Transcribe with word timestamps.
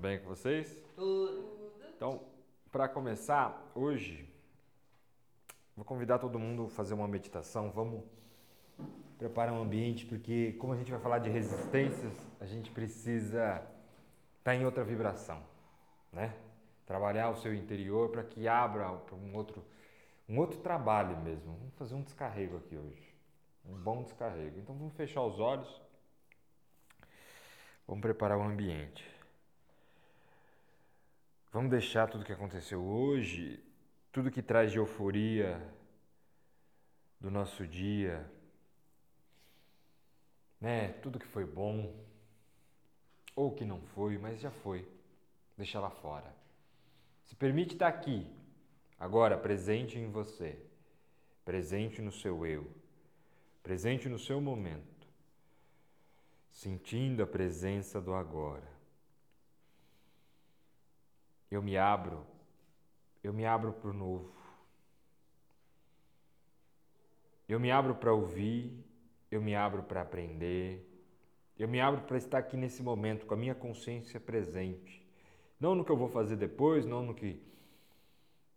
bem 0.00 0.18
com 0.18 0.28
vocês? 0.28 0.82
Tudo. 0.96 1.72
Então, 1.94 2.22
para 2.72 2.88
começar, 2.88 3.70
hoje, 3.74 4.26
vou 5.76 5.84
convidar 5.84 6.18
todo 6.18 6.38
mundo 6.38 6.64
a 6.64 6.68
fazer 6.70 6.94
uma 6.94 7.06
meditação. 7.06 7.70
Vamos 7.70 8.02
preparar 9.18 9.52
um 9.52 9.60
ambiente, 9.60 10.06
porque 10.06 10.54
como 10.54 10.72
a 10.72 10.76
gente 10.76 10.90
vai 10.90 10.98
falar 10.98 11.18
de 11.18 11.28
resistências, 11.28 12.14
a 12.40 12.46
gente 12.46 12.70
precisa 12.70 13.56
estar 13.56 14.42
tá 14.42 14.54
em 14.54 14.64
outra 14.64 14.82
vibração, 14.82 15.42
né? 16.10 16.34
Trabalhar 16.86 17.28
o 17.28 17.36
seu 17.36 17.54
interior 17.54 18.08
para 18.08 18.24
que 18.24 18.48
abra 18.48 18.90
para 18.90 19.14
um 19.14 19.36
outro, 19.36 19.62
um 20.26 20.38
outro 20.38 20.60
trabalho 20.60 21.18
mesmo. 21.18 21.54
Vamos 21.58 21.74
fazer 21.74 21.94
um 21.94 22.02
descarrego 22.02 22.56
aqui 22.56 22.74
hoje. 22.74 23.14
Um 23.66 23.74
bom 23.74 24.02
descarrego. 24.02 24.58
Então 24.58 24.74
vamos 24.74 24.94
fechar 24.94 25.22
os 25.22 25.38
olhos. 25.38 25.68
Vamos 27.86 28.00
preparar 28.00 28.38
o 28.38 28.42
ambiente. 28.42 29.09
Vamos 31.52 31.68
deixar 31.68 32.08
tudo 32.08 32.24
que 32.24 32.32
aconteceu 32.32 32.80
hoje, 32.80 33.60
tudo 34.12 34.30
que 34.30 34.40
traz 34.40 34.70
de 34.70 34.78
euforia 34.78 35.60
do 37.18 37.28
nosso 37.28 37.66
dia, 37.66 38.24
né? 40.60 40.92
Tudo 41.02 41.18
que 41.18 41.26
foi 41.26 41.44
bom 41.44 41.92
ou 43.34 43.52
que 43.52 43.64
não 43.64 43.80
foi, 43.80 44.16
mas 44.16 44.40
já 44.40 44.52
foi. 44.52 44.88
Deixa 45.56 45.80
lá 45.80 45.90
fora. 45.90 46.32
Se 47.24 47.34
permite 47.34 47.74
estar 47.74 47.88
aqui, 47.88 48.32
agora 48.96 49.36
presente 49.36 49.98
em 49.98 50.08
você, 50.08 50.56
presente 51.44 52.00
no 52.00 52.12
seu 52.12 52.46
eu, 52.46 52.70
presente 53.60 54.08
no 54.08 54.20
seu 54.20 54.40
momento, 54.40 55.08
sentindo 56.48 57.24
a 57.24 57.26
presença 57.26 58.00
do 58.00 58.14
agora 58.14 58.69
eu 61.50 61.62
me 61.62 61.76
abro, 61.76 62.26
eu 63.22 63.32
me 63.32 63.44
abro 63.44 63.72
para 63.72 63.90
o 63.90 63.92
novo. 63.92 64.32
Eu 67.48 67.58
me 67.58 67.70
abro 67.70 67.94
para 67.96 68.12
ouvir, 68.12 68.72
eu 69.30 69.42
me 69.42 69.54
abro 69.54 69.82
para 69.82 70.02
aprender, 70.02 70.86
eu 71.58 71.68
me 71.68 71.80
abro 71.80 72.02
para 72.02 72.16
estar 72.16 72.38
aqui 72.38 72.56
nesse 72.56 72.82
momento 72.82 73.26
com 73.26 73.34
a 73.34 73.36
minha 73.36 73.54
consciência 73.54 74.20
presente. 74.20 75.04
Não 75.58 75.74
no 75.74 75.84
que 75.84 75.90
eu 75.90 75.96
vou 75.96 76.08
fazer 76.08 76.36
depois, 76.36 76.86
não 76.86 77.02
no 77.02 77.14
que 77.14 77.42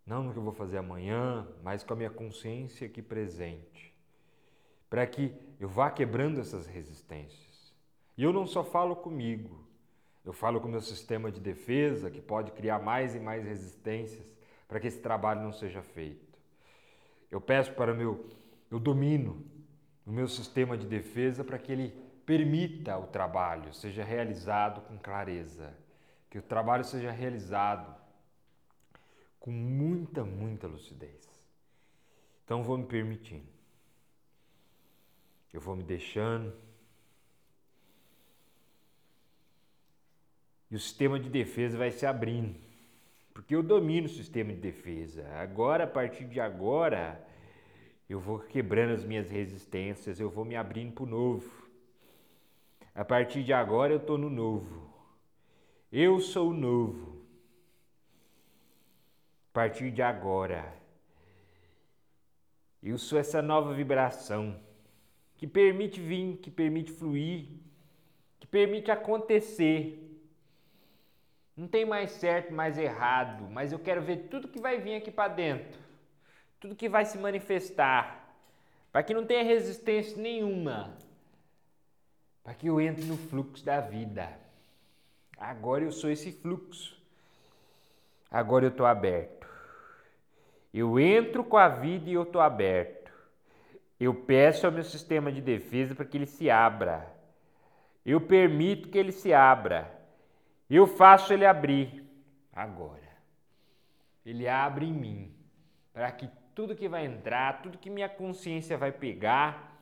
não 0.05 0.23
no 0.23 0.33
que 0.33 0.37
eu 0.37 0.43
vou 0.43 0.53
fazer 0.53 0.77
amanhã, 0.77 1.47
mas 1.63 1.83
com 1.83 1.93
a 1.93 1.95
minha 1.95 2.09
consciência 2.09 2.87
aqui 2.87 3.01
presente. 3.01 3.93
Para 4.89 5.07
que 5.07 5.33
eu 5.59 5.67
vá 5.67 5.89
quebrando 5.89 6.39
essas 6.39 6.67
resistências. 6.67 7.73
E 8.17 8.23
eu 8.23 8.33
não 8.33 8.45
só 8.45 8.63
falo 8.63 8.95
comigo, 8.95 9.62
eu 10.25 10.31
falo 10.31 10.61
com 10.61 10.67
o 10.67 10.71
meu 10.71 10.81
sistema 10.81 11.31
de 11.31 11.39
defesa, 11.39 12.09
que 12.09 12.21
pode 12.21 12.51
criar 12.51 12.79
mais 12.79 13.15
e 13.15 13.19
mais 13.19 13.43
resistências 13.43 14.25
para 14.67 14.79
que 14.79 14.87
esse 14.87 14.99
trabalho 14.99 15.41
não 15.41 15.51
seja 15.51 15.81
feito. 15.81 16.39
Eu 17.29 17.41
peço 17.41 17.73
para 17.73 17.93
meu, 17.93 18.29
eu 18.71 18.79
domino 18.79 19.45
o 20.05 20.11
meu 20.11 20.27
sistema 20.27 20.77
de 20.77 20.85
defesa 20.85 21.43
para 21.43 21.57
que 21.57 21.71
ele 21.71 21.89
permita 22.25 22.97
o 22.97 23.07
trabalho 23.07 23.73
seja 23.73 24.03
realizado 24.03 24.81
com 24.81 24.97
clareza, 24.97 25.73
que 26.29 26.39
o 26.39 26.41
trabalho 26.41 26.83
seja 26.83 27.11
realizado 27.11 27.93
com 29.39 29.51
muita, 29.51 30.23
muita 30.23 30.67
lucidez. 30.67 31.27
Então 32.45 32.63
vou 32.63 32.77
me 32.77 32.85
permitindo. 32.85 33.47
Eu 35.53 35.59
vou 35.59 35.75
me 35.75 35.83
deixando 35.83 36.53
e 40.73 40.75
o 40.75 40.79
sistema 40.79 41.19
de 41.19 41.29
defesa 41.29 41.77
vai 41.77 41.91
se 41.91 42.03
abrindo. 42.03 42.55
Porque 43.31 43.55
eu 43.55 43.61
domino 43.61 44.07
o 44.07 44.09
sistema 44.09 44.51
de 44.51 44.59
defesa. 44.59 45.23
Agora, 45.35 45.83
a 45.83 45.87
partir 45.87 46.25
de 46.25 46.39
agora, 46.39 47.23
eu 48.09 48.19
vou 48.19 48.39
quebrando 48.39 48.91
as 48.91 49.03
minhas 49.03 49.29
resistências, 49.29 50.19
eu 50.19 50.31
vou 50.31 50.43
me 50.43 50.55
abrindo 50.55 50.91
para 50.91 51.03
o 51.03 51.05
novo. 51.05 51.47
A 52.95 53.05
partir 53.05 53.43
de 53.43 53.53
agora, 53.53 53.93
eu 53.93 53.97
estou 53.97 54.17
no 54.17 54.31
novo. 54.31 54.91
Eu 55.91 56.19
sou 56.19 56.49
o 56.49 56.53
novo. 56.55 57.21
A 59.51 59.53
partir 59.53 59.91
de 59.91 60.01
agora, 60.01 60.73
eu 62.81 62.97
sou 62.97 63.19
essa 63.19 63.43
nova 63.43 63.75
vibração 63.75 64.59
que 65.35 65.45
permite 65.45 66.01
vir, 66.01 66.37
que 66.37 66.49
permite 66.49 66.91
fluir, 66.91 67.45
que 68.39 68.47
permite 68.47 68.89
acontecer 68.89 70.09
tem 71.73 71.85
mais 71.85 72.11
certo, 72.11 72.53
mais 72.53 72.77
errado, 72.77 73.49
mas 73.49 73.71
eu 73.71 73.79
quero 73.79 73.99
ver 73.99 74.27
tudo 74.29 74.47
que 74.47 74.59
vai 74.59 74.79
vir 74.79 74.93
aqui 74.93 75.09
para 75.09 75.33
dentro, 75.33 75.79
tudo 76.59 76.75
que 76.75 76.87
vai 76.87 77.03
se 77.03 77.17
manifestar, 77.17 78.31
para 78.91 79.01
que 79.01 79.11
não 79.11 79.25
tenha 79.25 79.43
resistência 79.43 80.15
nenhuma, 80.21 80.95
para 82.43 82.53
que 82.53 82.67
eu 82.67 82.79
entre 82.79 83.03
no 83.05 83.17
fluxo 83.17 83.65
da 83.65 83.81
vida. 83.81 84.29
Agora 85.35 85.83
eu 85.83 85.91
sou 85.91 86.11
esse 86.11 86.31
fluxo. 86.31 86.95
Agora 88.29 88.65
eu 88.65 88.69
estou 88.69 88.85
aberto. 88.85 89.47
Eu 90.71 90.99
entro 90.99 91.43
com 91.43 91.57
a 91.57 91.67
vida 91.67 92.07
e 92.07 92.13
eu 92.13 92.21
estou 92.21 92.39
aberto. 92.39 93.11
Eu 93.99 94.13
peço 94.13 94.67
ao 94.67 94.71
meu 94.71 94.83
sistema 94.83 95.31
de 95.31 95.41
defesa 95.41 95.95
para 95.95 96.05
que 96.05 96.17
ele 96.17 96.27
se 96.27 96.51
abra. 96.51 97.11
Eu 98.05 98.21
permito 98.21 98.89
que 98.89 98.97
ele 98.99 99.11
se 99.11 99.33
abra. 99.33 100.02
Eu 100.75 100.87
faço 100.87 101.31
ele 101.31 101.45
abrir 101.45 102.03
agora. 102.51 103.13
Ele 104.25 104.47
abre 104.47 104.87
em 104.87 104.91
mim 104.91 105.35
para 105.93 106.11
que 106.11 106.27
tudo 106.55 106.75
que 106.75 106.89
vai 106.89 107.05
entrar, 107.05 107.61
tudo 107.61 107.77
que 107.77 107.91
minha 107.91 108.09
consciência 108.09 108.75
vai 108.75 108.91
pegar, 108.91 109.79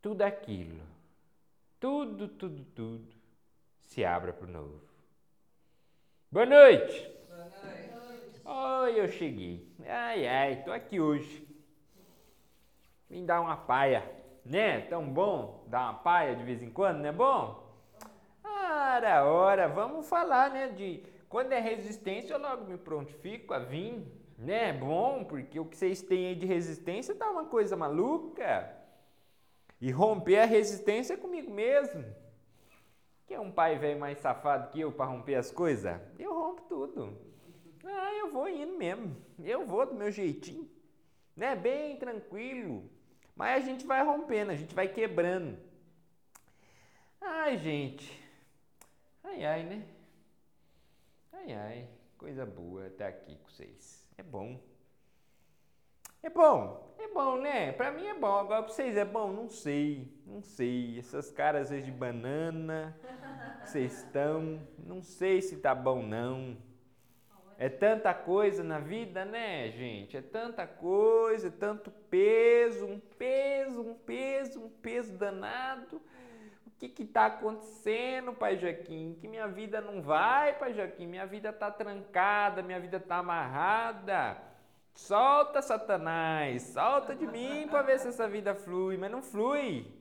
tudo 0.00 0.22
aquilo, 0.22 0.80
tudo, 1.80 2.28
tudo, 2.28 2.64
tudo, 2.66 3.12
se 3.80 4.04
abra 4.04 4.32
para 4.32 4.46
o 4.46 4.50
novo. 4.50 4.80
Boa 6.30 6.46
noite. 6.46 7.10
Boa 7.28 7.50
noite. 7.64 8.40
Oi, 8.44 9.00
eu 9.00 9.08
cheguei. 9.08 9.68
Ai, 9.84 10.28
ai, 10.28 10.62
tô 10.62 10.70
aqui 10.70 11.00
hoje. 11.00 11.44
Vim 13.10 13.26
dar 13.26 13.40
uma 13.40 13.56
paia, 13.56 14.08
né? 14.44 14.82
Tão 14.82 15.12
bom 15.12 15.64
dar 15.66 15.90
uma 15.90 15.94
paia 15.94 16.36
de 16.36 16.44
vez 16.44 16.62
em 16.62 16.70
quando, 16.70 16.98
não 16.98 17.08
é 17.08 17.12
bom? 17.12 17.63
Ora, 18.76 19.24
ora, 19.24 19.68
vamos 19.68 20.08
falar, 20.08 20.50
né, 20.50 20.66
de 20.66 21.04
quando 21.28 21.52
é 21.52 21.60
resistência 21.60 22.34
eu 22.34 22.40
logo 22.40 22.64
me 22.64 22.76
prontifico 22.76 23.54
a 23.54 23.58
vir, 23.60 24.04
né? 24.36 24.70
É 24.70 24.72
bom, 24.72 25.22
porque 25.24 25.60
o 25.60 25.64
que 25.64 25.76
vocês 25.76 26.02
têm 26.02 26.26
aí 26.26 26.34
de 26.34 26.44
resistência 26.44 27.14
tá 27.14 27.30
uma 27.30 27.44
coisa 27.44 27.76
maluca. 27.76 28.68
E 29.80 29.92
romper 29.92 30.38
a 30.38 30.44
resistência 30.44 31.14
é 31.14 31.16
comigo 31.16 31.52
mesmo. 31.52 32.04
Que 33.28 33.34
é 33.34 33.40
um 33.40 33.52
pai 33.52 33.78
velho 33.78 34.00
mais 34.00 34.18
safado 34.18 34.70
que 34.70 34.80
eu 34.80 34.90
para 34.90 35.06
romper 35.06 35.36
as 35.36 35.52
coisas? 35.52 36.00
Eu 36.18 36.34
rompo 36.34 36.62
tudo. 36.68 37.16
Ah, 37.84 38.12
eu 38.14 38.32
vou 38.32 38.48
indo 38.48 38.76
mesmo. 38.76 39.16
Eu 39.42 39.64
vou 39.64 39.86
do 39.86 39.94
meu 39.94 40.10
jeitinho. 40.10 40.68
Né? 41.36 41.54
Bem 41.54 41.96
tranquilo. 41.96 42.90
Mas 43.36 43.62
a 43.62 43.66
gente 43.66 43.86
vai 43.86 44.04
rompendo, 44.04 44.50
a 44.50 44.56
gente 44.56 44.74
vai 44.74 44.88
quebrando. 44.88 45.58
Ai, 47.20 47.56
gente, 47.56 48.23
Ai, 49.24 49.44
ai, 49.44 49.62
né? 49.64 49.86
Ai, 51.32 51.52
ai, 51.54 51.88
coisa 52.18 52.44
boa 52.44 52.86
estar 52.86 53.08
aqui 53.08 53.36
com 53.36 53.48
vocês. 53.48 54.06
É 54.18 54.22
bom. 54.22 54.60
É 56.22 56.28
bom, 56.28 56.94
é 56.98 57.08
bom, 57.08 57.36
né? 57.38 57.72
Pra 57.72 57.90
mim 57.90 58.06
é 58.06 58.14
bom. 58.14 58.34
Agora 58.34 58.62
pra 58.62 58.72
vocês 58.72 58.96
é 58.96 59.04
bom? 59.04 59.32
Não 59.32 59.48
sei, 59.48 60.12
não 60.26 60.42
sei. 60.42 60.98
Essas 60.98 61.30
caras 61.30 61.70
de 61.70 61.90
banana 61.90 62.96
que 63.62 63.70
vocês 63.70 64.04
estão, 64.04 64.60
não 64.78 65.02
sei 65.02 65.40
se 65.40 65.56
tá 65.56 65.74
bom 65.74 66.02
não. 66.02 66.56
É 67.56 67.68
tanta 67.68 68.12
coisa 68.12 68.62
na 68.62 68.78
vida, 68.78 69.24
né, 69.24 69.70
gente? 69.70 70.16
É 70.16 70.22
tanta 70.22 70.66
coisa, 70.66 71.50
tanto 71.50 71.90
peso, 72.10 72.86
um 72.86 73.00
peso, 73.00 73.80
um 73.80 73.94
peso, 73.94 74.64
um 74.64 74.68
peso 74.68 75.16
danado 75.16 76.00
que 76.76 77.02
está 77.02 77.26
acontecendo, 77.26 78.32
Pai 78.32 78.56
Joaquim? 78.58 79.16
Que 79.20 79.28
minha 79.28 79.46
vida 79.48 79.80
não 79.80 80.02
vai, 80.02 80.58
Pai 80.58 80.74
Joaquim. 80.74 81.06
Minha 81.06 81.26
vida 81.26 81.50
está 81.50 81.70
trancada, 81.70 82.62
minha 82.62 82.80
vida 82.80 82.98
está 82.98 83.18
amarrada. 83.18 84.36
Solta, 84.94 85.60
Satanás, 85.60 86.62
solta 86.62 87.14
de 87.14 87.26
mim 87.26 87.66
para 87.68 87.82
ver 87.82 87.98
se 87.98 88.08
essa 88.08 88.28
vida 88.28 88.54
flui, 88.54 88.96
mas 88.96 89.10
não 89.10 89.22
flui. 89.22 89.92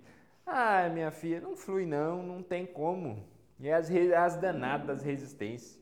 Ai, 0.45 0.89
minha 0.89 1.11
filha, 1.11 1.41
não 1.41 1.55
flui 1.55 1.85
não, 1.85 2.21
não 2.21 2.43
tem 2.43 2.65
como. 2.65 3.27
E 3.59 3.67
é 3.67 3.73
as, 3.73 3.89
as 3.89 4.35
danadas 4.37 4.87
das 4.87 5.03
resistências. 5.03 5.81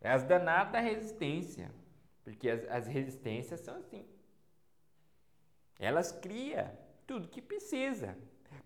É 0.00 0.10
as 0.10 0.22
danadas 0.24 0.72
da 0.72 0.80
resistência. 0.80 1.70
Porque 2.24 2.50
as, 2.50 2.64
as 2.68 2.86
resistências 2.86 3.60
são 3.60 3.76
assim. 3.76 4.04
Elas 5.78 6.12
criam 6.12 6.70
tudo 7.06 7.28
que 7.28 7.40
precisa. 7.40 8.16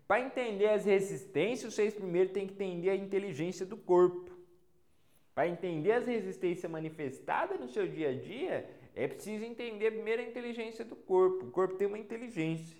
Para 0.09 0.21
entender 0.21 0.67
as 0.69 0.85
resistências, 0.85 1.71
vocês 1.71 1.93
primeiro 1.93 2.31
têm 2.31 2.47
que 2.47 2.53
entender 2.53 2.89
a 2.89 2.95
inteligência 2.95 3.63
do 3.63 3.77
corpo. 3.77 4.31
Para 5.35 5.47
entender 5.47 5.91
as 5.91 6.07
resistências 6.07 6.71
manifestadas 6.71 7.59
no 7.59 7.69
seu 7.69 7.87
dia 7.87 8.09
a 8.09 8.13
dia, 8.15 8.67
é 8.95 9.07
preciso 9.07 9.45
entender 9.45 9.91
primeiro 9.91 10.23
a 10.23 10.25
inteligência 10.25 10.83
do 10.83 10.95
corpo. 10.95 11.45
O 11.45 11.51
corpo 11.51 11.75
tem 11.75 11.85
uma 11.85 11.99
inteligência. 11.99 12.75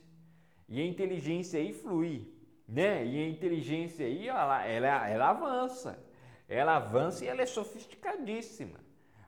E 0.67 0.81
a 0.81 0.83
inteligência 0.83 1.59
aí 1.59 1.71
flui, 1.71 2.33
né? 2.67 3.05
E 3.05 3.23
a 3.23 3.29
inteligência 3.29 4.07
aí, 4.07 4.27
ela, 4.27 4.65
ela, 4.65 5.07
ela 5.07 5.29
avança. 5.29 6.03
Ela 6.47 6.77
avança 6.77 7.23
e 7.23 7.27
ela 7.27 7.43
é 7.43 7.45
sofisticadíssima. 7.45 8.79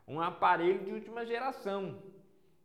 Um 0.07 0.19
aparelho 0.19 0.83
de 0.83 0.92
última 0.92 1.24
geração. 1.24 2.01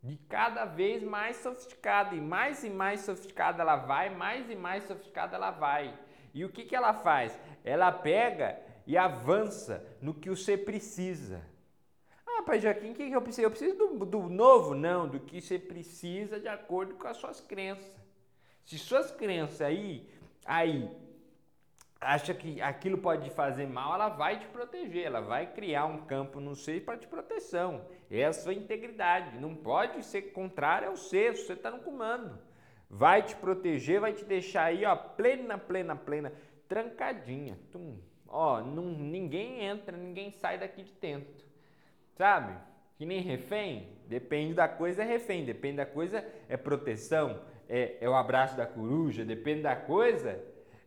De 0.06 0.16
cada 0.28 0.64
vez 0.64 1.02
mais 1.02 1.36
sofisticada. 1.38 2.14
E 2.14 2.20
mais 2.20 2.62
e 2.62 2.70
mais 2.70 3.00
sofisticada 3.00 3.60
ela 3.60 3.74
vai, 3.74 4.08
mais 4.08 4.48
e 4.48 4.54
mais 4.54 4.84
sofisticada 4.84 5.34
ela 5.34 5.50
vai. 5.50 5.98
E 6.32 6.44
o 6.44 6.48
que, 6.48 6.64
que 6.64 6.76
ela 6.76 6.94
faz? 6.94 7.36
Ela 7.64 7.90
pega 7.90 8.56
e 8.86 8.96
avança 8.96 9.84
no 10.00 10.14
que 10.14 10.30
você 10.30 10.56
precisa. 10.56 11.42
Ah, 12.24 12.42
pai 12.44 12.60
Joaquim, 12.60 12.92
o 12.92 12.94
que, 12.94 13.08
que 13.08 13.16
eu 13.16 13.20
preciso? 13.20 13.46
Eu 13.46 13.50
preciso 13.50 13.76
do, 13.76 14.04
do 14.06 14.22
novo? 14.28 14.74
Não, 14.74 15.08
do 15.08 15.18
que 15.18 15.40
você 15.40 15.58
precisa 15.58 16.38
de 16.38 16.46
acordo 16.46 16.94
com 16.94 17.08
as 17.08 17.16
suas 17.16 17.40
crenças. 17.40 17.96
Se 18.64 18.78
suas 18.78 19.10
crenças 19.10 19.60
aí, 19.60 20.08
aí 20.44 20.88
acha 22.06 22.32
que 22.32 22.60
aquilo 22.60 22.98
pode 22.98 23.28
fazer 23.30 23.66
mal, 23.66 23.94
ela 23.94 24.08
vai 24.08 24.38
te 24.38 24.46
proteger, 24.46 25.04
ela 25.04 25.20
vai 25.20 25.52
criar 25.52 25.86
um 25.86 25.98
campo 26.06 26.40
no 26.40 26.54
ser 26.54 26.84
para 26.84 26.96
te 26.96 27.06
proteção. 27.06 27.84
É 28.10 28.24
a 28.24 28.32
sua 28.32 28.54
integridade. 28.54 29.38
Não 29.38 29.54
pode 29.54 30.04
ser 30.04 30.22
contrário 30.32 30.88
ao 30.88 30.96
ser, 30.96 31.36
você 31.36 31.54
está 31.54 31.70
no 31.70 31.80
comando. 31.80 32.38
Vai 32.88 33.22
te 33.22 33.34
proteger, 33.34 34.00
vai 34.00 34.12
te 34.12 34.24
deixar 34.24 34.64
aí, 34.64 34.84
ó, 34.84 34.94
plena, 34.94 35.58
plena, 35.58 35.96
plena, 35.96 36.32
trancadinha. 36.68 37.58
Tum. 37.72 37.98
Ó, 38.28 38.60
não, 38.60 38.84
ninguém 38.84 39.64
entra, 39.64 39.96
ninguém 39.96 40.30
sai 40.30 40.58
daqui 40.58 40.84
de 40.84 40.92
dentro. 40.92 41.44
Sabe? 42.14 42.56
Que 42.96 43.04
nem 43.04 43.20
refém, 43.20 43.88
depende 44.06 44.54
da 44.54 44.68
coisa 44.68 45.02
é 45.02 45.06
refém, 45.06 45.44
depende 45.44 45.76
da 45.76 45.86
coisa 45.86 46.24
é 46.48 46.56
proteção, 46.56 47.42
é, 47.68 47.98
é 48.00 48.08
o 48.08 48.14
abraço 48.14 48.56
da 48.56 48.64
coruja, 48.64 49.24
depende 49.24 49.62
da 49.62 49.76
coisa, 49.76 50.42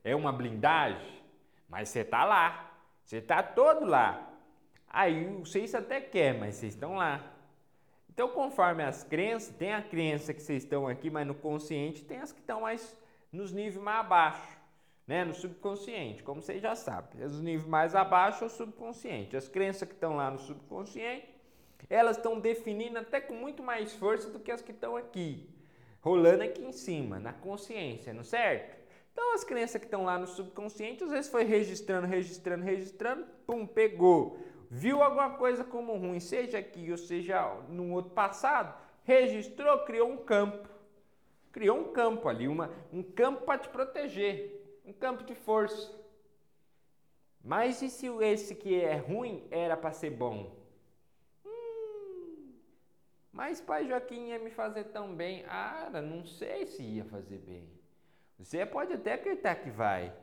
é 0.09 0.15
uma 0.15 0.31
blindagem, 0.31 1.21
mas 1.67 1.89
você 1.89 1.99
está 1.99 2.25
lá, 2.25 2.73
você 3.03 3.17
está 3.17 3.43
todo 3.43 3.85
lá. 3.85 4.31
Aí 4.87 5.25
vocês 5.37 5.75
até 5.75 6.01
quer, 6.01 6.33
mas 6.37 6.55
vocês 6.55 6.73
estão 6.73 6.95
lá. 6.95 7.23
Então, 8.09 8.29
conforme 8.29 8.83
as 8.83 9.03
crenças, 9.03 9.55
tem 9.55 9.73
a 9.73 9.81
crença 9.81 10.33
que 10.33 10.41
vocês 10.41 10.63
estão 10.63 10.87
aqui, 10.87 11.09
mas 11.09 11.25
no 11.25 11.35
consciente 11.35 12.03
tem 12.03 12.19
as 12.19 12.31
que 12.31 12.39
estão 12.39 12.61
mais 12.61 12.97
nos 13.31 13.51
níveis 13.51 13.77
mais 13.77 13.99
abaixo, 13.99 14.57
né? 15.07 15.23
No 15.23 15.33
subconsciente, 15.33 16.23
como 16.23 16.41
vocês 16.41 16.61
já 16.61 16.75
sabem. 16.75 17.23
Os 17.23 17.39
níveis 17.39 17.67
mais 17.67 17.95
abaixo 17.95 18.43
é 18.43 18.47
o 18.47 18.49
subconsciente. 18.49 19.37
As 19.37 19.47
crenças 19.47 19.87
que 19.87 19.93
estão 19.93 20.15
lá 20.15 20.31
no 20.31 20.39
subconsciente, 20.39 21.29
elas 21.89 22.17
estão 22.17 22.39
definindo 22.39 22.97
até 22.97 23.21
com 23.21 23.33
muito 23.33 23.63
mais 23.63 23.93
força 23.93 24.29
do 24.29 24.39
que 24.39 24.51
as 24.51 24.61
que 24.61 24.71
estão 24.71 24.97
aqui 24.97 25.47
rolando 26.01 26.43
aqui 26.43 26.63
em 26.63 26.71
cima, 26.71 27.19
na 27.19 27.33
consciência, 27.33 28.13
não 28.13 28.23
certo? 28.23 28.78
Então 29.11 29.33
as 29.33 29.43
crenças 29.43 29.79
que 29.79 29.85
estão 29.85 30.05
lá 30.05 30.17
no 30.17 30.27
subconsciente, 30.27 31.03
às 31.03 31.11
vezes 31.11 31.31
foi 31.31 31.43
registrando, 31.43 32.07
registrando, 32.07 32.63
registrando, 32.63 33.25
pum, 33.45 33.65
pegou. 33.65 34.39
Viu 34.69 35.01
alguma 35.01 35.31
coisa 35.31 35.63
como 35.63 35.97
ruim, 35.97 36.19
seja 36.19 36.59
aqui 36.59 36.91
ou 36.91 36.97
seja 36.97 37.55
no 37.69 37.91
outro 37.91 38.11
passado, 38.11 38.77
registrou, 39.03 39.79
criou 39.79 40.09
um 40.09 40.17
campo. 40.17 40.69
Criou 41.51 41.79
um 41.79 41.91
campo 41.91 42.29
ali, 42.29 42.47
uma, 42.47 42.69
um 42.93 43.01
campo 43.01 43.45
para 43.45 43.57
te 43.57 43.69
proteger, 43.69 44.79
um 44.85 44.93
campo 44.93 45.23
de 45.23 45.33
força. 45.33 45.97
Mas 47.43 47.81
e 47.81 47.89
se 47.89 48.07
esse 48.21 48.53
que 48.53 48.79
é 48.79 48.95
ruim 48.95 49.47
era 49.49 49.75
para 49.75 49.91
ser 49.91 50.11
bom? 50.11 50.55
Mas 53.31 53.61
pai 53.61 53.87
Joaquim 53.87 54.27
ia 54.27 54.37
me 54.37 54.51
fazer 54.51 54.85
tão 54.85 55.15
bem. 55.15 55.45
Ah, 55.47 55.89
não 56.01 56.25
sei 56.25 56.67
se 56.67 56.83
ia 56.83 57.05
fazer 57.05 57.37
bem. 57.37 57.78
Você 58.39 58.65
pode 58.65 58.93
até 58.93 59.13
acreditar 59.13 59.55
que 59.55 59.69
vai. 59.69 60.13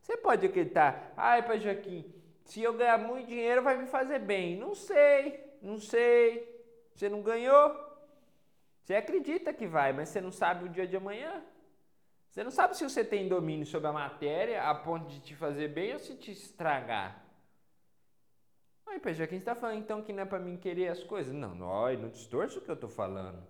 Você 0.00 0.16
pode 0.18 0.44
acreditar, 0.44 1.12
ai 1.16 1.42
pai 1.42 1.58
Joaquim, 1.58 2.12
se 2.44 2.62
eu 2.62 2.74
ganhar 2.74 2.98
muito 2.98 3.26
dinheiro 3.26 3.62
vai 3.62 3.76
me 3.78 3.86
fazer 3.86 4.18
bem. 4.18 4.56
Não 4.56 4.74
sei, 4.74 5.42
não 5.62 5.78
sei. 5.78 6.52
Você 6.94 7.08
não 7.08 7.22
ganhou? 7.22 7.74
Você 8.82 8.94
acredita 8.94 9.52
que 9.52 9.66
vai, 9.66 9.92
mas 9.94 10.10
você 10.10 10.20
não 10.20 10.30
sabe 10.30 10.66
o 10.66 10.68
dia 10.68 10.86
de 10.86 10.94
amanhã. 10.94 11.42
Você 12.30 12.44
não 12.44 12.50
sabe 12.50 12.76
se 12.76 12.84
você 12.84 13.02
tem 13.02 13.28
domínio 13.28 13.64
sobre 13.64 13.88
a 13.88 13.92
matéria 13.92 14.62
a 14.64 14.74
ponto 14.74 15.06
de 15.06 15.20
te 15.20 15.34
fazer 15.34 15.68
bem 15.68 15.94
ou 15.94 15.98
se 15.98 16.14
te 16.16 16.32
estragar. 16.32 17.24
Aí, 18.86 19.00
Joaquim, 19.14 19.36
você 19.36 19.42
está 19.42 19.54
falando 19.54 19.78
então 19.78 20.02
que 20.02 20.12
não 20.12 20.24
é 20.24 20.26
para 20.26 20.38
mim 20.38 20.56
querer 20.58 20.88
as 20.88 21.02
coisas? 21.02 21.32
Não, 21.32 21.54
não, 21.54 21.92
não 21.94 22.08
distorce 22.10 22.58
o 22.58 22.60
que 22.60 22.70
eu 22.70 22.74
estou 22.74 22.90
falando. 22.90 23.42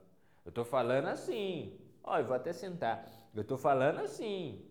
Eu 0.44 0.50
estou 0.50 0.64
falando 0.64 1.08
assim. 1.08 1.76
Ó, 2.02 2.17
eu 2.19 2.25
vou 2.25 2.37
até 2.37 2.52
sentar. 2.52 3.05
Eu 3.34 3.42
estou 3.42 3.58
falando 3.58 4.00
assim. 4.00 4.64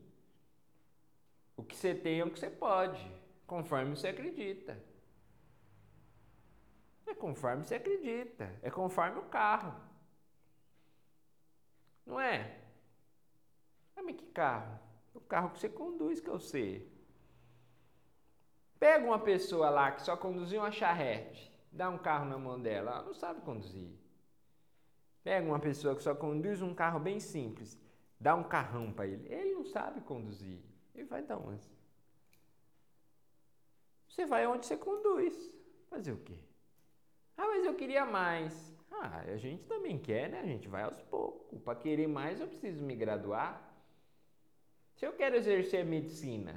O 1.56 1.64
que 1.64 1.76
você 1.76 1.94
tem 1.94 2.20
é 2.20 2.26
o 2.26 2.32
que 2.32 2.40
você 2.40 2.50
pode, 2.50 3.06
conforme 3.46 3.96
você 3.96 4.08
acredita. 4.08 4.82
É 7.06 7.14
conforme 7.14 7.64
você 7.64 7.76
acredita. 7.76 8.52
É 8.62 8.72
conforme 8.72 9.20
o 9.20 9.24
carro. 9.24 9.80
Não 12.06 12.20
é? 12.20 12.60
Mas 13.96 14.16
que 14.16 14.26
carro? 14.28 14.80
O 15.14 15.22
carro 15.22 15.52
que 15.52 15.60
você 15.60 15.70
conduz 15.70 16.20
que 16.20 16.30
eu 16.30 16.40
sei. 16.40 16.92
Pega 18.80 19.06
uma 19.06 19.20
pessoa 19.20 19.70
lá 19.70 19.92
que 19.92 20.02
só 20.02 20.18
conduzia 20.18 20.60
uma 20.60 20.72
charrete, 20.72 21.50
dá 21.72 21.90
um 21.90 21.98
carro 21.98 22.26
na 22.26 22.38
mão 22.38 22.60
dela, 22.62 22.92
ela 22.92 23.04
não 23.04 23.14
sabe 23.14 23.40
conduzir. 23.42 23.92
Pega 25.24 25.48
uma 25.48 25.60
pessoa 25.60 25.96
que 25.96 26.04
só 26.04 26.14
conduz 26.14 26.62
um 26.62 26.74
carro 26.74 27.00
bem 27.00 27.18
simples, 27.18 27.80
dá 28.24 28.34
um 28.36 28.44
carrão 28.44 28.92
para 28.92 29.06
ele, 29.06 29.28
ele 29.32 29.54
não 29.54 29.66
sabe 29.66 30.00
conduzir. 30.02 30.60
Ele 30.96 31.04
vai 31.04 31.22
dar 31.22 31.38
onde? 31.38 31.70
Você 34.08 34.26
vai 34.26 34.48
onde 34.48 34.66
você 34.66 34.78
conduz. 34.78 35.52
Fazer 35.90 36.14
o 36.14 36.18
quê? 36.18 36.40
Ah, 37.36 37.48
mas 37.48 37.66
eu 37.66 37.74
queria 37.76 38.06
mais. 38.06 38.74
Ah, 38.90 39.24
a 39.28 39.36
gente 39.36 39.66
também 39.66 39.98
quer, 39.98 40.30
né? 40.30 40.40
A 40.40 40.46
gente 40.46 40.70
vai 40.70 40.84
aos 40.84 41.02
poucos. 41.02 41.60
Para 41.60 41.78
querer 41.78 42.08
mais, 42.08 42.40
eu 42.40 42.48
preciso 42.48 42.82
me 42.84 42.96
graduar. 42.96 43.62
Se 44.96 45.06
eu 45.06 45.12
quero 45.14 45.36
exercer 45.36 45.84
medicina, 45.84 46.56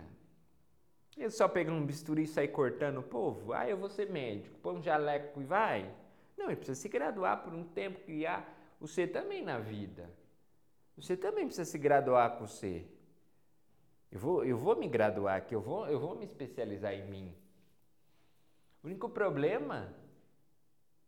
ele 1.17 1.31
só 1.31 1.49
pegar 1.49 1.73
um 1.73 1.85
bisturi 1.85 2.23
e 2.23 2.27
sair 2.29 2.49
cortando 2.49 2.99
o 2.99 3.03
povo? 3.03 3.53
Ah, 3.53 3.69
eu 3.69 3.77
vou 3.77 3.89
ser 3.89 4.09
médico, 4.09 4.57
põe 4.61 4.77
um 4.77 4.83
jaleco 4.83 5.41
e 5.41 5.45
vai? 5.45 5.93
Não, 6.37 6.47
ele 6.47 6.57
precisa 6.57 6.81
se 6.81 6.89
graduar 6.89 7.43
por 7.43 7.53
um 7.53 7.65
tempo, 7.65 7.99
criar 8.01 8.55
você 8.79 9.07
também 9.07 9.43
na 9.43 9.59
vida. 9.59 10.09
Você 10.97 11.17
também 11.17 11.47
precisa 11.47 11.71
se 11.71 11.79
graduar 11.79 12.39
com 12.39 12.47
você. 12.47 12.87
Eu 14.11 14.19
vou, 14.19 14.45
eu 14.45 14.57
vou 14.57 14.77
me 14.77 14.89
graduar 14.89 15.37
aqui, 15.37 15.55
eu 15.55 15.61
vou, 15.61 15.87
eu 15.89 16.01
vou 16.01 16.17
me 16.17 16.25
especializar 16.25 16.95
em 16.95 17.07
mim. 17.09 17.35
O 18.83 18.87
único 18.87 19.09
problema 19.09 19.95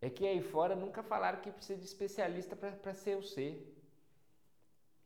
é 0.00 0.10
que 0.10 0.26
aí 0.26 0.42
fora 0.42 0.76
nunca 0.76 1.02
falaram 1.02 1.40
que 1.40 1.50
precisa 1.50 1.80
de 1.80 1.86
especialista 1.86 2.54
para 2.54 2.92
ser 2.94 3.16
o 3.16 3.22
ser. 3.22 3.74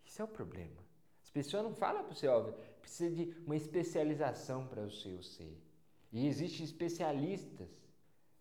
Isso 0.04 0.20
é 0.20 0.24
o 0.24 0.28
problema. 0.28 0.82
As 1.22 1.30
pessoas 1.30 1.62
não 1.62 1.74
falam 1.74 2.02
para 2.02 2.12
o 2.12 2.16
seu 2.16 2.32
óbvio 2.32 2.72
precisa 2.82 3.14
de 3.14 3.34
uma 3.46 3.56
especialização 3.56 4.66
para 4.66 4.82
o 4.82 4.90
seu 4.90 5.22
ser. 5.22 5.56
E 6.12 6.26
existem 6.26 6.64
especialistas 6.64 7.70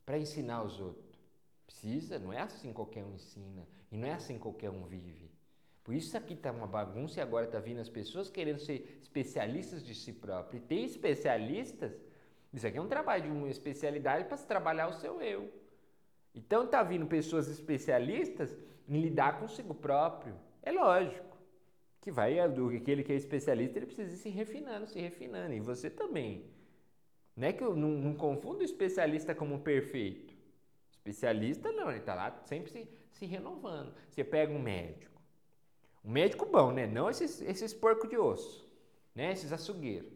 para 0.05 0.17
ensinar 0.17 0.63
os 0.63 0.79
outros. 0.79 1.21
Precisa, 1.65 2.19
não 2.19 2.33
é 2.33 2.41
assim 2.41 2.74
qualquer 2.74 3.05
um 3.05 3.13
ensina 3.13 3.65
e 3.89 3.95
não 3.95 4.07
é 4.07 4.13
assim 4.13 4.38
qualquer 4.38 4.69
um 4.69 4.83
vive. 4.83 5.31
Por 5.84 5.96
isso 5.96 6.16
aqui 6.16 6.34
está 6.34 6.52
uma 6.52 6.68
bagunça 6.68 7.20
e 7.20 7.24
agora 7.24 7.46
está 7.46 7.60
vindo 7.60 7.80
as 7.80 7.90
pessoas 7.90 8.30
querendo 8.30 8.60
ser 8.60 9.00
especialistas 9.02 9.84
de 9.84 9.96
si 9.96 10.14
próprio. 10.14 10.58
E 10.58 10.62
tem 10.62 10.86
especialistas, 10.86 11.92
isso 12.54 12.68
aqui 12.68 12.78
é 12.78 12.82
um 12.82 12.88
trabalho 12.88 13.24
de 13.24 13.30
uma 13.30 13.50
especialidade 13.50 14.26
para 14.26 14.38
se 14.38 14.46
trabalhar 14.46 14.88
o 14.88 14.94
seu 14.94 15.22
eu. 15.22 15.52
Então 16.36 16.66
está 16.66 16.84
vindo 16.84 17.06
pessoas 17.08 17.48
especialistas 17.48 18.56
em 18.88 19.02
lidar 19.02 19.40
consigo 19.40 19.74
próprio. 19.74 20.36
É 20.62 20.72
lógico 20.72 21.38
que 22.00 22.12
vai, 22.12 22.40
aquele 22.40 23.04
que 23.04 23.12
é 23.12 23.16
especialista, 23.16 23.78
ele 23.78 23.86
precisa 23.86 24.14
ir 24.14 24.18
se 24.18 24.30
refinando, 24.30 24.88
se 24.88 25.00
refinando. 25.00 25.54
E 25.54 25.60
você 25.60 25.90
também. 25.90 26.46
Não 27.36 27.48
é 27.48 27.54
que 27.54 27.64
eu 27.64 27.76
não, 27.76 27.90
não 27.90 28.14
confundo 28.14 28.64
especialista 28.64 29.34
como 29.34 29.60
perfeito. 29.60 30.34
Especialista 30.92 31.72
não, 31.72 31.90
ele 31.90 32.00
está 32.00 32.14
lá 32.14 32.42
sempre 32.46 32.72
se, 32.72 32.88
se 33.12 33.26
renovando. 33.26 33.94
Você 34.10 34.24
pega 34.24 34.52
um 34.52 34.62
médico. 34.62 35.11
Um 36.03 36.12
médico 36.12 36.46
bom, 36.46 36.72
né? 36.72 36.88
Não 36.88 37.10
esses, 37.10 37.41
esses 37.41 37.74
porcos 37.74 38.10
de 38.10 38.17
osso, 38.17 38.67
né? 39.13 39.31
Esses 39.31 39.51
açougueiros. 39.51 40.12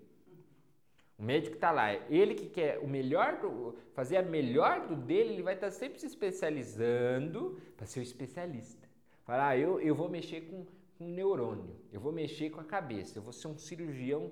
O 1.18 1.24
médico 1.24 1.56
está 1.56 1.72
lá, 1.72 1.94
ele 2.10 2.36
que 2.36 2.48
quer 2.48 2.80
o 2.80 2.88
melhor, 2.88 3.40
do, 3.40 3.78
fazer 3.94 4.18
a 4.18 4.22
melhor 4.22 4.86
do 4.86 4.96
dele, 4.98 5.34
ele 5.36 5.44
vai 5.44 5.54
estar 5.54 5.68
tá 5.68 5.72
sempre 5.72 5.98
se 5.98 6.06
especializando 6.06 7.58
para 7.78 7.86
ser 7.86 8.02
o 8.02 8.04
especialista. 8.04 8.86
Falar, 9.24 9.50
ah, 9.50 9.58
eu, 9.58 9.80
eu 9.80 9.96
vou 9.96 10.10
mexer 10.10 10.42
com 10.42 10.66
com 10.98 11.06
neurônio, 11.06 11.76
eu 11.92 12.00
vou 12.00 12.12
mexer 12.12 12.50
com 12.50 12.60
a 12.60 12.64
cabeça, 12.64 13.18
eu 13.18 13.22
vou 13.22 13.34
ser 13.34 13.48
um 13.48 13.58
cirurgião 13.58 14.32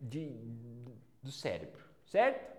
de, 0.00 0.36
do 1.22 1.32
cérebro, 1.32 1.84
certo? 2.06 2.57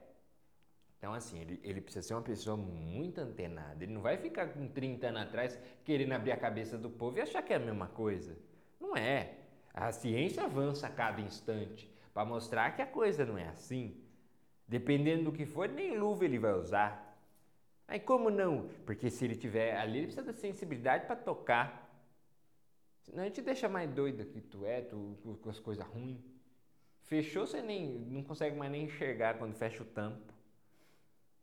Então, 1.00 1.14
assim, 1.14 1.40
ele, 1.40 1.60
ele 1.64 1.80
precisa 1.80 2.06
ser 2.06 2.14
uma 2.14 2.22
pessoa 2.22 2.58
muito 2.58 3.22
antenada. 3.22 3.82
Ele 3.82 3.94
não 3.94 4.02
vai 4.02 4.18
ficar 4.18 4.50
com 4.50 4.68
30 4.68 5.08
anos 5.08 5.22
atrás 5.22 5.58
querendo 5.86 6.12
abrir 6.12 6.34
a 6.34 6.38
cabeça 6.38 6.78
do 6.78 6.90
povo 6.90 7.18
e 7.18 7.22
achar 7.22 7.42
que 7.42 7.54
é 7.54 7.56
a 7.56 7.60
mesma 7.60 7.88
coisa. 7.88 8.38
Não 8.78 8.98
é. 8.98 9.38
A 9.74 9.94
ciência 9.94 10.44
avança 10.44 10.88
a 10.88 10.90
cada 10.90 11.22
instante 11.22 11.90
para 12.14 12.26
mostrar 12.26 12.76
que 12.76 12.82
a 12.82 12.86
coisa 12.86 13.26
não 13.26 13.38
é 13.38 13.48
assim. 13.48 13.96
Dependendo 14.68 15.24
do 15.24 15.32
que 15.32 15.46
for, 15.46 15.70
nem 15.70 15.98
luva 15.98 16.26
ele 16.26 16.38
vai 16.38 16.54
usar. 16.54 17.18
Aí 17.88 18.00
como 18.00 18.30
não? 18.30 18.68
Porque 18.86 19.10
se 19.10 19.24
ele 19.24 19.38
tiver 19.38 19.78
ali, 19.78 20.00
ele 20.00 20.08
precisa 20.08 20.26
da 20.26 20.34
sensibilidade 20.34 21.06
para 21.06 21.16
tocar. 21.16 21.90
Senão 23.04 23.24
a 23.24 23.26
gente 23.26 23.42
deixa 23.42 23.70
mais 23.70 23.90
doido 23.90 24.26
que 24.26 24.42
tu 24.42 24.66
é, 24.66 24.82
tu, 24.82 25.18
com 25.42 25.50
as 25.50 25.60
coisas 25.60 25.86
ruins. 25.88 26.20
Fechou, 27.04 27.48
você 27.48 27.62
nem 27.62 27.88
não 27.88 28.22
consegue 28.22 28.58
mais 28.58 28.70
nem 28.70 28.84
enxergar 28.84 29.38
quando 29.38 29.56
fecha 29.56 29.82
o 29.82 29.86
tampo. 29.86 30.39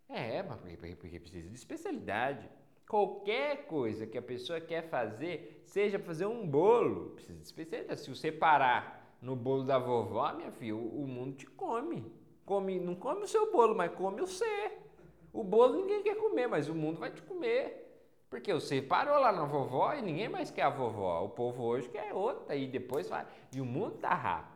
É, 0.09 0.43
mas 0.43 0.59
porque, 0.61 0.97
porque, 0.97 1.21
precisa 1.21 1.49
de 1.49 1.55
especialidade. 1.55 2.49
Qualquer 2.89 3.67
coisa 3.67 4.07
que 4.07 4.17
a 4.17 4.23
pessoa 4.23 4.61
quer 4.61 4.89
fazer, 4.89 5.63
seja 5.67 5.99
fazer 5.99 6.27
um 6.27 6.47
bolo, 6.47 7.11
precisa 7.11 7.39
de 7.39 7.45
especialidade. 7.45 8.01
Se 8.01 8.09
você 8.09 8.31
parar 8.31 9.17
no 9.21 9.35
bolo 9.35 9.65
da 9.65 9.79
vovó, 9.79 10.33
minha 10.33 10.53
filha, 10.53 10.77
o, 10.77 11.03
o 11.03 11.07
mundo 11.07 11.37
te 11.37 11.47
come. 11.47 12.13
come. 12.45 12.79
Não 12.79 12.95
come 12.95 13.23
o 13.23 13.29
seu 13.29 13.51
bolo, 13.51 13.75
mas 13.75 13.93
come 13.93 14.21
o 14.21 14.27
você. 14.27 14.73
O 15.33 15.43
bolo 15.43 15.77
ninguém 15.77 16.03
quer 16.03 16.17
comer, 16.17 16.47
mas 16.47 16.69
o 16.69 16.75
mundo 16.75 17.01
vai 17.01 17.11
te 17.11 17.21
comer. 17.23 17.83
Porque 18.31 18.53
você 18.53 18.83
parou 18.83 19.19
lá 19.19 19.33
na 19.33 19.45
vovó 19.45 19.93
e 19.95 20.03
ninguém 20.03 20.29
mais 20.29 20.51
quer 20.51 20.63
a 20.63 20.71
vovó. 20.71 21.25
O 21.25 21.31
povo 21.31 21.63
hoje 21.65 21.89
quer 21.89 22.13
outra 22.13 22.55
e 22.55 22.67
depois 22.67 23.09
vai. 23.09 23.27
E 23.55 23.61
o 23.61 23.65
mundo 23.65 23.99
tá 23.99 24.15
rápido. 24.15 24.56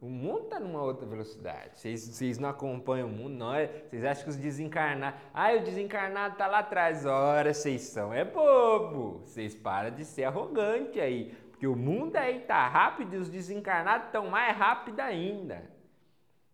O 0.00 0.08
mundo 0.08 0.44
está 0.44 0.58
numa 0.58 0.82
outra 0.82 1.06
velocidade. 1.06 1.78
Vocês, 1.78 2.38
não 2.38 2.48
acompanham 2.48 3.06
o 3.06 3.12
mundo, 3.12 3.34
não 3.34 3.54
é? 3.54 3.66
Vocês 3.66 4.02
acham 4.02 4.24
que 4.24 4.30
os 4.30 4.36
desencarnados. 4.36 5.20
Ah, 5.34 5.52
o 5.52 5.60
desencarnado 5.60 6.32
está 6.32 6.46
lá 6.46 6.60
atrás. 6.60 7.04
Ora, 7.04 7.52
vocês 7.52 7.82
são 7.82 8.12
é 8.12 8.24
bobo. 8.24 9.20
Vocês 9.26 9.54
param 9.54 9.94
de 9.94 10.06
ser 10.06 10.24
arrogante 10.24 10.98
aí. 10.98 11.34
Porque 11.50 11.66
o 11.66 11.76
mundo 11.76 12.16
aí 12.16 12.38
está 12.38 12.66
rápido 12.66 13.14
e 13.14 13.18
os 13.18 13.28
desencarnados 13.28 14.06
estão 14.06 14.30
mais 14.30 14.56
rápido 14.56 15.00
ainda. 15.00 15.70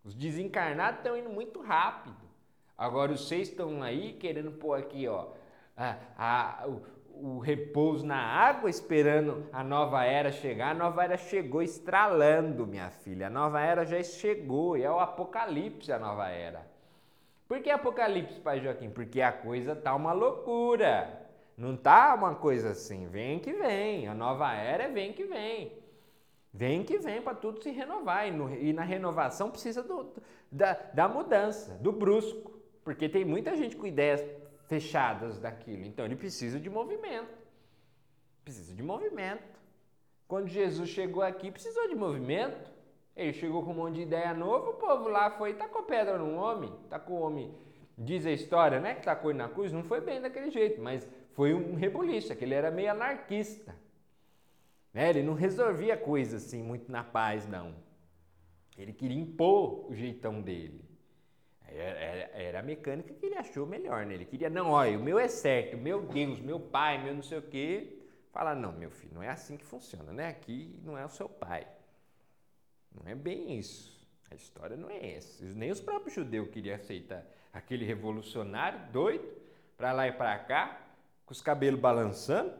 Os 0.02 0.12
desencarnados 0.12 0.98
estão 0.98 1.16
indo 1.16 1.30
muito 1.30 1.60
rápido. 1.62 2.26
Agora 2.76 3.16
vocês 3.16 3.48
estão 3.48 3.80
aí 3.80 4.14
querendo 4.14 4.50
pôr 4.50 4.74
aqui, 4.74 5.06
ó. 5.06 5.28
A, 5.76 5.96
a, 6.18 6.66
o, 6.66 6.82
o 7.22 7.38
repouso 7.38 8.04
na 8.04 8.18
água, 8.18 8.68
esperando 8.68 9.46
a 9.52 9.64
nova 9.64 10.04
era 10.04 10.30
chegar. 10.30 10.70
A 10.70 10.74
nova 10.74 11.04
era 11.04 11.16
chegou 11.16 11.62
estralando, 11.62 12.66
minha 12.66 12.90
filha. 12.90 13.26
A 13.26 13.30
nova 13.30 13.60
era 13.60 13.84
já 13.84 14.02
chegou, 14.02 14.76
e 14.76 14.82
é 14.82 14.90
o 14.90 14.98
apocalipse 14.98 15.92
a 15.92 15.98
nova 15.98 16.28
era. 16.28 16.66
Por 17.48 17.60
que 17.60 17.70
apocalipse, 17.70 18.40
pai 18.40 18.60
Joaquim? 18.60 18.90
Porque 18.90 19.20
a 19.20 19.32
coisa 19.32 19.74
tá 19.74 19.94
uma 19.94 20.12
loucura. 20.12 21.26
Não 21.56 21.76
tá 21.76 22.14
uma 22.14 22.34
coisa 22.34 22.70
assim, 22.70 23.06
vem 23.06 23.38
que 23.38 23.52
vem. 23.52 24.08
A 24.08 24.14
nova 24.14 24.52
era 24.52 24.84
é 24.84 24.88
vem 24.88 25.12
que 25.12 25.24
vem. 25.24 25.72
Vem 26.52 26.82
que 26.82 26.98
vem 26.98 27.22
para 27.22 27.34
tudo 27.34 27.62
se 27.62 27.70
renovar. 27.70 28.26
E, 28.26 28.30
no, 28.30 28.54
e 28.54 28.72
na 28.72 28.82
renovação 28.82 29.50
precisa 29.50 29.82
do, 29.82 30.12
da, 30.50 30.74
da 30.92 31.08
mudança, 31.08 31.74
do 31.74 31.92
brusco. 31.92 32.52
Porque 32.84 33.08
tem 33.08 33.24
muita 33.24 33.56
gente 33.56 33.76
com 33.76 33.86
ideias 33.86 34.22
fechadas 34.68 35.38
daquilo. 35.38 35.84
Então 35.84 36.04
ele 36.04 36.16
precisa 36.16 36.60
de 36.60 36.68
movimento. 36.68 37.36
Precisa 38.44 38.74
de 38.74 38.82
movimento. 38.82 39.56
Quando 40.28 40.48
Jesus 40.48 40.88
chegou 40.90 41.22
aqui, 41.22 41.50
precisou 41.50 41.88
de 41.88 41.94
movimento. 41.94 42.70
Ele 43.16 43.32
chegou 43.32 43.62
com 43.62 43.70
um 43.70 43.74
monte 43.74 43.94
de 43.94 44.02
ideia 44.02 44.34
nova, 44.34 44.70
o 44.70 44.74
povo 44.74 45.08
lá 45.08 45.30
foi, 45.30 45.54
tacou 45.54 45.84
pedra 45.84 46.18
num 46.18 46.36
homem, 46.36 46.70
tacou 46.90 47.16
o 47.16 47.22
homem, 47.22 47.54
diz 47.96 48.26
a 48.26 48.30
história, 48.30 48.78
né, 48.78 48.94
que 48.94 49.04
tacou 49.04 49.30
ele 49.30 49.38
na 49.38 49.48
cruz, 49.48 49.72
não 49.72 49.82
foi 49.82 50.02
bem 50.02 50.20
daquele 50.20 50.50
jeito, 50.50 50.82
mas 50.82 51.08
foi 51.32 51.54
um 51.54 51.74
rebuliço, 51.74 52.36
que 52.36 52.44
ele 52.44 52.52
era 52.52 52.70
meio 52.70 52.90
anarquista. 52.90 53.74
Né? 54.92 55.08
Ele 55.08 55.22
não 55.22 55.32
resolvia 55.32 55.96
coisas 55.96 56.44
assim 56.44 56.62
muito 56.62 56.92
na 56.92 57.02
paz, 57.02 57.48
não. 57.48 57.74
Ele 58.76 58.92
queria 58.92 59.18
impor 59.18 59.90
o 59.90 59.94
jeitão 59.94 60.42
dele. 60.42 60.84
Era, 61.68 62.30
era, 62.32 62.60
a 62.60 62.62
mecânica 62.62 63.12
que 63.12 63.26
ele 63.26 63.36
achou 63.36 63.66
melhor, 63.66 64.06
né? 64.06 64.14
Ele 64.14 64.24
queria, 64.24 64.48
não, 64.48 64.70
olha, 64.70 64.98
o 64.98 65.02
meu 65.02 65.18
é 65.18 65.28
certo, 65.28 65.76
meu 65.76 66.02
Deus, 66.02 66.40
meu 66.40 66.60
pai, 66.60 67.02
meu 67.02 67.14
não 67.14 67.22
sei 67.22 67.38
o 67.38 67.42
quê. 67.42 67.98
Fala, 68.32 68.54
não, 68.54 68.72
meu 68.72 68.90
filho, 68.90 69.14
não 69.14 69.22
é 69.22 69.28
assim 69.28 69.56
que 69.56 69.64
funciona, 69.64 70.12
né? 70.12 70.28
Aqui 70.28 70.78
não 70.84 70.96
é 70.96 71.04
o 71.04 71.08
seu 71.08 71.28
pai. 71.28 71.66
Não 72.92 73.10
é 73.10 73.14
bem 73.14 73.58
isso. 73.58 73.96
A 74.30 74.34
história 74.34 74.76
não 74.76 74.90
é 74.90 75.14
essa. 75.14 75.44
Nem 75.44 75.70
os 75.70 75.80
próprios 75.80 76.14
judeus 76.14 76.48
queriam 76.50 76.76
aceitar 76.76 77.24
aquele 77.52 77.84
revolucionário 77.84 78.90
doido, 78.92 79.26
para 79.76 79.92
lá 79.92 80.06
e 80.06 80.12
para 80.12 80.38
cá, 80.38 80.80
com 81.24 81.32
os 81.32 81.42
cabelos 81.42 81.80
balançando. 81.80 82.52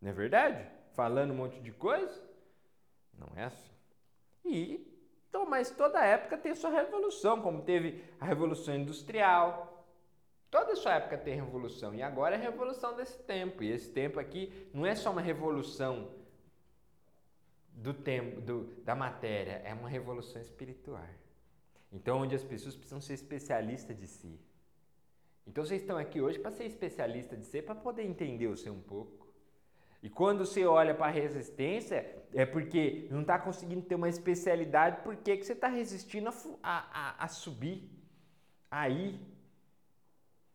Não 0.00 0.10
é 0.10 0.12
verdade? 0.12 0.68
Falando 0.94 1.32
um 1.32 1.36
monte 1.36 1.60
de 1.60 1.72
coisa. 1.72 2.22
Não 3.16 3.28
é 3.36 3.44
assim. 3.44 3.70
E 4.44 4.91
então, 5.32 5.46
mas 5.46 5.70
toda 5.70 6.04
época 6.04 6.36
tem 6.36 6.54
sua 6.54 6.68
revolução, 6.68 7.40
como 7.40 7.62
teve 7.62 8.04
a 8.20 8.26
Revolução 8.26 8.76
Industrial. 8.76 9.82
Toda 10.50 10.76
sua 10.76 10.96
época 10.96 11.16
tem 11.16 11.34
revolução. 11.36 11.94
E 11.94 12.02
agora 12.02 12.34
é 12.34 12.38
a 12.38 12.42
revolução 12.42 12.94
desse 12.94 13.18
tempo. 13.20 13.62
E 13.62 13.70
esse 13.70 13.88
tempo 13.88 14.20
aqui 14.20 14.68
não 14.74 14.84
é 14.84 14.94
só 14.94 15.10
uma 15.10 15.22
revolução 15.22 16.10
do 17.72 17.94
tempo, 17.94 18.42
do, 18.42 18.64
da 18.84 18.94
matéria, 18.94 19.62
é 19.64 19.72
uma 19.72 19.88
revolução 19.88 20.42
espiritual. 20.42 21.08
Então, 21.90 22.18
onde 22.18 22.34
as 22.34 22.44
pessoas 22.44 22.76
precisam 22.76 23.00
ser 23.00 23.14
especialistas 23.14 23.98
de 23.98 24.06
si. 24.06 24.38
Então, 25.46 25.64
vocês 25.64 25.80
estão 25.80 25.96
aqui 25.96 26.20
hoje 26.20 26.38
para 26.38 26.50
ser 26.50 26.64
especialista 26.64 27.38
de 27.38 27.46
si, 27.46 27.62
para 27.62 27.74
poder 27.74 28.02
entender 28.02 28.48
o 28.48 28.56
seu 28.56 28.74
um 28.74 28.82
pouco. 28.82 29.21
E 30.02 30.10
quando 30.10 30.44
você 30.44 30.66
olha 30.66 30.94
para 30.94 31.06
a 31.06 31.10
resistência, 31.10 32.04
é 32.34 32.44
porque 32.44 33.06
não 33.08 33.20
está 33.20 33.38
conseguindo 33.38 33.82
ter 33.82 33.94
uma 33.94 34.08
especialidade, 34.08 35.00
porque 35.04 35.36
que 35.36 35.44
você 35.44 35.52
está 35.52 35.68
resistindo 35.68 36.28
a, 36.28 36.34
a, 36.62 37.24
a, 37.24 37.28
subir. 37.28 37.88
Aí. 38.68 39.20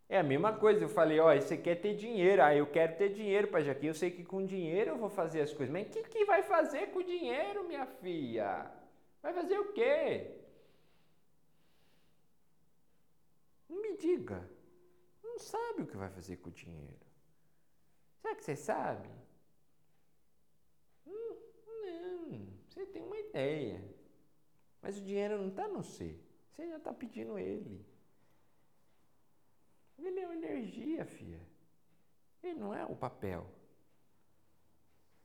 É 0.09 0.19
a 0.19 0.23
mesma 0.23 0.53
coisa, 0.53 0.83
eu 0.83 0.89
falei, 0.89 1.19
ó, 1.19 1.33
você 1.35 1.57
quer 1.57 1.75
ter 1.75 1.93
dinheiro, 1.95 2.41
ah, 2.41 2.55
eu 2.55 2.65
quero 2.67 2.97
ter 2.97 3.09
dinheiro, 3.09 3.49
para 3.49 3.61
Jaquim, 3.61 3.87
eu 3.87 3.93
sei 3.93 4.09
que 4.09 4.23
com 4.23 4.45
dinheiro 4.45 4.91
eu 4.91 4.97
vou 4.97 5.09
fazer 5.09 5.41
as 5.41 5.53
coisas, 5.53 5.71
mas 5.71 5.85
o 5.87 5.89
que, 5.89 6.03
que 6.03 6.23
vai 6.23 6.41
fazer 6.43 6.87
com 6.91 6.99
o 6.99 7.03
dinheiro, 7.03 7.67
minha 7.67 7.85
filha? 7.85 8.71
Vai 9.21 9.33
fazer 9.33 9.59
o 9.59 9.73
quê? 9.73 10.31
Não 13.67 13.81
me 13.81 13.97
diga, 13.97 14.49
não 15.21 15.37
sabe 15.39 15.81
o 15.81 15.87
que 15.87 15.97
vai 15.97 16.09
fazer 16.09 16.37
com 16.37 16.49
o 16.49 16.53
dinheiro. 16.53 17.05
Será 18.21 18.33
que 18.33 18.45
você 18.45 18.55
sabe? 18.55 19.09
Você 22.77 22.85
tem 22.85 23.01
uma 23.01 23.17
ideia. 23.17 23.83
Mas 24.79 24.99
o 24.99 25.01
dinheiro 25.01 25.39
não 25.39 25.49
está 25.49 25.67
no 25.67 25.81
ser. 25.81 26.23
Você 26.51 26.69
já 26.69 26.77
está 26.77 26.93
pedindo 26.93 27.39
ele. 27.39 27.83
Ele 29.97 30.19
é 30.19 30.27
uma 30.27 30.35
energia, 30.35 31.03
filha. 31.03 31.41
Ele 32.43 32.53
não 32.53 32.71
é 32.75 32.85
o 32.85 32.95
papel. 32.95 33.49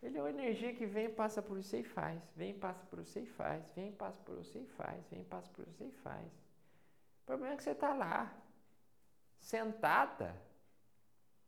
Ele 0.03 0.17
é 0.17 0.23
uma 0.23 0.31
energia 0.31 0.75
que 0.75 0.87
vem, 0.87 1.11
passa 1.11 1.43
por 1.43 1.63
você 1.63 1.81
e 1.81 1.85
faz. 1.85 2.23
Vem, 2.35 2.59
passa 2.59 2.83
por 2.87 3.05
você 3.05 3.21
e 3.21 3.27
faz. 3.27 3.71
Vem, 3.75 3.93
passa 3.93 4.19
por 4.23 4.35
você 4.37 4.61
e 4.61 4.67
faz. 4.67 5.07
Vem, 5.11 5.23
passa 5.23 5.51
por 5.51 5.67
você 5.67 5.85
e 5.85 5.93
faz. 5.93 6.33
O 7.23 7.27
problema 7.27 7.53
é 7.53 7.57
que 7.59 7.63
você 7.63 7.73
está 7.73 7.93
lá, 7.93 8.35
sentada, 9.39 10.35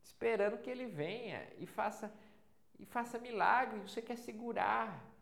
esperando 0.02 0.58
que 0.58 0.68
ele 0.68 0.84
venha 0.84 1.50
e 1.56 1.66
faça 1.66 2.12
e 2.78 2.84
faça 2.84 3.18
milagre. 3.18 3.80
Você 3.80 4.02
quer 4.02 4.18
segurar. 4.18 5.13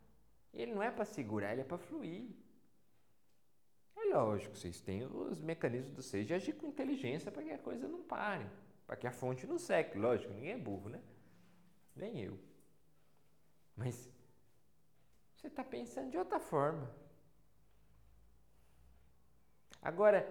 Ele 0.53 0.73
não 0.73 0.83
é 0.83 0.91
para 0.91 1.03
segurar, 1.03 1.51
ele 1.51 1.61
é 1.61 1.65
para 1.65 1.77
fluir. 1.77 2.29
É 3.95 4.05
lógico, 4.05 4.55
vocês 4.55 4.79
têm 4.79 5.05
os 5.05 5.41
mecanismos 5.41 5.93
do 5.93 6.01
ser 6.03 6.23
de 6.23 6.33
agir 6.33 6.53
com 6.53 6.67
inteligência 6.67 7.31
para 7.31 7.41
que 7.41 7.51
a 7.51 7.57
coisa 7.57 7.87
não 7.87 8.03
pare, 8.03 8.45
para 8.85 8.95
que 8.95 9.07
a 9.07 9.11
fonte 9.11 9.47
não 9.47 9.57
seque. 9.57 9.97
Lógico, 9.97 10.31
ninguém 10.33 10.51
é 10.51 10.57
burro, 10.57 10.89
né? 10.89 11.01
Nem 11.95 12.19
eu. 12.21 12.37
Mas 13.75 14.09
você 15.35 15.47
está 15.47 15.63
pensando 15.63 16.11
de 16.11 16.17
outra 16.17 16.39
forma. 16.39 16.89
Agora, 19.81 20.25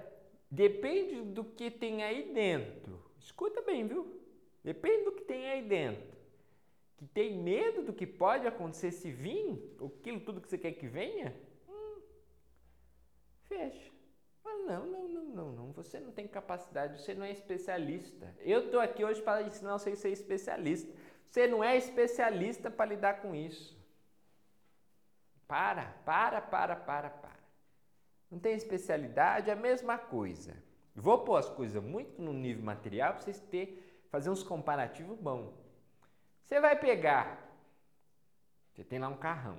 depende 0.51 1.21
do 1.23 1.45
que 1.45 1.71
tem 1.71 2.05
aí 2.05 2.33
dentro. 2.33 3.03
Escuta 3.19 3.61
bem, 3.63 3.87
viu? 3.87 4.21
Depende 4.63 5.05
do 5.05 5.13
que 5.13 5.25
tem 5.25 5.51
aí 5.51 5.67
dentro 5.67 6.12
que 7.03 7.09
tem 7.09 7.37
medo 7.37 7.83
do 7.83 7.93
que 7.93 8.07
pode 8.07 8.47
acontecer 8.47 8.93
se 8.93 9.11
vir, 9.11 9.75
aquilo 9.85 10.21
tudo 10.21 10.41
que 10.41 10.49
você 10.49 10.57
quer 10.57 10.71
que 10.71 10.87
venha, 10.87 11.35
hum, 11.69 12.01
fecha. 13.49 13.91
Não, 14.45 14.65
não, 14.65 14.87
não, 14.87 15.09
não, 15.09 15.25
não, 15.25 15.53
não. 15.53 15.73
Você 15.73 15.99
não 15.99 16.13
tem 16.13 16.29
capacidade, 16.29 17.03
você 17.03 17.13
não 17.13 17.27
é 17.27 17.33
especialista. 17.33 18.33
Eu 18.39 18.67
estou 18.67 18.79
aqui 18.79 19.05
hoje 19.05 19.21
para 19.21 19.43
ensinar 19.43 19.73
você 19.73 19.91
a 19.91 19.97
ser 19.97 20.11
especialista. 20.11 20.97
Você 21.29 21.49
não 21.49 21.65
é 21.65 21.77
especialista 21.77 22.71
para 22.71 22.91
lidar 22.91 23.21
com 23.21 23.35
isso. 23.35 23.77
Para, 25.49 25.87
para, 26.05 26.41
para, 26.41 26.77
para, 26.77 27.11
para. 27.11 27.43
Não 28.31 28.39
tem 28.39 28.55
especialidade, 28.55 29.51
é 29.51 29.55
a 29.55 29.57
mesma 29.57 29.99
coisa. 29.99 30.55
Vou 30.95 31.19
pôr 31.25 31.35
as 31.35 31.49
coisas 31.49 31.83
muito 31.83 32.23
no 32.23 32.33
nível 32.33 32.63
material 32.63 33.15
para 33.15 33.23
vocês 33.23 33.41
ter, 33.41 34.05
fazer 34.09 34.31
uns 34.31 34.45
comparativos 34.45 35.19
bons. 35.19 35.62
Você 36.53 36.61
vai 36.61 36.79
pegar, 36.79 37.51
você 38.71 38.85
tem 38.85 38.99
lá 38.99 39.09
um 39.09 39.17
carrão. 39.17 39.59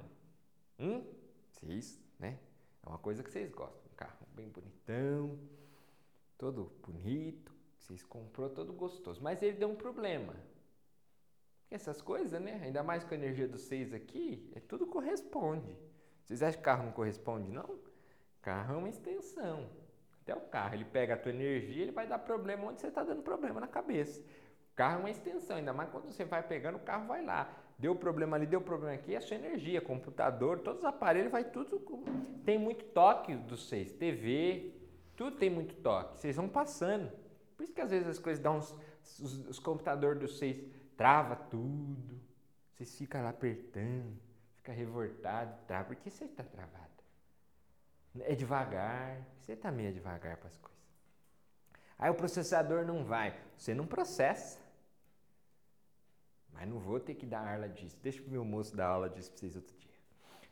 Hum? 0.77 1.03
Vocês, 1.49 1.99
né? 2.19 2.37
É 2.85 2.87
uma 2.87 2.99
coisa 2.99 3.23
que 3.23 3.31
vocês 3.31 3.49
gostam. 3.49 3.81
Um 3.91 3.95
carro 3.95 4.27
bem 4.35 4.47
bonitão, 4.47 5.39
todo 6.37 6.71
bonito. 6.85 7.51
Vocês 7.79 8.03
comprou 8.03 8.47
todo 8.47 8.71
gostoso. 8.73 9.23
Mas 9.23 9.41
ele 9.41 9.57
deu 9.57 9.69
um 9.69 9.75
problema. 9.75 10.35
Essas 11.71 11.99
coisas, 11.99 12.39
né? 12.39 12.61
Ainda 12.63 12.83
mais 12.83 13.03
com 13.03 13.15
a 13.15 13.17
energia 13.17 13.47
dos 13.47 13.61
seis 13.63 13.91
aqui, 13.91 14.51
é 14.55 14.59
tudo 14.59 14.85
corresponde. 14.85 15.75
Vocês 16.23 16.43
acham 16.43 16.59
que 16.59 16.63
carro 16.63 16.85
não 16.85 16.91
corresponde, 16.91 17.49
não? 17.49 17.79
Carro 18.39 18.75
é 18.75 18.77
uma 18.77 18.89
extensão. 18.89 19.67
Até 20.21 20.35
o 20.35 20.41
carro, 20.41 20.75
ele 20.75 20.85
pega 20.85 21.15
a 21.15 21.17
tua 21.17 21.31
energia, 21.31 21.81
ele 21.81 21.91
vai 21.91 22.05
dar 22.05 22.19
problema 22.19 22.65
onde 22.65 22.81
você 22.81 22.87
está 22.89 23.03
dando 23.03 23.23
problema 23.23 23.59
na 23.59 23.67
cabeça. 23.67 24.23
Carro 24.75 24.95
é 24.95 24.99
uma 24.99 25.09
extensão, 25.09 25.57
ainda 25.57 25.71
mais 25.71 25.89
quando 25.89 26.05
você 26.05 26.25
vai 26.25 26.41
pegando, 26.41 26.75
o 26.75 26.81
carro 26.81 27.07
vai 27.07 27.23
lá. 27.23 27.51
Deu 27.77 27.95
problema 27.95 28.37
ali, 28.37 28.45
deu 28.45 28.61
problema 28.61 28.93
aqui, 28.93 29.13
é 29.13 29.17
a 29.17 29.21
sua 29.21 29.35
energia, 29.35 29.81
computador, 29.81 30.59
todos 30.59 30.79
os 30.79 30.85
aparelhos, 30.85 31.31
vai 31.31 31.43
tudo. 31.43 31.81
Tem 32.45 32.57
muito 32.57 32.85
toque 32.85 33.35
dos 33.35 33.67
seis, 33.67 33.91
TV, 33.91 34.73
tudo 35.15 35.37
tem 35.37 35.49
muito 35.49 35.75
toque. 35.75 36.19
Vocês 36.19 36.35
vão 36.35 36.47
passando. 36.47 37.11
Por 37.55 37.63
isso 37.63 37.73
que 37.73 37.81
às 37.81 37.91
vezes 37.91 38.07
as 38.07 38.19
coisas 38.19 38.41
dão 38.41 38.57
uns. 38.57 38.77
Os, 39.19 39.47
os 39.47 39.59
computadores 39.59 40.19
dos 40.19 40.37
seis 40.37 40.63
trava 40.95 41.35
tudo. 41.35 42.19
Vocês 42.71 42.97
ficam 42.97 43.21
lá 43.21 43.29
apertando, 43.29 44.17
fica 44.55 44.71
revoltado, 44.71 45.55
trava. 45.67 45.85
Por 45.85 45.95
que 45.97 46.09
você 46.09 46.25
está 46.25 46.43
travado? 46.43 46.73
É 48.21 48.33
devagar. 48.33 49.21
Você 49.39 49.53
está 49.53 49.71
meio 49.71 49.93
devagar 49.93 50.37
para 50.37 50.47
as 50.47 50.57
coisas. 50.57 50.73
Aí 51.99 52.09
o 52.09 52.15
processador 52.15 52.85
não 52.85 53.03
vai. 53.03 53.37
Você 53.57 53.73
não 53.73 53.85
processa. 53.85 54.62
Mas 56.53 56.67
não 56.67 56.79
vou 56.79 56.99
ter 56.99 57.15
que 57.15 57.25
dar 57.25 57.47
aula 57.53 57.67
disso. 57.67 57.97
Deixa 58.01 58.21
o 58.23 58.29
meu 58.29 58.45
moço 58.45 58.75
dar 58.75 58.87
aula 58.87 59.09
disso 59.09 59.31
para 59.31 59.39
vocês 59.39 59.55
outro 59.55 59.75
dia. 59.77 59.91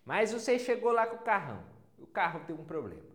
Mas 0.04 0.34
você 0.34 0.58
chegou 0.58 0.92
lá 0.92 1.06
com 1.08 1.18
o 1.18 1.24
carrão. 1.24 1.64
O 1.98 2.08
carro 2.08 2.44
tem 2.46 2.56
um 2.56 2.66
problema. 2.66 3.12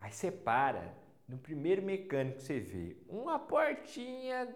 Aí 0.00 0.12
você 0.12 0.30
para. 0.30 0.94
No 1.28 1.38
primeiro 1.38 1.80
mecânico 1.82 2.40
você 2.40 2.58
vê, 2.58 2.96
uma 3.06 3.38
portinha. 3.38 4.52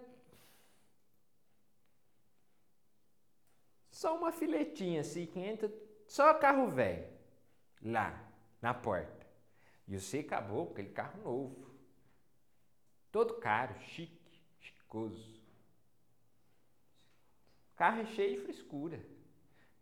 Só 3.90 4.16
uma 4.16 4.32
filetinha 4.32 5.02
assim 5.02 5.26
que 5.26 5.38
entra. 5.38 5.72
Só 6.08 6.34
carro 6.34 6.68
velho. 6.68 7.06
Lá, 7.80 8.28
na 8.60 8.74
porta. 8.74 9.24
E 9.86 9.98
você 9.98 10.18
acabou 10.18 10.66
com 10.66 10.72
aquele 10.72 10.90
carro 10.90 11.22
novo. 11.22 11.74
Todo 13.12 13.34
caro, 13.34 13.78
chique, 13.80 14.42
chicoso. 14.58 15.33
O 17.74 17.76
carro 17.76 18.00
é 18.00 18.06
cheio 18.06 18.36
de 18.38 18.44
frescura. 18.44 19.00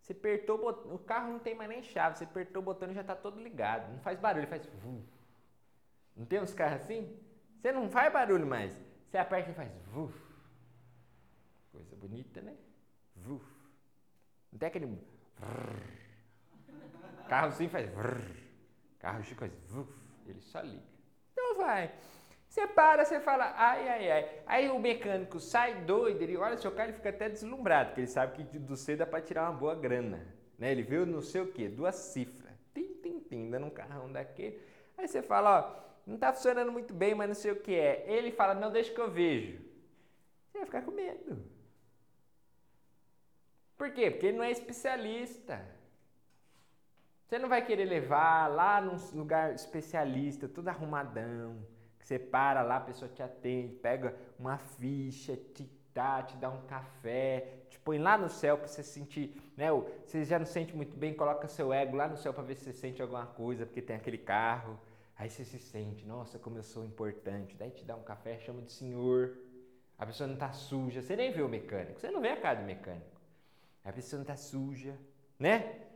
Você 0.01 0.13
apertou 0.13 0.57
o 0.59 0.63
botão, 0.63 0.95
o 0.95 0.99
carro 0.99 1.33
não 1.33 1.39
tem 1.39 1.55
mais 1.55 1.69
nem 1.69 1.83
chave, 1.83 2.17
você 2.17 2.25
apertou 2.25 2.63
o 2.63 2.65
botão 2.65 2.91
e 2.91 2.95
já 2.95 3.03
está 3.03 3.15
todo 3.15 3.39
ligado. 3.41 3.93
Não 3.93 4.01
faz 4.01 4.19
barulho, 4.19 4.49
faz. 4.49 4.67
Vuf. 4.83 5.07
Não 6.17 6.25
tem 6.25 6.41
uns 6.41 6.55
carros 6.55 6.83
assim? 6.83 7.17
Você 7.61 7.71
não 7.71 7.91
faz 7.91 8.11
barulho 8.13 8.47
mais. 8.47 8.77
Você 9.07 9.19
aperta 9.19 9.51
e 9.51 9.55
faz. 9.55 9.71
Vuf. 9.93 10.19
Coisa 11.71 11.95
bonita, 11.97 12.41
né? 12.41 12.57
Vuf. 13.15 13.45
Não 14.51 14.59
tem 14.59 14.69
aquele. 14.69 14.99
Carro 17.29 17.49
assim 17.49 17.69
faz. 17.69 17.91
Carro 18.99 19.23
chico 19.23 19.41
faz. 19.41 19.53
Ele 20.27 20.41
só 20.41 20.61
liga. 20.63 20.83
Então 21.33 21.57
vai. 21.59 21.95
Você 22.53 22.67
para, 22.67 23.03
você 23.03 23.19
fala, 23.19 23.55
ai, 23.57 23.89
ai, 23.89 24.11
ai. 24.11 24.43
Aí 24.45 24.71
o 24.71 24.79
mecânico 24.79 25.41
sai 25.41 25.87
doido, 25.87 26.21
ele 26.21 26.37
olha 26.37 26.59
seu 26.59 26.71
carro 26.71 26.91
e 26.91 26.93
fica 26.93 27.09
até 27.09 27.27
deslumbrado, 27.27 27.89
porque 27.89 28.03
ele 28.03 28.09
sabe 28.09 28.45
que 28.45 28.59
do 28.59 28.77
C 28.77 28.95
dá 28.95 29.07
para 29.07 29.23
tirar 29.23 29.49
uma 29.49 29.59
boa 29.59 29.75
grana. 29.75 30.27
Né? 30.59 30.71
Ele 30.71 30.83
viu 30.83 31.07
não 31.07 31.23
sei 31.23 31.41
o 31.41 31.51
quê, 31.51 31.67
duas 31.67 31.95
cifras. 31.95 32.53
Tim, 32.75 32.93
tim, 33.03 33.21
tim, 33.21 33.51
dando 33.51 33.69
um 33.69 33.71
carrão 33.71 34.13
daquele. 34.13 34.61
Aí 34.99 35.09
você 35.09 35.23
fala, 35.23 35.61
ó, 35.61 35.83
não 36.07 36.17
está 36.17 36.31
funcionando 36.31 36.71
muito 36.71 36.93
bem, 36.93 37.15
mas 37.15 37.29
não 37.29 37.35
sei 37.35 37.53
o 37.53 37.57
que 37.57 37.75
é. 37.75 38.05
Ele 38.07 38.31
fala, 38.31 38.53
não, 38.53 38.71
deixa 38.71 38.93
que 38.93 39.01
eu 39.01 39.11
vejo. 39.11 39.59
Você 40.51 40.59
vai 40.59 40.67
ficar 40.67 40.83
com 40.83 40.91
medo. 40.91 41.43
Por 43.79 43.93
quê? 43.93 44.11
Porque 44.11 44.27
ele 44.27 44.37
não 44.37 44.45
é 44.45 44.51
especialista. 44.51 45.59
Você 47.27 47.39
não 47.39 47.49
vai 47.49 47.65
querer 47.65 47.87
levar 47.87 48.47
lá 48.49 48.79
num 48.79 48.97
lugar 49.19 49.55
especialista, 49.55 50.47
tudo 50.47 50.69
arrumadão 50.69 51.72
você 52.03 52.19
para 52.19 52.63
lá, 52.63 52.77
a 52.77 52.81
pessoa 52.81 53.11
te 53.11 53.23
atende, 53.23 53.75
pega 53.75 54.15
uma 54.39 54.59
ficha, 54.59 55.37
te 55.37 55.71
dá, 55.95 56.23
te 56.23 56.37
dá 56.37 56.51
um 56.51 56.63
café, 56.63 57.65
te 57.71 57.79
põe 57.79 57.99
lá 57.99 58.17
no 58.19 58.29
céu 58.29 58.57
para 58.59 58.67
você 58.67 58.83
sentir, 58.83 59.41
né? 59.57 59.69
Você 60.05 60.25
já 60.25 60.39
não 60.39 60.47
sente 60.47 60.75
muito 60.75 60.97
bem, 60.97 61.15
coloca 61.15 61.47
seu 61.49 61.73
ego 61.73 61.97
lá 61.97 62.09
no 62.09 62.17
céu 62.17 62.33
para 62.33 62.43
ver 62.43 62.57
se 62.57 62.65
você 62.65 62.73
sente 62.73 63.01
alguma 63.01 63.27
coisa, 63.27 63.67
porque 63.67 63.83
tem 63.83 63.97
aquele 63.97 64.19
carro. 64.19 64.79
Aí 65.17 65.31
você 65.31 65.45
se 65.45 65.59
sente, 65.59 66.05
nossa, 66.05 66.39
como 66.39 66.59
eu 66.59 66.63
sou 66.63 66.85
importante. 66.85 67.57
Daí 67.57 67.71
te 67.71 67.85
dá 67.85 67.95
um 67.95 68.03
café, 68.03 68.39
chama 68.39 68.63
de 68.63 68.73
senhor. 68.73 69.37
A 69.99 70.07
pessoa 70.07 70.27
não 70.27 70.35
está 70.35 70.53
suja. 70.53 71.01
Você 71.01 71.15
nem 71.15 71.31
vê 71.31 71.43
o 71.43 71.49
mecânico, 71.49 72.01
você 72.01 72.11
não 72.11 72.21
vê 72.21 72.31
a 72.31 72.41
cara 72.41 72.61
do 72.61 72.67
mecânico. 72.67 73.21
A 73.85 73.93
pessoa 73.93 74.19
não 74.19 74.23
está 74.23 74.37
suja, 74.37 74.97
né? 75.39 75.92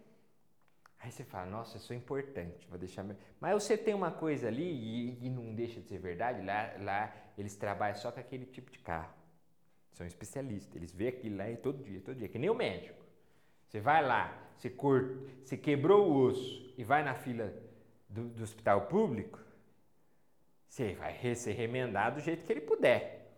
Aí 0.98 1.10
você 1.10 1.24
fala, 1.24 1.46
nossa, 1.46 1.76
eu 1.76 1.80
sou 1.80 1.94
importante, 1.94 2.66
vou 2.68 2.78
deixar. 2.78 3.02
Meu... 3.02 3.16
Mas 3.40 3.62
você 3.62 3.76
tem 3.76 3.94
uma 3.94 4.10
coisa 4.10 4.48
ali 4.48 4.64
e, 4.64 5.26
e, 5.26 5.30
não 5.30 5.54
deixa 5.54 5.80
de 5.80 5.88
ser 5.88 5.98
verdade. 5.98 6.44
Lá, 6.44 6.72
lá 6.80 7.14
eles 7.36 7.54
trabalham 7.54 7.96
só 7.96 8.10
com 8.10 8.18
aquele 8.18 8.46
tipo 8.46 8.70
de 8.70 8.78
carro. 8.78 9.12
São 9.92 10.06
especialistas. 10.06 10.74
Eles 10.74 10.92
vê 10.92 11.08
aquilo 11.08 11.36
lá 11.36 11.44
todo 11.62 11.82
dia, 11.82 12.00
todo 12.00 12.16
dia. 12.16 12.28
Que 12.28 12.38
nem 12.38 12.50
o 12.50 12.54
médico. 12.54 13.04
Você 13.68 13.80
vai 13.80 14.04
lá, 14.04 14.36
você, 14.56 14.70
você 15.44 15.56
quebrou 15.56 16.08
o 16.08 16.16
osso 16.26 16.74
e 16.78 16.84
vai 16.84 17.02
na 17.02 17.14
fila 17.14 17.52
do, 18.08 18.28
do 18.28 18.42
hospital 18.42 18.86
público, 18.86 19.40
você 20.68 20.94
vai 20.94 21.34
ser 21.34 21.52
remendado 21.52 22.16
do 22.16 22.22
jeito 22.22 22.44
que 22.44 22.52
ele 22.52 22.60
puder. 22.60 23.32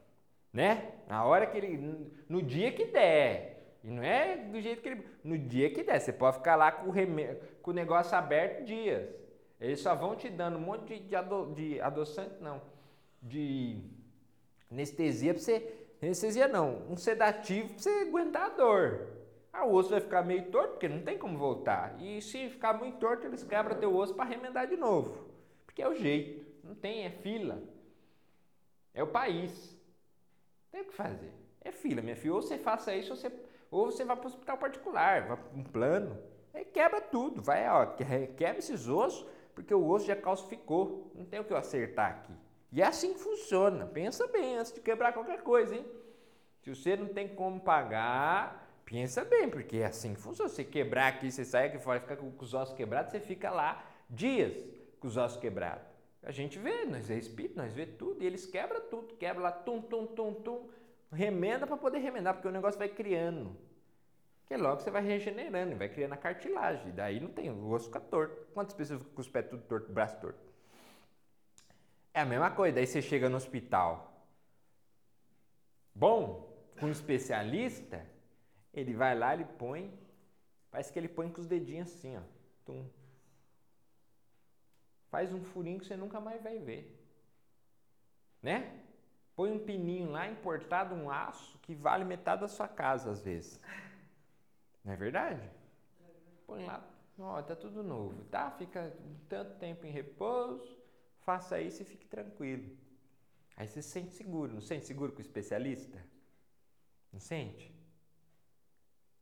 Né? 0.52 0.92
Na 1.06 1.24
hora 1.24 1.46
que 1.46 1.56
ele. 1.56 2.12
No 2.28 2.42
dia 2.42 2.72
que 2.72 2.86
der. 2.86 3.57
E 3.88 3.90
não 3.90 4.02
é 4.02 4.36
do 4.36 4.60
jeito 4.60 4.82
que 4.82 4.88
ele. 4.90 5.02
No 5.24 5.38
dia 5.38 5.70
que 5.70 5.82
der. 5.82 5.98
Você 5.98 6.12
pode 6.12 6.36
ficar 6.36 6.56
lá 6.56 6.70
com 6.70 6.88
o, 6.88 6.92
reme... 6.92 7.34
com 7.62 7.70
o 7.70 7.74
negócio 7.74 8.14
aberto 8.14 8.62
dias. 8.66 9.08
Eles 9.58 9.80
só 9.80 9.94
vão 9.94 10.14
te 10.14 10.28
dando 10.28 10.58
um 10.58 10.60
monte 10.60 10.94
de, 10.94 11.08
de, 11.08 11.16
ado... 11.16 11.54
de 11.54 11.80
adoçante, 11.80 12.34
não. 12.38 12.60
De 13.22 13.82
anestesia 14.70 15.32
pra 15.32 15.42
você. 15.42 15.86
Anestesia 16.02 16.46
não. 16.46 16.82
Um 16.90 16.98
sedativo 16.98 17.70
pra 17.70 17.78
você 17.78 17.90
aguentar 18.06 18.44
a 18.44 18.48
dor. 18.50 19.08
Ah, 19.50 19.64
o 19.64 19.72
osso 19.72 19.88
vai 19.88 20.00
ficar 20.00 20.22
meio 20.22 20.50
torto, 20.50 20.72
porque 20.72 20.86
não 20.86 21.00
tem 21.00 21.16
como 21.16 21.38
voltar. 21.38 21.96
E 21.98 22.20
se 22.20 22.50
ficar 22.50 22.74
muito 22.74 22.98
torto, 22.98 23.26
eles 23.26 23.42
quebram 23.42 23.80
teu 23.80 23.96
osso 23.96 24.14
para 24.14 24.28
remendar 24.28 24.66
de 24.66 24.76
novo. 24.76 25.30
Porque 25.64 25.80
é 25.80 25.88
o 25.88 25.94
jeito. 25.94 26.46
Não 26.62 26.74
tem, 26.74 27.06
é 27.06 27.10
fila. 27.10 27.58
É 28.92 29.02
o 29.02 29.06
país. 29.06 29.74
Tem 30.70 30.82
o 30.82 30.84
que 30.84 30.92
fazer. 30.92 31.32
É 31.62 31.72
fila, 31.72 32.02
minha 32.02 32.16
filha. 32.16 32.34
Ou 32.34 32.42
você 32.42 32.58
faça 32.58 32.94
isso, 32.94 33.12
ou 33.12 33.16
você 33.16 33.32
ou 33.70 33.86
você 33.86 34.04
vai 34.04 34.16
para 34.16 34.24
o 34.24 34.28
hospital 34.28 34.58
particular, 34.58 35.26
vai 35.26 35.36
para 35.36 35.58
um 35.58 35.62
plano, 35.62 36.18
aí 36.54 36.64
quebra 36.64 37.00
tudo, 37.00 37.42
vai, 37.42 37.68
ó, 37.68 37.86
quebra 37.86 38.58
esses 38.58 38.88
ossos, 38.88 39.26
porque 39.54 39.74
o 39.74 39.86
osso 39.88 40.06
já 40.06 40.16
calcificou, 40.16 41.10
não 41.14 41.24
tem 41.24 41.40
o 41.40 41.44
que 41.44 41.52
eu 41.52 41.56
acertar 41.56 42.10
aqui. 42.10 42.32
E 42.70 42.82
é 42.82 42.86
assim 42.86 43.14
que 43.14 43.20
funciona, 43.20 43.86
pensa 43.86 44.26
bem 44.26 44.56
antes 44.56 44.72
de 44.72 44.80
quebrar 44.80 45.12
qualquer 45.12 45.42
coisa, 45.42 45.74
hein? 45.74 45.86
Se 46.60 46.74
você 46.74 46.96
não 46.96 47.08
tem 47.08 47.28
como 47.28 47.60
pagar, 47.60 48.68
pensa 48.84 49.24
bem, 49.24 49.48
porque 49.48 49.78
é 49.78 49.86
assim 49.86 50.14
que 50.14 50.20
funciona. 50.20 50.50
Você 50.50 50.64
quebrar 50.64 51.08
aqui, 51.08 51.30
você 51.30 51.44
sai 51.44 51.66
aqui 51.66 51.78
fora, 51.78 52.00
fica 52.00 52.16
com 52.16 52.32
os 52.38 52.54
ossos 52.54 52.74
quebrados, 52.74 53.12
você 53.12 53.20
fica 53.20 53.50
lá 53.50 53.84
dias 54.08 54.54
com 55.00 55.08
os 55.08 55.16
ossos 55.16 55.40
quebrados. 55.40 55.86
A 56.22 56.30
gente 56.30 56.58
vê, 56.58 56.84
nós 56.84 57.10
é 57.10 57.14
espírito, 57.14 57.56
nós 57.56 57.72
vê 57.72 57.86
tudo, 57.86 58.22
e 58.22 58.26
eles 58.26 58.44
quebram 58.44 58.80
tudo, 58.82 59.14
quebra 59.14 59.42
lá, 59.42 59.52
tum, 59.52 59.80
tum, 59.80 60.06
tum, 60.06 60.34
tum, 60.34 60.68
remenda 61.12 61.66
para 61.66 61.76
poder 61.76 61.98
remendar, 61.98 62.34
porque 62.34 62.48
o 62.48 62.52
negócio 62.52 62.78
vai 62.78 62.88
criando. 62.88 63.56
Que 64.46 64.56
logo 64.56 64.80
você 64.80 64.90
vai 64.90 65.02
regenerando, 65.02 65.76
vai 65.76 65.88
criando 65.88 66.14
a 66.14 66.16
cartilagem. 66.16 66.92
Daí 66.92 67.20
não 67.20 67.30
tem, 67.30 67.50
o 67.50 67.70
osso 67.70 67.86
fica 67.86 68.00
torto. 68.00 68.46
Quantas 68.54 68.74
pessoas 68.74 69.02
com 69.02 69.20
os 69.20 69.28
pés 69.28 69.46
tudo 69.48 69.62
torto, 69.64 69.92
braço 69.92 70.18
torto? 70.20 70.40
É 72.14 72.20
a 72.20 72.24
mesma 72.24 72.50
coisa, 72.50 72.76
daí 72.76 72.86
você 72.86 73.02
chega 73.02 73.28
no 73.28 73.36
hospital. 73.36 74.26
Bom, 75.94 76.48
com 76.80 76.86
um 76.86 76.90
especialista, 76.90 78.04
ele 78.72 78.94
vai 78.94 79.16
lá, 79.18 79.34
ele 79.34 79.44
põe, 79.44 79.92
parece 80.70 80.92
que 80.92 80.98
ele 80.98 81.08
põe 81.08 81.30
com 81.30 81.40
os 81.40 81.46
dedinhos 81.46 81.88
assim, 81.88 82.16
ó. 82.16 82.22
Tum. 82.64 82.86
faz 85.10 85.32
um 85.32 85.42
furinho 85.42 85.78
que 85.80 85.86
você 85.86 85.96
nunca 85.96 86.20
mais 86.20 86.42
vai 86.42 86.58
ver. 86.58 86.94
Né? 88.42 88.87
Põe 89.38 89.52
um 89.52 89.58
pininho 89.60 90.10
lá, 90.10 90.28
importado 90.28 90.96
um 90.96 91.08
aço, 91.08 91.60
que 91.60 91.72
vale 91.72 92.04
metade 92.04 92.40
da 92.40 92.48
sua 92.48 92.66
casa 92.66 93.12
às 93.12 93.22
vezes. 93.22 93.60
Não 94.84 94.92
é 94.92 94.96
verdade? 94.96 95.48
Põe 96.44 96.66
lá, 96.66 96.84
ó, 97.16 97.40
tá 97.40 97.54
tudo 97.54 97.84
novo, 97.84 98.24
tá? 98.24 98.50
Fica 98.50 98.92
tanto 99.28 99.56
tempo 99.60 99.86
em 99.86 99.92
repouso, 99.92 100.76
faça 101.20 101.60
isso 101.60 101.82
e 101.82 101.84
fique 101.84 102.04
tranquilo. 102.04 102.76
Aí 103.56 103.68
você 103.68 103.80
se 103.80 103.90
sente 103.90 104.10
seguro, 104.10 104.54
não 104.54 104.60
sente 104.60 104.86
seguro 104.86 105.12
com 105.12 105.18
o 105.18 105.22
especialista? 105.22 106.04
Não 107.12 107.20
sente? 107.20 107.72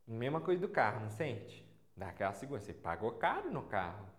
Mesma 0.07 0.41
coisa 0.41 0.59
do 0.59 0.69
carro, 0.69 1.01
não 1.01 1.11
sente? 1.11 1.63
Dá 1.95 2.09
aquela 2.09 2.33
segurança. 2.33 2.65
Você 2.65 2.73
pagou 2.73 3.11
caro 3.19 3.51
no 3.51 3.67
carro. 3.67 4.09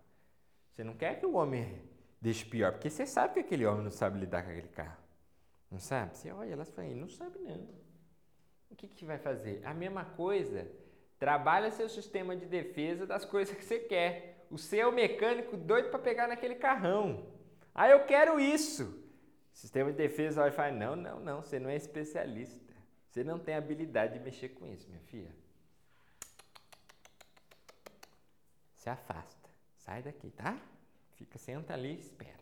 Você 0.71 0.81
não 0.81 0.95
quer 0.95 1.19
que 1.19 1.25
o 1.25 1.33
homem 1.33 1.83
deixe 2.21 2.45
pior, 2.45 2.71
porque 2.71 2.89
você 2.89 3.05
sabe 3.05 3.33
que 3.33 3.41
aquele 3.41 3.65
homem 3.65 3.83
não 3.83 3.91
sabe 3.91 4.17
lidar 4.17 4.43
com 4.43 4.51
aquele 4.51 4.69
carro. 4.69 4.98
Não 5.71 5.79
sabe? 5.79 6.17
Você 6.17 6.31
olha, 6.31 6.53
elas 6.53 6.69
falam, 6.71 6.95
não 6.95 7.09
sabe 7.09 7.39
não. 7.39 7.67
O 8.69 8.75
que, 8.75 8.87
que 8.87 9.05
vai 9.05 9.17
fazer? 9.17 9.61
A 9.65 9.73
mesma 9.73 10.05
coisa. 10.05 10.69
Trabalha 11.17 11.71
seu 11.71 11.89
sistema 11.89 12.35
de 12.35 12.45
defesa 12.45 13.05
das 13.05 13.25
coisas 13.25 13.55
que 13.55 13.63
você 13.63 13.79
quer. 13.79 14.45
O 14.49 14.57
seu 14.57 14.91
mecânico 14.91 15.57
doido 15.57 15.89
para 15.89 15.99
pegar 15.99 16.27
naquele 16.27 16.55
carrão. 16.55 17.27
Ah, 17.73 17.89
eu 17.89 18.05
quero 18.05 18.39
isso. 18.39 19.03
Sistema 19.51 19.91
de 19.91 19.97
defesa 19.97 20.41
vai 20.41 20.51
falar, 20.51 20.71
não, 20.71 20.95
não, 20.95 21.19
não, 21.19 21.41
você 21.41 21.59
não 21.59 21.69
é 21.69 21.75
especialista. 21.75 22.73
Você 23.09 23.23
não 23.23 23.37
tem 23.37 23.55
habilidade 23.55 24.13
de 24.13 24.19
mexer 24.19 24.49
com 24.49 24.65
isso, 24.67 24.87
minha 24.87 25.01
filha. 25.01 25.35
Se 28.75 28.89
afasta. 28.89 29.49
Sai 29.77 30.01
daqui, 30.01 30.31
tá? 30.31 30.57
Fica, 31.15 31.37
senta 31.37 31.73
ali 31.73 31.95
e 31.95 31.99
espera. 31.99 32.38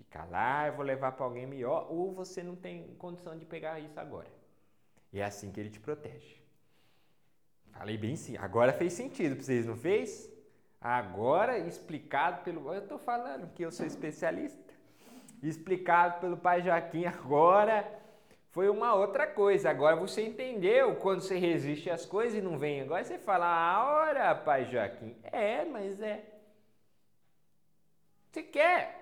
Fica 0.00 0.24
lá, 0.24 0.66
eu 0.66 0.72
vou 0.72 0.84
levar 0.84 1.12
para 1.12 1.26
alguém 1.26 1.46
melhor, 1.46 1.86
ou 1.90 2.12
você 2.12 2.42
não 2.42 2.56
tem 2.56 2.94
condição 2.94 3.36
de 3.36 3.44
pegar 3.44 3.78
isso 3.78 4.00
agora. 4.00 4.30
E 5.12 5.20
é 5.20 5.24
assim 5.24 5.52
que 5.52 5.60
ele 5.60 5.68
te 5.68 5.78
protege. 5.78 6.40
Falei 7.72 7.98
bem 7.98 8.16
sim. 8.16 8.36
Agora 8.38 8.72
fez 8.72 8.94
sentido 8.94 9.36
para 9.36 9.44
vocês, 9.44 9.66
não 9.66 9.76
fez? 9.76 10.30
Agora, 10.80 11.58
explicado 11.58 12.42
pelo. 12.42 12.72
Eu 12.72 12.82
estou 12.82 12.98
falando 12.98 13.52
que 13.52 13.62
eu 13.62 13.70
sou 13.70 13.84
especialista. 13.84 14.72
Explicado 15.42 16.20
pelo 16.20 16.36
pai 16.36 16.62
Joaquim, 16.62 17.04
agora 17.04 17.86
foi 18.50 18.70
uma 18.70 18.94
outra 18.94 19.26
coisa. 19.26 19.68
Agora 19.68 19.96
você 19.96 20.26
entendeu 20.26 20.96
quando 20.96 21.20
você 21.20 21.38
resiste 21.38 21.90
às 21.90 22.06
coisas 22.06 22.38
e 22.38 22.42
não 22.42 22.58
vem. 22.58 22.80
Agora 22.80 23.04
você 23.04 23.18
fala, 23.18 23.46
ah, 23.46 23.84
ora, 23.84 24.34
pai 24.34 24.64
Joaquim. 24.64 25.16
É, 25.24 25.64
mas 25.64 26.00
é. 26.00 26.24
Você 28.30 28.42
quer 28.42 28.99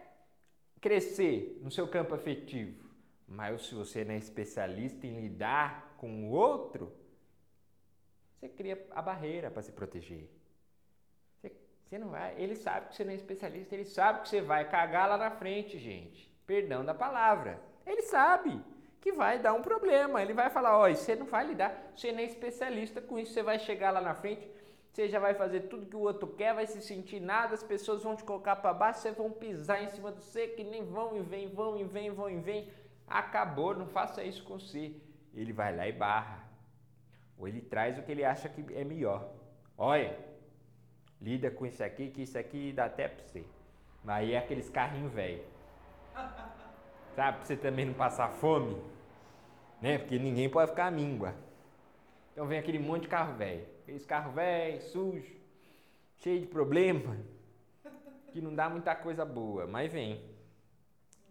crescer 0.79 1.59
no 1.63 1.71
seu 1.71 1.87
campo 1.89 2.15
afetivo, 2.15 2.89
mas 3.27 3.67
se 3.67 3.75
você 3.75 4.05
não 4.05 4.15
é 4.15 4.19
especialista 4.19 5.07
em 5.07 5.21
lidar 5.21 5.95
com 5.99 6.29
o 6.29 6.31
outro, 6.31 6.93
você 8.39 8.49
cria 8.49 8.87
a 8.93 9.03
barreira 9.03 9.51
para 9.51 9.63
se 9.63 9.73
proteger. 9.73 10.29
Você, 11.37 11.53
você 11.85 11.99
não 11.99 12.09
vai. 12.09 12.35
Ele 12.41 12.55
sabe 12.55 12.89
que 12.89 12.97
você 12.97 13.05
não 13.05 13.13
é 13.13 13.17
especialista, 13.17 13.75
ele 13.75 13.85
sabe 13.85 14.23
que 14.23 14.29
você 14.29 14.41
vai 14.41 14.69
cagar 14.69 15.09
lá 15.09 15.17
na 15.17 15.31
frente, 15.31 15.79
gente. 15.79 16.33
Perdão 16.47 16.85
da 16.85 16.95
palavra. 16.95 17.61
Ele 17.85 18.03
sabe 18.03 18.63
que 19.01 19.13
vai 19.13 19.39
dar 19.39 19.55
um 19.55 19.63
problema. 19.63 20.23
Ele 20.23 20.33
vai 20.33 20.51
falar: 20.51 20.79
ó, 20.79 20.89
você 20.89 21.17
não 21.17 21.27
vai 21.27 21.47
lidar, 21.47 21.93
você 21.95 22.13
nem 22.13 22.25
é 22.25 22.29
especialista 22.29 23.01
com 23.01 23.19
isso, 23.19 23.33
você 23.33 23.43
vai 23.43 23.59
chegar 23.59 23.91
lá 23.91 24.01
na 24.01 24.15
frente, 24.15 24.49
você 24.93 25.09
já 25.09 25.19
vai 25.19 25.35
fazer 25.35 25.63
tudo 25.63 25.87
que 25.87 25.97
o 25.97 26.01
outro 26.01 26.27
quer, 26.27 26.55
vai 26.55 26.67
se 26.67 26.83
sentir 26.83 27.21
nada, 27.21 27.55
as 27.55 27.63
pessoas 27.63 28.03
vão 28.03 28.17
te 28.17 28.25
colocar 28.25 28.57
para 28.57 28.75
baixo, 28.75 29.01
vocês 29.01 29.17
vão 29.17 29.31
pisar 29.31 29.83
em 29.83 29.89
cima 29.89 30.11
de 30.11 30.19
você, 30.23 30.49
que 30.49 30.65
nem 30.65 30.85
vão 30.85 31.17
e 31.17 31.21
vem, 31.21 31.49
vão 31.49 31.79
e 31.79 31.85
vem, 31.85 32.11
vão 32.11 32.29
e 32.29 32.37
vem. 32.37 32.69
Acabou, 33.07 33.75
não 33.75 33.87
faça 33.87 34.23
isso 34.25 34.43
com 34.45 34.59
você. 34.59 34.95
Ele 35.35 35.53
vai 35.53 35.75
lá 35.75 35.87
e 35.87 35.93
barra. 35.93 36.45
Ou 37.39 37.47
ele 37.47 37.61
traz 37.61 37.99
o 37.99 38.03
que 38.03 38.11
ele 38.11 38.25
acha 38.25 38.49
que 38.49 38.65
é 38.75 38.83
melhor. 38.83 39.31
Olha, 39.77 40.19
lida 41.21 41.51
com 41.51 41.65
isso 41.65 41.83
aqui, 41.83 42.11
que 42.11 42.23
isso 42.23 42.37
aqui 42.37 42.73
dá 42.73 42.87
até 42.87 43.07
para 43.09 43.25
você. 43.25 43.45
Mas 44.03 44.17
aí 44.17 44.33
é 44.33 44.39
aqueles 44.39 44.69
carrinhos 44.69 45.13
velho. 45.13 45.45
Sabe, 47.15 47.39
para 47.39 47.47
você 47.47 47.57
também 47.57 47.85
não 47.85 47.95
passar 47.95 48.29
fome, 48.29 48.81
né? 49.81 49.99
Porque 49.99 50.19
ninguém 50.19 50.49
pode 50.49 50.71
ficar 50.71 50.91
míngua. 50.91 51.35
Então 52.33 52.47
vem 52.47 52.59
aquele 52.59 52.79
monte 52.79 53.03
de 53.03 53.09
carro 53.09 53.35
velho. 53.35 53.67
Aqueles 53.89 54.05
carros 54.05 54.35
velhos, 54.35 54.85
sujos, 54.91 55.27
cheio 56.19 56.43
de 56.43 56.47
problema, 56.47 57.17
que 58.31 58.39
não 58.39 58.55
dá 58.55 58.69
muita 58.69 58.95
coisa 58.95 59.25
boa, 59.25 59.67
mas 59.67 59.91
vem. 59.91 60.23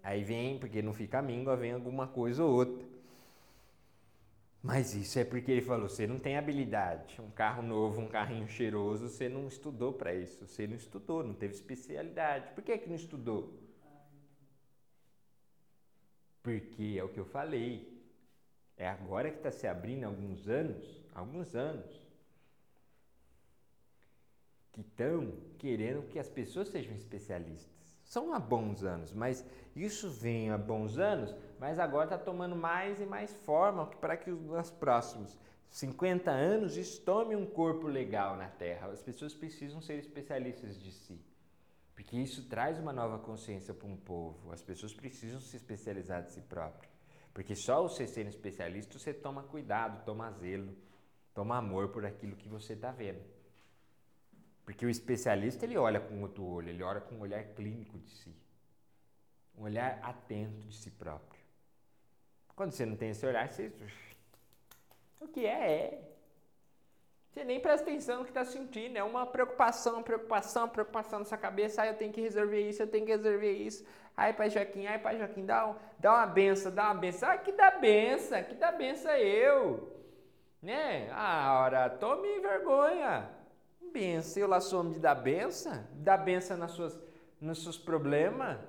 Aí 0.02 0.24
vem, 0.24 0.58
porque 0.58 0.82
não 0.82 0.92
fica 0.92 1.22
míngua, 1.22 1.56
vem 1.56 1.74
alguma 1.74 2.08
coisa 2.08 2.44
ou 2.44 2.52
outra. 2.52 2.84
Mas 4.64 4.96
isso 4.96 5.20
é 5.20 5.24
porque 5.24 5.52
ele 5.52 5.62
falou: 5.62 5.88
você 5.88 6.08
não 6.08 6.18
tem 6.18 6.36
habilidade. 6.36 7.22
Um 7.22 7.30
carro 7.30 7.62
novo, 7.62 8.02
um 8.02 8.08
carrinho 8.08 8.48
cheiroso, 8.48 9.08
você 9.08 9.30
não 9.30 9.48
estudou 9.48 9.94
para 9.94 10.16
isso. 10.16 10.48
Você 10.48 10.66
não 10.66 10.78
estudou, 10.78 11.24
não 11.24 11.36
teve 11.36 11.54
especialidade. 11.54 12.54
Por 12.56 12.64
que, 12.64 12.76
que 12.80 12.90
não 12.90 12.96
estudou? 12.96 13.54
Porque 16.42 16.96
é 16.98 17.04
o 17.04 17.10
que 17.10 17.20
eu 17.20 17.26
falei. 17.26 18.02
É 18.76 18.90
agora 18.90 19.30
que 19.30 19.38
está 19.38 19.52
se 19.52 19.68
abrindo 19.68 20.06
alguns 20.06 20.48
anos, 20.48 21.06
alguns 21.14 21.54
anos, 21.56 22.07
que 24.78 24.82
estão 24.82 25.34
querendo 25.58 26.08
que 26.08 26.20
as 26.20 26.30
pessoas 26.30 26.68
sejam 26.68 26.96
especialistas. 26.96 27.76
São 28.04 28.32
há 28.32 28.40
bons 28.40 28.84
anos, 28.84 29.12
mas 29.12 29.44
isso 29.76 30.08
vem 30.10 30.52
há 30.52 30.58
bons 30.58 31.00
anos, 31.00 31.36
mas 31.60 31.80
agora 31.80 32.06
está 32.06 32.18
tomando 32.18 32.56
mais 32.56 33.02
e 33.02 33.06
mais 33.06 33.34
forma 33.44 33.88
para 33.88 34.16
que 34.16 34.30
nos 34.30 34.70
próximos 34.70 35.36
50 35.72 36.30
anos 36.30 36.78
isso 36.78 37.02
tome 37.02 37.36
um 37.36 37.46
corpo 37.46 37.88
legal 37.88 38.38
na 38.38 38.50
Terra. 38.50 38.88
As 38.92 39.02
pessoas 39.02 39.34
precisam 39.34 39.82
ser 39.82 39.98
especialistas 39.98 40.80
de 40.80 40.92
si. 40.92 41.20
Porque 41.96 42.16
isso 42.16 42.48
traz 42.48 42.78
uma 42.78 42.94
nova 42.94 43.18
consciência 43.18 43.74
para 43.74 43.88
um 43.88 43.98
povo. 43.98 44.52
As 44.52 44.62
pessoas 44.62 44.94
precisam 44.94 45.42
se 45.42 45.58
especializar 45.58 46.24
de 46.24 46.34
si 46.34 46.42
próprio. 46.42 46.88
Porque 47.34 47.56
só 47.56 47.82
você 47.82 48.06
sendo 48.06 48.30
especialista, 48.30 48.98
você 48.98 49.12
toma 49.12 49.42
cuidado, 49.42 50.06
toma 50.06 50.32
zelo, 50.34 50.74
toma 51.34 51.58
amor 51.58 51.90
por 51.90 52.06
aquilo 52.06 52.36
que 52.36 52.48
você 52.48 52.74
está 52.74 52.92
vendo. 52.92 53.37
Porque 54.68 54.86
o 54.86 54.90
especialista 54.90 55.64
ele 55.64 55.78
olha 55.78 55.98
com 55.98 56.22
outro 56.22 56.44
olho, 56.44 56.68
ele 56.68 56.84
olha 56.84 57.00
com 57.00 57.16
um 57.16 57.22
olhar 57.22 57.42
clínico 57.56 57.98
de 58.00 58.10
si. 58.10 58.36
Um 59.58 59.64
olhar 59.64 59.98
atento 60.04 60.60
de 60.68 60.76
si 60.76 60.92
próprio. 60.92 61.42
Quando 62.54 62.74
você 62.74 62.86
não 62.86 62.98
tem 62.98 63.12
esse 63.12 63.26
olhar, 63.26 63.48
você. 63.48 63.72
O 65.22 65.28
que 65.30 65.46
é, 65.46 65.72
é. 65.72 66.12
Você 67.30 67.46
nem 67.46 67.62
presta 67.62 67.90
atenção 67.90 68.18
no 68.18 68.24
que 68.26 68.32
está 68.32 68.44
sentindo. 68.44 68.98
É 68.98 69.04
uma 69.04 69.26
preocupação, 69.26 70.04
preocupação, 70.04 70.68
preocupação 70.68 71.20
na 71.20 71.26
sua 71.26 71.38
cabeça. 71.38 71.84
Ah, 71.84 71.88
eu 71.88 71.96
tenho 71.96 72.12
que 72.12 72.20
resolver 72.20 72.60
isso, 72.60 72.84
eu 72.84 72.88
tenho 72.88 73.06
que 73.06 73.16
resolver 73.16 73.54
isso. 73.54 73.88
Ai, 74.18 74.34
pai 74.34 74.50
Joaquim, 74.50 74.86
ai, 74.86 75.00
pai 75.00 75.18
Joaquim, 75.18 75.46
dá, 75.46 75.66
um, 75.66 75.76
dá 75.98 76.14
uma 76.14 76.28
benção, 76.28 76.76
dá 76.76 76.92
uma 76.92 76.96
benção. 76.96 77.30
Ah, 77.30 77.38
que 77.38 77.54
dá 77.54 77.72
benção, 77.72 78.44
que 78.44 78.56
dá 78.56 78.70
benção 78.74 79.16
eu. 79.16 79.98
Né? 80.62 81.10
Ah, 81.14 81.62
ora, 81.62 81.90
tome 81.90 82.42
vergonha. 82.42 83.37
Benção, 83.98 84.44
eu 84.44 84.48
lá 84.48 84.62
sou 84.62 84.82
homem 84.82 84.94
de 84.94 85.00
dar 85.00 85.16
benção? 85.16 85.84
Dá 85.94 86.16
benção 86.16 86.56
nas 86.56 86.72
suas, 86.72 87.00
nos 87.42 87.64
seus 87.64 87.80
problemas? 87.80 88.60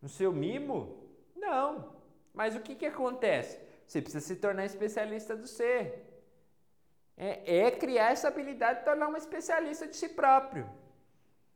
No 0.00 0.08
seu 0.08 0.32
mimo? 0.32 1.10
Não. 1.34 1.92
Mas 2.32 2.54
o 2.54 2.60
que, 2.60 2.76
que 2.76 2.86
acontece? 2.86 3.58
Você 3.84 4.00
precisa 4.00 4.24
se 4.24 4.36
tornar 4.36 4.64
especialista 4.64 5.34
do 5.34 5.48
ser 5.48 6.06
é, 7.16 7.66
é 7.66 7.70
criar 7.70 8.12
essa 8.12 8.28
habilidade 8.28 8.80
de 8.80 8.84
tornar 8.84 9.08
uma 9.08 9.18
especialista 9.18 9.88
de 9.88 9.96
si 9.96 10.10
próprio. 10.10 10.70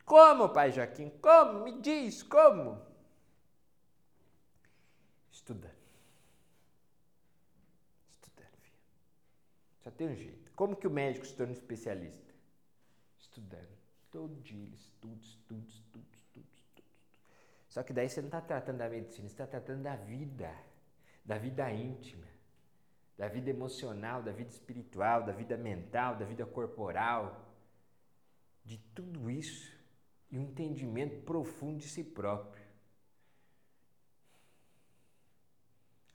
Como, 0.04 0.48
pai 0.48 0.72
Joaquim? 0.72 1.10
Como? 1.20 1.64
Me 1.64 1.80
diz, 1.80 2.24
como? 2.24 2.80
Estudando. 5.30 5.70
Estudando, 8.08 8.56
filho. 8.56 8.78
Só 9.84 9.90
tem 9.92 10.08
um 10.08 10.16
jeito. 10.16 10.50
Como 10.56 10.74
que 10.74 10.88
o 10.88 10.90
médico 10.90 11.26
se 11.26 11.36
torna 11.36 11.52
especialista? 11.52 12.29
Estudando. 13.30 13.78
Todo 14.10 14.34
dia 14.42 14.60
ele 14.60 14.74
estuda, 14.74 15.22
estuda, 15.22 15.68
estuda, 15.68 16.06
estuda, 16.12 16.46
estuda. 16.52 16.88
Só 17.68 17.82
que 17.82 17.92
daí 17.92 18.08
você 18.08 18.20
não 18.20 18.28
está 18.28 18.40
tratando 18.40 18.78
da 18.78 18.88
medicina, 18.88 19.28
você 19.28 19.34
está 19.34 19.46
tratando 19.46 19.82
da 19.82 19.94
vida, 19.94 20.52
da 21.24 21.38
vida 21.38 21.70
íntima 21.72 22.26
da 23.20 23.28
vida 23.28 23.50
emocional, 23.50 24.22
da 24.22 24.32
vida 24.32 24.48
espiritual, 24.48 25.22
da 25.22 25.30
vida 25.30 25.54
mental, 25.54 26.16
da 26.16 26.24
vida 26.24 26.46
corporal, 26.46 27.54
de 28.64 28.78
tudo 28.94 29.30
isso 29.30 29.70
e 30.30 30.38
um 30.38 30.44
entendimento 30.44 31.22
profundo 31.22 31.76
de 31.76 31.86
si 31.86 32.02
próprio. 32.02 32.64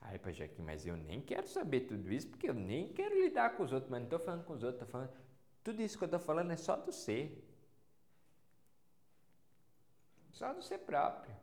Ai, 0.00 0.18
Pai 0.18 0.32
Jaquim, 0.32 0.62
mas 0.62 0.84
eu 0.84 0.96
nem 0.96 1.20
quero 1.20 1.46
saber 1.46 1.82
tudo 1.82 2.12
isso, 2.12 2.26
porque 2.26 2.50
eu 2.50 2.54
nem 2.54 2.92
quero 2.92 3.14
lidar 3.22 3.56
com 3.56 3.62
os 3.62 3.72
outros, 3.72 3.88
mas 3.88 4.00
não 4.00 4.06
estou 4.06 4.18
falando 4.18 4.44
com 4.44 4.54
os 4.54 4.64
outros, 4.64 4.82
estou 4.82 4.88
falando. 4.88 5.25
Tudo 5.66 5.82
isso 5.82 5.98
que 5.98 6.04
eu 6.04 6.06
estou 6.06 6.20
falando 6.20 6.52
é 6.52 6.56
só 6.56 6.76
do 6.76 6.92
ser. 6.92 7.44
só 10.30 10.52
do 10.52 10.62
ser 10.62 10.78
próprio. 10.78 11.34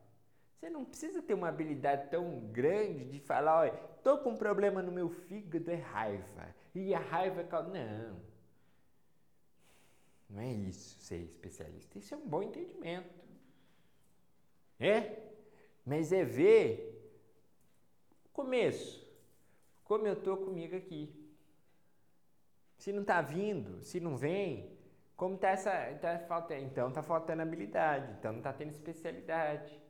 Você 0.55 0.69
não 0.69 0.85
precisa 0.85 1.21
ter 1.21 1.33
uma 1.33 1.49
habilidade 1.49 2.09
tão 2.09 2.39
grande 2.51 3.03
de 3.03 3.19
falar, 3.19 3.59
olha, 3.59 3.73
tô 4.01 4.19
com 4.19 4.29
um 4.29 4.37
problema 4.37 4.81
no 4.81 4.93
meu 4.93 5.09
fígado, 5.09 5.69
é 5.69 5.75
raiva. 5.75 6.55
E 6.73 6.93
a 6.93 6.99
raiva 6.99 7.41
é. 7.41 7.45
Não. 7.51 8.21
Não 10.29 10.39
é 10.39 10.53
isso 10.53 11.01
ser 11.01 11.23
especialista. 11.25 11.99
Isso 11.99 12.13
é 12.13 12.17
um 12.17 12.25
bom 12.25 12.43
entendimento. 12.43 13.13
É? 14.79 15.21
Mas 15.85 16.13
é 16.13 16.23
ver 16.23 17.13
o 18.27 18.29
começo. 18.29 19.05
Como 19.83 20.07
eu 20.07 20.13
estou 20.13 20.37
comigo 20.37 20.77
aqui. 20.77 21.22
Se 22.83 22.91
não 22.91 23.03
está 23.03 23.21
vindo, 23.21 23.81
se 23.81 24.01
não 24.01 24.17
vem, 24.17 24.69
como 25.15 25.35
está 25.35 25.51
essa. 25.51 25.71
Tá 26.01 26.59
então 26.59 26.89
está 26.89 27.01
faltando 27.01 27.41
habilidade, 27.41 28.11
então 28.19 28.33
não 28.33 28.39
está 28.39 28.51
tendo 28.51 28.71
especialidade. 28.71 29.81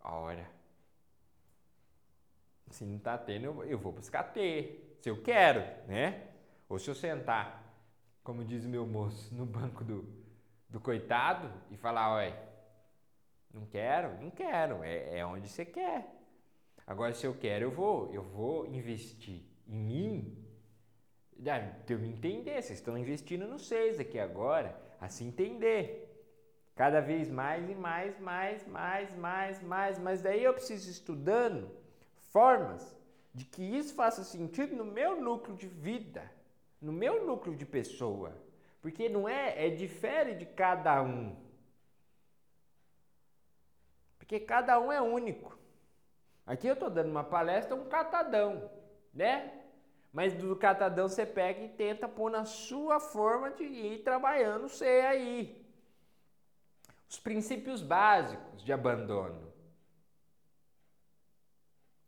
Ora. 0.00 0.48
Se 2.70 2.84
não 2.84 2.98
está 2.98 3.18
tendo, 3.18 3.46
eu, 3.46 3.64
eu 3.64 3.76
vou 3.76 3.90
buscar 3.90 4.22
ter. 4.22 4.96
Se 5.00 5.10
eu 5.10 5.20
quero, 5.20 5.62
né? 5.88 6.28
Ou 6.68 6.78
se 6.78 6.88
eu 6.88 6.94
sentar, 6.94 7.74
como 8.22 8.44
diz 8.44 8.64
o 8.64 8.68
meu 8.68 8.86
moço, 8.86 9.34
no 9.34 9.44
banco 9.44 9.82
do, 9.82 10.08
do 10.68 10.78
coitado 10.78 11.50
e 11.72 11.76
falar, 11.76 12.14
olha, 12.14 12.38
não 13.52 13.66
quero, 13.66 14.14
não 14.22 14.30
quero, 14.30 14.84
é, 14.84 15.18
é 15.18 15.26
onde 15.26 15.48
você 15.48 15.64
quer. 15.64 16.06
Agora, 16.86 17.12
se 17.14 17.26
eu 17.26 17.34
quero, 17.34 17.64
eu 17.64 17.72
vou, 17.72 18.14
eu 18.14 18.22
vou 18.22 18.64
investir 18.68 19.42
em 19.66 19.76
mim. 19.76 20.43
Para 21.42 21.94
eu 21.94 21.98
me 21.98 22.08
entender, 22.08 22.62
vocês 22.62 22.78
estão 22.78 22.96
investindo 22.96 23.46
no 23.46 23.58
seis 23.58 23.98
aqui 23.98 24.18
agora, 24.18 24.78
a 25.00 25.08
se 25.08 25.24
entender. 25.24 26.10
Cada 26.74 27.00
vez 27.00 27.30
mais 27.30 27.68
e 27.68 27.74
mais, 27.74 28.18
mais, 28.18 28.66
mais, 28.66 29.14
mais, 29.16 29.62
mais. 29.62 29.98
Mas 29.98 30.22
daí 30.22 30.42
eu 30.42 30.54
preciso 30.54 30.90
estudando 30.90 31.70
formas 32.30 32.96
de 33.32 33.44
que 33.44 33.62
isso 33.62 33.94
faça 33.94 34.24
sentido 34.24 34.76
no 34.76 34.84
meu 34.84 35.20
núcleo 35.20 35.56
de 35.56 35.66
vida, 35.66 36.30
no 36.80 36.92
meu 36.92 37.26
núcleo 37.26 37.56
de 37.56 37.66
pessoa. 37.66 38.32
Porque 38.80 39.08
não 39.08 39.28
é, 39.28 39.66
é 39.66 39.70
difere 39.70 40.34
de 40.34 40.46
cada 40.46 41.02
um. 41.02 41.34
Porque 44.18 44.40
cada 44.40 44.78
um 44.80 44.90
é 44.90 45.00
único. 45.00 45.56
Aqui 46.46 46.66
eu 46.66 46.74
estou 46.74 46.90
dando 46.90 47.10
uma 47.10 47.24
palestra, 47.24 47.74
um 47.74 47.88
catadão, 47.88 48.70
né? 49.12 49.63
Mas 50.14 50.32
do 50.32 50.54
catadão 50.54 51.08
você 51.08 51.26
pega 51.26 51.60
e 51.60 51.68
tenta 51.68 52.08
pôr 52.08 52.30
na 52.30 52.44
sua 52.44 53.00
forma 53.00 53.50
de 53.50 53.64
ir 53.64 54.04
trabalhando 54.04 54.68
você 54.68 54.84
aí. 54.84 55.66
Os 57.10 57.18
princípios 57.18 57.82
básicos 57.82 58.62
de 58.62 58.72
abandono. 58.72 59.52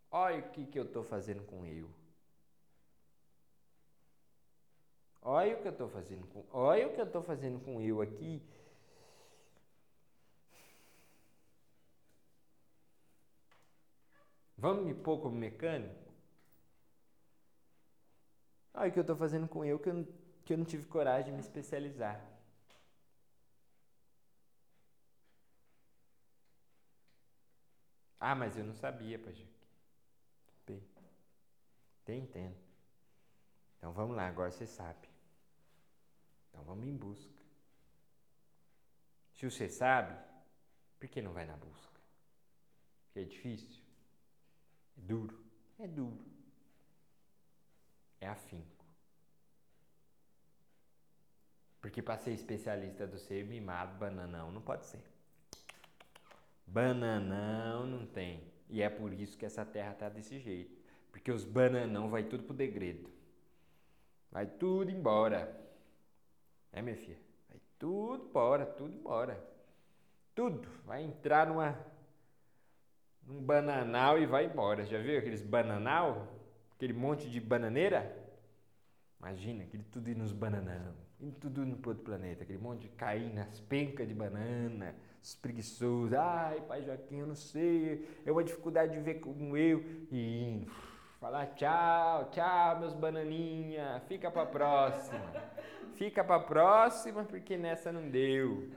Olha 0.08 0.38
o 0.38 0.50
que, 0.50 0.66
que 0.66 0.78
eu 0.78 0.84
estou 0.84 1.02
fazendo 1.02 1.42
com 1.46 1.66
eu. 1.66 1.90
Olha 5.20 5.56
o 5.56 5.60
que 5.60 5.66
eu 5.66 5.72
estou 5.72 5.88
fazendo 5.88 6.28
com. 6.28 6.44
Olha 6.52 6.86
o 6.86 6.94
que 6.94 7.00
eu 7.00 7.06
estou 7.06 7.22
fazendo 7.24 7.58
com 7.58 7.80
eu 7.80 8.00
aqui. 8.00 8.40
Vamos 14.56 14.84
me 14.84 14.94
pôr 14.94 15.20
como 15.20 15.34
mecânico? 15.34 16.05
Olha 18.76 18.88
o 18.90 18.92
que 18.92 18.98
eu 18.98 19.02
estou 19.02 19.16
fazendo 19.16 19.48
com 19.48 19.64
eu 19.64 19.78
que, 19.78 19.88
eu 19.88 20.06
que 20.44 20.52
eu 20.52 20.58
não 20.58 20.64
tive 20.64 20.86
coragem 20.86 21.26
de 21.26 21.32
me 21.32 21.40
especializar. 21.40 22.20
Ah, 28.20 28.34
mas 28.34 28.56
eu 28.58 28.64
não 28.64 28.74
sabia. 28.74 29.18
Bem, 30.66 30.82
tem, 32.04 32.22
entendo. 32.22 32.56
Então 33.78 33.92
vamos 33.92 34.16
lá, 34.16 34.26
agora 34.26 34.50
você 34.50 34.66
sabe. 34.66 35.08
Então 36.50 36.64
vamos 36.64 36.86
em 36.86 36.96
busca. 36.96 37.32
Se 39.34 39.48
você 39.48 39.68
sabe, 39.68 40.14
por 40.98 41.08
que 41.08 41.22
não 41.22 41.32
vai 41.32 41.46
na 41.46 41.56
busca? 41.56 42.00
Porque 43.06 43.20
é 43.20 43.24
difícil? 43.24 43.82
É 44.98 45.00
duro? 45.00 45.38
É 45.78 45.86
duro. 45.88 46.35
É 48.26 48.28
afinco. 48.28 48.84
Porque 51.80 52.02
para 52.02 52.18
ser 52.18 52.32
especialista 52.32 53.06
do 53.06 53.20
ser 53.20 53.44
mimado, 53.44 53.96
bananão 53.96 54.50
não 54.50 54.60
pode 54.60 54.84
ser. 54.84 55.04
Bananão 56.66 57.86
não 57.86 58.04
tem. 58.04 58.42
E 58.68 58.82
é 58.82 58.90
por 58.90 59.12
isso 59.12 59.38
que 59.38 59.46
essa 59.46 59.64
terra 59.64 59.94
tá 59.94 60.08
desse 60.08 60.40
jeito. 60.40 60.76
Porque 61.12 61.30
os 61.30 61.44
bananão 61.44 62.10
vai 62.10 62.24
tudo 62.24 62.42
pro 62.42 62.52
degredo. 62.52 63.08
Vai 64.32 64.44
tudo 64.44 64.90
embora. 64.90 65.56
É, 66.72 66.82
minha 66.82 66.96
filha? 66.96 67.20
Vai 67.48 67.60
tudo 67.78 68.24
embora, 68.24 68.66
tudo 68.66 68.92
embora. 68.92 69.40
Tudo. 70.34 70.68
Vai 70.84 71.04
entrar 71.04 71.46
numa 71.46 71.78
num 73.22 73.40
bananal 73.40 74.18
e 74.18 74.26
vai 74.26 74.46
embora. 74.46 74.84
Já 74.84 74.98
viu 74.98 75.16
aqueles 75.16 75.42
bananal? 75.42 76.35
Aquele 76.76 76.92
monte 76.92 77.28
de 77.28 77.40
bananeira? 77.40 78.14
Imagina, 79.18 79.64
aquele 79.64 79.82
tudo 79.84 80.08
ir 80.08 80.16
nos 80.16 80.32
bananão. 80.32 80.94
Indo 81.18 81.34
tudo 81.36 81.64
no 81.64 81.76
outro 81.76 82.04
planeta. 82.04 82.44
Aquele 82.44 82.58
monte 82.58 82.82
de 82.82 82.88
cair 82.90 83.32
nas 83.34 83.58
pencas 83.60 84.06
de 84.06 84.14
banana 84.14 84.94
os 85.26 85.34
preguiçosos, 85.34 86.14
ai, 86.14 86.60
pai 86.68 86.84
Joaquim, 86.84 87.18
eu 87.18 87.26
não 87.26 87.34
sei, 87.34 88.08
é 88.24 88.30
uma 88.30 88.44
dificuldade 88.44 88.92
de 88.92 89.00
ver 89.00 89.14
como 89.14 89.56
eu, 89.56 89.82
e 90.08 90.44
indo, 90.44 90.70
falar 91.18 91.46
tchau, 91.46 92.30
tchau, 92.30 92.78
meus 92.78 92.94
bananinha, 92.94 94.00
fica 94.06 94.30
para 94.30 94.46
próxima, 94.46 95.32
fica 95.96 96.22
para 96.22 96.38
próxima, 96.38 97.24
porque 97.24 97.56
nessa 97.56 97.90
não 97.90 98.08
deu. 98.08 98.70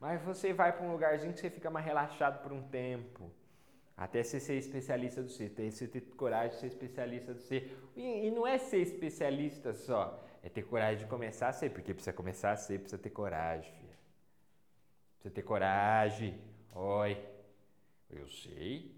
Mas 0.00 0.22
você 0.22 0.52
vai 0.52 0.72
para 0.72 0.86
um 0.86 0.92
lugarzinho 0.92 1.32
que 1.32 1.40
você 1.40 1.50
fica 1.50 1.70
mais 1.70 1.84
relaxado 1.84 2.40
por 2.40 2.52
um 2.52 2.62
tempo. 2.62 3.28
Até 3.96 4.22
você 4.22 4.38
ser 4.38 4.58
especialista 4.58 5.22
do 5.22 5.30
ser, 5.30 5.50
você 5.50 5.88
ter 5.88 6.02
coragem 6.02 6.50
de 6.50 6.60
ser 6.60 6.66
especialista 6.66 7.32
do 7.32 7.40
ser. 7.40 7.78
E, 7.96 8.26
e, 8.26 8.30
não 8.30 8.46
é 8.46 8.58
ser 8.58 8.78
especialista 8.78 9.72
só, 9.72 10.22
é 10.42 10.50
ter 10.50 10.64
coragem 10.64 11.04
de 11.04 11.10
começar 11.10 11.48
a 11.48 11.52
ser, 11.52 11.70
porque 11.70 11.94
precisa 11.94 12.12
começar 12.12 12.52
a 12.52 12.56
ser, 12.56 12.80
precisa 12.80 13.00
ter 13.00 13.08
coragem, 13.08 13.72
filho. 13.72 13.96
Você 15.18 15.30
ter 15.30 15.42
coragem. 15.42 16.38
Oi. 16.74 17.16
Eu 18.10 18.28
sei. 18.28 18.94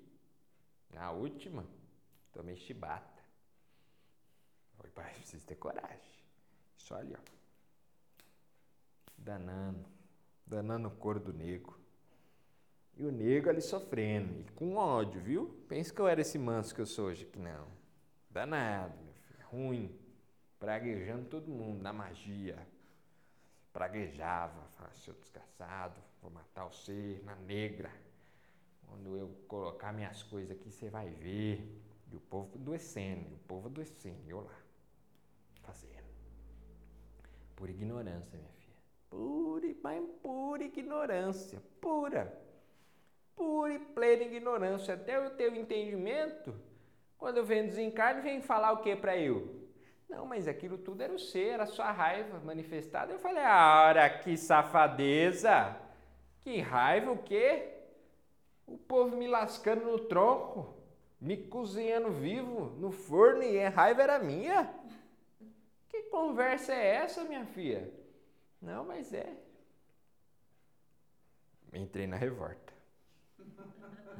Na 0.93 1.13
última, 1.13 1.65
tomei 2.33 2.57
chibata. 2.57 3.23
Oi, 4.83 4.91
pai, 4.91 5.15
precisa 5.15 5.47
ter 5.47 5.55
coragem. 5.55 6.19
Só 6.77 6.97
ali, 6.97 7.15
ó. 7.15 7.21
Danando. 9.17 9.87
Danando 10.45 10.89
o 10.89 10.97
couro 10.97 11.21
do 11.21 11.33
nego. 11.33 11.78
E 12.99 13.05
o 13.05 13.13
nego 13.13 13.49
ali 13.49 13.63
sofrendo. 13.63 14.41
E 14.41 14.45
com 14.53 14.77
ódio, 14.77 15.21
viu? 15.21 15.47
Pensa 15.69 15.95
que 15.95 16.01
eu 16.01 16.09
era 16.09 16.21
esse 16.21 16.39
manso 16.39 16.75
que 16.75 16.81
eu 16.81 16.87
sou 16.87 17.07
hoje. 17.07 17.25
Que 17.25 17.39
não. 17.39 17.69
Danado, 18.29 18.99
meu 19.03 19.15
filho. 19.15 19.47
Ruim. 19.47 19.99
Praguejando 20.59 21.27
todo 21.27 21.49
mundo 21.49 21.81
na 21.81 21.93
magia. 21.93 22.59
Praguejava. 23.73 24.69
Falava, 24.77 24.95
seu 24.97 25.15
desgraçado 25.15 26.09
vou 26.21 26.31
matar 26.31 26.65
você 26.65 27.21
na 27.25 27.35
negra. 27.37 27.91
Quando 28.87 29.17
eu 29.17 29.29
colocar 29.47 29.93
minhas 29.93 30.23
coisas 30.23 30.51
aqui, 30.51 30.71
você 30.71 30.89
vai 30.89 31.09
ver. 31.09 31.83
E 32.11 32.17
o 32.17 32.21
povo 32.21 32.55
adoecendo, 32.55 33.29
e 33.31 33.35
o 33.35 33.39
povo 33.47 33.69
adoecendo, 33.69 34.19
eu 34.27 34.41
lá, 34.41 34.57
fazendo. 35.63 36.09
Por 37.55 37.69
ignorância, 37.69 38.39
minha 38.39 38.53
filha. 38.53 38.77
Pura, 39.11 39.75
mas 39.83 40.05
pura 40.23 40.65
ignorância, 40.65 41.63
pura. 41.81 42.48
Pura 43.39 43.73
e 43.73 43.79
plena 43.79 44.25
ignorância. 44.25 44.95
Até 44.95 45.25
o 45.25 45.31
teu 45.31 45.55
entendimento, 45.55 46.53
quando 47.17 47.45
venho 47.45 47.69
desencarne, 47.69 48.21
vem 48.21 48.43
falar 48.43 48.73
o 48.73 48.83
que 48.83 48.97
para 48.97 49.17
eu? 49.17 49.57
Não, 50.09 50.27
mas 50.27 50.49
aquilo 50.49 50.77
tudo 50.77 51.03
era 51.03 51.13
o 51.13 51.19
ser, 51.19 51.51
era 51.51 51.63
a 51.63 51.67
sua 51.67 51.93
raiva 51.93 52.41
manifestada. 52.41 53.13
Eu 53.13 53.19
falei, 53.21 53.45
ah, 53.45 53.85
ora, 53.87 54.11
que 54.11 54.37
safadeza! 54.37 55.77
Que 56.43 56.61
raiva 56.61 57.13
o 57.13 57.23
quê? 57.23 57.75
O 58.67 58.77
povo 58.77 59.17
me 59.17 59.29
lascando 59.29 59.85
no 59.85 60.01
tronco, 60.01 60.75
me 61.21 61.37
cozinhando 61.37 62.11
vivo 62.11 62.71
no 62.81 62.91
forno 62.91 63.45
e 63.45 63.63
a 63.63 63.69
raiva 63.69 64.03
era 64.03 64.19
minha? 64.19 64.69
Que 65.89 66.03
conversa 66.05 66.75
é 66.75 66.97
essa, 66.97 67.23
minha 67.23 67.47
filha? 67.47 67.89
Não, 68.61 68.85
mas 68.85 69.13
é. 69.13 69.33
Entrei 71.73 72.07
na 72.07 72.17
revolta. 72.17 72.78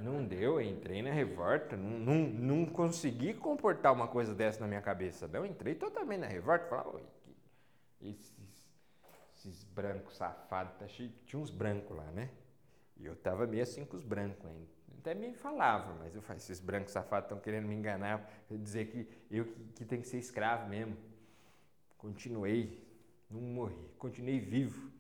Não 0.03 0.25
deu, 0.25 0.61
entrei 0.61 1.03
na 1.03 1.13
revolta. 1.13 1.77
Não, 1.77 1.99
não, 1.99 2.15
não 2.29 2.67
consegui 2.67 3.35
comportar 3.35 3.93
uma 3.93 4.09
coisa 4.09 4.35
dessa 4.35 4.61
na 4.61 4.67
minha 4.67 4.83
cabeça. 4.83 5.29
Não, 5.29 5.45
entrei 5.45 5.75
totalmente 5.75 6.21
na 6.21 6.27
revolta. 6.27 6.67
Falei, 6.67 7.05
esses 8.01 8.39
esses 9.39 9.63
brancos 9.65 10.17
safados, 10.17 10.75
tá 10.79 10.89
cheio, 10.89 11.13
tinha 11.25 11.41
uns 11.41 11.51
brancos 11.51 11.97
lá, 11.97 12.11
né? 12.11 12.31
E 12.97 13.07
eu 13.07 13.15
tava 13.15 13.47
meio 13.47 13.63
assim 13.63 13.85
com 13.85 13.97
os 13.97 14.03
brancos 14.03 14.45
ainda. 14.45 14.79
Até 14.99 15.15
me 15.15 15.33
falava, 15.33 15.95
mas 15.95 16.15
eu 16.15 16.21
falei, 16.21 16.39
esses 16.39 16.59
brancos 16.59 16.93
safados 16.93 17.27
estão 17.27 17.39
querendo 17.39 17.69
me 17.69 17.75
enganar, 17.75 18.29
dizer 18.51 18.87
que 18.87 19.09
eu 19.31 19.45
que, 19.45 19.65
que 19.77 19.85
tenho 19.85 20.03
que 20.03 20.09
ser 20.09 20.19
escravo 20.19 20.69
mesmo. 20.69 20.97
Continuei, 21.97 22.85
não 23.31 23.41
morri, 23.41 23.91
continuei 23.97 24.41
vivo. 24.41 24.91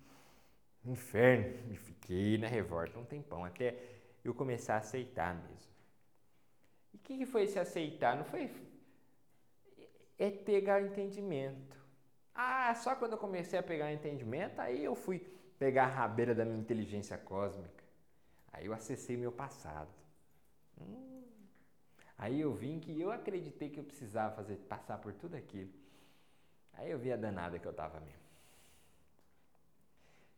Inferno, 0.84 1.72
e 1.72 1.76
fiquei 1.76 2.38
na 2.38 2.46
revolta 2.46 2.98
um 2.98 3.04
tempão, 3.04 3.44
até 3.44 3.76
eu 4.30 4.34
começar 4.34 4.74
a 4.74 4.78
aceitar 4.78 5.34
mesmo. 5.34 5.72
E 6.92 6.96
o 6.96 7.00
que, 7.00 7.18
que 7.18 7.26
foi 7.26 7.44
esse 7.44 7.58
aceitar? 7.58 8.16
Não 8.16 8.24
foi. 8.24 8.50
É 10.18 10.30
pegar 10.30 10.82
entendimento. 10.82 11.76
Ah, 12.34 12.74
só 12.74 12.94
quando 12.94 13.12
eu 13.12 13.18
comecei 13.18 13.58
a 13.58 13.62
pegar 13.62 13.92
entendimento, 13.92 14.60
aí 14.60 14.84
eu 14.84 14.94
fui 14.94 15.18
pegar 15.58 15.84
a 15.84 15.88
rabeira 15.88 16.34
da 16.34 16.44
minha 16.44 16.58
inteligência 16.58 17.18
cósmica. 17.18 17.84
Aí 18.52 18.66
eu 18.66 18.72
acessei 18.72 19.16
meu 19.16 19.32
passado. 19.32 19.90
Hum. 20.80 21.22
Aí 22.16 22.40
eu 22.40 22.52
vim 22.52 22.80
que 22.80 23.00
eu 23.00 23.10
acreditei 23.10 23.70
que 23.70 23.78
eu 23.78 23.84
precisava 23.84 24.34
fazer, 24.34 24.56
passar 24.56 24.98
por 24.98 25.12
tudo 25.12 25.36
aquilo. 25.36 25.72
Aí 26.72 26.90
eu 26.90 26.98
vi 26.98 27.12
a 27.12 27.16
danada 27.16 27.58
que 27.58 27.66
eu 27.66 27.70
estava 27.72 28.00
mesmo. 28.00 28.27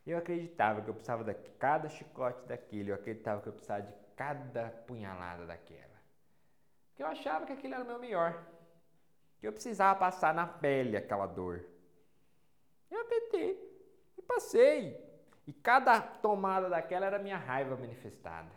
Eu 0.07 0.19
acreditava 0.19 0.81
que 0.83 0.89
eu 0.89 0.95
precisava 0.95 1.25
de 1.25 1.35
cada 1.59 1.89
chicote 1.89 2.47
daquele, 2.47 2.91
eu 2.91 2.95
acreditava 2.95 3.41
que 3.41 3.49
eu 3.49 3.53
precisava 3.53 3.83
de 3.83 3.95
cada 4.17 4.71
punhalada 4.87 5.47
daquela. 5.47 6.01
Que 6.95 7.03
eu 7.03 7.07
achava 7.07 7.47
que 7.47 7.53
aquilo 7.53 7.75
era 7.75 7.85
o 7.85 7.87
meu 7.87 7.99
melhor. 7.99 8.45
Que 9.39 9.47
eu 9.47 9.53
precisava 9.53 9.99
passar 9.99 10.35
na 10.35 10.47
pele 10.47 10.97
aquela 10.97 11.27
dor. 11.27 11.65
Eu 12.91 13.01
acreditei. 13.01 13.59
E 14.19 14.23
passei. 14.23 15.11
E 15.47 15.53
cada 15.53 16.01
tomada 16.01 16.69
daquela 16.69 17.07
era 17.07 17.19
minha 17.19 17.39
raiva 17.39 17.77
manifestada. 17.77 18.51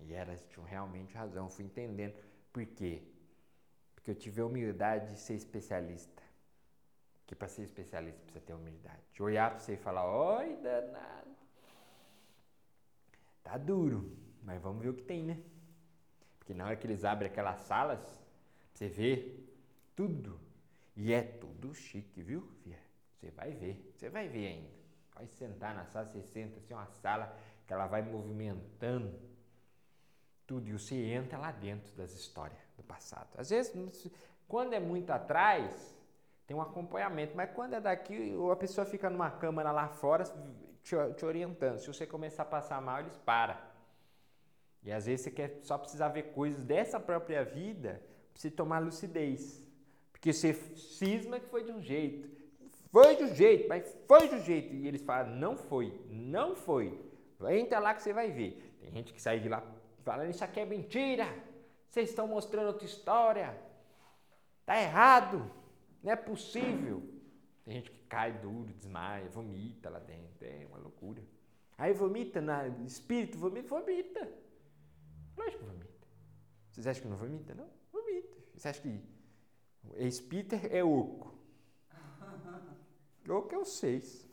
E 0.00 0.14
elas 0.14 0.42
tinham 0.44 0.64
realmente 0.64 1.14
razão, 1.16 1.46
eu 1.46 1.50
fui 1.50 1.64
entendendo. 1.64 2.14
Por 2.52 2.64
quê? 2.64 3.02
Porque 3.94 4.10
eu 4.10 4.14
tive 4.14 4.40
a 4.40 4.46
humildade 4.46 5.12
de 5.14 5.18
ser 5.18 5.34
especialista. 5.34 6.22
Que 7.28 7.34
para 7.36 7.46
ser 7.46 7.62
especialista 7.62 8.20
precisa 8.22 8.44
ter 8.44 8.54
humildade. 8.54 9.02
De 9.12 9.22
olhar 9.22 9.50
para 9.50 9.60
você 9.60 9.74
e 9.74 9.76
falar, 9.76 10.04
oi, 10.10 10.56
danado. 10.56 11.28
Tá 13.44 13.56
duro, 13.56 14.16
mas 14.42 14.60
vamos 14.60 14.82
ver 14.82 14.88
o 14.88 14.94
que 14.94 15.02
tem, 15.02 15.22
né? 15.22 15.40
Porque 16.38 16.54
na 16.54 16.64
hora 16.64 16.74
que 16.74 16.86
eles 16.86 17.04
abrem 17.04 17.30
aquelas 17.30 17.60
salas, 17.60 18.00
você 18.72 18.88
vê 18.88 19.36
tudo. 19.94 20.40
E 20.96 21.12
é 21.12 21.22
tudo 21.22 21.74
chique, 21.74 22.22
viu? 22.22 22.50
Você 23.12 23.30
vai 23.30 23.52
ver, 23.52 23.92
você 23.94 24.08
vai 24.08 24.26
ver 24.26 24.46
ainda. 24.46 24.78
Vai 25.14 25.26
sentar 25.26 25.74
na 25.74 25.84
sala, 25.84 26.06
você 26.06 26.22
senta 26.22 26.58
assim, 26.58 26.72
uma 26.72 26.86
sala 26.86 27.36
que 27.66 27.72
ela 27.72 27.86
vai 27.86 28.00
movimentando 28.00 29.18
tudo 30.46 30.66
e 30.66 30.72
você 30.72 30.94
entra 30.94 31.36
lá 31.36 31.52
dentro 31.52 31.94
das 31.94 32.12
histórias 32.14 32.58
do 32.76 32.82
passado. 32.82 33.28
Às 33.36 33.50
vezes, 33.50 34.10
quando 34.46 34.72
é 34.72 34.80
muito 34.80 35.10
atrás, 35.10 35.97
tem 36.48 36.56
um 36.56 36.62
acompanhamento, 36.62 37.36
mas 37.36 37.50
quando 37.50 37.74
é 37.74 37.80
daqui, 37.80 38.34
a 38.50 38.56
pessoa 38.56 38.86
fica 38.86 39.10
numa 39.10 39.30
câmara 39.30 39.70
lá 39.70 39.86
fora 39.86 40.24
te, 40.82 40.96
te 41.14 41.26
orientando. 41.26 41.78
Se 41.78 41.86
você 41.86 42.06
começar 42.06 42.44
a 42.44 42.46
passar 42.46 42.80
mal, 42.80 43.00
eles 43.00 43.14
param. 43.18 43.54
E 44.82 44.90
às 44.90 45.04
vezes 45.04 45.26
você 45.26 45.30
quer 45.30 45.60
só 45.62 45.76
precisar 45.76 46.08
ver 46.08 46.32
coisas 46.32 46.64
dessa 46.64 46.98
própria 46.98 47.44
vida 47.44 48.02
para 48.32 48.40
você 48.40 48.50
tomar 48.50 48.78
lucidez. 48.78 49.62
Porque 50.10 50.32
você 50.32 50.54
cisma 50.54 51.38
que 51.38 51.50
foi 51.50 51.64
de 51.64 51.70
um 51.70 51.82
jeito. 51.82 52.26
Foi 52.90 53.14
de 53.14 53.24
um 53.24 53.34
jeito, 53.34 53.68
mas 53.68 53.94
foi 54.06 54.28
de 54.28 54.36
um 54.36 54.40
jeito. 54.40 54.74
E 54.74 54.88
eles 54.88 55.02
falam, 55.02 55.36
não 55.36 55.54
foi, 55.54 56.00
não 56.08 56.56
foi. 56.56 56.98
Entra 57.50 57.78
lá 57.78 57.92
que 57.92 58.02
você 58.02 58.14
vai 58.14 58.30
ver. 58.30 58.74
Tem 58.80 58.90
gente 58.90 59.12
que 59.12 59.20
sai 59.20 59.38
de 59.38 59.50
lá 59.50 59.62
falando, 60.02 60.30
isso 60.30 60.42
aqui 60.42 60.60
é 60.60 60.64
mentira. 60.64 61.28
Vocês 61.90 62.08
estão 62.08 62.26
mostrando 62.26 62.68
outra 62.68 62.86
história. 62.86 63.54
Tá 64.64 64.80
errado. 64.80 65.58
Não 66.02 66.12
é 66.12 66.16
possível. 66.16 67.02
Tem 67.64 67.74
gente 67.74 67.90
que 67.90 67.98
cai 68.08 68.32
duro, 68.32 68.72
desmaia, 68.72 69.28
vomita 69.28 69.90
lá 69.90 69.98
dentro. 69.98 70.46
É 70.46 70.66
uma 70.66 70.78
loucura. 70.78 71.22
Aí 71.76 71.92
vomita, 71.92 72.40
na, 72.40 72.66
espírito 72.84 73.38
vomita, 73.38 73.68
vomita. 73.68 74.32
Lógico 75.36 75.58
que 75.58 75.64
vomita. 75.64 76.08
Vocês 76.72 76.86
acham 76.86 77.02
que 77.02 77.08
não 77.08 77.16
vomita? 77.16 77.54
Não, 77.54 77.68
vomita. 77.92 78.36
Vocês 78.52 78.66
acham 78.66 78.82
que 78.82 80.04
espírito 80.04 80.54
é 80.54 80.82
oco? 80.82 81.34
Oco 83.28 83.54
é 83.54 83.58
o 83.58 83.64
seis. 83.64 84.26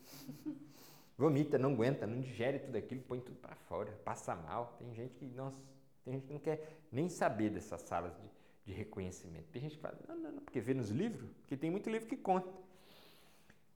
Vomita, 1.18 1.58
não 1.58 1.74
aguenta, 1.74 2.06
não 2.06 2.20
digere 2.20 2.60
tudo 2.60 2.78
aquilo, 2.78 3.02
põe 3.02 3.20
tudo 3.20 3.38
para 3.38 3.56
fora, 3.56 3.92
passa 4.04 4.36
mal. 4.36 4.76
Tem 4.80 4.94
gente 4.94 5.16
que, 5.16 5.26
nossa, 5.26 5.62
tem 6.04 6.14
gente 6.14 6.28
que 6.28 6.34
não 6.34 6.40
quer 6.40 6.82
nem 6.92 7.08
saber 7.08 7.50
dessas 7.50 7.82
salas 7.82 8.14
de, 8.18 8.30
de 8.66 8.74
reconhecimento. 8.74 9.46
Tem 9.52 9.62
gente 9.62 9.76
que 9.76 9.82
fala, 9.82 9.98
não, 10.08 10.16
não, 10.16 10.32
não, 10.32 10.42
porque 10.42 10.60
vê 10.60 10.74
nos 10.74 10.90
livros, 10.90 11.30
porque 11.42 11.56
tem 11.56 11.70
muito 11.70 11.90
livro 11.90 12.08
que 12.08 12.18
conta. 12.18 12.52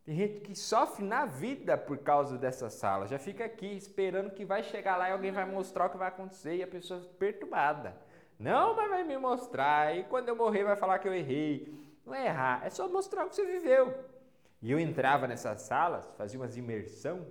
Tem 0.04 0.15
gente 0.15 0.39
que 0.41 0.56
sofre 0.56 1.06
na 1.06 1.25
vida 1.25 1.78
por 1.78 1.99
causa 1.99 2.38
dessa 2.38 2.69
sala, 2.69 3.08
já 3.08 3.19
fica 3.19 3.45
aqui 3.45 3.67
esperando 3.67 4.32
que 4.32 4.43
vai 4.43 4.63
chegar 4.63 4.97
lá 4.97 5.10
e 5.10 5.12
alguém 5.12 5.32
vai 5.32 5.45
mostrar 5.45 5.86
o 5.86 5.89
que 5.91 5.97
vai 5.97 6.08
acontecer 6.08 6.56
e 6.56 6.63
a 6.63 6.67
pessoa 6.67 6.99
perturbada. 7.19 7.95
Não, 8.39 8.75
mas 8.75 8.89
vai 8.89 9.04
me 9.04 9.17
mostrar, 9.17 9.95
e 9.95 10.06
quando 10.06 10.30
eu 10.30 10.36
morrer 10.36 10.63
vai 10.63 10.75
falar 10.75 10.97
que 10.99 11.08
eu 11.08 11.13
errei. 11.13 11.78
Não 12.06 12.15
é 12.15 12.25
errar, 12.25 12.65
é 12.65 12.69
só 12.69 12.88
mostrar 12.88 13.25
o 13.25 13.30
que 13.30 13.36
você 13.36 13.45
viveu. 13.45 13.93
E 14.62 14.71
eu 14.71 14.80
entrava 14.80 15.28
nessas 15.28 15.62
salas, 15.62 16.10
fazia 16.17 16.39
umas 16.39 16.58
imersão, 16.58 17.28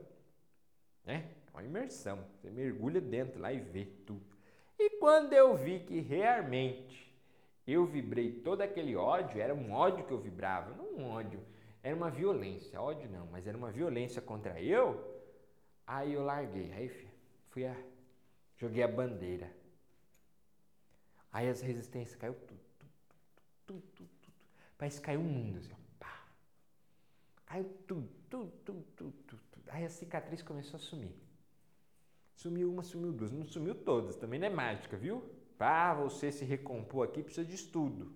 né? 1.04 1.30
Uma 1.52 1.64
imersão. 1.64 2.24
Você 2.36 2.50
mergulha 2.50 3.00
dentro 3.00 3.40
lá 3.40 3.52
e 3.52 3.58
vê 3.58 3.86
tudo. 4.06 4.36
E 4.78 4.90
quando 4.98 5.32
eu 5.32 5.56
vi 5.56 5.80
que 5.80 5.98
realmente 5.98 7.07
eu 7.72 7.84
vibrei 7.86 8.32
todo 8.32 8.62
aquele 8.62 8.96
ódio, 8.96 9.40
era 9.40 9.54
um 9.54 9.72
ódio 9.72 10.04
que 10.06 10.12
eu 10.12 10.18
vibrava, 10.18 10.74
não 10.74 10.86
um 10.96 11.10
ódio, 11.10 11.40
era 11.82 11.94
uma 11.94 12.10
violência, 12.10 12.80
ódio 12.80 13.08
não, 13.10 13.26
mas 13.26 13.46
era 13.46 13.56
uma 13.56 13.70
violência 13.70 14.22
contra 14.22 14.60
eu. 14.60 15.16
Aí 15.86 16.12
eu 16.14 16.24
larguei, 16.24 16.72
aí 16.72 16.88
fui 17.50 17.66
a, 17.66 17.76
joguei 18.56 18.82
a 18.82 18.88
bandeira. 18.88 19.50
Aí 21.32 21.48
as 21.48 21.60
resistências 21.60 22.16
caiu 22.16 22.34
tudo, 22.34 22.60
tudo, 22.78 22.90
tudo, 23.66 23.82
tudo, 23.94 24.10
tudo. 24.22 24.34
Parece 24.76 25.00
que 25.00 25.06
caiu 25.06 25.20
um 25.20 25.24
mundo 25.24 25.58
assim, 25.58 25.74
Caiu 27.48 27.64
tudo, 27.86 28.08
tudo, 28.28 28.52
tudo, 28.62 28.84
tudo, 28.94 29.12
tudo, 29.26 29.42
tudo. 29.50 29.64
Aí 29.68 29.82
a 29.82 29.88
cicatriz 29.88 30.42
começou 30.42 30.76
a 30.76 30.80
sumir. 30.80 31.14
Sumiu 32.34 32.70
uma, 32.70 32.82
sumiu 32.82 33.10
duas. 33.10 33.32
Não 33.32 33.46
sumiu 33.46 33.74
todas, 33.74 34.16
também 34.16 34.38
não 34.38 34.46
é 34.46 34.50
mágica, 34.50 34.98
viu? 34.98 35.24
Para 35.58 35.94
você 35.94 36.30
se 36.30 36.44
recompor 36.44 37.08
aqui 37.08 37.22
precisa 37.22 37.44
de 37.44 37.56
estudo. 37.56 38.12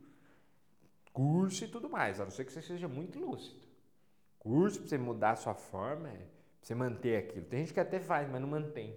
Curso 1.13 1.65
e 1.65 1.69
tudo 1.69 1.91
mais, 1.91 2.21
a 2.21 2.25
não 2.25 2.31
ser 2.31 2.45
que 2.45 2.53
você 2.53 2.63
seja 2.63 2.89
muito 2.89 3.19
lúcido. 3.19 3.61
Curso 4.39 4.79
para 4.79 4.89
você 4.89 4.97
mudar 4.97 5.33
a 5.33 5.37
sua 5.37 5.55
forma, 5.55 6.09
é, 6.09 6.13
para 6.13 6.27
você 6.63 6.75
manter 6.75 7.17
aquilo. 7.19 7.45
Tem 7.45 7.61
gente 7.61 7.75
que 7.75 7.81
até 7.81 8.01
faz, 8.01 8.31
mas 8.31 8.41
não 8.41 8.49
mantém. 8.49 8.97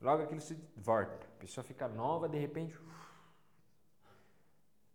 Logo 0.00 0.22
aquilo 0.22 0.40
se 0.40 0.54
volta. 0.76 1.26
A 1.36 1.40
pessoa 1.40 1.64
fica 1.64 1.88
nova, 1.88 2.28
de 2.28 2.38
repente. 2.38 2.78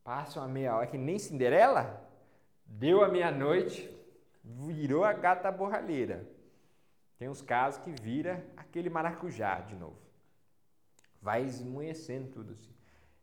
Passa 0.03 0.39
uma 0.39 0.47
meia 0.47 0.75
hora, 0.75 0.87
que 0.87 0.97
nem 0.97 1.19
Cinderela. 1.19 2.07
Deu 2.65 3.03
a 3.03 3.09
meia-noite, 3.09 3.89
virou 4.43 5.03
a 5.03 5.11
gata 5.11 5.51
borralheira. 5.51 6.25
Tem 7.17 7.27
uns 7.27 7.41
casos 7.41 7.83
que 7.83 7.91
vira 7.91 8.45
aquele 8.55 8.89
maracujá 8.89 9.59
de 9.61 9.75
novo. 9.75 10.08
Vai 11.21 11.43
esmoecendo 11.43 12.29
tudo 12.29 12.53
assim. 12.53 12.73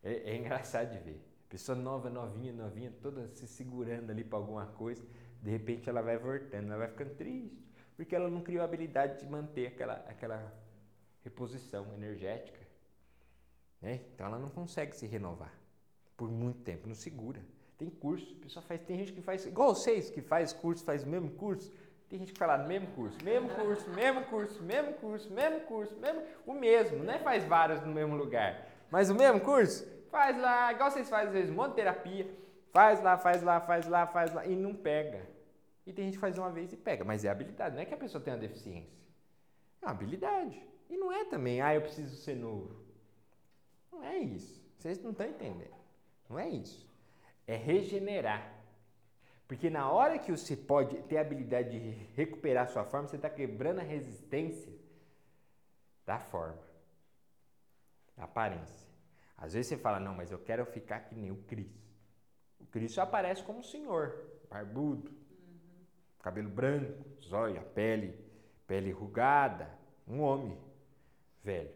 É, 0.03 0.31
é 0.31 0.37
engraçado 0.37 0.91
de 0.93 0.99
ver. 0.99 1.21
Pessoa 1.49 1.77
nova, 1.77 2.11
novinha, 2.11 2.53
novinha, 2.53 2.93
toda 3.01 3.29
se 3.29 3.47
segurando 3.47 4.11
ali 4.11 4.25
para 4.25 4.39
alguma 4.39 4.67
coisa. 4.67 5.05
De 5.43 5.51
repente 5.51 5.89
ela 5.89 6.03
vai 6.03 6.19
voltando, 6.19 6.67
ela 6.67 6.79
vai 6.79 6.89
ficando 6.89 7.15
triste. 7.15 7.65
Porque 7.97 8.15
ela 8.15 8.29
não 8.29 8.43
criou 8.43 8.63
a 8.63 8.65
habilidade 8.65 9.21
de 9.21 9.27
manter 9.27 9.69
aquela, 9.69 9.95
aquela 10.09 10.55
reposição 11.23 11.95
energética. 11.95 12.61
Né? 13.81 14.01
Então 14.15 14.27
ela 14.27 14.39
não 14.39 14.49
consegue 14.49 14.95
se 14.95 15.07
renovar 15.07 15.53
por 16.17 16.31
muito 16.31 16.61
tempo, 16.61 16.89
não 16.89 16.95
segura. 16.95 17.41
Tem 17.77 17.91
curso, 17.91 18.35
pessoa 18.37 18.63
faz, 18.63 18.81
tem 18.83 18.99
gente 18.99 19.13
que 19.13 19.21
faz, 19.21 19.45
igual 19.45 19.75
vocês 19.75 20.09
que 20.09 20.23
faz 20.23 20.53
curso, 20.53 20.83
faz 20.83 21.03
o 21.05 21.07
mesmo 21.07 21.31
curso. 21.33 21.71
Tem 22.09 22.19
gente 22.19 22.33
que 22.33 22.39
fala 22.39 22.59
mesmo 22.59 22.87
curso, 22.89 23.17
mesmo 23.25 23.49
curso, 23.49 23.91
mesmo 23.91 24.25
curso, 24.25 24.63
mesmo 24.63 24.93
curso, 24.95 25.33
mesmo 25.33 25.61
curso, 25.61 25.97
mesmo, 25.97 26.23
o 26.47 26.55
mesmo, 26.55 27.03
não 27.03 27.13
é 27.13 27.19
faz 27.19 27.45
vários 27.45 27.81
no 27.83 27.93
mesmo 27.93 28.17
lugar, 28.17 28.65
mas 28.91 29.11
o 29.11 29.15
mesmo 29.15 29.41
curso, 29.41 29.85
faz 30.09 30.39
lá, 30.39 30.73
igual 30.73 30.91
vocês 30.91 31.09
fazem 31.09 31.29
às 31.29 31.33
vezes, 31.33 31.51
um 31.51 31.55
monte 31.55 31.71
de 31.71 31.77
terapia, 31.77 32.31
faz 32.73 33.03
lá, 33.03 33.19
faz 33.19 33.43
lá, 33.43 33.61
faz 33.61 33.89
lá, 33.89 34.07
faz 34.07 34.33
lá, 34.33 34.47
e 34.47 34.55
não 34.55 34.73
pega. 34.73 35.27
E 35.85 35.93
tem 35.93 36.05
gente 36.05 36.15
que 36.15 36.21
faz 36.21 36.39
uma 36.39 36.51
vez 36.51 36.73
e 36.73 36.77
pega, 36.77 37.05
mas 37.05 37.25
é 37.25 37.29
habilidade, 37.29 37.75
não 37.75 37.83
é 37.83 37.85
que 37.85 37.95
a 37.95 37.99
pessoa 37.99 38.23
tenha 38.23 38.37
deficiência. 38.37 38.97
É 39.83 39.87
uma 39.87 39.93
habilidade. 39.93 40.63
E 40.89 40.97
não 40.97 41.13
é 41.13 41.25
também, 41.25 41.61
ah, 41.61 41.75
eu 41.75 41.83
preciso 41.83 42.17
ser 42.17 42.37
novo. 42.37 42.85
Não 43.91 44.05
é 44.05 44.19
isso. 44.19 44.65
Vocês 44.79 45.03
não 45.03 45.11
estão 45.11 45.27
entendendo. 45.27 45.75
Não 46.29 46.39
é 46.39 46.49
isso 46.49 46.87
é 47.47 47.57
regenerar. 47.57 48.53
Porque 49.47 49.71
na 49.71 49.91
hora 49.91 50.19
que 50.19 50.31
você 50.31 50.57
pode 50.57 50.97
ter 51.05 51.19
a 51.19 51.21
habilidade 51.21 51.71
de 51.71 51.91
recuperar 52.15 52.69
sua 52.69 52.85
forma, 52.85 53.07
você 53.07 53.17
está 53.17 53.31
quebrando 53.31 53.81
a 53.81 53.85
resistência 53.85 54.73
da 56.05 56.19
forma. 56.19 56.65
aparência. 58.17 58.87
Às 59.37 59.53
vezes 59.53 59.69
você 59.69 59.77
fala, 59.77 60.01
não, 60.01 60.15
mas 60.15 60.31
eu 60.31 60.39
quero 60.39 60.65
ficar 60.65 61.01
que 61.01 61.15
nem 61.15 61.31
o 61.31 61.37
Cristo. 61.45 61.87
O 62.59 62.65
Cristo 62.67 63.01
aparece 63.01 63.43
como 63.43 63.63
senhor, 63.63 64.41
barbudo, 64.49 65.13
cabelo 66.23 66.49
branco, 66.49 67.05
zóia, 67.21 67.61
pele, 67.61 68.19
pele 68.67 68.91
rugada, 68.91 69.71
um 70.09 70.23
homem 70.23 70.59
velho. 71.43 71.75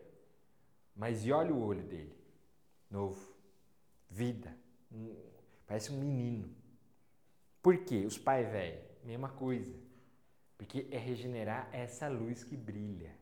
Mas 0.96 1.24
e 1.24 1.32
olha 1.32 1.52
o 1.52 1.62
olho 1.62 1.82
dele, 1.82 2.16
novo, 2.90 3.32
vida, 4.08 4.56
um, 4.90 5.14
parece 5.66 5.92
um 5.92 5.98
menino. 5.98 6.59
Por 7.62 7.76
quê? 7.78 8.04
Os 8.06 8.18
pais 8.18 8.48
velhos, 8.50 8.84
mesma 9.04 9.28
coisa. 9.28 9.74
Porque 10.56 10.86
é 10.90 10.98
regenerar 10.98 11.68
essa 11.72 12.08
luz 12.08 12.44
que 12.44 12.56
brilha. 12.56 13.14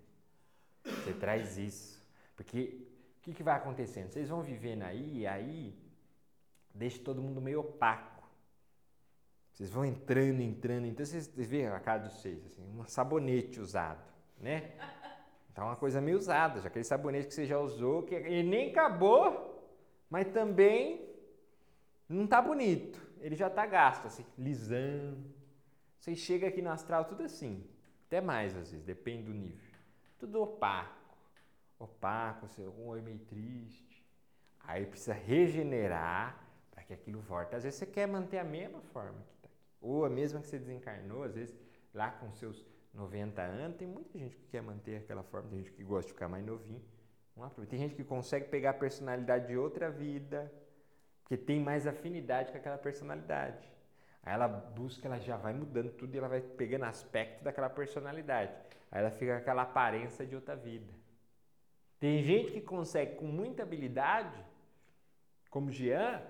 Você 0.84 1.12
traz 1.12 1.57
isso. 1.57 2.03
Porque 2.36 2.86
o 3.18 3.20
que, 3.22 3.34
que 3.34 3.43
vai 3.43 3.57
acontecendo? 3.57 4.11
Vocês 4.11 4.28
vão 4.28 4.43
vivendo 4.43 4.82
aí 4.82 5.26
aí 5.26 5.89
deixa 6.78 7.03
todo 7.03 7.20
mundo 7.20 7.41
meio 7.41 7.61
opaco. 7.61 8.22
Vocês 9.53 9.70
vão 9.70 9.84
entrando, 9.84 10.41
entrando, 10.41 10.86
então 10.86 11.05
vocês 11.05 11.26
veem 11.34 11.66
a 11.66 11.80
cara 11.80 12.03
dos 12.03 12.22
seis, 12.22 12.47
assim, 12.47 12.62
um 12.62 12.84
sabonete 12.84 13.59
usado, 13.59 14.05
né? 14.41 14.70
Então 15.51 15.64
uma 15.64 15.74
coisa 15.74 16.01
meio 16.01 16.16
usada, 16.16 16.61
já 16.61 16.68
aquele 16.68 16.84
sabonete 16.84 17.26
que 17.26 17.34
você 17.34 17.45
já 17.45 17.59
usou, 17.59 18.05
que 18.05 18.14
ele 18.14 18.45
nem 18.45 18.70
acabou, 18.70 19.68
mas 20.09 20.28
também 20.28 21.12
não 22.09 22.28
tá 22.28 22.41
bonito. 22.41 23.05
Ele 23.20 23.36
já 23.36 23.50
tá 23.50 23.66
gasto, 23.66 24.06
assim, 24.06 24.24
lisão. 24.36 25.24
Você 25.98 26.14
chega 26.14 26.48
aqui 26.48 26.62
no 26.62 26.70
astral 26.70 27.04
tudo 27.04 27.22
assim, 27.22 27.64
até 28.06 28.20
mais 28.20 28.56
às 28.56 28.70
vezes, 28.70 28.84
depende 28.84 29.24
do 29.24 29.34
nível. 29.34 29.68
Tudo 30.18 30.42
opaco 30.42 30.98
opaco, 31.78 32.48
um 32.60 32.88
oi 32.88 33.00
meio 33.00 33.18
triste. 33.20 34.04
Aí 34.64 34.84
precisa 34.84 35.14
regenerar 35.14 36.44
para 36.70 36.82
que 36.82 36.92
aquilo 36.92 37.20
volte. 37.20 37.54
Às 37.54 37.62
vezes 37.62 37.78
você 37.78 37.86
quer 37.86 38.06
manter 38.06 38.38
a 38.38 38.44
mesma 38.44 38.80
forma 38.92 39.22
que 39.22 39.34
está 39.36 39.46
aqui. 39.46 39.56
Ou 39.80 40.04
a 40.04 40.10
mesma 40.10 40.40
que 40.40 40.48
você 40.48 40.58
desencarnou, 40.58 41.22
às 41.22 41.34
vezes 41.34 41.56
lá 41.94 42.10
com 42.10 42.30
seus 42.32 42.66
90 42.92 43.40
anos, 43.40 43.76
tem 43.76 43.86
muita 43.86 44.18
gente 44.18 44.36
que 44.36 44.46
quer 44.48 44.60
manter 44.60 44.96
aquela 44.96 45.22
forma, 45.22 45.48
tem 45.48 45.58
gente 45.58 45.72
que 45.72 45.84
gosta 45.84 46.08
de 46.08 46.12
ficar 46.12 46.28
mais 46.28 46.44
novinho. 46.44 46.82
Tem 47.68 47.78
gente 47.78 47.94
que 47.94 48.02
consegue 48.02 48.48
pegar 48.48 48.70
a 48.70 48.74
personalidade 48.74 49.46
de 49.46 49.56
outra 49.56 49.88
vida, 49.88 50.52
porque 51.29 51.37
tem 51.37 51.61
mais 51.61 51.87
afinidade 51.87 52.51
com 52.51 52.57
aquela 52.57 52.79
personalidade. 52.79 53.70
Aí 54.22 54.33
ela 54.33 54.49
busca, 54.49 55.07
ela 55.07 55.20
já 55.20 55.37
vai 55.37 55.53
mudando 55.53 55.91
tudo 55.91 56.14
e 56.14 56.18
ela 56.18 56.29
vai 56.29 56.41
pegando 56.41 56.87
aspecto 56.87 57.45
daquela 57.45 57.68
personalidade. 57.68 58.51
Aí 58.91 59.01
ela 59.01 59.11
fica 59.11 59.35
com 59.35 59.39
aquela 59.43 59.62
aparência 59.62 60.26
de 60.26 60.35
outra 60.35 60.57
vida. 60.57 60.91
Tem 62.01 62.22
gente 62.22 62.53
que 62.53 62.62
consegue 62.62 63.16
com 63.16 63.26
muita 63.26 63.62
habilidade, 63.62 64.43
como 65.51 65.70
Jean, 65.70 66.22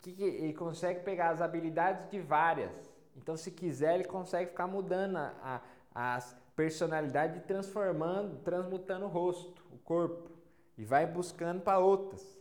que, 0.00 0.12
que 0.12 0.22
ele 0.22 0.54
consegue 0.54 1.00
pegar 1.00 1.30
as 1.30 1.42
habilidades 1.42 2.08
de 2.10 2.18
várias. 2.18 2.72
Então, 3.14 3.36
se 3.36 3.50
quiser, 3.50 3.96
ele 3.96 4.04
consegue 4.04 4.50
ficar 4.50 4.66
mudando 4.66 5.16
a, 5.16 5.60
a, 5.94 6.14
as 6.14 6.34
personalidades, 6.54 7.42
transformando, 7.44 8.38
transmutando 8.42 9.04
o 9.04 9.08
rosto, 9.08 9.62
o 9.70 9.76
corpo, 9.78 10.30
e 10.78 10.84
vai 10.84 11.06
buscando 11.06 11.60
para 11.60 11.78
outras. 11.78 12.35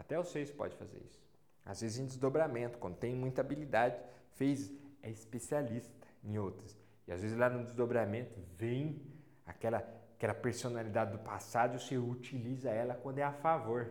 Até 0.00 0.16
vocês 0.16 0.50
pode 0.50 0.74
fazer 0.76 0.98
isso. 0.98 1.22
Às 1.64 1.82
vezes 1.82 1.98
em 1.98 2.06
desdobramento, 2.06 2.78
quando 2.78 2.96
tem 2.96 3.14
muita 3.14 3.42
habilidade, 3.42 4.00
fez, 4.32 4.72
é 5.02 5.10
especialista 5.10 6.08
em 6.24 6.38
outras. 6.38 6.76
E 7.06 7.12
às 7.12 7.20
vezes 7.20 7.36
lá 7.36 7.50
no 7.50 7.62
desdobramento 7.62 8.40
vem 8.56 9.00
aquela 9.46 9.78
aquela 10.16 10.34
personalidade 10.34 11.12
do 11.12 11.18
passado 11.18 11.76
e 11.76 11.80
você 11.80 11.96
utiliza 11.96 12.68
ela 12.68 12.94
quando 12.94 13.18
é 13.18 13.22
a 13.22 13.32
favor. 13.32 13.90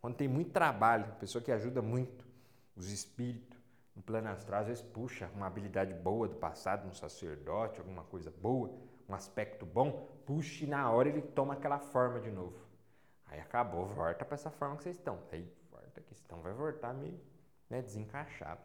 Quando 0.00 0.14
tem 0.14 0.28
muito 0.28 0.52
trabalho, 0.52 1.12
pessoa 1.18 1.42
que 1.42 1.50
ajuda 1.50 1.82
muito 1.82 2.24
os 2.76 2.92
espíritos 2.92 3.58
no 3.96 4.00
plano 4.00 4.28
astral, 4.28 4.60
às 4.60 4.68
vezes 4.68 4.82
puxa 4.82 5.28
uma 5.34 5.48
habilidade 5.48 5.92
boa 5.92 6.28
do 6.28 6.36
passado, 6.36 6.86
um 6.86 6.94
sacerdote, 6.94 7.80
alguma 7.80 8.04
coisa 8.04 8.30
boa, 8.30 8.72
um 9.08 9.14
aspecto 9.14 9.66
bom, 9.66 10.08
puxa 10.24 10.64
e 10.64 10.68
na 10.68 10.88
hora 10.92 11.08
ele 11.08 11.22
toma 11.22 11.54
aquela 11.54 11.80
forma 11.80 12.20
de 12.20 12.30
novo. 12.30 12.63
Aí 13.26 13.40
acabou, 13.40 13.86
volta 13.86 14.24
para 14.24 14.34
essa 14.34 14.50
forma 14.50 14.76
que 14.76 14.82
vocês 14.82 14.96
estão. 14.96 15.18
Aí 15.32 15.48
volta 15.70 16.00
aqui, 16.00 16.14
então 16.24 16.40
vai 16.40 16.52
voltar 16.52 16.92
meio 16.94 17.20
né, 17.68 17.82
desencaixado. 17.82 18.60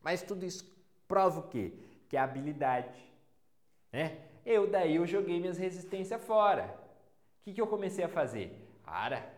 Mas 0.00 0.22
tudo 0.22 0.44
isso 0.44 0.70
prova 1.06 1.40
o 1.40 1.48
quê? 1.48 1.72
Que 2.08 2.16
é 2.16 2.20
habilidade. 2.20 3.00
Né? 3.92 4.18
Eu 4.44 4.68
daí 4.68 4.96
eu 4.96 5.06
joguei 5.06 5.40
minhas 5.40 5.58
resistências 5.58 6.22
fora. 6.24 6.74
O 7.40 7.44
que, 7.44 7.54
que 7.54 7.60
eu 7.60 7.66
comecei 7.66 8.04
a 8.04 8.08
fazer? 8.08 8.58
Ara, 8.84 9.32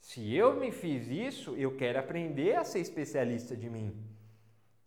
se 0.00 0.34
eu 0.34 0.54
me 0.54 0.70
fiz 0.70 1.08
isso, 1.08 1.56
eu 1.56 1.76
quero 1.76 1.98
aprender 1.98 2.56
a 2.56 2.64
ser 2.64 2.80
especialista 2.80 3.56
de 3.56 3.70
mim. 3.70 3.96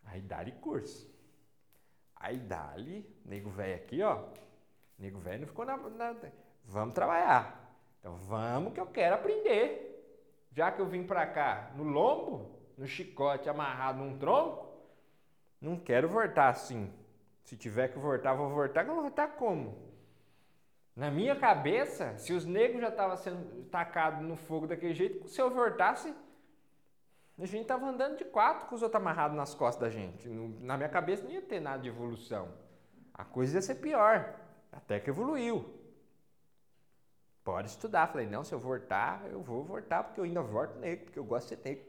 Aí 0.05 0.21
dá-lhe 0.21 0.51
curso. 0.51 1.09
Aí 2.15 2.37
dá-lhe, 2.37 3.03
nego 3.25 3.49
velho 3.49 3.75
aqui, 3.75 4.01
ó. 4.01 4.23
Nego 4.97 5.19
velho 5.19 5.41
não 5.41 5.47
ficou 5.47 5.65
na, 5.65 5.77
na. 5.77 6.15
Vamos 6.65 6.93
trabalhar. 6.93 7.56
Então 7.99 8.15
vamos 8.17 8.73
que 8.73 8.79
eu 8.79 8.87
quero 8.87 9.15
aprender. 9.15 9.83
Já 10.51 10.71
que 10.71 10.81
eu 10.81 10.87
vim 10.87 11.03
pra 11.03 11.25
cá 11.25 11.71
no 11.75 11.83
lombo, 11.83 12.59
no 12.77 12.87
chicote 12.87 13.49
amarrado 13.49 13.99
num 13.99 14.17
tronco, 14.17 14.67
não 15.61 15.77
quero 15.77 16.07
voltar 16.07 16.49
assim. 16.49 16.91
Se 17.43 17.55
tiver 17.55 17.89
que 17.89 17.99
voltar, 17.99 18.33
vou 18.33 18.49
voltar. 18.49 18.85
Eu 18.85 18.93
vou 18.93 19.03
voltar 19.03 19.27
como? 19.35 19.87
Na 20.95 21.11
minha 21.11 21.35
cabeça, 21.35 22.17
se 22.17 22.33
os 22.33 22.43
negros 22.43 22.81
já 22.81 22.89
estavam 22.89 23.15
sendo 23.15 23.65
tacados 23.65 24.21
no 24.21 24.35
fogo 24.35 24.65
daquele 24.65 24.95
jeito, 24.95 25.27
se 25.27 25.39
eu 25.39 25.49
voltasse, 25.49 26.13
a 27.39 27.45
gente 27.45 27.61
estava 27.61 27.85
andando 27.85 28.17
de 28.17 28.25
quatro 28.25 28.67
com 28.67 28.73
os 28.73 28.81
outros 28.81 28.99
amarrados 28.99 29.37
nas 29.37 29.53
costas 29.53 29.81
da 29.81 29.89
gente. 29.95 30.27
Na 30.27 30.75
minha 30.75 30.89
cabeça 30.89 31.23
não 31.23 31.31
ia 31.31 31.41
ter 31.41 31.59
nada 31.59 31.83
de 31.83 31.89
evolução. 31.89 32.51
A 33.13 33.23
coisa 33.23 33.57
ia 33.57 33.61
ser 33.61 33.75
pior. 33.75 34.33
Até 34.71 34.99
que 34.99 35.11
evoluiu. 35.11 35.76
Pode 37.47 37.69
estudar. 37.69 38.07
Falei, 38.07 38.27
não, 38.27 38.43
se 38.43 38.53
eu 38.53 38.59
voltar, 38.59 39.25
eu 39.31 39.39
vou 39.41 39.63
voltar 39.63 40.03
porque 40.03 40.19
eu 40.19 40.25
ainda 40.25 40.41
volto 40.41 40.77
negro, 40.79 41.05
porque 41.05 41.17
eu 41.17 41.23
gosto 41.23 41.47
de 41.47 41.55
ser 41.55 41.61
negro. 41.63 41.85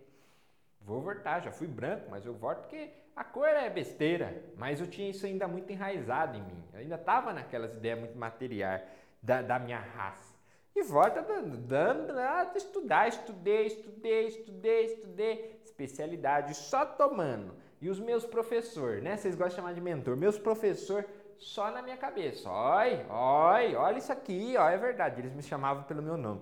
Vou 0.80 1.00
voltar, 1.00 1.40
já 1.40 1.50
fui 1.50 1.66
branco, 1.66 2.06
mas 2.08 2.24
eu 2.24 2.32
volto 2.32 2.60
porque 2.60 2.88
a 3.16 3.24
cor 3.24 3.48
é 3.48 3.68
besteira, 3.68 4.40
mas 4.56 4.80
eu 4.80 4.86
tinha 4.86 5.10
isso 5.10 5.26
ainda 5.26 5.48
muito 5.48 5.68
enraizado 5.72 6.36
em 6.36 6.42
mim. 6.42 6.64
Eu 6.72 6.78
ainda 6.78 6.94
estava 6.94 7.32
naquelas 7.32 7.72
ideias 7.74 7.98
muito 7.98 8.16
materiais 8.16 8.82
da, 9.20 9.42
da 9.42 9.58
minha 9.58 9.80
raça. 9.80 10.32
E 10.76 10.82
volta 10.84 11.22
dando, 11.22 11.56
dando, 11.56 12.06
dando, 12.06 12.56
estudar, 12.56 13.08
estudei, 13.08 13.66
estudei, 13.66 14.26
estudei, 14.28 14.84
estudei, 14.84 15.60
especialidade, 15.64 16.54
só 16.54 16.86
tomando. 16.86 17.52
E 17.80 17.90
os 17.90 17.98
meus 17.98 18.24
professores, 18.24 19.02
né? 19.02 19.16
Vocês 19.16 19.34
gostam 19.34 19.48
de 19.48 19.56
chamar 19.56 19.74
de 19.74 19.80
mentor. 19.80 20.16
Meus 20.16 20.38
professores 20.38 21.04
só 21.38 21.70
na 21.70 21.82
minha 21.82 21.96
cabeça. 21.96 22.50
Oi, 22.50 23.06
oi, 23.08 23.74
olha 23.76 23.98
isso 23.98 24.12
aqui, 24.12 24.56
ó, 24.56 24.68
é 24.68 24.76
verdade. 24.76 25.20
Eles 25.20 25.32
me 25.32 25.42
chamavam 25.42 25.84
pelo 25.84 26.02
meu 26.02 26.16
nome. 26.16 26.40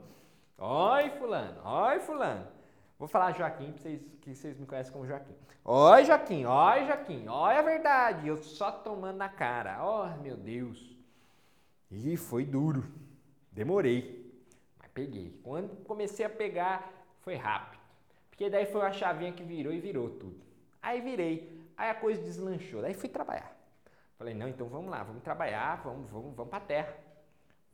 Oi, 0.58 1.10
fulano, 1.10 1.60
oi, 1.64 2.00
fulano. 2.00 2.46
Vou 2.98 3.06
falar 3.06 3.32
Joaquim, 3.32 3.72
para 3.72 3.82
vocês, 3.82 4.00
que 4.22 4.34
vocês 4.34 4.58
me 4.58 4.66
conhecem 4.66 4.92
como 4.92 5.06
Joaquim. 5.06 5.34
Oi, 5.64 6.04
Joaquim, 6.04 6.46
oi, 6.46 6.86
Joaquim, 6.86 7.28
olha 7.28 7.58
a 7.58 7.62
verdade, 7.62 8.26
eu 8.26 8.38
só 8.42 8.72
tomando 8.72 9.18
na 9.18 9.28
cara. 9.28 9.84
Oh, 9.84 10.22
meu 10.22 10.36
Deus. 10.36 10.96
E 11.90 12.16
foi 12.16 12.44
duro. 12.44 12.84
Demorei, 13.52 14.32
mas 14.78 14.90
peguei. 14.92 15.38
Quando 15.42 15.76
comecei 15.84 16.24
a 16.24 16.30
pegar, 16.30 16.90
foi 17.20 17.34
rápido. 17.34 17.80
Porque 18.30 18.50
daí 18.50 18.66
foi 18.66 18.80
uma 18.80 18.92
chavinha 18.92 19.32
que 19.32 19.42
virou 19.42 19.72
e 19.72 19.80
virou 19.80 20.10
tudo. 20.10 20.40
Aí 20.82 21.00
virei, 21.00 21.66
aí 21.76 21.90
a 21.90 21.94
coisa 21.94 22.22
deslanchou, 22.22 22.80
daí 22.80 22.94
fui 22.94 23.08
trabalhar. 23.08 23.55
Falei, 24.18 24.34
não, 24.34 24.48
então 24.48 24.66
vamos 24.68 24.90
lá, 24.90 25.02
vamos 25.02 25.22
trabalhar, 25.22 25.82
vamos, 25.82 26.10
vamos, 26.10 26.34
vamos 26.34 26.50
para 26.50 26.58
a 26.58 26.66
terra, 26.66 26.96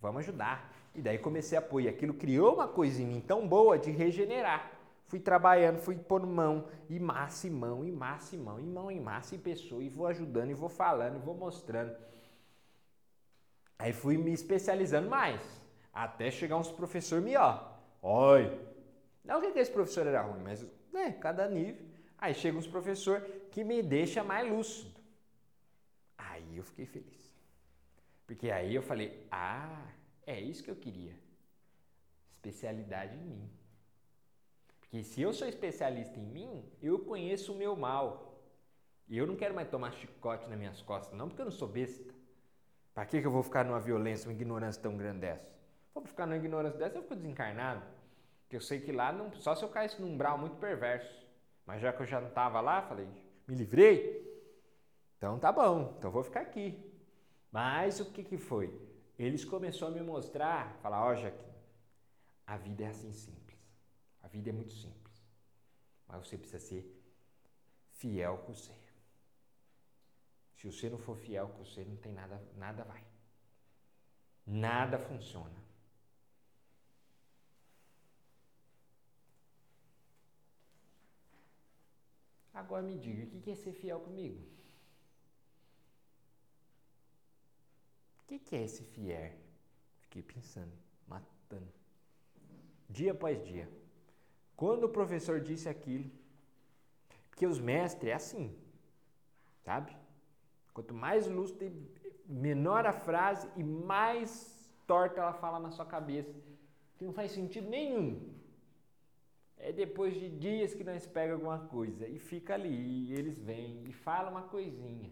vamos 0.01 0.23
ajudar. 0.23 0.73
E 0.95 1.01
daí 1.01 1.19
comecei 1.19 1.57
a 1.57 1.61
apoiar. 1.61 1.91
Aquilo 1.91 2.15
criou 2.15 2.55
uma 2.55 2.67
coisa 2.67 3.01
em 3.01 3.07
mim 3.07 3.21
tão 3.21 3.47
boa 3.47 3.79
de 3.79 3.91
regenerar. 3.91 4.73
Fui 5.07 5.21
trabalhando, 5.21 5.79
fui 5.79 5.97
pondo 5.97 6.27
mão, 6.27 6.67
e 6.89 6.99
massa, 6.99 7.47
e 7.47 7.51
mão, 7.51 7.85
e 7.85 7.93
massa, 7.93 8.35
e 8.35 8.39
mão, 8.39 8.59
e 8.59 8.65
mão, 8.65 8.91
e 8.91 8.99
massa, 8.99 9.35
e 9.35 9.39
pessoa, 9.39 9.83
e 9.83 9.89
vou 9.89 10.07
ajudando, 10.07 10.51
e 10.51 10.55
vou 10.55 10.69
falando, 10.69 11.17
e 11.17 11.19
vou 11.19 11.35
mostrando. 11.35 11.95
Aí 13.79 13.93
fui 13.93 14.17
me 14.17 14.33
especializando 14.33 15.11
mais, 15.11 15.41
até 15.93 16.31
chegar 16.31 16.57
uns 16.57 16.73
professores 16.73 17.25
me, 17.25 17.37
ó, 17.37 17.61
oi. 18.01 18.59
Não 19.25 19.41
que 19.41 19.59
esse 19.59 19.71
professor 19.71 20.07
era 20.07 20.23
ruim, 20.23 20.43
mas, 20.43 20.67
né, 20.93 21.13
cada 21.13 21.47
nível. 21.49 21.85
Aí 22.17 22.35
chega 22.35 22.57
uns 22.57 22.67
professores 22.67 23.25
que 23.51 23.63
me 23.63 23.83
deixa 23.83 24.25
mais 24.25 24.49
lúcido. 24.51 25.02
Aí 26.53 26.59
eu 26.59 26.65
fiquei 26.65 26.85
feliz. 26.85 27.33
Porque 28.27 28.51
aí 28.51 28.75
eu 28.75 28.83
falei, 28.83 29.27
ah, 29.31 29.87
é 30.27 30.39
isso 30.39 30.63
que 30.63 30.71
eu 30.71 30.77
queria. 30.77 31.15
Especialidade 32.35 33.17
em 33.17 33.23
mim. 33.23 33.51
Que 34.83 35.03
se 35.03 35.23
eu 35.23 35.33
sou 35.33 35.49
especialista 35.49 36.19
em 36.21 36.27
mim, 36.27 36.71
eu 36.83 36.99
conheço 36.99 37.55
o 37.55 37.57
meu 37.57 37.75
mal. 37.75 38.39
E 39.09 39.17
eu 39.17 39.27
não 39.27 39.35
quero 39.35 39.55
mais 39.55 39.69
tomar 39.69 39.93
chicote 39.93 40.47
nas 40.47 40.59
minhas 40.59 40.83
costas, 40.83 41.17
não, 41.17 41.27
porque 41.27 41.41
eu 41.41 41.47
não 41.47 41.53
sou 41.53 41.67
besta. 41.67 42.13
Para 42.93 43.07
que, 43.07 43.21
que 43.23 43.27
eu 43.27 43.31
vou 43.31 43.43
ficar 43.43 43.65
numa 43.65 43.81
violência, 43.81 44.29
uma 44.29 44.35
ignorância 44.35 44.83
tão 44.83 44.95
grande 44.95 45.21
dessa? 45.21 45.51
Vou 45.95 46.05
ficar 46.05 46.27
na 46.27 46.37
ignorância 46.37 46.79
dessa, 46.79 46.99
eu 46.99 47.03
fico 47.03 47.17
desencarnado. 47.17 47.83
Porque 48.43 48.57
eu 48.57 48.61
sei 48.61 48.79
que 48.79 48.93
lá, 48.93 49.11
não, 49.11 49.33
só 49.33 49.55
se 49.55 49.65
eu 49.65 49.71
caísse 49.71 50.01
num 50.03 50.13
umbral 50.13 50.37
muito 50.37 50.57
perverso. 50.57 51.27
Mas 51.65 51.81
já 51.81 51.95
que 51.95 52.03
eu 52.03 52.07
já 52.07 52.21
não 52.21 52.29
estava 52.29 52.61
lá, 52.61 52.83
falei, 52.83 53.09
me 53.49 53.55
livrei. 53.55 54.22
Então 55.23 55.39
tá 55.39 55.53
bom, 55.53 55.95
então 55.97 56.11
vou 56.11 56.25
ficar 56.25 56.41
aqui. 56.41 56.77
Mas 57.53 58.01
o 58.01 58.07
que, 58.07 58.25
que 58.25 58.37
foi? 58.37 58.77
Eles 59.17 59.45
começaram 59.45 59.93
a 59.93 59.95
me 59.95 60.03
mostrar, 60.03 60.75
falar, 60.83 61.01
ó, 61.07 61.13
oh, 61.13 61.15
Jaquim, 61.15 61.47
a 62.45 62.57
vida 62.57 62.83
é 62.83 62.89
assim 62.89 63.13
simples. 63.13 63.57
A 64.21 64.27
vida 64.27 64.51
é 64.51 64.53
muito 64.53 64.73
simples. 64.73 65.23
Mas 66.09 66.27
você 66.27 66.37
precisa 66.37 66.59
ser 66.59 67.01
fiel 67.93 68.39
com 68.39 68.53
você. 68.53 68.75
Se 70.57 70.67
você 70.67 70.91
não 70.91 70.99
for 70.99 71.17
fiel 71.17 71.47
com 71.51 71.65
você, 71.65 71.85
não 71.85 71.95
tem 71.95 72.13
nada, 72.13 72.43
nada 72.57 72.83
vai. 72.83 73.05
Nada 74.45 74.99
funciona. 74.99 75.63
Agora 82.53 82.83
me 82.83 82.99
diga, 82.99 83.37
o 83.37 83.41
que 83.41 83.53
é 83.53 83.55
ser 83.55 83.73
fiel 83.73 84.01
comigo? 84.01 84.62
O 88.33 88.39
que 88.39 88.57
é 88.57 88.63
esse 88.63 88.83
fiel? 88.83 89.31
Fiquei 90.01 90.23
pensando, 90.23 90.73
matando. 91.07 91.69
Dia 92.89 93.13
após 93.13 93.45
dia. 93.45 93.69
Quando 94.57 94.85
o 94.85 94.89
professor 94.89 95.39
disse 95.39 95.69
aquilo, 95.69 96.11
porque 97.29 97.47
os 97.47 97.59
mestres 97.59 98.11
é 98.11 98.15
assim, 98.15 98.57
sabe? 99.65 99.95
Quanto 100.73 100.95
mais 100.95 101.27
luz 101.27 101.51
tem, 101.53 101.71
menor 102.27 102.87
a 102.87 102.93
frase 102.93 103.49
e 103.55 103.63
mais 103.63 104.31
torta 104.87 105.21
ela 105.21 105.35
fala 105.35 105.59
na 105.59 105.71
sua 105.71 105.85
cabeça, 105.85 106.33
que 106.97 107.05
não 107.05 107.13
faz 107.13 107.33
sentido 107.33 107.69
nenhum. 107.69 108.33
É 109.59 109.73
depois 109.73 110.15
de 110.15 110.31
dias 110.31 110.75
que 110.75 110.85
nós 110.85 111.07
pega 111.07 111.35
alguma 111.35 111.59
coisa 111.67 112.09
e 112.09 112.19
fica 112.19 112.55
ali, 112.55 113.09
e 113.09 113.13
eles 113.13 113.39
vêm 113.39 113.85
e 113.87 113.93
falam 113.93 114.33
uma 114.33 114.43
coisinha. 114.43 115.11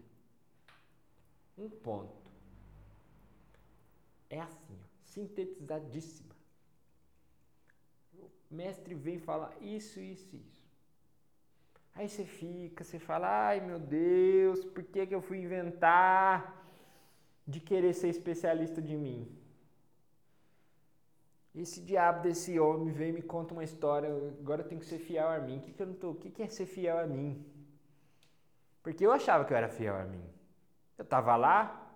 Um 1.58 1.68
ponto. 1.68 2.19
É 4.31 4.41
assim, 4.41 4.78
ó, 4.81 4.87
sintetizadíssima. 5.05 6.35
O 8.14 8.55
mestre 8.55 8.95
vem 8.95 9.18
falar 9.18 9.53
isso, 9.61 10.01
isso, 10.01 10.37
isso. 10.37 10.61
Aí 11.95 12.09
você 12.09 12.24
fica, 12.24 12.85
você 12.85 12.99
fala, 12.99 13.49
ai 13.49 13.61
meu 13.61 13.78
Deus, 13.78 14.64
por 14.64 14.83
que, 14.85 15.07
que 15.07 15.14
eu 15.14 15.20
fui 15.20 15.39
inventar 15.39 16.64
de 17.47 17.61
querer 17.61 17.93
ser 17.93 18.09
especialista 18.09 18.81
de 18.81 18.97
mim? 18.97 19.37
Esse 21.53 21.81
diabo 21.81 22.22
desse 22.22 22.61
homem 22.61 22.93
vem 22.93 23.09
e 23.09 23.12
me 23.12 23.22
conta 23.22 23.53
uma 23.53 23.64
história, 23.64 24.09
agora 24.39 24.62
eu 24.62 24.68
tenho 24.68 24.81
que 24.81 24.87
ser 24.87 24.99
fiel 24.99 25.28
a 25.28 25.39
mim. 25.41 25.59
O 25.59 25.61
que, 25.62 25.72
que 25.72 25.83
eu 25.83 25.87
não 25.89 25.95
tô? 25.95 26.11
O 26.11 26.14
que, 26.14 26.31
que 26.31 26.43
é 26.43 26.49
ser 26.49 26.66
fiel 26.66 26.97
a 26.97 27.07
mim? 27.07 27.45
Porque 28.83 29.05
eu 29.05 29.11
achava 29.11 29.45
que 29.45 29.53
eu 29.53 29.57
era 29.57 29.68
fiel 29.68 29.97
a 29.97 30.05
mim. 30.05 30.24
Eu 30.97 31.03
estava 31.03 31.35
lá, 31.37 31.93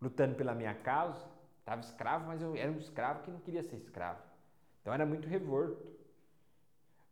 lutando 0.00 0.34
pela 0.34 0.54
minha 0.54 0.74
causa, 0.74 1.26
estava 1.68 1.82
escravo, 1.82 2.26
mas 2.26 2.40
eu 2.40 2.56
era 2.56 2.72
um 2.72 2.78
escravo 2.78 3.22
que 3.22 3.30
não 3.30 3.40
queria 3.40 3.62
ser 3.62 3.76
escravo. 3.76 4.22
Então 4.80 4.92
era 4.92 5.04
muito 5.04 5.28
revolto. 5.28 5.86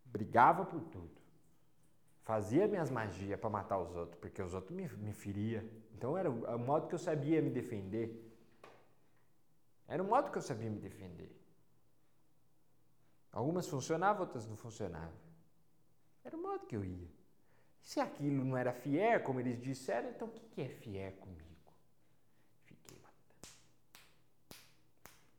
Brigava 0.07 0.65
por 0.65 0.81
tudo. 0.81 1.11
Fazia 2.23 2.67
minhas 2.67 2.91
magias 2.91 3.39
para 3.39 3.51
matar 3.51 3.79
os 3.79 3.95
outros, 3.95 4.19
porque 4.19 4.43
os 4.43 4.55
outros 4.55 4.75
me, 4.75 4.89
me 4.89 5.13
feriam. 5.13 5.63
Então 5.95 6.17
era 6.17 6.31
o 6.31 6.59
modo 6.59 6.89
que 6.89 6.95
eu 6.95 6.99
sabia 6.99 7.43
me 7.43 7.51
defender. 7.51 8.23
Era 9.87 10.03
o 10.03 10.07
modo 10.07 10.31
que 10.31 10.39
eu 10.39 10.43
sabia 10.43 10.71
me 10.71 10.81
defender. 10.81 11.31
Algumas 13.31 13.69
funcionavam, 13.69 14.23
outras 14.23 14.47
não 14.49 14.57
funcionavam. 14.57 15.15
Era 16.25 16.37
o 16.37 16.43
modo 16.43 16.67
que 16.67 16.75
eu 16.75 16.85
ia. 16.85 17.09
Se 17.83 18.01
aquilo 18.01 18.45
não 18.45 18.57
era 18.57 18.73
fiel, 18.73 19.23
como 19.23 19.39
eles 19.39 19.61
disseram, 19.61 20.09
então 20.11 20.27
o 20.27 20.31
que 20.31 20.63
é 20.63 20.69
fiel 20.69 21.13
comigo? 21.13 21.45
Fiquei 22.65 22.99
matando. 22.99 23.37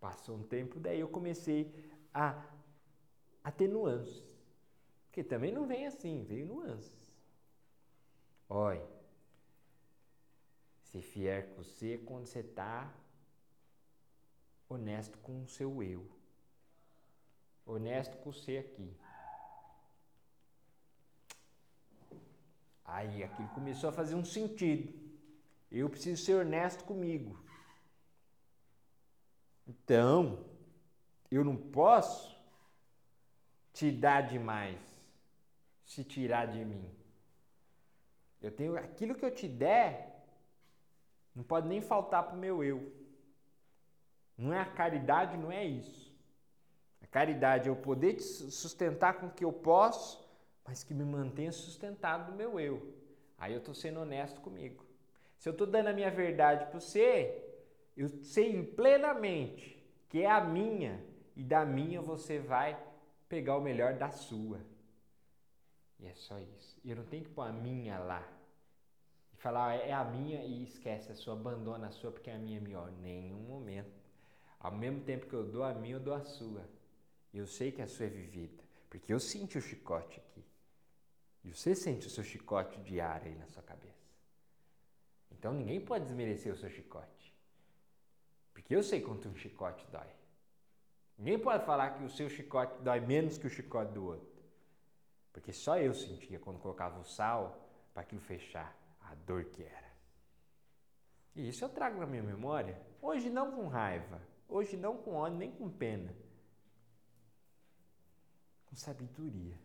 Passou 0.08 0.38
um 0.38 0.44
tempo, 0.44 0.80
daí 0.80 1.02
eu 1.02 1.10
comecei 1.10 1.70
a, 2.14 2.42
a 3.44 3.52
ter 3.52 3.68
nuances. 3.68 4.24
Porque 5.06 5.22
também 5.22 5.52
não 5.52 5.68
vem 5.68 5.86
assim, 5.86 6.24
veio 6.24 6.46
nuances. 6.46 7.12
Olha, 8.48 8.88
ser 10.82 11.02
fiel 11.02 11.44
com 11.48 11.62
você 11.62 11.96
é 11.96 11.98
quando 11.98 12.26
você 12.26 12.40
está 12.40 12.90
honesto 14.70 15.18
com 15.18 15.44
o 15.44 15.48
seu 15.50 15.84
eu 15.84 16.10
honesto 17.66 18.16
com 18.20 18.32
você 18.32 18.60
aqui. 18.60 18.90
Aí 22.86 23.26
aquilo 23.26 23.50
começou 23.50 23.90
a 23.90 23.94
fazer 23.94 24.16
um 24.16 24.24
sentido. 24.24 24.94
Eu 25.70 25.90
preciso 25.90 26.24
ser 26.24 26.36
honesto 26.36 26.86
comigo. 26.86 27.38
Então, 29.68 30.46
eu 31.30 31.44
não 31.44 31.56
posso 31.56 32.36
te 33.74 33.92
dar 33.92 34.22
demais 34.22 34.80
se 35.84 36.04
tirar 36.04 36.48
de 36.48 36.64
mim. 36.64 36.90
Eu 38.42 38.52
tenho 38.52 38.78
aquilo 38.78 39.16
que 39.16 39.26
eu 39.26 39.34
te 39.34 39.48
der, 39.48 40.26
não 41.36 41.44
pode 41.44 41.68
nem 41.68 41.82
faltar 41.82 42.24
para 42.24 42.36
o 42.36 42.40
meu 42.40 42.64
eu. 42.64 42.92
Não 44.38 44.54
é 44.54 44.60
a 44.60 44.66
caridade, 44.66 45.38
não 45.38 45.52
é 45.52 45.66
isso. 45.66 46.16
A 47.02 47.08
caridade 47.08 47.68
é 47.68 47.72
eu 47.72 47.76
poder 47.76 48.14
te 48.14 48.24
sustentar 48.24 49.16
com 49.16 49.28
o 49.28 49.32
que 49.32 49.44
eu 49.44 49.52
posso, 49.52 50.26
mas 50.64 50.84
que 50.84 50.94
me 50.94 51.04
mantenha 51.04 51.52
sustentado 51.52 52.32
do 52.32 52.38
meu 52.38 52.60
eu. 52.60 52.94
Aí 53.38 53.54
eu 53.54 53.60
estou 53.60 53.74
sendo 53.74 54.00
honesto 54.00 54.42
comigo. 54.42 54.86
Se 55.38 55.48
eu 55.48 55.52
estou 55.52 55.68
dando 55.68 55.88
a 55.88 55.94
minha 55.94 56.10
verdade 56.10 56.66
para 56.66 56.80
você, 56.80 57.47
eu 57.98 58.08
sei 58.08 58.64
plenamente 58.64 59.84
que 60.08 60.22
é 60.22 60.30
a 60.30 60.40
minha 60.40 61.04
e 61.36 61.44
da 61.44 61.66
minha 61.66 62.02
você 62.02 62.40
vai 62.40 62.80
pegar 63.28 63.58
o 63.58 63.62
melhor 63.62 63.96
da 63.96 64.12
sua. 64.12 64.62
E 66.00 66.06
é 66.06 66.14
só 66.14 66.40
isso. 66.40 66.80
Eu 66.86 66.96
não 66.96 67.06
tenho 67.06 67.24
que 67.24 67.32
pôr 67.32 67.42
a 67.42 67.52
minha 67.52 67.98
lá. 67.98 68.26
E 69.34 69.38
falar, 69.38 69.76
é 69.76 69.92
a 69.92 70.04
minha 70.04 70.44
e 70.44 70.64
esquece 70.64 71.12
a 71.12 71.16
sua, 71.16 71.34
abandona 71.34 71.88
a 71.88 71.92
sua 71.92 72.12
porque 72.12 72.30
a 72.30 72.38
minha 72.38 72.58
é 72.58 72.62
melhor. 72.62 72.92
Nenhum 72.92 73.40
momento. 73.40 73.92
Ao 74.60 74.72
mesmo 74.72 75.02
tempo 75.02 75.26
que 75.26 75.34
eu 75.34 75.44
dou 75.44 75.64
a 75.64 75.74
minha, 75.74 75.96
eu 75.96 76.00
dou 76.00 76.14
a 76.14 76.22
sua. 76.22 76.64
Eu 77.34 77.48
sei 77.48 77.72
que 77.72 77.82
a 77.82 77.88
sua 77.88 78.06
é 78.06 78.10
vivida, 78.10 78.64
porque 78.90 79.14
eu 79.14 79.20
sinto 79.20 79.58
o 79.58 79.62
chicote 79.62 80.20
aqui. 80.20 80.44
E 81.44 81.54
você 81.54 81.76
sente 81.76 82.08
o 82.08 82.10
seu 82.10 82.24
chicote 82.24 82.80
diário 82.82 83.28
aí 83.28 83.36
na 83.36 83.48
sua 83.48 83.64
cabeça. 83.64 84.08
Então 85.32 85.54
ninguém 85.54 85.80
pode 85.80 86.06
desmerecer 86.06 86.52
o 86.52 86.58
seu 86.58 86.70
chicote. 86.70 87.17
Porque 88.68 88.76
eu 88.76 88.84
sei 88.84 89.00
quanto 89.00 89.30
um 89.30 89.36
chicote 89.38 89.88
dói. 89.90 90.10
Ninguém 91.18 91.40
pode 91.40 91.66
falar 91.66 91.92
que 91.92 92.04
o 92.04 92.10
seu 92.10 92.30
chicote 92.30 92.82
dói 92.82 93.00
menos 93.00 93.38
que 93.38 93.48
o 93.48 93.50
chicote 93.50 93.94
do 93.94 94.04
outro. 94.04 94.28
Porque 95.32 95.54
só 95.54 95.78
eu 95.78 95.94
sentia 95.94 96.38
quando 96.38 96.60
colocava 96.60 97.00
o 97.00 97.06
sal 97.06 97.66
para 97.94 98.02
aquilo 98.02 98.20
fechar 98.20 98.76
a 99.00 99.16
dor 99.16 99.46
que 99.46 99.64
era. 99.64 99.88
E 101.34 101.48
isso 101.48 101.64
eu 101.64 101.70
trago 101.70 101.98
na 101.98 102.06
minha 102.06 102.22
memória. 102.22 102.78
Hoje 103.02 103.30
não 103.30 103.54
com 103.54 103.70
raiva, 103.70 104.22
hoje 104.50 104.76
não 104.76 104.98
com 104.98 105.14
ódio, 105.14 105.38
nem 105.38 105.50
com 105.50 105.70
pena 105.70 106.14
com 108.66 108.76
sabedoria. 108.76 109.58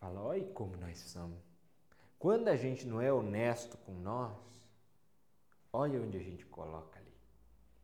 Fala, 0.00 0.20
olha 0.20 0.44
como 0.48 0.76
nós 0.76 0.98
somos. 0.98 1.38
Quando 2.18 2.48
a 2.48 2.56
gente 2.56 2.84
não 2.84 3.00
é 3.00 3.12
honesto 3.12 3.78
com 3.78 3.92
nós, 3.92 4.36
olha 5.72 6.02
onde 6.02 6.16
a 6.16 6.20
gente 6.20 6.44
coloca. 6.46 6.99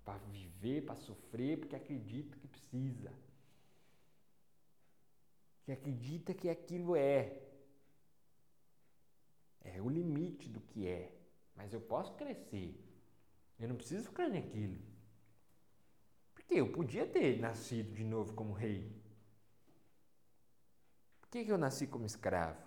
Para 0.07 0.19
viver, 0.19 0.83
para 0.83 0.95
sofrer, 0.95 1.59
porque 1.59 1.75
acredita 1.75 2.37
que 2.39 2.47
precisa. 2.47 3.13
Que 5.65 5.73
acredita 5.73 6.33
que 6.33 6.49
aquilo 6.49 6.95
é. 6.95 7.43
É 9.65 9.83
o 9.83 9.89
limite 9.89 10.49
do 10.49 10.61
que 10.61 10.87
é. 10.87 11.13
Mas 11.57 11.73
eu 11.73 11.81
posso 11.81 12.15
crescer. 12.15 12.81
Eu 13.59 13.69
não 13.69 13.75
preciso 13.75 14.05
ficar 14.05 14.29
naquilo. 14.29 14.79
Porque 16.35 16.55
eu 16.55 16.71
podia 16.71 17.05
ter 17.05 17.41
nascido 17.41 17.93
de 17.93 18.05
novo 18.05 18.33
como 18.33 18.53
rei. 18.53 18.89
Por 21.21 21.31
que, 21.31 21.51
eu 21.51 21.59
nasci 21.59 21.89
como 21.89 22.07
escravo? 22.07 22.65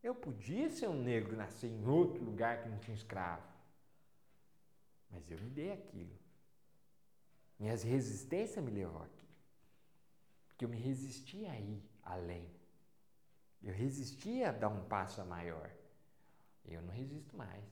Eu 0.00 0.14
podia 0.14 0.70
ser 0.70 0.88
um 0.88 1.02
negro, 1.02 1.36
nascer 1.36 1.66
em 1.66 1.84
outro 1.84 2.22
lugar 2.22 2.62
que 2.62 2.68
não 2.68 2.78
tinha 2.78 2.94
escravo. 2.94 3.49
Mas 5.10 5.30
eu 5.30 5.38
me 5.38 5.50
dei 5.50 5.72
aquilo. 5.72 6.16
Minhas 7.58 7.82
resistências 7.82 8.64
me 8.64 8.70
levou 8.70 9.02
aqui. 9.02 9.28
Porque 10.46 10.64
eu 10.64 10.68
me 10.68 10.78
resistia 10.78 11.50
a 11.50 11.58
ir 11.58 11.82
além. 12.02 12.50
Eu 13.62 13.74
resistia 13.74 14.48
a 14.48 14.52
dar 14.52 14.68
um 14.68 14.84
passo 14.86 15.20
a 15.20 15.24
maior. 15.24 15.70
Eu 16.64 16.80
não 16.82 16.92
resisto 16.92 17.36
mais. 17.36 17.64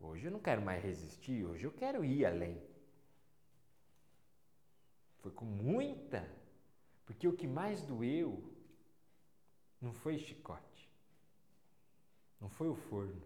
Hoje 0.00 0.26
eu 0.26 0.30
não 0.30 0.40
quero 0.40 0.60
mais 0.60 0.82
resistir, 0.82 1.44
hoje 1.46 1.64
eu 1.64 1.72
quero 1.72 2.04
ir 2.04 2.26
além. 2.26 2.62
Foi 5.20 5.32
com 5.32 5.46
muita. 5.46 6.28
Porque 7.06 7.26
o 7.26 7.36
que 7.36 7.46
mais 7.46 7.82
doeu 7.82 8.52
não 9.80 9.92
foi 9.92 10.18
chicote. 10.18 10.90
Não 12.40 12.48
foi 12.48 12.68
o 12.68 12.74
forno. 12.74 13.22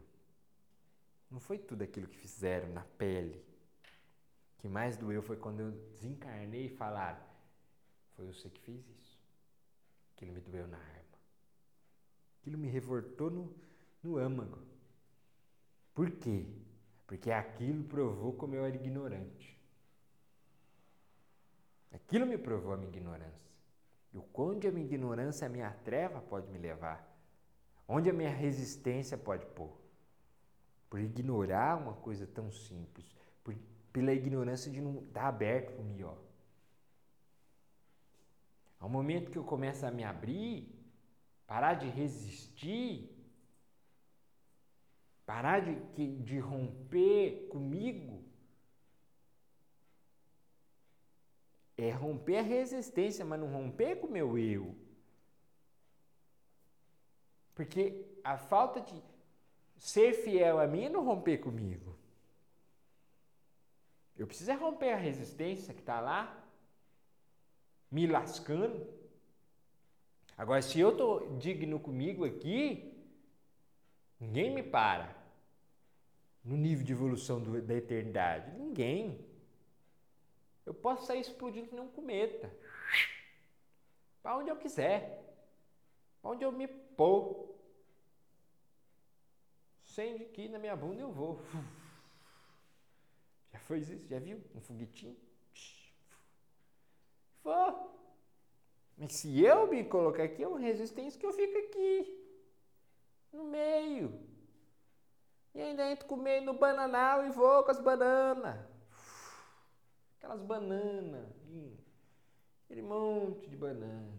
Não 1.31 1.41
foi 1.41 1.59
tudo 1.59 1.83
aquilo 1.83 2.09
que 2.09 2.17
fizeram 2.17 2.69
na 2.73 2.83
pele. 2.83 3.45
Que 4.59 4.69
mais 4.69 4.97
doeu 4.97 5.23
foi 5.23 5.37
quando 5.37 5.61
eu 5.61 5.71
desencarnei 5.71 6.67
e 6.67 6.69
falaram: 6.69 7.21
Foi 8.17 8.27
você 8.27 8.49
que 8.49 8.61
fez 8.61 8.89
isso. 8.89 9.19
Aquilo 10.15 10.33
me 10.33 10.41
doeu 10.41 10.67
na 10.67 10.79
arma. 10.79 10.99
Aquilo 12.41 12.59
me 12.59 12.69
revoltou 12.69 13.31
no, 13.31 13.55
no 14.03 14.17
âmago. 14.17 14.59
Por 15.95 16.11
quê? 16.11 16.47
Porque 17.07 17.31
aquilo 17.31 17.85
provou 17.85 18.33
como 18.33 18.55
eu 18.55 18.65
era 18.65 18.75
ignorante. 18.75 19.59
Aquilo 21.93 22.27
me 22.27 22.39
provou 22.39 22.73
a 22.73 22.77
minha 22.77 22.91
ignorância. 22.91 23.49
E 24.13 24.19
o 24.19 24.25
onde 24.35 24.67
a 24.67 24.73
minha 24.73 24.87
ignorância, 24.87 25.47
a 25.47 25.51
minha 25.51 25.71
treva 25.85 26.21
pode 26.21 26.49
me 26.49 26.59
levar. 26.59 27.07
Onde 27.87 28.11
a 28.11 28.13
minha 28.13 28.31
resistência 28.31 29.17
pode 29.17 29.47
pôr. 29.47 29.88
Por 30.89 31.01
ignorar 31.01 31.77
uma 31.77 31.95
coisa 31.95 32.27
tão 32.27 32.51
simples. 32.51 33.15
Por, 33.45 33.55
pela 33.93 34.13
ignorância 34.13 34.71
de 34.71 34.81
não 34.81 35.03
estar 35.03 35.27
aberto 35.27 35.73
para 35.73 35.83
o 35.83 35.85
melhor. 35.85 36.19
Ao 38.81 38.89
momento 38.89 39.31
que 39.31 39.39
eu 39.39 39.45
começo 39.45 39.85
a 39.85 39.91
me 39.91 40.05
abrir, 40.05 40.69
parar 41.47 41.75
de 41.75 41.89
resistir, 41.89 43.11
parar 45.27 45.61
de, 45.61 46.17
de 46.23 46.39
romper 46.39 47.49
comigo, 47.49 48.25
é 51.77 51.91
romper 51.91 52.39
a 52.39 52.43
resistência, 52.43 53.25
mas 53.25 53.39
não 53.41 53.53
romper 53.53 53.97
com 53.97 54.07
o 54.07 54.11
meu 54.11 54.39
eu. 54.39 54.75
Porque 57.55 58.07
a 58.23 58.37
falta 58.37 58.81
de 58.81 59.03
ser 59.79 60.13
fiel 60.13 60.59
a 60.59 60.67
mim 60.67 60.85
é 60.85 60.89
não 60.89 61.05
romper 61.05 61.39
comigo. 61.39 61.97
Eu 64.17 64.27
preciso 64.27 64.51
é 64.51 64.55
romper 64.55 64.93
a 64.93 64.97
resistência 64.97 65.73
que 65.73 65.81
está 65.81 66.01
lá, 66.01 66.45
me 67.91 68.07
lascando. 68.07 68.87
Agora, 70.37 70.61
se 70.61 70.79
eu 70.79 70.91
estou 70.91 71.39
digno 71.39 71.79
comigo 71.79 72.25
aqui, 72.25 72.93
ninguém 74.19 74.53
me 74.53 74.63
para 74.63 75.17
no 76.45 76.57
nível 76.57 76.85
de 76.85 76.93
evolução 76.93 77.41
do, 77.41 77.63
da 77.63 77.75
eternidade. 77.75 78.51
Ninguém. 78.59 79.25
Eu 80.67 80.75
posso 80.75 81.07
sair 81.07 81.21
explodindo 81.21 81.69
que 81.69 81.75
um 81.79 81.89
cometa. 81.89 82.53
Para 84.23 84.37
onde 84.37 84.51
eu 84.51 84.57
quiser. 84.57 85.25
Para 86.21 86.33
onde 86.33 86.45
eu 86.45 86.51
me 86.51 86.67
pôr. 86.67 87.55
De 89.99 90.27
que 90.27 90.49
na 90.49 90.61
minha 90.61 90.77
bunda 90.77 91.01
eu 91.03 91.11
vou. 91.11 91.41
Já 93.53 93.59
foi 93.59 93.79
isso? 93.81 93.99
Já 94.07 94.21
viu? 94.21 94.41
Um 94.55 94.61
foguetinho? 94.61 95.17
Vou. 97.43 97.99
Mas 98.97 99.15
se 99.15 99.43
eu 99.43 99.67
me 99.67 99.83
colocar 99.83 100.23
aqui, 100.23 100.45
é 100.45 100.47
uma 100.47 100.61
resistência 100.61 101.19
que 101.19 101.27
eu 101.27 101.33
fico 101.33 101.59
aqui. 101.59 102.17
No 103.33 103.45
meio. 103.45 104.21
E 105.53 105.61
ainda 105.61 105.91
entro 105.91 106.07
com 106.07 106.15
o 106.15 106.23
meio 106.23 106.43
no 106.43 106.55
bananal 106.55 107.27
e 107.27 107.31
vou 107.31 107.65
com 107.65 107.73
as 107.73 107.81
bananas. 107.81 108.65
Aquelas 110.19 110.43
bananas. 110.43 111.27
Aquele 112.65 112.83
monte 112.83 113.51
de 113.51 113.57
banana. 113.57 114.17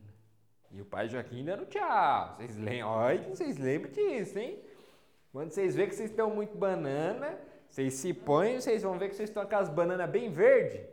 E 0.72 0.82
o 0.82 0.86
pai 0.86 1.08
Joaquim 1.08 1.46
dando 1.46 1.66
tchau. 1.68 2.36
Vocês 2.36 2.58
lembram? 2.58 2.90
Olha, 2.90 3.30
vocês 3.30 3.58
lembram 3.58 3.92
disso, 3.92 4.38
hein? 4.38 4.62
Quando 5.32 5.52
vocês 5.52 5.76
veem 5.76 5.88
que 5.88 5.96
vocês 5.96 6.10
estão 6.10 6.30
muito 6.30 6.58
banana, 6.58 7.40
vocês 7.70 7.94
se 7.94 8.14
põem, 8.14 8.60
vocês 8.60 8.82
vão 8.82 8.98
ver 8.98 9.10
que 9.10 9.16
vocês 9.16 9.30
estão 9.30 9.44
com 9.44 9.48
aquelas 9.48 9.70
bananas 9.70 10.10
bem 10.10 10.32
verde, 10.32 10.84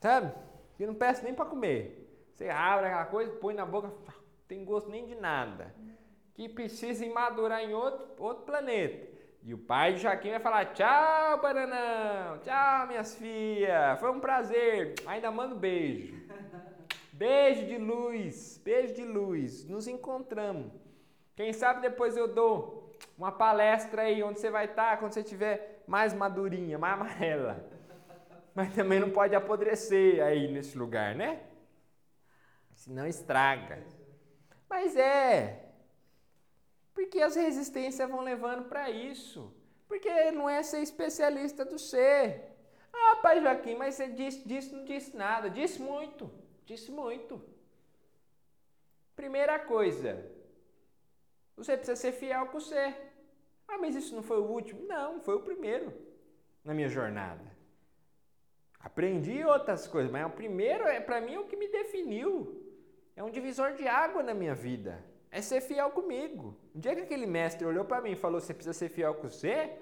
sabe? 0.00 0.32
Que 0.76 0.86
não 0.86 0.94
peço 0.94 1.22
nem 1.22 1.34
para 1.34 1.44
comer. 1.44 2.04
Você 2.34 2.48
abre 2.48 2.86
aquela 2.86 3.04
coisa, 3.06 3.32
põe 3.32 3.54
na 3.54 3.64
boca, 3.64 3.88
não 3.88 3.96
tem 4.48 4.64
gosto 4.64 4.90
nem 4.90 5.06
de 5.06 5.14
nada. 5.14 5.72
Que 6.34 6.48
precisa 6.48 7.06
madurar 7.06 7.62
em 7.62 7.74
outro, 7.74 8.06
outro 8.18 8.44
planeta. 8.44 9.08
E 9.42 9.54
o 9.54 9.58
pai 9.58 9.94
de 9.94 10.00
Joaquim 10.00 10.30
vai 10.30 10.40
falar: 10.40 10.66
Tchau, 10.72 11.40
bananão! 11.40 12.38
Tchau, 12.40 12.86
minhas 12.86 13.14
filhas! 13.16 13.98
Foi 13.98 14.10
um 14.10 14.20
prazer! 14.20 14.94
Ainda 15.06 15.30
mando 15.30 15.54
beijo. 15.54 16.14
Beijo 17.12 17.66
de 17.66 17.78
luz, 17.78 18.60
beijo 18.64 18.94
de 18.94 19.04
luz. 19.04 19.64
Nos 19.64 19.88
encontramos. 19.88 20.72
Quem 21.34 21.52
sabe 21.52 21.80
depois 21.80 22.16
eu 22.16 22.32
dou 22.32 22.77
uma 23.16 23.32
palestra 23.32 24.02
aí 24.02 24.22
onde 24.22 24.40
você 24.40 24.50
vai 24.50 24.66
estar 24.66 24.98
quando 24.98 25.12
você 25.12 25.22
tiver 25.22 25.82
mais 25.86 26.14
madurinha, 26.14 26.78
mais 26.78 26.94
amarela. 26.94 27.68
Mas 28.54 28.74
também 28.74 28.98
não 29.00 29.10
pode 29.10 29.34
apodrecer 29.34 30.22
aí 30.22 30.50
nesse 30.50 30.76
lugar, 30.76 31.14
né? 31.14 31.42
Senão 32.74 33.06
estraga. 33.06 33.84
Mas 34.68 34.96
é. 34.96 35.64
Porque 36.94 37.20
as 37.20 37.36
resistências 37.36 38.08
vão 38.08 38.20
levando 38.20 38.68
para 38.68 38.90
isso. 38.90 39.54
Porque 39.86 40.30
não 40.30 40.48
é 40.48 40.62
ser 40.62 40.80
especialista 40.80 41.64
do 41.64 41.78
ser. 41.78 42.56
Ah, 42.92 43.16
pai 43.22 43.40
Joaquim, 43.40 43.74
mas 43.74 43.94
você 43.94 44.08
disse, 44.08 44.46
disse, 44.46 44.74
não 44.74 44.84
disse 44.84 45.16
nada. 45.16 45.48
Disse 45.48 45.80
muito. 45.80 46.30
Disse 46.66 46.90
muito. 46.90 47.42
Primeira 49.16 49.58
coisa, 49.58 50.24
você 51.58 51.76
precisa 51.76 51.96
ser 51.96 52.12
fiel 52.12 52.46
com 52.46 52.60
ser. 52.60 52.94
Ah, 53.66 53.78
mas 53.78 53.94
isso 53.96 54.14
não 54.14 54.22
foi 54.22 54.38
o 54.38 54.44
último? 54.44 54.86
Não, 54.86 55.20
foi 55.20 55.34
o 55.34 55.40
primeiro 55.40 55.92
na 56.64 56.72
minha 56.72 56.88
jornada. 56.88 57.44
Aprendi 58.78 59.44
outras 59.44 59.86
coisas, 59.88 60.10
mas 60.10 60.24
o 60.24 60.30
primeiro 60.30 60.84
é 60.84 61.00
para 61.00 61.20
mim 61.20 61.34
é 61.34 61.40
o 61.40 61.46
que 61.46 61.56
me 61.56 61.68
definiu. 61.68 62.64
É 63.16 63.24
um 63.24 63.30
divisor 63.30 63.72
de 63.74 63.88
água 63.88 64.22
na 64.22 64.32
minha 64.32 64.54
vida. 64.54 65.04
É 65.30 65.42
ser 65.42 65.60
fiel 65.60 65.90
comigo. 65.90 66.56
Um 66.74 66.78
dia 66.78 66.94
que 66.94 67.02
aquele 67.02 67.26
mestre 67.26 67.66
olhou 67.66 67.84
para 67.84 68.00
mim 68.00 68.12
e 68.12 68.16
falou: 68.16 68.40
"Você 68.40 68.54
precisa 68.54 68.72
ser 68.72 68.88
fiel 68.88 69.14
com 69.16 69.28
você", 69.28 69.76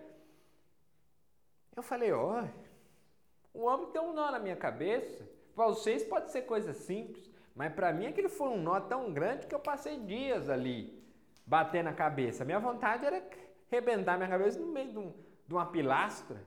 eu 1.77 1.83
falei: 1.83 2.11
"Ó, 2.11 2.43
oh, 2.43 3.59
o 3.59 3.65
homem 3.65 3.91
tem 3.91 4.01
um 4.01 4.15
nó 4.15 4.31
na 4.31 4.39
minha 4.39 4.57
cabeça. 4.57 5.29
Para 5.55 5.67
vocês 5.67 6.03
pode 6.03 6.33
ser 6.33 6.43
coisa 6.43 6.73
simples, 6.73 7.31
mas 7.55 7.73
para 7.75 7.93
mim 7.93 8.07
aquilo 8.07 8.31
foi 8.31 8.49
um 8.49 8.61
nó 8.61 8.81
tão 8.81 9.13
grande 9.13 9.47
que 9.47 9.55
eu 9.55 9.61
passei 9.61 10.01
dias 10.01 10.49
ali 10.49 11.06
batendo 11.47 11.89
a 11.89 11.93
cabeça. 11.93 12.45
Minha 12.45 12.59
vontade 12.59 13.07
era 13.07 13.23
rebentar 13.71 14.17
minha 14.17 14.29
cabeça 14.29 14.59
no 14.59 14.67
meio 14.67 14.91
de, 14.91 14.99
um, 14.99 15.13
de 15.47 15.55
uma 15.55 15.67
pilastra, 15.67 16.43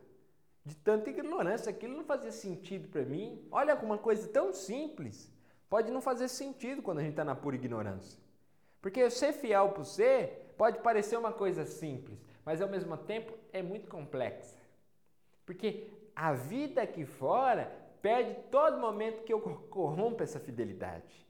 de 0.66 0.76
tanta 0.76 1.10
ignorância. 1.10 1.70
Aquilo 1.70 1.95
não 1.95 2.04
fazia 2.04 2.32
sentido 2.32 2.89
para 2.89 3.04
mim. 3.04 3.47
Olha, 3.50 3.76
uma 3.76 3.97
coisa 3.97 4.28
tão 4.28 4.54
simples 4.54 5.32
pode 5.70 5.91
não 5.91 6.02
fazer 6.02 6.28
sentido 6.28 6.82
quando 6.82 7.00
a 7.00 7.02
gente 7.02 7.12
está 7.12 7.24
na 7.24 7.36
pura 7.36 7.56
ignorância. 7.56 8.20
Porque 8.82 9.10
ser 9.10 9.34
fiel 9.34 9.70
para 9.70 9.84
você 9.84 10.41
pode 10.58 10.80
parecer 10.80 11.18
uma 11.18 11.32
coisa 11.32 11.66
simples, 11.66 12.20
mas 12.43 12.62
ao 12.62 12.68
mesmo 12.68 12.97
tempo 12.97 13.34
é 13.54 13.62
muito 13.62 13.89
complexa. 13.89 14.58
Porque 15.45 15.88
a 16.16 16.34
vida 16.34 16.82
aqui 16.82 17.06
fora 17.06 17.72
pede 18.02 18.36
todo 18.50 18.80
momento 18.80 19.24
que 19.24 19.34
eu 19.34 19.39
corrompa 19.41 20.24
essa 20.24 20.39
fidelidade. 20.39 21.29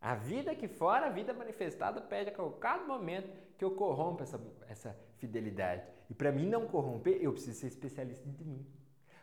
A 0.00 0.14
vida 0.14 0.50
aqui 0.52 0.68
fora, 0.68 1.06
a 1.06 1.10
vida 1.10 1.32
manifestada, 1.32 2.00
pede 2.00 2.30
a 2.30 2.34
cada 2.60 2.84
momento 2.84 3.30
que 3.56 3.64
eu 3.64 3.72
corrompa 3.72 4.22
essa, 4.22 4.40
essa 4.68 4.98
fidelidade. 5.18 5.82
E 6.10 6.14
para 6.14 6.30
mim 6.30 6.48
não 6.48 6.66
corromper, 6.66 7.18
eu 7.20 7.32
preciso 7.32 7.58
ser 7.60 7.68
especialista 7.68 8.28
de 8.28 8.44
mim. 8.44 8.66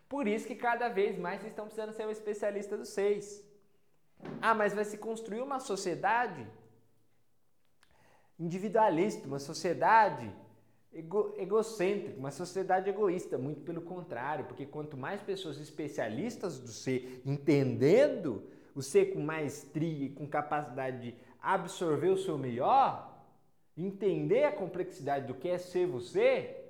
Por 0.10 0.28
isso 0.28 0.46
que 0.46 0.56
cada 0.56 0.90
vez 0.90 1.18
mais 1.18 1.40
vocês 1.40 1.52
estão 1.52 1.66
precisando 1.66 1.94
ser 1.94 2.06
um 2.06 2.12
especialista 2.12 2.78
dos 2.78 2.90
seis. 2.90 3.44
Ah, 4.42 4.54
mas 4.54 4.74
vai 4.74 4.86
se 4.86 4.98
construir 4.98 5.42
uma 5.42 5.60
sociedade 5.60 6.48
individualista, 8.40 9.28
uma 9.28 9.40
sociedade 9.40 10.34
ego, 10.94 11.34
egocêntrica, 11.38 12.18
uma 12.18 12.32
sociedade 12.32 12.90
egoísta. 12.90 13.38
Muito 13.38 13.62
pelo 13.62 13.82
contrário, 13.82 14.46
porque 14.46 14.66
quanto 14.66 14.98
mais 14.98 15.22
pessoas 15.22 15.60
especialistas 15.60 16.60
do 16.60 16.70
ser 16.70 17.22
entendendo 17.26 18.48
o 18.76 18.82
ser 18.82 19.14
com 19.14 19.20
maestria 19.20 20.06
e 20.06 20.10
com 20.10 20.28
capacidade 20.28 21.02
de 21.02 21.16
absorver 21.42 22.10
o 22.10 22.18
seu 22.18 22.38
melhor, 22.38 23.14
entender 23.78 24.46
a 24.46 24.52
complexidade 24.52 25.28
do 25.28 25.36
que 25.36 25.50
é 25.50 25.58
ser 25.58 25.86
você, 25.86 26.64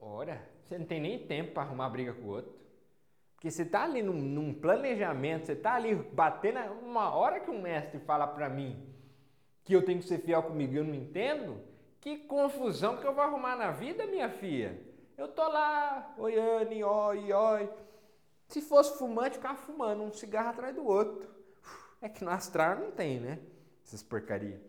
ora, 0.00 0.40
você 0.62 0.78
não 0.78 0.86
tem 0.86 1.00
nem 1.00 1.18
tempo 1.18 1.52
para 1.52 1.62
arrumar 1.62 1.88
briga 1.90 2.12
com 2.12 2.22
o 2.22 2.30
outro. 2.30 2.52
Porque 3.34 3.50
você 3.50 3.62
está 3.62 3.84
ali 3.84 4.02
num, 4.02 4.14
num, 4.14 4.52
planejamento, 4.52 5.46
você 5.46 5.52
está 5.52 5.74
ali 5.74 5.94
batendo. 5.94 6.58
Uma 6.82 7.14
hora 7.14 7.38
que 7.38 7.50
um 7.50 7.62
mestre 7.62 8.00
fala 8.00 8.26
para 8.26 8.48
mim 8.48 8.84
que 9.62 9.74
eu 9.74 9.84
tenho 9.84 10.00
que 10.00 10.08
ser 10.08 10.18
fiel 10.18 10.42
comigo 10.42 10.72
e 10.72 10.76
eu 10.78 10.84
não 10.84 10.94
entendo, 10.94 11.60
que 12.00 12.16
confusão 12.16 12.96
que 12.96 13.06
eu 13.06 13.14
vou 13.14 13.22
arrumar 13.22 13.54
na 13.54 13.70
vida, 13.70 14.06
minha 14.06 14.28
filha. 14.28 14.80
Eu 15.16 15.28
tô 15.28 15.46
lá, 15.46 16.14
oiane, 16.16 16.82
oi, 16.82 17.32
oi. 17.32 17.70
Se 18.48 18.62
fosse 18.62 18.98
fumante, 18.98 19.36
ficava 19.36 19.58
fumando 19.58 20.02
um 20.02 20.12
cigarro 20.12 20.48
atrás 20.48 20.74
do 20.74 20.84
outro. 20.84 21.28
É 22.00 22.08
que 22.08 22.24
no 22.24 22.30
astral 22.30 22.78
não 22.78 22.90
tem, 22.90 23.20
né? 23.20 23.38
Essas 23.84 24.02
porcarias. 24.02 24.60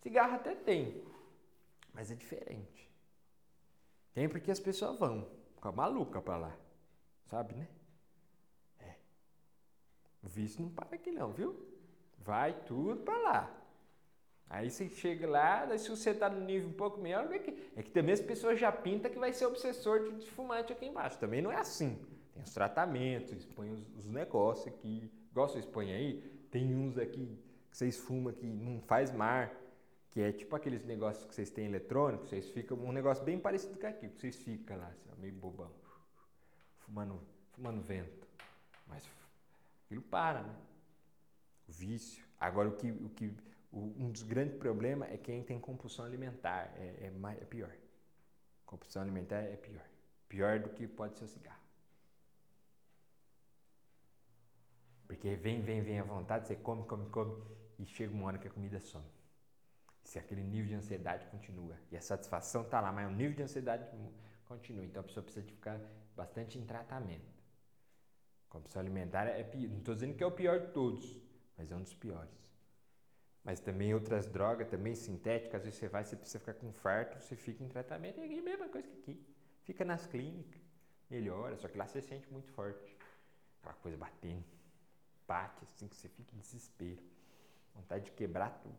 Cigarro 0.00 0.36
até 0.36 0.54
tem, 0.54 1.04
mas 1.92 2.10
é 2.10 2.14
diferente. 2.14 2.90
Tem 4.14 4.28
porque 4.28 4.50
as 4.50 4.60
pessoas 4.60 4.98
vão, 4.98 5.28
ficar 5.54 5.72
maluca 5.72 6.22
pra 6.22 6.36
lá. 6.36 6.56
Sabe, 7.26 7.54
né? 7.54 7.68
É. 8.78 8.94
O 10.22 10.28
vício 10.28 10.62
não 10.62 10.70
para 10.70 10.94
aqui 10.94 11.10
não, 11.10 11.32
viu? 11.32 11.54
Vai 12.18 12.52
tudo 12.64 13.02
pra 13.02 13.16
lá. 13.18 13.56
Aí 14.48 14.70
você 14.70 14.88
chega 14.88 15.28
lá, 15.28 15.64
daí 15.64 15.78
se 15.78 15.88
você 15.88 16.12
tá 16.12 16.28
no 16.28 16.40
nível 16.40 16.68
um 16.68 16.72
pouco 16.72 17.00
melhor, 17.00 17.32
é 17.32 17.38
que, 17.38 17.70
é 17.76 17.82
que 17.82 17.90
também 17.90 18.12
as 18.12 18.20
pessoas 18.20 18.58
já 18.58 18.72
pintam 18.72 19.10
que 19.10 19.18
vai 19.18 19.32
ser 19.32 19.46
obsessor 19.46 20.12
de 20.12 20.30
fumante 20.30 20.72
aqui 20.72 20.86
embaixo. 20.86 21.18
Também 21.18 21.40
não 21.40 21.52
é 21.52 21.56
assim. 21.56 22.04
Os 22.44 22.52
tratamentos, 22.52 23.32
expõe 23.32 23.70
os, 23.70 23.86
os 23.96 24.08
negócios 24.08 24.66
aqui. 24.66 25.10
Igual 25.30 25.48
vocês 25.48 25.64
põem 25.64 25.92
aí, 25.92 26.20
tem 26.50 26.74
uns 26.74 26.98
aqui 26.98 27.38
que 27.70 27.76
vocês 27.76 27.98
fumam 27.98 28.32
que 28.32 28.46
não 28.46 28.80
faz 28.80 29.12
mar, 29.12 29.54
que 30.10 30.20
é 30.20 30.32
tipo 30.32 30.56
aqueles 30.56 30.84
negócios 30.84 31.24
que 31.24 31.34
vocês 31.34 31.50
têm 31.50 31.66
eletrônicos, 31.66 32.28
vocês 32.28 32.50
ficam 32.50 32.76
um 32.78 32.92
negócio 32.92 33.22
bem 33.24 33.38
parecido 33.38 33.78
com 33.78 33.86
aquilo, 33.86 34.12
que 34.12 34.20
vocês 34.20 34.36
ficam 34.36 34.76
lá, 34.76 34.88
assim, 34.88 35.08
meio 35.20 35.34
bobão, 35.34 35.70
fumando, 36.78 37.20
fumando 37.52 37.80
vento. 37.80 38.26
Mas 38.88 39.08
aquilo 39.86 40.02
para, 40.02 40.42
né? 40.42 40.54
O 41.68 41.72
vício. 41.72 42.24
Agora 42.40 42.68
o 42.68 42.72
que, 42.76 42.90
o 42.90 43.08
que 43.10 43.32
um 43.72 44.10
dos 44.10 44.22
grandes 44.22 44.56
problemas 44.56 45.10
é 45.12 45.16
quem 45.16 45.44
tem 45.44 45.60
compulsão 45.60 46.04
alimentar. 46.04 46.72
É, 46.76 47.06
é, 47.06 47.10
mais, 47.10 47.40
é 47.40 47.44
pior. 47.44 47.72
Compulsão 48.66 49.02
alimentar 49.02 49.42
é 49.42 49.56
pior. 49.56 49.84
Pior 50.28 50.58
do 50.58 50.70
que 50.70 50.88
pode 50.88 51.16
ser 51.16 51.24
o 51.24 51.28
cigarro. 51.28 51.59
Porque 55.10 55.34
vem, 55.34 55.60
vem, 55.60 55.82
vem 55.82 55.98
à 55.98 56.04
vontade, 56.04 56.46
você 56.46 56.54
come, 56.54 56.84
come, 56.84 57.10
come 57.10 57.34
e 57.80 57.84
chega 57.84 58.14
uma 58.14 58.26
hora 58.26 58.38
que 58.38 58.46
a 58.46 58.50
comida 58.50 58.78
some. 58.78 59.04
Se 60.04 60.20
aquele 60.20 60.40
nível 60.40 60.68
de 60.68 60.74
ansiedade 60.74 61.26
continua. 61.26 61.76
E 61.90 61.96
a 61.96 62.00
satisfação 62.00 62.62
está 62.62 62.80
lá, 62.80 62.92
mas 62.92 63.08
o 63.08 63.10
nível 63.10 63.34
de 63.34 63.42
ansiedade 63.42 63.84
continua. 64.44 64.84
Então 64.84 65.00
a 65.00 65.02
pessoa 65.02 65.24
precisa 65.24 65.44
de 65.44 65.52
ficar 65.52 65.80
bastante 66.14 66.56
em 66.58 66.64
tratamento. 66.64 67.28
Compulsão 68.48 68.80
alimentar 68.80 69.26
é 69.26 69.42
pior. 69.42 69.68
Não 69.70 69.78
estou 69.78 69.96
dizendo 69.96 70.14
que 70.14 70.22
é 70.22 70.26
o 70.26 70.30
pior 70.30 70.60
de 70.60 70.68
todos, 70.68 71.20
mas 71.58 71.72
é 71.72 71.74
um 71.74 71.82
dos 71.82 71.94
piores. 71.94 72.48
Mas 73.42 73.58
também 73.58 73.92
outras 73.92 74.28
drogas, 74.28 74.68
também 74.68 74.94
sintéticas, 74.94 75.56
às 75.56 75.64
vezes 75.64 75.80
você 75.80 75.88
vai, 75.88 76.04
você 76.04 76.14
precisa 76.14 76.38
ficar 76.38 76.54
com 76.54 76.72
farto, 76.72 77.18
você 77.18 77.34
fica 77.34 77.64
em 77.64 77.68
tratamento, 77.68 78.20
é 78.20 78.24
a 78.26 78.42
mesma 78.42 78.68
coisa 78.68 78.86
que 78.86 78.96
aqui. 78.96 79.26
Fica 79.64 79.84
nas 79.84 80.06
clínicas, 80.06 80.62
melhora, 81.10 81.56
só 81.56 81.66
que 81.66 81.76
lá 81.76 81.88
você 81.88 82.00
sente 82.00 82.32
muito 82.32 82.52
forte. 82.52 82.96
Aquela 83.58 83.74
coisa 83.74 83.96
batendo, 83.96 84.44
assim, 85.36 85.88
que 85.88 85.96
você 85.96 86.08
fica 86.08 86.34
em 86.34 86.38
desespero. 86.38 87.02
Vontade 87.74 88.06
de 88.06 88.12
quebrar 88.12 88.60
tudo. 88.62 88.74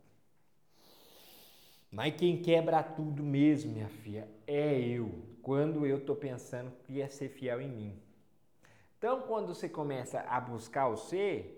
Mas 1.91 2.15
quem 2.15 2.41
quebra 2.41 2.81
tudo 2.81 3.21
mesmo, 3.21 3.73
minha 3.73 3.89
filha, 3.89 4.27
é 4.47 4.79
eu. 4.79 5.11
Quando 5.41 5.85
eu 5.85 5.97
estou 5.97 6.15
pensando 6.15 6.71
que 6.83 6.93
ia 6.93 7.09
ser 7.09 7.29
fiel 7.29 7.59
em 7.59 7.69
mim. 7.69 8.01
Então, 8.97 9.21
quando 9.23 9.47
você 9.47 9.67
começa 9.67 10.21
a 10.21 10.39
buscar 10.39 10.87
o 10.87 10.95
ser, 10.95 11.57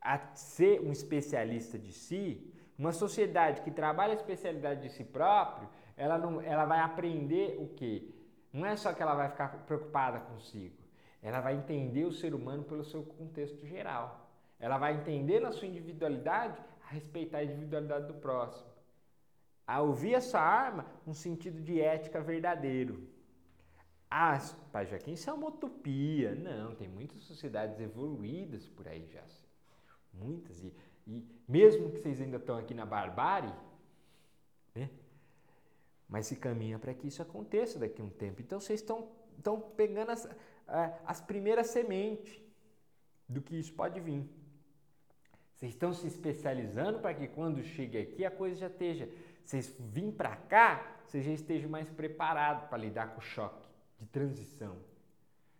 a 0.00 0.18
ser 0.34 0.80
um 0.80 0.92
especialista 0.92 1.78
de 1.78 1.92
si, 1.92 2.52
uma 2.78 2.92
sociedade 2.92 3.62
que 3.62 3.70
trabalha 3.70 4.12
a 4.12 4.16
especialidade 4.16 4.82
de 4.82 4.90
si 4.90 5.04
próprio, 5.04 5.68
ela, 5.96 6.16
não, 6.16 6.40
ela 6.40 6.64
vai 6.64 6.78
aprender 6.80 7.56
o 7.60 7.68
quê? 7.68 8.08
Não 8.52 8.64
é 8.64 8.76
só 8.76 8.92
que 8.92 9.02
ela 9.02 9.14
vai 9.14 9.28
ficar 9.28 9.48
preocupada 9.66 10.20
consigo, 10.20 10.76
ela 11.22 11.40
vai 11.40 11.56
entender 11.56 12.04
o 12.04 12.12
ser 12.12 12.34
humano 12.34 12.62
pelo 12.64 12.84
seu 12.84 13.02
contexto 13.02 13.66
geral. 13.66 14.25
Ela 14.58 14.78
vai 14.78 14.94
entender 14.94 15.40
na 15.40 15.52
sua 15.52 15.68
individualidade 15.68 16.58
a 16.82 16.88
respeitar 16.88 17.38
a 17.38 17.44
individualidade 17.44 18.06
do 18.06 18.14
próximo. 18.14 18.70
A 19.66 19.82
ouvir 19.82 20.14
a 20.14 20.20
sua 20.20 20.40
arma 20.40 20.86
um 21.06 21.14
sentido 21.14 21.60
de 21.60 21.80
ética 21.80 22.20
verdadeiro. 22.20 23.08
Ah, 24.10 24.38
Pai 24.72 24.86
Joaquim, 24.86 25.12
isso 25.12 25.28
é 25.28 25.32
uma 25.32 25.48
utopia. 25.48 26.34
Não, 26.34 26.74
tem 26.74 26.88
muitas 26.88 27.22
sociedades 27.24 27.80
evoluídas 27.80 28.68
por 28.68 28.86
aí 28.86 29.06
já 29.08 29.22
muitas, 30.18 30.62
e, 30.62 30.72
e 31.06 31.24
mesmo 31.46 31.90
que 31.90 31.98
vocês 31.98 32.20
ainda 32.20 32.36
estão 32.36 32.56
aqui 32.56 32.74
na 32.74 32.86
barbárie, 32.86 33.52
né? 34.74 34.90
mas 36.08 36.26
se 36.26 36.36
caminha 36.36 36.78
para 36.78 36.94
que 36.94 37.08
isso 37.08 37.22
aconteça 37.22 37.78
daqui 37.78 38.00
a 38.00 38.04
um 38.04 38.10
tempo. 38.10 38.40
Então 38.40 38.60
vocês 38.60 38.80
estão, 38.80 39.08
estão 39.36 39.60
pegando 39.60 40.10
as, 40.10 40.28
as 41.04 41.20
primeiras 41.20 41.68
sementes 41.68 42.40
do 43.28 43.42
que 43.42 43.56
isso 43.56 43.72
pode 43.72 44.00
vir. 44.00 44.28
Vocês 45.56 45.72
estão 45.72 45.92
se 45.92 46.06
especializando 46.06 46.98
para 46.98 47.14
que 47.14 47.26
quando 47.26 47.62
chegue 47.62 47.98
aqui 47.98 48.24
a 48.24 48.30
coisa 48.30 48.56
já 48.56 48.66
esteja. 48.66 49.08
Vocês 49.42 49.74
vêm 49.80 50.12
para 50.12 50.36
cá, 50.36 50.98
vocês 51.06 51.24
já 51.24 51.32
estejam 51.32 51.70
mais 51.70 51.88
preparados 51.88 52.68
para 52.68 52.76
lidar 52.76 53.14
com 53.14 53.20
o 53.20 53.24
choque 53.24 53.66
de 53.98 54.06
transição. 54.06 54.76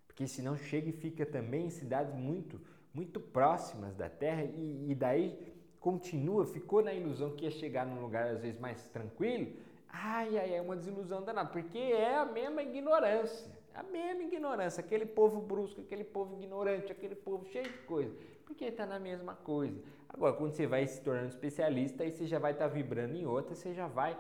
Porque 0.07 0.27
senão 0.27 0.57
chega 0.57 0.91
e 0.91 0.93
fica 0.93 1.25
também 1.25 1.67
em 1.67 1.71
cidades 1.71 2.15
muito 2.15 2.61
muito 2.93 3.21
próximas 3.21 3.95
da 3.95 4.09
Terra 4.09 4.43
e, 4.43 4.91
e 4.91 4.95
daí 4.95 5.55
continua, 5.79 6.47
ficou 6.47 6.83
na 6.83 6.95
ilusão 6.95 7.37
que 7.37 7.45
ia 7.45 7.51
chegar 7.51 7.87
num 7.87 8.01
lugar 8.01 8.27
às 8.29 8.41
vezes 8.41 8.59
mais 8.59 8.89
tranquilo. 8.89 9.53
Ai, 9.89 10.39
ai, 10.39 10.55
é 10.55 10.63
uma 10.63 10.75
desilusão 10.75 11.23
danada, 11.23 11.51
porque 11.51 11.79
é 11.79 12.17
a 12.17 12.25
mesma 12.25 12.63
ignorância, 12.63 13.51
a 13.75 13.83
mesma 13.83 14.23
ignorância, 14.23 14.81
aquele 14.81 15.05
povo 15.05 15.41
brusco, 15.41 15.83
aquele 15.83 16.05
povo 16.05 16.35
ignorante, 16.35 16.91
aquele 16.91 17.15
povo 17.15 17.45
cheio 17.47 17.71
de 17.71 17.79
coisa, 17.81 18.17
porque 18.47 18.65
está 18.65 18.87
na 18.87 18.99
mesma 18.99 19.35
coisa. 19.35 19.83
Agora, 20.09 20.35
quando 20.35 20.53
você 20.53 20.67
vai 20.67 20.87
se 20.87 21.03
tornando 21.03 21.29
especialista, 21.29 22.05
aí 22.05 22.13
você 22.13 22.27
já 22.27 22.39
vai 22.39 22.53
estar 22.53 22.69
tá 22.69 22.75
vibrando 22.75 23.15
em 23.15 23.27
outra, 23.27 23.55
você 23.55 23.75
já 23.75 23.87
vai 23.89 24.17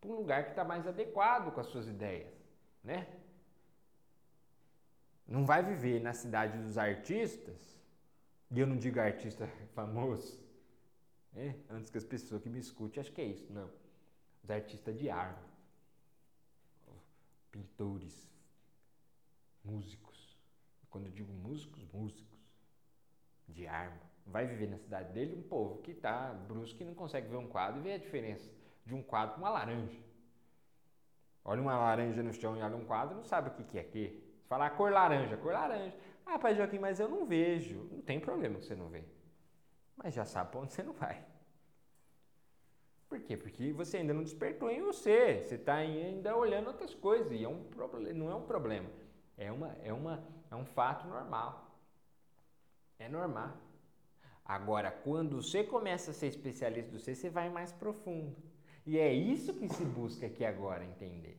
para 0.00 0.10
um 0.10 0.16
lugar 0.16 0.44
que 0.44 0.50
está 0.50 0.62
mais 0.62 0.86
adequado 0.86 1.52
com 1.52 1.60
as 1.60 1.66
suas 1.66 1.88
ideias, 1.88 2.32
né? 2.84 3.08
Não 5.26 5.46
vai 5.46 5.62
viver 5.62 6.00
na 6.00 6.12
cidade 6.12 6.58
dos 6.58 6.76
artistas 6.76 7.80
e 8.50 8.60
eu 8.60 8.66
não 8.66 8.76
digo 8.76 9.00
artista 9.00 9.48
famoso, 9.74 10.38
né? 11.32 11.56
antes 11.70 11.90
que 11.90 11.96
as 11.96 12.04
pessoas 12.04 12.42
que 12.42 12.50
me 12.50 12.58
escutem, 12.58 13.00
acho 13.00 13.12
que 13.12 13.22
é 13.22 13.24
isso, 13.24 13.50
não. 13.50 13.70
Os 14.44 14.50
artistas 14.50 14.98
de 14.98 15.08
arte, 15.08 15.40
pintores, 17.50 18.28
músicos. 19.64 20.36
Quando 20.90 21.06
eu 21.06 21.12
digo 21.12 21.32
músicos, 21.32 21.84
músicos 21.92 22.31
de 23.52 23.66
arma. 23.66 24.00
Vai 24.26 24.46
viver 24.46 24.68
na 24.68 24.78
cidade 24.78 25.12
dele 25.12 25.34
um 25.34 25.42
povo 25.42 25.82
que 25.82 25.90
está 25.90 26.32
brusco 26.32 26.80
e 26.82 26.84
não 26.84 26.94
consegue 26.94 27.28
ver 27.28 27.36
um 27.36 27.48
quadro 27.48 27.80
e 27.80 27.82
ver 27.82 27.94
a 27.94 27.98
diferença 27.98 28.50
de 28.84 28.94
um 28.94 29.02
quadro 29.02 29.34
com 29.34 29.40
uma 29.40 29.50
laranja. 29.50 29.98
Olha 31.44 31.60
uma 31.60 31.76
laranja 31.76 32.22
no 32.22 32.32
chão 32.32 32.56
e 32.56 32.62
olha 32.62 32.76
um 32.76 32.84
quadro, 32.84 33.16
não 33.16 33.24
sabe 33.24 33.48
o 33.48 33.52
que, 33.52 33.64
que 33.64 33.78
é 33.78 33.82
que. 33.82 34.22
Se 34.40 34.46
falar 34.48 34.70
cor 34.70 34.92
laranja, 34.92 35.36
cor 35.36 35.52
laranja. 35.52 35.94
Ah, 36.24 36.38
pai 36.38 36.54
Joaquim, 36.54 36.78
mas 36.78 37.00
eu 37.00 37.08
não 37.08 37.26
vejo. 37.26 37.88
Não 37.90 38.00
tem 38.00 38.20
problema 38.20 38.58
que 38.58 38.64
você 38.64 38.76
não 38.76 38.88
vê. 38.88 39.04
Mas 39.96 40.14
já 40.14 40.24
sabe 40.24 40.50
para 40.50 40.60
onde 40.60 40.72
você 40.72 40.82
não 40.82 40.92
vai. 40.92 41.24
Por 43.08 43.20
quê? 43.20 43.36
Porque 43.36 43.72
você 43.72 43.98
ainda 43.98 44.14
não 44.14 44.22
despertou 44.22 44.70
em 44.70 44.80
você. 44.80 45.42
Você 45.44 45.56
está 45.56 45.74
ainda 45.74 46.36
olhando 46.36 46.68
outras 46.68 46.94
coisas. 46.94 47.32
E 47.32 47.44
é 47.44 47.48
um 47.48 47.64
não 48.14 48.30
é 48.30 48.34
um 48.34 48.42
problema. 48.42 48.88
É, 49.36 49.50
uma, 49.50 49.76
é, 49.82 49.92
uma, 49.92 50.22
é 50.50 50.54
um 50.54 50.64
fato 50.64 51.06
normal. 51.08 51.71
É 53.04 53.08
normal. 53.08 53.52
Agora, 54.44 54.90
quando 54.90 55.42
você 55.42 55.64
começa 55.64 56.12
a 56.12 56.14
ser 56.14 56.28
especialista 56.28 56.92
do 56.92 57.00
ser, 57.00 57.16
você 57.16 57.28
vai 57.28 57.48
mais 57.48 57.72
profundo. 57.72 58.36
E 58.86 58.96
é 58.96 59.12
isso 59.12 59.54
que 59.54 59.68
se 59.68 59.84
busca 59.84 60.26
aqui 60.26 60.44
agora 60.44 60.84
entender. 60.84 61.36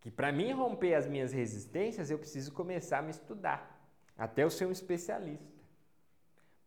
Que 0.00 0.10
para 0.10 0.32
mim 0.32 0.50
romper 0.52 0.94
as 0.94 1.06
minhas 1.06 1.32
resistências, 1.32 2.10
eu 2.10 2.18
preciso 2.18 2.52
começar 2.52 2.98
a 2.98 3.02
me 3.02 3.10
estudar, 3.10 3.60
até 4.16 4.42
eu 4.42 4.50
ser 4.50 4.66
um 4.66 4.72
especialista. 4.72 5.60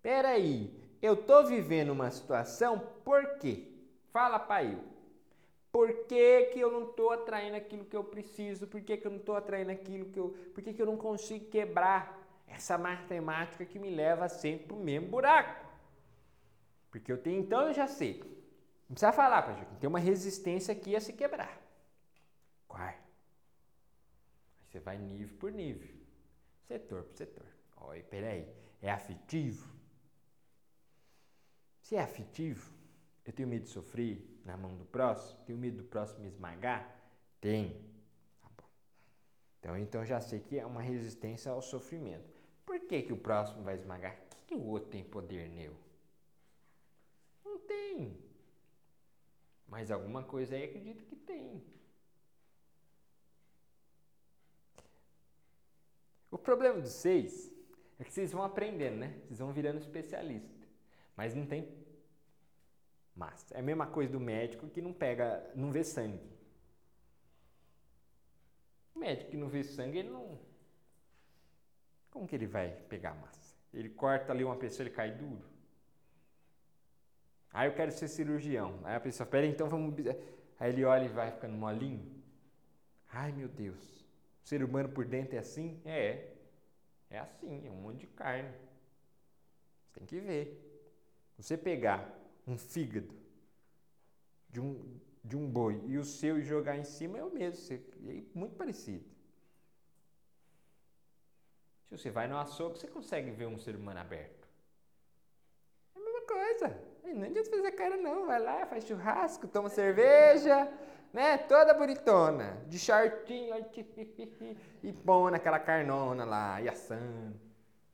Peraí, 0.02 0.74
eu 1.02 1.16
estou 1.16 1.46
vivendo 1.46 1.90
uma 1.90 2.10
situação, 2.10 2.80
por 3.04 3.38
quê? 3.40 3.68
Fala, 4.12 4.40
pai. 4.40 4.80
Por 5.72 6.06
que, 6.06 6.44
que 6.54 6.60
eu 6.60 6.72
não 6.72 6.90
estou 6.90 7.10
atraindo 7.10 7.58
aquilo 7.58 7.84
que 7.84 7.98
eu 7.98 8.04
preciso? 8.04 8.68
Por 8.68 8.80
que, 8.82 8.96
que 8.96 9.08
eu 9.08 9.12
não 9.12 9.18
estou 9.18 9.36
atraindo 9.36 9.72
aquilo 9.72 10.06
que 10.06 10.20
eu. 10.20 10.30
Por 10.54 10.64
que, 10.64 10.72
que 10.72 10.82
eu 10.82 10.86
não 10.86 10.98
consigo 10.98 11.50
quebrar 11.50 12.23
essa 12.48 12.78
matemática 12.78 13.66
que 13.66 13.80
me 13.80 13.90
leva 13.90 14.30
sempre 14.30 14.68
para 14.68 14.78
o 14.78 14.80
mesmo 14.80 15.08
buraco? 15.10 15.66
Porque 16.92 17.12
eu 17.12 17.18
tenho, 17.18 17.42
então 17.42 17.68
eu 17.68 17.74
já 17.74 17.88
sei. 17.88 18.20
Não 18.88 18.96
precisa 18.96 19.12
falar, 19.12 19.42
Pai 19.42 19.68
Tem 19.80 19.88
uma 19.88 20.00
resistência 20.00 20.72
aqui 20.72 20.96
a 20.96 21.02
se 21.02 21.14
quebrar. 21.14 21.60
Quarto. 22.68 23.02
Você 24.68 24.80
vai 24.80 24.98
nível 24.98 25.38
por 25.38 25.52
nível, 25.52 25.90
setor 26.68 27.04
por 27.04 27.16
setor. 27.16 27.46
Olha, 27.78 28.04
peraí, 28.04 28.48
é 28.82 28.92
afetivo? 28.92 29.72
Se 31.82 31.96
é 31.96 32.02
afetivo, 32.02 32.74
eu 33.26 33.34
tenho 33.34 33.48
medo 33.48 33.64
de 33.64 33.70
sofrer 33.70 34.42
na 34.46 34.58
mão 34.58 34.76
do 34.76 34.86
próximo? 34.86 35.40
Tenho 35.46 35.58
medo 35.58 35.78
do 35.78 35.84
próximo 35.84 36.22
me 36.22 36.28
esmagar? 36.28 36.96
Tem. 37.40 37.74
Tá 38.42 38.50
bom. 38.58 38.70
Então, 39.60 39.78
então 39.78 40.06
já 40.06 40.20
sei 40.20 40.40
que 40.40 40.58
é 40.58 40.66
uma 40.66 40.82
resistência 40.82 41.52
ao 41.52 41.62
sofrimento. 41.62 42.33
Por 42.66 42.80
que, 42.80 43.02
que 43.02 43.14
o 43.14 43.18
próximo 43.18 43.64
vai 43.64 43.76
esmagar? 43.76 44.14
O 44.14 44.36
que, 44.36 44.46
que 44.48 44.56
o 44.56 44.66
outro 44.66 44.90
tem 44.90 45.04
poder 45.04 45.50
nele? 45.50 45.76
Não 47.44 47.60
tem. 47.60 48.18
Mas 49.68 49.92
alguma 49.92 50.24
coisa 50.24 50.56
aí 50.56 50.64
acredito 50.64 51.04
que 51.06 51.16
tem. 51.16 51.64
O 56.30 56.38
problema 56.38 56.80
dos 56.80 56.94
seis 56.94 57.52
é 58.00 58.04
que 58.04 58.12
vocês 58.12 58.32
vão 58.32 58.44
aprendendo, 58.44 58.98
né? 58.98 59.22
Vocês 59.26 59.40
vão 59.40 59.54
virando 59.54 59.80
especialista. 59.80 60.68
Mas 61.16 61.36
não 61.36 61.46
tem 61.46 61.68
massa. 63.16 63.56
É 63.56 63.60
a 63.60 63.64
mesma 63.64 63.88
coisa 63.88 64.12
do 64.12 64.20
médico 64.20 64.68
que 64.68 64.82
não 64.82 64.94
pega, 64.94 65.52
não 65.56 65.72
vê 65.72 65.84
sangue. 65.84 66.20
O 68.96 69.00
médico 69.00 69.32
que 69.32 69.38
não 69.38 69.48
vê 69.48 69.64
sangue, 69.64 70.00
ele 70.00 70.10
não. 70.10 70.40
Como 72.14 72.28
que 72.28 72.36
ele 72.36 72.46
vai 72.46 72.70
pegar 72.88 73.16
massa? 73.16 73.56
Ele 73.74 73.90
corta 73.90 74.32
ali 74.32 74.44
uma 74.44 74.56
pessoa, 74.56 74.84
ele 74.86 74.94
cai 74.94 75.12
duro. 75.12 75.44
Aí 77.52 77.68
eu 77.68 77.74
quero 77.74 77.92
ser 77.92 78.08
cirurgião. 78.08 78.80
Aí 78.84 78.96
a 78.96 79.00
pessoa, 79.00 79.26
pera, 79.26 79.48
então 79.48 79.68
vamos. 79.68 79.96
Aí 80.60 80.72
ele 80.72 80.86
olha 80.86 81.06
e 81.06 81.08
vai 81.08 81.32
ficando 81.32 81.56
molinho. 81.56 82.06
Ai 83.12 83.32
meu 83.32 83.48
Deus. 83.48 84.06
O 84.44 84.48
ser 84.48 84.64
humano 84.64 84.90
por 84.90 85.06
dentro 85.06 85.36
é 85.36 85.40
assim? 85.40 85.82
É. 85.84 86.36
É 87.10 87.18
assim, 87.18 87.66
é 87.66 87.72
um 87.72 87.82
monte 87.82 88.02
de 88.02 88.08
carne. 88.08 88.54
Você 89.88 90.00
tem 90.00 90.06
que 90.06 90.20
ver. 90.20 90.46
Você 91.36 91.58
pegar 91.58 92.16
um 92.46 92.60
fígado 92.60 93.12
de 94.52 94.60
um, 94.62 95.00
de 95.24 95.36
um 95.36 95.50
boi 95.50 95.82
e 95.88 95.98
o 95.98 96.04
seu 96.04 96.38
e 96.38 96.44
jogar 96.44 96.78
em 96.78 96.84
cima 96.84 97.18
é 97.18 97.24
o 97.24 97.34
mesmo, 97.34 97.76
é 97.76 98.22
muito 98.36 98.56
parecido. 98.56 99.13
Se 101.94 101.98
você 102.00 102.10
vai 102.10 102.28
no 102.28 102.40
açougue, 102.40 102.80
você 102.80 102.88
consegue 102.88 103.30
ver 103.30 103.46
um 103.46 103.56
ser 103.56 103.76
humano 103.76 104.00
aberto. 104.00 104.48
É 105.96 106.00
a 106.00 106.04
mesma 106.04 106.22
coisa. 106.22 106.76
Não 107.04 107.24
adianta 107.24 107.52
fazer 107.52 107.72
cara 107.74 107.98
não, 107.98 108.26
vai 108.26 108.40
lá, 108.40 108.66
faz 108.66 108.84
churrasco, 108.88 109.48
toma 109.48 109.70
cerveja, 109.70 110.68
né? 111.14 111.38
Toda 111.38 111.72
bonitona, 111.76 112.58
de 112.68 112.80
shortinho, 112.80 113.54
e 114.82 114.92
põe 114.92 115.34
naquela 115.34 115.60
carnona 115.60 116.26
lá, 116.26 116.60
e 116.60 116.68
assando. 116.68 117.40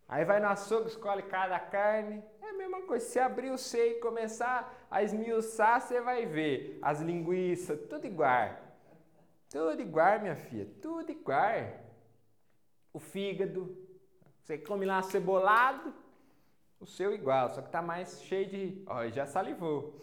Aí 0.07 0.23
vai 0.23 0.39
no 0.39 0.47
açougue, 0.47 0.87
escolhe 0.87 1.23
cada 1.23 1.59
carne, 1.59 2.23
é 2.41 2.51
a 2.51 2.53
mesma 2.53 2.83
coisa. 2.83 3.05
Se 3.05 3.19
abrir 3.19 3.51
o 3.51 3.57
seio 3.57 3.97
e 3.97 3.99
começar 3.99 4.87
a 4.89 5.03
esmiuçar, 5.03 5.81
você 5.81 5.99
vai 5.99 6.25
ver 6.25 6.79
as 6.81 7.01
linguiças, 7.01 7.77
tudo 7.89 8.07
igual. 8.07 8.57
Tudo 9.49 9.81
igual, 9.81 10.21
minha 10.21 10.37
filha, 10.37 10.69
tudo 10.81 11.11
igual. 11.11 11.89
O 12.93 12.99
fígado, 12.99 13.88
você 14.49 14.57
come 14.57 14.83
lá 14.83 14.99
cebolado, 15.03 15.93
o 16.79 16.85
seu 16.87 17.13
igual, 17.13 17.51
só 17.51 17.61
que 17.61 17.69
tá 17.69 17.83
mais 17.83 18.19
cheio 18.23 18.49
de. 18.49 18.83
Ó, 18.87 19.07
já 19.09 19.27
salivou. 19.27 20.01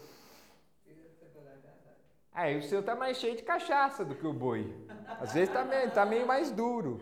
Aí 2.30 2.56
o 2.56 2.62
seu 2.62 2.80
tá 2.80 2.94
mais 2.94 3.16
cheio 3.16 3.34
de 3.34 3.42
cachaça 3.42 4.04
do 4.04 4.14
que 4.14 4.24
o 4.24 4.32
boi. 4.32 4.72
Às 5.18 5.32
vezes 5.32 5.52
tá 5.52 5.64
meio, 5.64 5.90
tá 5.90 6.06
meio 6.06 6.24
mais 6.28 6.52
duro. 6.52 7.00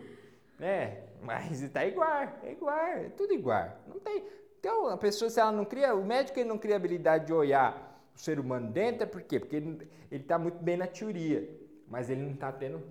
né? 0.58 1.02
Mas 1.20 1.68
tá 1.70 1.84
igual, 1.84 2.22
é 2.42 2.52
igual, 2.52 2.78
é 2.78 3.10
tudo 3.10 3.34
igual. 3.34 3.78
Não 3.88 4.00
tem. 4.00 4.24
Então, 4.58 4.88
a 4.88 4.96
pessoa, 4.96 5.28
se 5.28 5.38
ela 5.38 5.52
não 5.52 5.66
cria, 5.66 5.94
o 5.94 6.02
médico 6.02 6.38
ele 6.38 6.48
não 6.48 6.56
cria 6.56 6.76
habilidade 6.76 7.26
de 7.26 7.32
olhar 7.34 8.00
o 8.14 8.18
ser 8.18 8.40
humano 8.40 8.70
dentro, 8.72 9.02
é 9.02 9.06
por 9.06 9.20
quê? 9.20 9.38
Porque 9.38 9.56
ele 9.56 9.86
está 10.10 10.38
muito 10.38 10.62
bem 10.62 10.78
na 10.78 10.86
teoria, 10.86 11.46
mas 11.88 12.08
ele 12.08 12.22
não 12.22 12.32
está 12.32 12.50
tendo 12.50 12.82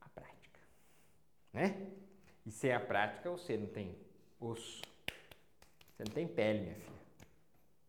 a 0.00 0.08
prática. 0.08 0.60
Né? 1.52 1.97
E 2.48 2.50
sem 2.50 2.72
a 2.72 2.80
prática, 2.80 3.30
você 3.30 3.58
não 3.58 3.66
tem 3.66 3.94
osso. 4.40 4.80
Você 5.92 6.02
não 6.02 6.12
tem 6.14 6.26
pele, 6.26 6.60
minha 6.60 6.74
filha. 6.76 6.98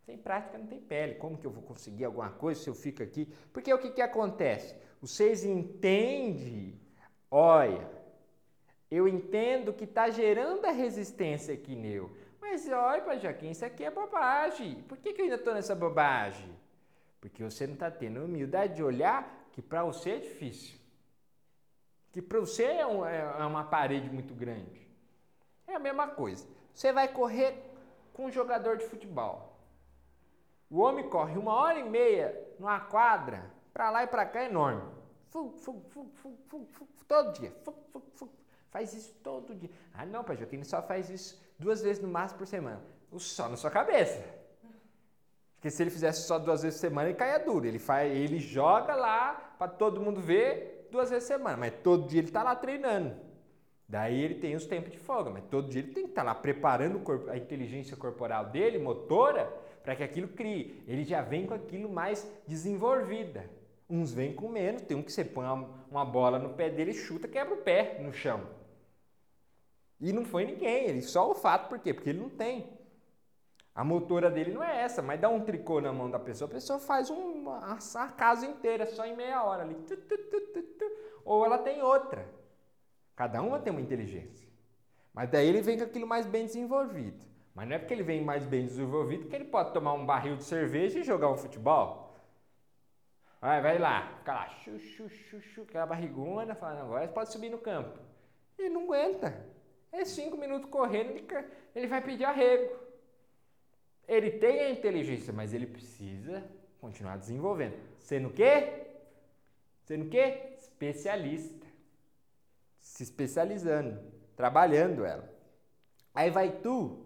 Sem 0.06 0.18
prática 0.18 0.58
não 0.58 0.68
tem 0.68 0.82
pele. 0.82 1.16
Como 1.16 1.38
que 1.38 1.48
eu 1.48 1.52
vou 1.52 1.64
conseguir 1.64 2.04
alguma 2.04 2.30
coisa 2.30 2.62
se 2.62 2.70
eu 2.70 2.76
fico 2.76 3.02
aqui? 3.02 3.26
Porque 3.54 3.74
o 3.74 3.78
que, 3.78 3.92
que 3.92 4.02
acontece? 4.02 4.76
Vocês 5.00 5.46
entendem, 5.46 6.78
olha, 7.32 7.90
eu 8.92 9.08
entendo 9.08 9.72
que 9.72 9.86
está 9.86 10.10
gerando 10.10 10.66
a 10.66 10.72
resistência 10.72 11.54
aqui 11.54 11.74
nele. 11.74 12.10
Mas 12.42 12.68
olha, 12.68 13.02
Pai 13.02 13.18
Joaquim, 13.18 13.52
isso 13.52 13.64
aqui 13.64 13.86
é 13.86 13.90
bobagem. 13.90 14.84
Por 14.90 14.98
que, 14.98 15.14
que 15.14 15.22
eu 15.22 15.24
ainda 15.24 15.38
estou 15.38 15.54
nessa 15.54 15.74
bobagem? 15.74 16.54
Porque 17.22 17.42
você 17.42 17.66
não 17.66 17.76
está 17.76 17.90
tendo 17.90 18.26
humildade 18.26 18.76
de 18.76 18.84
olhar 18.84 19.48
que 19.54 19.62
para 19.62 19.86
você 19.86 20.10
é 20.10 20.20
difícil. 20.20 20.79
Que 22.12 22.22
para 22.22 22.40
você 22.40 22.64
é, 22.64 22.88
um, 22.88 23.06
é, 23.06 23.20
é 23.40 23.46
uma 23.46 23.64
parede 23.64 24.10
muito 24.10 24.34
grande. 24.34 24.88
É 25.68 25.76
a 25.76 25.80
mesma 25.80 26.08
coisa. 26.08 26.48
Você 26.74 26.92
vai 26.92 27.08
correr 27.08 27.64
com 28.14 28.26
um 28.26 28.32
jogador 28.32 28.78
de 28.78 28.86
futebol. 28.86 29.58
O 30.70 30.80
homem 30.80 31.10
corre 31.10 31.38
uma 31.38 31.54
hora 31.54 31.80
e 31.80 31.90
meia 31.90 32.48
numa 32.60 32.80
quadra, 32.80 33.52
para 33.74 33.90
lá 33.90 34.04
e 34.04 34.08
para 34.08 34.26
cá, 34.26 34.42
é 34.42 34.46
enorme. 34.46 34.84
Fug, 35.30 35.58
fug, 35.60 35.80
fug, 35.90 36.90
todo 37.08 37.34
dia. 37.34 37.54
Faz 38.70 38.94
isso 38.94 39.14
todo 39.24 39.56
dia. 39.56 39.70
Ah, 39.94 40.06
não, 40.06 40.24
Pai 40.24 40.38
Joaquim, 40.38 40.64
só 40.64 40.82
faz 40.82 41.10
isso 41.10 41.42
duas 41.58 41.82
vezes 41.82 42.02
no 42.02 42.08
máximo 42.08 42.40
por 42.40 42.48
semana. 42.48 42.82
Só 43.18 43.50
na 43.50 43.58
sua 43.58 43.72
cabeça. 43.72 44.24
Porque 45.56 45.70
se 45.72 45.84
ele 45.84 45.90
fizesse 45.90 46.22
só 46.22 46.40
duas 46.40 46.62
vezes 46.62 46.80
por 46.80 46.88
semana, 46.88 47.10
ele 47.10 47.18
caia 47.18 47.40
duro. 47.40 47.66
Ele, 47.66 47.80
faz, 47.80 48.12
ele 48.12 48.40
joga 48.40 48.96
lá 48.96 49.34
para 49.58 49.68
todo 49.68 50.00
mundo 50.00 50.22
ver 50.22 50.79
duas 50.92 51.10
vezes 51.10 51.28
por 51.28 51.36
semana. 51.36 51.58
Mas 51.58 51.74
todo 51.84 52.08
dia 52.08 52.20
ele 52.20 52.28
está 52.28 52.44
lá 52.44 52.56
treinando. 52.56 53.16
Daí 53.88 54.22
ele 54.22 54.36
tem 54.36 54.56
os 54.56 54.66
tempos 54.66 54.92
de 54.92 55.00
folga. 55.00 55.30
Mas 55.30 55.44
todo 55.50 55.70
dia 55.70 55.82
ele 55.82 55.94
tem 55.94 56.04
que 56.04 56.10
estar 56.10 56.24
tá 56.24 56.28
lá 56.28 56.36
preparando 56.36 57.02
a 57.30 57.38
inteligência 57.38 57.98
corporal 57.98 58.46
dele, 58.46 58.78
motora, 58.78 59.46
para 59.84 59.96
que 59.96 60.04
aquilo 60.04 60.28
crie. 60.28 60.84
Ele 60.88 61.04
já 61.04 61.22
vem 61.22 61.46
com 61.46 61.54
aquilo 61.54 61.90
mais 61.90 62.30
desenvolvida. 62.48 63.50
Uns 63.90 64.14
vêm 64.14 64.34
com 64.34 64.48
menos, 64.48 64.84
tem 64.84 64.96
um 64.96 65.02
que 65.02 65.12
você 65.12 65.26
põe 65.26 65.46
uma, 65.90 66.06
bola 66.06 66.38
no 66.38 66.50
pé 66.50 66.70
dele, 66.70 66.94
chuta, 66.94 67.28
quebra 67.28 67.56
o 67.56 67.58
pé 67.58 67.98
no 68.00 68.14
chão. 68.14 68.42
E 70.00 70.14
não 70.14 70.24
foi 70.24 70.46
ninguém, 70.46 70.86
ele 70.86 71.02
só 71.02 71.32
o 71.32 71.34
fato, 71.34 71.68
por 71.70 71.80
quê? 71.80 71.92
Porque 71.92 72.12
ele 72.12 72.20
não 72.20 72.30
tem. 72.30 72.70
A 73.80 73.84
motora 73.86 74.30
dele 74.30 74.52
não 74.52 74.62
é 74.62 74.82
essa, 74.82 75.02
mas 75.02 75.22
dá 75.22 75.30
um 75.30 75.40
tricô 75.40 75.80
na 75.80 75.94
mão 75.94 76.12
da 76.12 76.20
pessoa, 76.20 76.50
a 76.50 76.52
pessoa 76.52 76.80
faz 76.80 77.10
uma, 77.10 77.60
uma 77.60 78.08
casa 78.10 78.46
inteira 78.46 78.86
só 78.86 79.06
em 79.06 79.16
meia 79.16 79.42
hora 79.42 79.64
ali. 79.64 79.74
Tu, 79.88 79.96
tu, 79.96 80.18
tu, 80.18 80.86
Ou 81.24 81.46
ela 81.46 81.58
tem 81.58 81.82
outra. 81.82 82.28
Cada 83.16 83.42
uma 83.42 83.58
tem 83.58 83.72
uma 83.72 83.80
inteligência. 83.80 84.50
Mas 85.14 85.30
daí 85.30 85.48
ele 85.48 85.62
vem 85.62 85.78
com 85.78 85.86
aquilo 85.86 86.06
mais 86.06 86.26
bem 86.26 86.46
desenvolvido. 86.46 87.26
Mas 87.56 87.70
não 87.70 87.76
é 87.78 87.80
porque 87.80 87.94
ele 87.94 88.04
vem 88.04 88.22
mais 88.22 88.46
bem 88.46 88.66
desenvolvido 88.66 89.30
que 89.30 89.36
ele 89.38 89.46
pode 89.46 89.72
tomar 89.72 89.94
um 89.94 90.06
barril 90.06 90.36
de 90.36 90.44
cerveja 90.44 91.00
e 91.00 91.04
jogar 91.04 91.30
um 91.30 91.38
futebol. 91.38 92.14
Vai, 93.40 93.62
vai 93.62 93.78
lá, 93.78 94.12
fica 94.18 94.34
lá, 94.34 94.50
chu, 94.50 94.78
chu, 94.78 95.08
chu, 95.08 95.40
chu, 95.40 95.62
aquela 95.62 95.86
barrigona, 95.86 96.54
fala, 96.54 96.82
agora 96.82 97.08
pode 97.08 97.32
subir 97.32 97.50
no 97.50 97.58
campo. 97.58 97.98
Ele 98.58 98.72
não 98.72 98.84
aguenta. 98.84 99.48
É 99.90 100.04
cinco 100.04 100.36
minutos 100.36 100.70
correndo, 100.70 101.14
ele 101.74 101.88
vai 101.88 102.02
pedir 102.02 102.26
arrego. 102.26 102.89
Ele 104.10 104.32
tem 104.32 104.62
a 104.62 104.70
inteligência, 104.72 105.32
mas 105.32 105.54
ele 105.54 105.66
precisa 105.66 106.44
continuar 106.82 107.18
desenvolvendo. 107.18 107.78
Sendo 108.00 108.30
o 108.30 108.34
quê? 108.34 108.88
Sendo 109.84 110.06
o 110.06 110.10
quê? 110.10 110.54
Especialista. 110.58 111.68
Se 112.80 113.04
especializando, 113.04 114.02
trabalhando 114.36 115.06
ela. 115.06 115.32
Aí 116.14 116.30
vai 116.30 116.52
tu, 116.52 117.06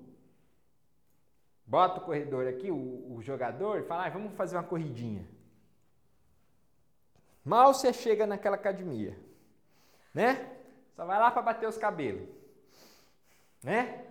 bota 1.65 1.99
o 1.99 2.05
corredor 2.05 2.47
aqui, 2.47 2.71
o, 2.71 3.15
o 3.15 3.21
jogador, 3.21 3.79
e 3.79 3.83
fala, 3.83 4.05
ah, 4.05 4.09
vamos 4.09 4.33
fazer 4.35 4.55
uma 4.55 4.63
corridinha. 4.63 5.27
Mal 7.43 7.73
você 7.73 7.91
chega 7.91 8.25
naquela 8.25 8.55
academia, 8.55 9.15
né? 10.13 10.49
Só 10.95 11.05
vai 11.05 11.19
lá 11.19 11.29
para 11.29 11.41
bater 11.41 11.67
os 11.67 11.77
cabelos 11.77 12.43
né? 13.63 14.05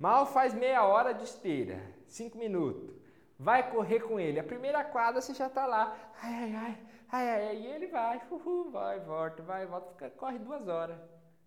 Mal 0.00 0.24
faz 0.24 0.54
meia 0.54 0.82
hora 0.82 1.12
de 1.12 1.24
esteira, 1.24 1.78
cinco 2.06 2.38
minutos. 2.38 2.90
Vai 3.38 3.70
correr 3.70 4.00
com 4.00 4.18
ele. 4.18 4.40
A 4.40 4.44
primeira 4.44 4.82
quadra 4.82 5.20
você 5.20 5.34
já 5.34 5.46
está 5.46 5.66
lá. 5.66 5.94
Ai, 6.22 6.54
ai, 6.54 6.78
ai, 7.12 7.28
ai, 7.28 7.46
ai, 7.48 7.56
e 7.56 7.66
ele 7.66 7.86
vai, 7.88 8.18
uhul, 8.30 8.70
vai, 8.70 8.98
volta, 9.00 9.42
vai, 9.42 9.66
volta, 9.66 10.08
corre 10.16 10.38
duas 10.38 10.66
horas. 10.68 10.98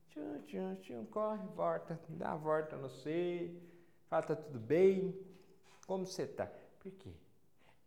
Tchum, 0.10 0.41
tchum, 0.45 0.76
tchum, 0.76 1.06
corre, 1.06 1.43
volta, 1.56 1.99
dá 2.10 2.34
a 2.34 2.36
volta 2.36 2.78
não 2.78 2.89
sei. 2.89 3.60
Fala, 4.08 4.22
tá 4.22 4.36
tudo 4.36 4.60
bem? 4.60 5.20
Como 5.88 6.06
você 6.06 6.28
tá? 6.28 6.47
Por 6.80 6.91
quê? 6.91 7.10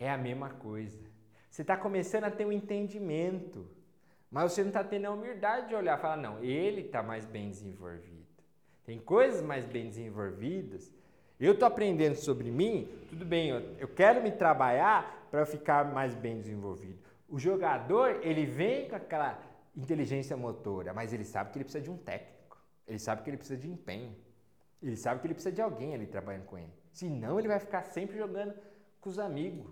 É 0.01 0.11
a 0.11 0.19
mesma 0.19 0.51
coisa. 0.51 1.09
Você 1.49 1.63
está 1.63 1.77
começando 1.77 2.25
a 2.25 2.31
ter 2.31 2.45
um 2.45 2.51
entendimento, 2.51 3.71
mas 4.29 4.51
você 4.51 4.63
não 4.63 4.71
está 4.71 4.83
tendo 4.83 5.07
a 5.07 5.13
humildade 5.13 5.69
de 5.69 5.77
olhar 5.77 5.97
e 5.97 6.01
falar, 6.03 6.17
não, 6.17 6.43
ele 6.43 6.81
está 6.81 7.05
mais 7.05 7.25
bem 7.25 7.51
desenvolvido. 7.51 8.16
Tem 8.87 9.01
coisas 9.01 9.43
mais 9.43 9.67
bem 9.67 9.89
desenvolvidas. 9.89 10.93
Eu 11.39 11.53
estou 11.53 11.67
aprendendo 11.67 12.15
sobre 12.15 12.51
mim, 12.51 12.89
tudo 13.11 13.25
bem, 13.25 13.51
eu, 13.51 13.61
eu 13.79 13.89
quero 13.89 14.23
me 14.23 14.31
trabalhar 14.31 15.29
para 15.31 15.45
ficar 15.45 15.93
mais 15.93 16.15
bem 16.15 16.41
desenvolvido. 16.41 16.99
O 17.29 17.39
jogador, 17.39 18.21
ele 18.23 18.47
vem 18.47 18.89
com 18.89 18.95
aquela 18.95 19.39
inteligência 19.77 20.37
motora, 20.37 20.95
mas 20.95 21.13
ele 21.13 21.25
sabe 21.25 21.51
que 21.51 21.59
ele 21.59 21.65
precisa 21.65 21.83
de 21.83 21.91
um 21.91 21.97
técnico. 21.97 22.57
Ele 22.87 22.99
sabe 22.99 23.23
que 23.23 23.29
ele 23.29 23.37
precisa 23.37 23.59
de 23.59 23.69
empenho. 23.69 24.15
Ele 24.81 24.97
sabe 24.97 25.21
que 25.21 25.27
ele 25.27 25.35
precisa 25.35 25.55
de 25.55 25.61
alguém 25.61 25.93
ali 25.93 26.07
trabalhando 26.07 26.45
com 26.45 26.57
ele. 26.57 26.73
Senão 26.93 27.39
ele 27.39 27.49
vai 27.49 27.59
ficar 27.59 27.83
sempre 27.83 28.17
jogando 28.17 28.55
com 29.01 29.11
os 29.11 29.19
amigos 29.19 29.67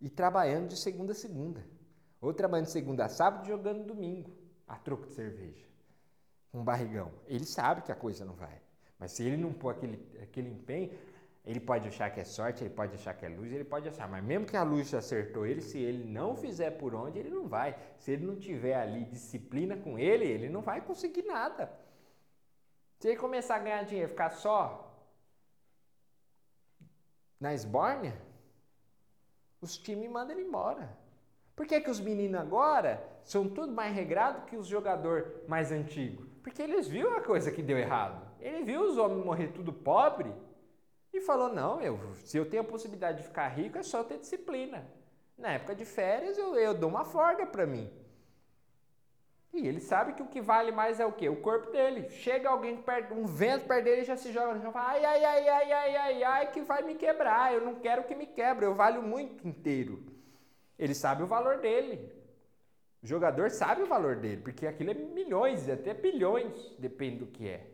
e 0.00 0.10
trabalhando 0.10 0.68
de 0.68 0.76
segunda 0.76 1.12
a 1.12 1.14
segunda. 1.14 1.64
Ou 2.20 2.34
trabalhando 2.34 2.66
de 2.66 2.72
segunda 2.72 3.06
a 3.06 3.08
sábado 3.08 3.44
e 3.44 3.48
jogando 3.48 3.86
domingo, 3.86 4.30
a 4.66 4.76
troco 4.76 5.06
de 5.06 5.14
cerveja. 5.14 5.67
Um 6.52 6.64
barrigão. 6.64 7.12
Ele 7.26 7.44
sabe 7.44 7.82
que 7.82 7.92
a 7.92 7.94
coisa 7.94 8.24
não 8.24 8.34
vai. 8.34 8.60
Mas 8.98 9.12
se 9.12 9.22
ele 9.22 9.36
não 9.36 9.52
pôr 9.52 9.70
aquele, 9.70 10.22
aquele 10.22 10.50
empenho, 10.50 10.90
ele 11.44 11.60
pode 11.60 11.88
achar 11.88 12.10
que 12.10 12.20
é 12.20 12.24
sorte, 12.24 12.62
ele 12.62 12.74
pode 12.74 12.94
achar 12.94 13.14
que 13.14 13.24
é 13.24 13.28
luz, 13.28 13.52
ele 13.52 13.64
pode 13.64 13.88
achar. 13.88 14.08
Mas 14.08 14.22
mesmo 14.22 14.46
que 14.46 14.56
a 14.56 14.62
luz 14.62 14.92
acertou 14.92 15.46
ele, 15.46 15.60
se 15.60 15.78
ele 15.78 16.04
não 16.04 16.36
fizer 16.36 16.72
por 16.72 16.94
onde, 16.94 17.18
ele 17.18 17.30
não 17.30 17.48
vai. 17.48 17.78
Se 17.98 18.10
ele 18.10 18.26
não 18.26 18.36
tiver 18.36 18.74
ali 18.74 19.04
disciplina 19.04 19.76
com 19.76 19.98
ele, 19.98 20.24
ele 20.26 20.48
não 20.48 20.60
vai 20.60 20.80
conseguir 20.80 21.22
nada. 21.22 21.72
Se 22.98 23.08
ele 23.08 23.16
começar 23.16 23.56
a 23.56 23.60
ganhar 23.60 23.84
dinheiro, 23.84 24.10
ficar 24.10 24.30
só 24.30 24.84
na 27.40 27.54
esbórnia, 27.54 28.20
os 29.60 29.78
times 29.78 30.10
mandam 30.10 30.36
ele 30.36 30.46
embora. 30.46 30.96
Por 31.58 31.66
que, 31.66 31.80
que 31.80 31.90
os 31.90 31.98
meninos 31.98 32.40
agora 32.40 33.02
são 33.24 33.48
tudo 33.48 33.72
mais 33.72 33.92
regrado 33.92 34.46
que 34.46 34.56
os 34.56 34.68
jogadores 34.68 35.26
mais 35.48 35.72
antigos? 35.72 36.28
Porque 36.40 36.62
eles 36.62 36.86
viram 36.86 37.16
a 37.16 37.20
coisa 37.20 37.50
que 37.50 37.60
deu 37.60 37.76
errado. 37.76 38.24
Ele 38.38 38.62
viu 38.62 38.82
os 38.82 38.96
homens 38.96 39.24
morrer 39.24 39.48
tudo 39.48 39.72
pobre 39.72 40.32
e 41.12 41.20
falou: 41.20 41.52
não, 41.52 41.80
eu, 41.80 41.98
se 42.14 42.38
eu 42.38 42.48
tenho 42.48 42.62
a 42.62 42.64
possibilidade 42.64 43.18
de 43.18 43.24
ficar 43.24 43.48
rico, 43.48 43.76
é 43.76 43.82
só 43.82 44.04
ter 44.04 44.18
disciplina. 44.18 44.86
Na 45.36 45.54
época 45.54 45.74
de 45.74 45.84
férias, 45.84 46.38
eu, 46.38 46.54
eu 46.54 46.74
dou 46.74 46.88
uma 46.88 47.04
folga 47.04 47.44
para 47.44 47.66
mim. 47.66 47.90
E 49.52 49.66
ele 49.66 49.80
sabe 49.80 50.12
que 50.12 50.22
o 50.22 50.28
que 50.28 50.40
vale 50.40 50.70
mais 50.70 51.00
é 51.00 51.06
o 51.06 51.12
quê? 51.12 51.28
O 51.28 51.42
corpo 51.42 51.72
dele. 51.72 52.08
Chega 52.08 52.48
alguém 52.48 52.76
perto, 52.76 53.14
um 53.14 53.26
vento 53.26 53.66
perto 53.66 53.82
dele 53.82 54.04
já 54.04 54.16
se 54.16 54.30
joga 54.30 54.60
chão, 54.60 54.70
fala, 54.70 54.90
ai, 54.90 55.04
ai, 55.04 55.24
ai, 55.24 55.48
ai, 55.48 55.72
ai, 55.72 55.96
ai, 55.96 56.22
ai, 56.22 56.52
que 56.52 56.60
vai 56.60 56.82
me 56.82 56.94
quebrar. 56.94 57.52
Eu 57.52 57.62
não 57.62 57.74
quero 57.80 58.04
que 58.04 58.14
me 58.14 58.26
quebre, 58.26 58.64
eu 58.64 58.76
valho 58.76 59.02
muito 59.02 59.44
inteiro. 59.48 60.17
Ele 60.78 60.94
sabe 60.94 61.22
o 61.22 61.26
valor 61.26 61.58
dele. 61.58 62.10
O 63.02 63.06
jogador 63.06 63.50
sabe 63.50 63.82
o 63.82 63.86
valor 63.86 64.16
dele, 64.16 64.42
porque 64.42 64.66
aquilo 64.66 64.90
é 64.90 64.94
milhões, 64.94 65.68
até 65.68 65.94
bilhões, 65.94 66.76
depende 66.78 67.18
do 67.18 67.26
que 67.26 67.48
é. 67.48 67.66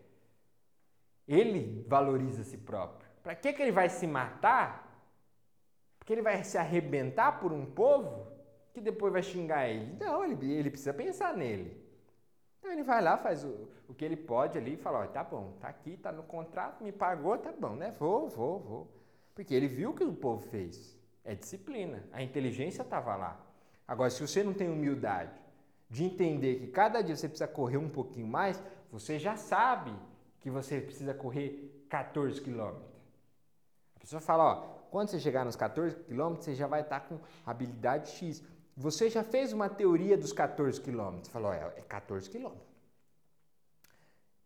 Ele 1.26 1.84
valoriza 1.88 2.42
a 2.42 2.44
si 2.44 2.58
próprio. 2.58 3.08
Para 3.22 3.34
que, 3.34 3.52
que 3.52 3.62
ele 3.62 3.72
vai 3.72 3.88
se 3.88 4.06
matar? 4.06 4.84
Porque 5.98 6.12
ele 6.12 6.20
vai 6.20 6.44
se 6.44 6.58
arrebentar 6.58 7.40
por 7.40 7.52
um 7.52 7.64
povo 7.64 8.30
que 8.74 8.80
depois 8.80 9.12
vai 9.12 9.22
xingar 9.22 9.68
ele. 9.68 9.96
Não, 9.98 10.22
ele, 10.22 10.52
ele 10.52 10.70
precisa 10.70 10.92
pensar 10.92 11.34
nele. 11.34 11.82
Então 12.58 12.70
ele 12.70 12.82
vai 12.82 13.00
lá, 13.00 13.16
faz 13.16 13.44
o, 13.44 13.68
o 13.88 13.94
que 13.94 14.04
ele 14.04 14.16
pode 14.16 14.58
ali 14.58 14.74
e 14.74 14.76
fala: 14.76 15.04
ó, 15.04 15.06
tá 15.06 15.24
bom, 15.24 15.56
tá 15.60 15.68
aqui, 15.68 15.96
tá 15.96 16.12
no 16.12 16.22
contrato, 16.22 16.84
me 16.84 16.92
pagou, 16.92 17.38
tá 17.38 17.52
bom, 17.52 17.74
né? 17.74 17.94
Vou, 17.98 18.28
vou, 18.28 18.58
vou. 18.58 18.88
Porque 19.34 19.54
ele 19.54 19.68
viu 19.68 19.90
o 19.90 19.94
que 19.94 20.04
o 20.04 20.12
povo 20.12 20.46
fez. 20.48 20.98
É 21.24 21.34
disciplina. 21.34 22.04
A 22.12 22.22
inteligência 22.22 22.82
estava 22.82 23.16
lá. 23.16 23.40
Agora, 23.88 24.10
se 24.10 24.20
você 24.20 24.42
não 24.42 24.52
tem 24.52 24.68
humildade 24.68 25.32
de 25.88 26.04
entender 26.04 26.56
que 26.56 26.66
cada 26.68 27.02
dia 27.02 27.16
você 27.16 27.28
precisa 27.28 27.48
correr 27.48 27.76
um 27.76 27.88
pouquinho 27.88 28.26
mais, 28.26 28.62
você 28.90 29.18
já 29.18 29.36
sabe 29.36 29.92
que 30.40 30.50
você 30.50 30.80
precisa 30.80 31.14
correr 31.14 31.86
14 31.88 32.40
quilômetros. 32.40 32.92
A 33.96 34.00
pessoa 34.00 34.20
fala, 34.20 34.44
ó, 34.44 34.56
quando 34.90 35.08
você 35.08 35.18
chegar 35.18 35.44
nos 35.44 35.56
14 35.56 35.96
quilômetros, 36.04 36.44
você 36.44 36.54
já 36.54 36.66
vai 36.66 36.82
estar 36.82 37.00
com 37.00 37.18
habilidade 37.44 38.10
X. 38.10 38.42
Você 38.76 39.08
já 39.08 39.24
fez 39.24 39.52
uma 39.52 39.68
teoria 39.68 40.16
dos 40.16 40.32
14 40.32 40.80
quilômetros. 40.80 41.32
Falou, 41.32 41.52
é, 41.52 41.72
é 41.76 41.82
14 41.82 42.28
quilômetros. 42.28 42.68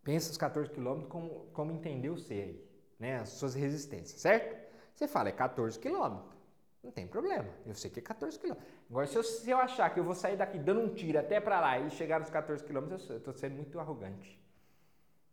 Pensa 0.05 0.31
os 0.31 0.39
14 0.39 0.71
quilômetros 0.71 1.11
como, 1.11 1.47
como 1.53 1.73
entendeu 1.73 2.17
você 2.17 2.35
aí, 2.35 2.69
né? 2.99 3.17
As 3.19 3.31
suas 3.31 3.55
resistências, 3.55 4.21
certo? 4.21 4.57
Você 4.95 5.07
fala, 5.07 5.29
é 5.29 5.33
14 5.33 5.79
quilômetros. 5.79 6.38
Não 6.83 6.91
tem 6.91 7.07
problema. 7.07 7.49
Eu 7.67 7.75
sei 7.75 7.91
que 7.91 7.99
é 7.99 8.03
14 8.03 8.39
quilômetros. 8.39 8.73
Agora, 8.89 9.07
se 9.07 9.17
eu, 9.17 9.23
se 9.23 9.51
eu 9.51 9.59
achar 9.59 9.91
que 9.91 9.99
eu 9.99 10.05
vou 10.05 10.15
sair 10.15 10.37
daqui 10.37 10.59
dando 10.59 10.81
um 10.81 10.95
tiro 10.95 11.19
até 11.19 11.41
para 11.41 11.61
lá 11.61 11.79
e 11.79 11.91
chegar 11.91 12.21
nos 12.21 12.31
14 12.31 12.65
quilômetros, 12.65 13.09
eu 13.11 13.19
estou 13.19 13.35
sendo 13.35 13.57
muito 13.57 13.79
arrogante. 13.81 14.41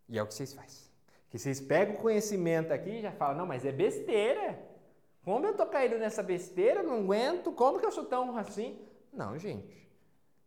E 0.10 0.18
é 0.18 0.24
o 0.24 0.28
que 0.28 0.34
vocês 0.34 0.54
fazem. 0.54 0.90
Que 1.30 1.38
vocês 1.38 1.60
pegam 1.60 1.96
o 1.96 2.00
conhecimento 2.00 2.72
aqui 2.72 2.90
e 2.90 3.02
já 3.02 3.12
falam, 3.12 3.38
não, 3.38 3.46
mas 3.46 3.66
é 3.66 3.72
besteira. 3.72 4.60
Como 5.24 5.46
eu 5.46 5.52
estou 5.52 5.66
caído 5.66 5.98
nessa 5.98 6.22
besteira, 6.22 6.84
não 6.84 7.00
aguento, 7.00 7.52
como 7.52 7.80
que 7.80 7.86
eu 7.86 7.92
sou 7.92 8.06
tão 8.06 8.38
assim? 8.38 8.80
Não, 9.12 9.38
gente. 9.38 9.90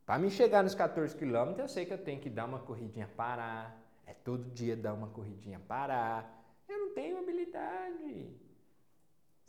Para 0.07 0.19
me 0.19 0.31
chegar 0.31 0.63
nos 0.63 0.75
14 0.75 1.17
quilômetros, 1.17 1.59
eu 1.59 1.69
sei 1.69 1.85
que 1.85 1.93
eu 1.93 1.99
tenho 1.99 2.21
que 2.21 2.31
dar 2.31 2.45
uma 2.45 2.61
corridinha 2.61 3.09
parar. 3.17 3.79
É 4.07 4.15
todo 4.15 4.51
dia 4.51 4.77
dar 4.77 4.95
uma 4.95 5.09
corridinha 5.09 5.61
parar. 5.61 6.43
Eu 6.69 6.79
não 6.79 6.95
tenho 6.95 7.19
habilidade. 7.19 8.31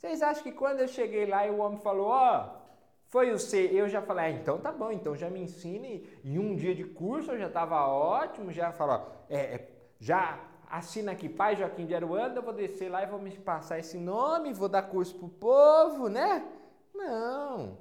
Vocês 0.00 0.22
acham 0.22 0.42
que 0.42 0.52
quando 0.52 0.80
eu 0.80 0.88
cheguei 0.88 1.26
lá 1.26 1.46
e 1.46 1.50
o 1.50 1.58
homem 1.58 1.78
falou, 1.78 2.06
ó, 2.06 2.46
oh, 2.46 2.60
foi 3.08 3.32
o 3.32 3.38
C, 3.38 3.68
eu 3.70 3.86
já 3.86 4.00
falei, 4.00 4.24
ah, 4.24 4.30
então 4.30 4.56
tá 4.58 4.72
bom, 4.72 4.90
então 4.90 5.14
já 5.14 5.28
me 5.28 5.42
ensine. 5.42 6.08
Em 6.24 6.38
um 6.38 6.56
dia 6.56 6.74
de 6.74 6.84
curso 6.84 7.32
eu 7.32 7.38
já 7.38 7.48
estava 7.48 7.86
ótimo, 7.86 8.50
já 8.50 8.72
falou, 8.72 9.06
é, 9.28 9.38
é, 9.38 9.70
já 9.98 10.42
assina 10.70 11.12
aqui, 11.12 11.28
pai 11.28 11.54
Joaquim 11.54 11.84
de 11.84 11.94
Aruanda, 11.94 12.38
eu 12.38 12.42
vou 12.42 12.54
descer 12.54 12.90
lá 12.90 13.02
e 13.02 13.08
vou 13.08 13.20
me 13.20 13.30
passar 13.40 13.78
esse 13.78 13.98
nome, 13.98 14.54
vou 14.54 14.70
dar 14.70 14.84
curso 14.84 15.14
pro 15.18 15.28
povo, 15.28 16.08
né? 16.08 16.50
Não, 16.94 17.76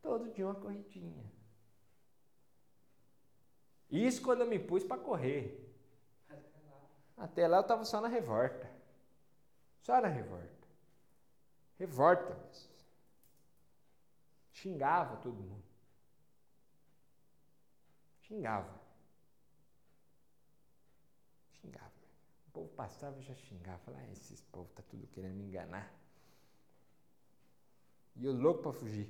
todo 0.00 0.30
dia 0.30 0.46
uma 0.46 0.54
corridinha. 0.54 1.30
Isso 3.90 4.22
quando 4.22 4.40
eu 4.40 4.46
me 4.46 4.58
pus 4.58 4.84
para 4.84 4.96
correr. 4.96 5.70
Até 7.14 7.46
lá 7.46 7.58
eu 7.58 7.60
estava 7.60 7.84
só 7.84 8.00
na 8.00 8.08
revolta. 8.08 8.70
Só 9.82 10.00
na 10.00 10.08
revolta. 10.08 10.57
Revolta 11.78 12.34
mesmo. 12.34 12.68
Xingava 14.52 15.16
todo 15.18 15.34
mundo. 15.34 15.64
Xingava. 18.22 18.78
povo 22.58 22.68
passava 22.70 23.18
e 23.18 23.22
já 23.22 23.34
xingava, 23.34 23.78
falava, 23.78 24.02
ah, 24.02 24.12
esses 24.12 24.40
povos 24.40 24.72
tá 24.72 24.82
tudo 24.88 25.06
querendo 25.08 25.34
me 25.34 25.44
enganar. 25.44 25.92
E 28.16 28.26
eu 28.26 28.32
louco 28.32 28.62
para 28.62 28.72
fugir 28.72 29.08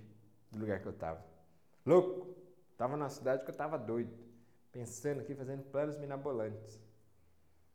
do 0.51 0.59
lugar 0.59 0.81
que 0.81 0.87
eu 0.87 0.93
estava. 0.93 1.25
Louco! 1.87 2.37
Estava 2.71 2.97
na 2.97 3.09
cidade 3.09 3.43
que 3.43 3.51
eu 3.51 3.53
estava 3.53 3.79
doido, 3.79 4.15
pensando 4.71 5.21
aqui, 5.21 5.35
fazendo 5.35 5.65
planos 5.65 5.97
minabolantes 5.97 6.79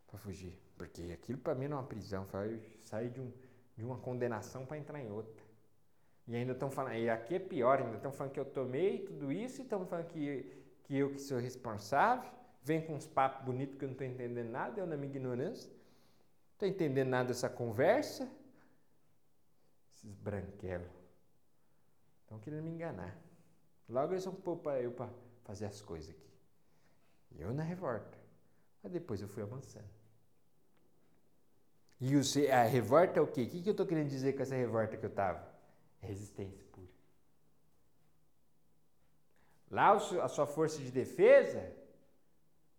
para 0.08 0.20
fugir. 0.20 0.58
Porque 0.78 1.12
aquilo 1.12 1.39
para 1.39 1.56
mim 1.56 1.68
não 1.68 1.78
é 1.78 1.80
uma 1.82 1.88
prisão, 1.88 2.26
foi 2.28 2.62
sair 2.84 3.10
de, 3.10 3.20
um, 3.20 3.34
de 3.76 3.84
uma 3.84 3.98
condenação 3.98 4.66
para 4.66 4.78
entrar 4.78 5.00
em 5.00 5.12
outra. 5.12 5.44
E 6.28 6.36
ainda 6.36 6.54
estão 6.54 6.72
falando, 6.72 6.96
e 6.96 7.10
aqui 7.10 7.36
é 7.36 7.40
pior, 7.40 7.80
ainda 7.80 7.98
estão 7.98 8.12
falando 8.12 8.34
que 8.34 8.40
eu 8.40 8.46
tomei 8.46 9.00
tudo 9.00 9.32
isso 9.32 9.62
e 9.62 9.64
estão 9.64 9.86
falando 9.86 10.08
que, 10.08 10.64
que 10.84 10.98
eu 10.98 11.12
que 11.12 11.20
sou 11.20 11.38
responsável 11.38 12.32
vem 12.64 12.82
com 12.82 12.96
uns 12.96 13.06
papos 13.06 13.46
bonitos 13.46 13.76
que 13.78 13.84
eu 13.84 13.88
não 13.88 13.94
estou 13.94 14.08
entendendo 14.08 14.50
nada, 14.50 14.80
eu 14.80 14.88
na 14.88 14.96
minha 14.96 15.10
ignorância. 15.10 15.70
Não 15.70 16.54
estou 16.54 16.68
entendendo 16.68 17.10
nada 17.10 17.28
dessa 17.28 17.50
conversa. 17.50 18.30
Esses 19.92 20.14
branquelos. 20.16 20.88
Estão 22.22 22.40
querendo 22.40 22.64
me 22.64 22.72
enganar. 22.72 23.18
Logo 23.90 24.14
eles 24.14 24.24
vão 24.24 24.34
pôr 24.34 24.58
para 24.58 24.82
eu 24.82 24.92
para 24.92 25.10
fazer 25.44 25.66
as 25.66 25.82
coisas 25.82 26.10
aqui. 26.10 26.32
E 27.32 27.42
eu 27.42 27.54
na 27.54 27.64
revolta. 27.64 28.18
Mas 28.82 28.92
depois 28.92 29.22
eu 29.22 29.28
fui 29.28 29.44
avançando. 29.44 30.03
E 32.04 32.16
o, 32.16 32.22
a 32.54 32.64
revolta 32.64 33.20
é 33.20 33.22
o 33.22 33.28
quê? 33.28 33.43
O 33.43 33.49
que 33.49 33.70
eu 33.70 33.72
estou 33.72 33.86
querendo 33.86 34.10
dizer 34.10 34.34
com 34.34 34.43
essa 34.43 34.56
revolta 34.56 34.97
que 34.97 35.06
eu 35.06 35.10
estava? 35.10 35.41
Resistência 35.99 36.64
pura. 36.72 36.88
Lá 39.72 39.91
a 39.93 40.28
sua 40.28 40.45
força 40.45 40.80
de 40.80 40.91
defesa 40.91 41.62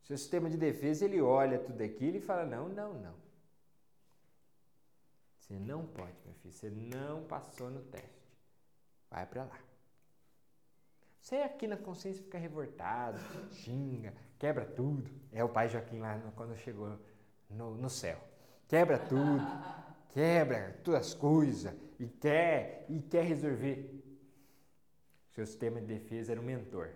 seu 0.04 0.18
sistema 0.18 0.50
de 0.50 0.58
defesa, 0.58 1.06
ele 1.06 1.20
olha 1.20 1.58
tudo 1.58 1.82
aquilo 1.82 2.18
e 2.18 2.20
fala: 2.20 2.44
não, 2.44 2.68
não, 2.68 2.92
não. 2.94 3.14
Você 5.38 5.58
não 5.58 5.86
pode, 5.86 6.14
meu 6.24 6.34
filho. 6.34 6.52
Você 6.52 6.70
não 6.70 7.24
passou 7.24 7.70
no 7.70 7.80
teste. 7.84 8.38
Vai 9.10 9.26
para 9.26 9.44
lá. 9.44 9.58
Você 11.20 11.36
aqui 11.36 11.66
na 11.66 11.78
consciência 11.78 12.22
fica 12.22 12.36
revoltado, 12.36 13.18
xinga, 13.50 14.12
quebra 14.38 14.66
tudo. 14.66 15.10
É 15.32 15.42
o 15.42 15.48
pai 15.48 15.70
Joaquim 15.70 16.00
lá 16.00 16.20
quando 16.36 16.54
chegou 16.58 16.98
no, 17.48 17.74
no 17.74 17.88
céu. 17.88 18.22
Quebra 18.68 18.98
tudo, 18.98 19.46
quebra 20.08 20.78
todas 20.82 21.08
as 21.08 21.14
coisas 21.14 21.74
e 21.98 22.06
quer, 22.06 22.86
e 22.88 23.00
quer 23.00 23.24
resolver. 23.24 24.02
Seu 25.32 25.44
sistema 25.46 25.80
de 25.80 25.86
defesa 25.86 26.32
era 26.32 26.40
um 26.40 26.44
mentor 26.44 26.90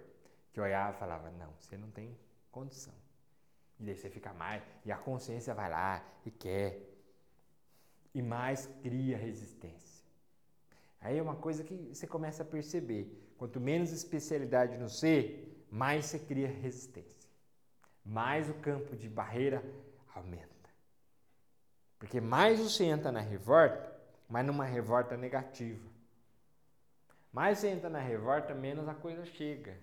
que 0.53 0.61
olhava 0.61 0.97
e 0.97 0.99
falava: 0.99 1.31
Não, 1.33 1.53
você 1.59 1.77
não 1.77 1.91
tem 1.91 2.17
condição. 2.51 2.95
E 3.79 3.85
daí 3.85 3.95
você 3.95 4.11
fica 4.11 4.33
mais, 4.33 4.63
e 4.85 4.91
a 4.91 4.97
consciência 4.97 5.55
vai 5.55 5.71
lá 5.71 6.05
e 6.25 6.31
quer. 6.31 6.81
E 8.15 8.23
mais 8.23 8.67
cria 8.83 9.17
resistência. 9.17 10.05
Aí 11.01 11.17
é 11.17 11.23
uma 11.23 11.37
coisa 11.37 11.63
que 11.63 11.77
você 11.93 12.07
começa 12.07 12.43
a 12.43 12.47
perceber. 12.47 13.33
Quanto 13.37 13.61
menos 13.61 13.93
especialidade 13.93 14.77
no 14.77 14.89
ser, 14.89 15.65
mais 15.71 16.07
você 16.07 16.19
cria 16.19 16.49
resistência. 16.49 17.31
Mais 18.05 18.49
o 18.51 18.55
campo 18.55 18.97
de 18.97 19.09
barreira 19.09 19.63
aumenta. 20.13 20.58
Porque 21.99 22.21
mais 22.21 22.61
você 22.61 22.85
entra 22.85 23.11
na 23.11 23.21
revolta, 23.21 23.93
mas 24.29 24.47
numa 24.47 24.65
revolta 24.65 25.17
negativa. 25.17 25.87
Mais 27.33 27.59
você 27.59 27.69
entra 27.69 27.91
na 27.91 28.01
revolta, 28.01 28.55
menos 28.55 28.89
a 28.89 28.95
coisa 28.95 29.25
chega. 29.25 29.77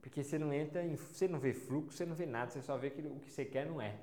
Porque 0.00 0.22
você 0.22 0.38
não 0.38 0.52
entra 0.52 0.84
em, 0.84 0.96
você 0.96 1.26
não 1.26 1.38
vê 1.38 1.52
fluxo, 1.52 1.96
você 1.96 2.06
não 2.06 2.14
vê 2.14 2.26
nada, 2.26 2.50
você 2.50 2.62
só 2.62 2.76
vê 2.76 2.90
que 2.90 3.02
o 3.02 3.20
que 3.20 3.30
você 3.30 3.44
quer 3.44 3.66
não 3.66 3.80
é. 3.80 3.96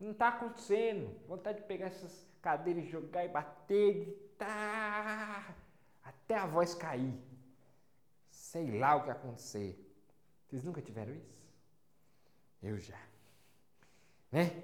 Não 0.00 0.10
está 0.10 0.28
acontecendo. 0.28 1.14
Vontade 1.26 1.60
de 1.60 1.66
pegar 1.66 1.86
essas 1.86 2.26
cadeiras, 2.42 2.84
jogar 2.86 3.24
e 3.24 3.28
bater, 3.28 4.24
gritar, 4.34 5.56
até 6.02 6.34
a 6.34 6.46
voz 6.46 6.74
cair. 6.74 7.14
Sei 8.30 8.78
lá 8.78 8.96
o 8.96 9.04
que 9.04 9.10
acontecer. 9.10 9.78
Vocês 10.46 10.64
nunca 10.64 10.82
tiveram 10.82 11.14
isso? 11.14 11.44
Eu 12.62 12.78
já. 12.78 13.00
Né? 14.30 14.62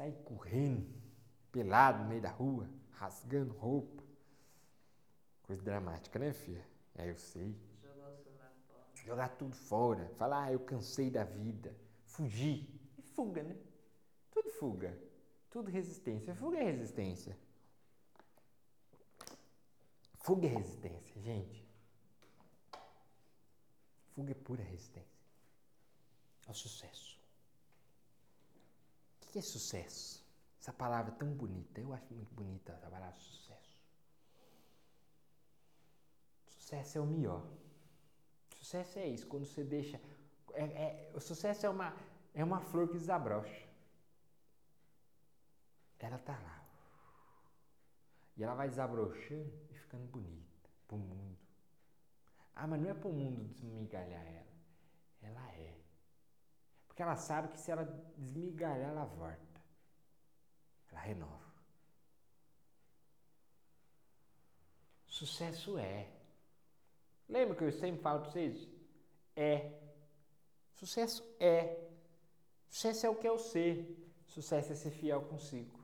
Sair 0.00 0.16
correndo, 0.24 0.90
pelado 1.52 2.02
no 2.02 2.08
meio 2.08 2.22
da 2.22 2.30
rua, 2.30 2.66
rasgando 2.92 3.52
roupa. 3.52 4.02
Coisa 5.42 5.60
dramática, 5.60 6.18
né, 6.18 6.32
filha? 6.32 6.66
É, 6.94 7.10
eu 7.10 7.18
sei. 7.18 7.54
Jogar 9.04 9.28
tudo 9.36 9.54
fora. 9.54 10.08
Falar, 10.16 10.44
ah, 10.44 10.52
eu 10.52 10.60
cansei 10.60 11.10
da 11.10 11.22
vida. 11.22 11.76
Fugir. 12.06 12.66
E 12.96 13.02
fuga, 13.02 13.42
né? 13.42 13.54
Tudo 14.30 14.48
fuga. 14.52 14.98
Tudo 15.50 15.70
resistência. 15.70 16.34
Fuga 16.34 16.56
é 16.56 16.62
resistência. 16.62 17.36
Fuga 20.14 20.46
é 20.46 20.50
resistência, 20.50 21.20
gente. 21.20 21.68
Fuga 24.14 24.30
é 24.30 24.34
pura 24.34 24.62
resistência. 24.62 25.20
Ao 26.46 26.54
sucesso. 26.54 27.19
Que 29.30 29.38
é 29.38 29.42
sucesso? 29.42 30.24
Essa 30.60 30.72
palavra 30.72 31.12
tão 31.12 31.32
bonita. 31.32 31.80
Eu 31.80 31.92
acho 31.92 32.12
muito 32.12 32.34
bonita 32.34 32.72
essa 32.72 32.90
palavra 32.90 33.18
sucesso. 33.18 33.80
Sucesso 36.48 36.98
é 36.98 37.00
o 37.00 37.06
melhor. 37.06 37.46
Sucesso 38.56 38.98
é 38.98 39.08
isso, 39.08 39.26
quando 39.26 39.46
você 39.46 39.64
deixa. 39.64 40.00
É, 40.52 40.64
é, 40.64 41.12
o 41.14 41.20
sucesso 41.20 41.64
é 41.64 41.68
uma, 41.68 41.96
é 42.34 42.44
uma 42.44 42.60
flor 42.60 42.88
que 42.88 42.98
desabrocha. 42.98 43.68
Ela 45.98 46.18
tá 46.18 46.32
lá. 46.32 46.64
E 48.36 48.42
ela 48.42 48.54
vai 48.54 48.68
desabrochando 48.68 49.52
e 49.70 49.74
ficando 49.74 50.06
bonita 50.06 50.70
pro 50.88 50.96
mundo. 50.96 51.38
Ah, 52.54 52.66
mas 52.66 52.80
não 52.80 52.90
é 52.90 52.94
pro 52.94 53.12
mundo 53.12 53.44
desmigalhar 53.54 54.26
ela. 54.26 54.46
Ela 55.22 55.52
é. 55.52 55.79
Porque 57.00 57.08
ela 57.08 57.16
sabe 57.16 57.48
que 57.48 57.58
se 57.58 57.70
ela 57.70 57.84
desmigalhar, 58.18 58.90
ela 58.90 59.06
volta. 59.06 59.62
Ela 60.90 61.00
renova. 61.00 61.50
Sucesso 65.06 65.78
é. 65.78 66.10
Lembra 67.26 67.56
que 67.56 67.64
eu 67.64 67.72
sempre 67.72 68.02
falo 68.02 68.20
para 68.20 68.30
vocês? 68.30 68.68
É. 69.34 69.80
Sucesso 70.74 71.24
é. 71.40 71.88
Sucesso 72.68 73.06
é 73.06 73.08
o 73.08 73.16
que 73.16 73.26
é 73.26 73.32
o 73.32 73.38
ser. 73.38 73.96
Sucesso 74.26 74.70
é 74.70 74.76
ser 74.76 74.90
fiel 74.90 75.22
consigo. 75.22 75.80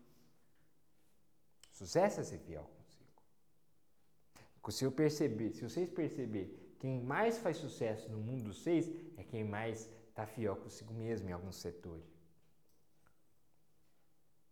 Sucesso 1.72 2.20
é 2.20 2.24
ser 2.24 2.40
fiel 2.40 2.64
consigo. 2.76 4.70
Se 4.70 4.84
eu 4.84 4.92
perceber, 4.92 5.52
se 5.52 5.62
vocês 5.62 5.88
perceberem, 5.88 6.54
quem 6.78 7.00
mais 7.00 7.38
faz 7.38 7.56
sucesso 7.56 8.06
no 8.10 8.18
mundo 8.18 8.44
dos 8.44 8.62
seis 8.62 8.90
é 9.16 9.24
quem 9.24 9.44
mais 9.44 9.88
está 10.16 10.24
fiel 10.24 10.56
consigo 10.56 10.94
mesmo 10.94 11.28
em 11.28 11.32
alguns 11.32 11.56
setores. 11.56 12.16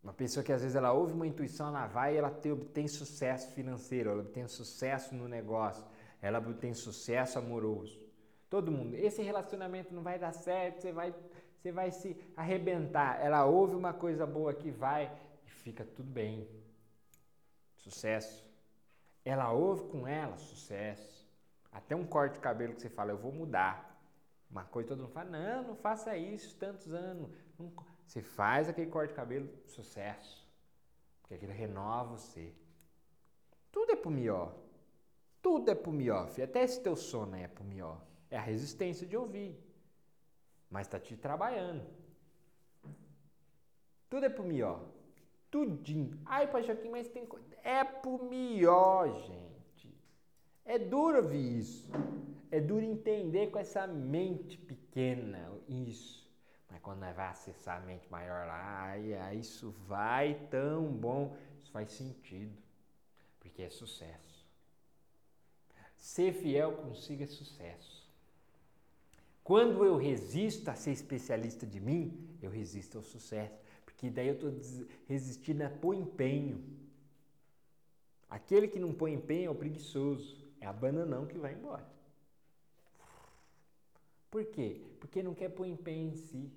Uma 0.03 0.13
pessoa 0.13 0.45
que 0.45 0.53
às 0.53 0.61
vezes 0.61 0.77
ela 0.77 0.93
ouve 0.93 1.15
uma 1.15 1.27
intuição, 1.27 1.69
ela 1.69 1.87
vai 1.87 2.15
e 2.15 2.19
ela 2.19 2.31
tem, 2.31 2.53
obtém 2.53 2.87
sucesso 2.87 3.51
financeiro, 3.53 4.11
ela 4.11 4.21
obtém 4.21 4.47
sucesso 4.47 5.15
no 5.15 5.27
negócio, 5.27 5.83
ela 6.21 6.39
obtém 6.39 6.75
sucesso 6.75 7.39
amoroso. 7.39 7.99
Todo 8.51 8.71
mundo, 8.71 8.95
esse 8.95 9.23
relacionamento 9.23 9.95
não 9.95 10.03
vai 10.03 10.19
dar 10.19 10.33
certo, 10.33 10.83
você 10.83 10.93
vai, 10.93 11.15
você 11.57 11.73
vai 11.73 11.91
se 11.91 12.15
arrebentar. 12.37 13.19
Ela 13.25 13.47
ouve 13.47 13.75
uma 13.75 13.95
coisa 13.95 14.27
boa 14.27 14.53
que 14.53 14.71
vai 14.71 15.11
e 15.47 15.51
fica 15.51 15.83
tudo 15.83 16.11
bem. 16.11 16.47
Sucesso. 17.77 18.45
Ela 19.25 19.51
ouve 19.51 19.85
com 19.85 20.07
ela, 20.07 20.37
sucesso. 20.37 21.27
Até 21.73 21.97
um 21.97 22.05
corte 22.05 22.35
de 22.35 22.41
cabelo 22.41 22.75
que 22.75 22.83
você 22.83 22.91
fala, 22.91 23.13
eu 23.13 23.17
vou 23.17 23.33
mudar. 23.33 23.94
Uma 24.55 24.63
coisa 24.63 24.91
todo 24.91 25.01
mundo 25.01 25.11
fala, 25.11 25.31
não, 25.31 25.65
não 25.65 25.75
faça 25.75 26.17
isso 26.17 26.57
tantos 26.57 26.93
anos. 26.95 27.29
Você 28.07 28.23
faz 28.23 28.69
aquele 28.69 28.89
corte 28.89 29.09
de 29.09 29.17
cabelo, 29.17 29.51
sucesso. 29.67 30.49
Porque 31.21 31.35
aquilo 31.35 31.53
renova 31.53 32.17
você. 32.17 32.55
Tudo 33.73 33.91
é 33.91 33.97
pro 33.97 34.13
melhor. 34.13 34.55
Tudo 35.43 35.73
é 35.73 35.75
pro 35.75 35.91
melhor, 35.91 36.29
filho. 36.29 36.45
Até 36.45 36.63
esse 36.63 36.81
teu 36.81 36.95
sono 36.95 37.35
é 37.35 37.49
pro 37.49 37.65
melhor. 37.65 38.01
É 38.31 38.39
a 38.39 38.41
resistência 38.41 39.05
de 39.05 39.17
ouvir. 39.17 39.59
Mas 40.71 40.87
tá 40.87 41.01
te 41.01 41.17
trabalhando. 41.17 41.85
Tudo 44.09 44.25
é 44.25 44.29
pro 44.29 44.45
melhor. 44.45 44.87
Tudinho. 45.51 46.17
Ai, 46.25 46.49
Joaquim, 46.63 46.91
mas 46.91 47.09
tem 47.09 47.27
coisa. 47.27 47.57
É 47.65 47.83
pro 47.83 48.23
melhor, 48.23 49.21
gente. 49.23 49.93
É 50.65 50.79
duro 50.79 51.17
ouvir 51.17 51.59
isso. 51.59 51.91
É 52.55 52.61
duro 52.61 52.85
entender 52.85 53.51
com 53.51 53.59
essa 53.59 53.85
mente 53.85 54.57
pequena 54.57 55.51
isso. 55.67 56.25
Mas 56.71 56.81
quando 56.81 57.01
nós 57.01 57.17
vai 57.17 57.27
acessar 57.27 57.83
a 57.83 57.85
mente 57.85 58.09
maior 58.09 58.47
lá, 58.47 58.91
ai, 58.91 59.13
ai, 59.15 59.39
isso 59.39 59.73
vai 59.89 60.35
tão 60.53 60.87
bom. 60.87 61.37
Isso 61.61 61.73
faz 61.73 61.91
sentido. 61.91 62.57
Porque 63.41 63.61
é 63.61 63.71
sucesso. 63.71 64.47
Ser 65.97 66.33
fiel 66.33 66.77
consigo 66.77 67.25
é 67.25 67.27
sucesso. 67.27 68.09
Quando 69.43 69.85
eu 69.85 69.97
resisto 69.97 70.69
a 70.69 70.77
ser 70.77 70.93
especialista 70.93 71.67
de 71.67 71.81
mim, 71.81 72.37
eu 72.41 72.53
resisto 72.53 72.99
ao 72.99 73.03
sucesso. 73.03 73.59
Porque 73.85 74.09
daí 74.11 74.29
eu 74.29 74.35
estou 74.35 74.53
resistindo 75.09 75.63
a 75.63 75.71
pôr 75.71 75.95
empenho. 75.95 76.63
Aquele 78.31 78.69
que 78.69 78.79
não 78.79 78.95
põe 78.95 79.13
empenho 79.13 79.49
é 79.49 79.51
o 79.51 79.57
preguiçoso. 79.57 80.37
É 80.61 80.67
a 80.67 80.73
bananão 80.73 81.27
que 81.27 81.37
vai 81.37 81.53
embora. 81.53 81.94
Por 84.35 84.45
quê? 84.47 84.81
Porque 84.99 85.23
não 85.23 85.33
quer 85.33 85.49
pôr 85.49 85.65
empenho 85.65 86.11
em 86.11 86.17
si. 86.17 86.53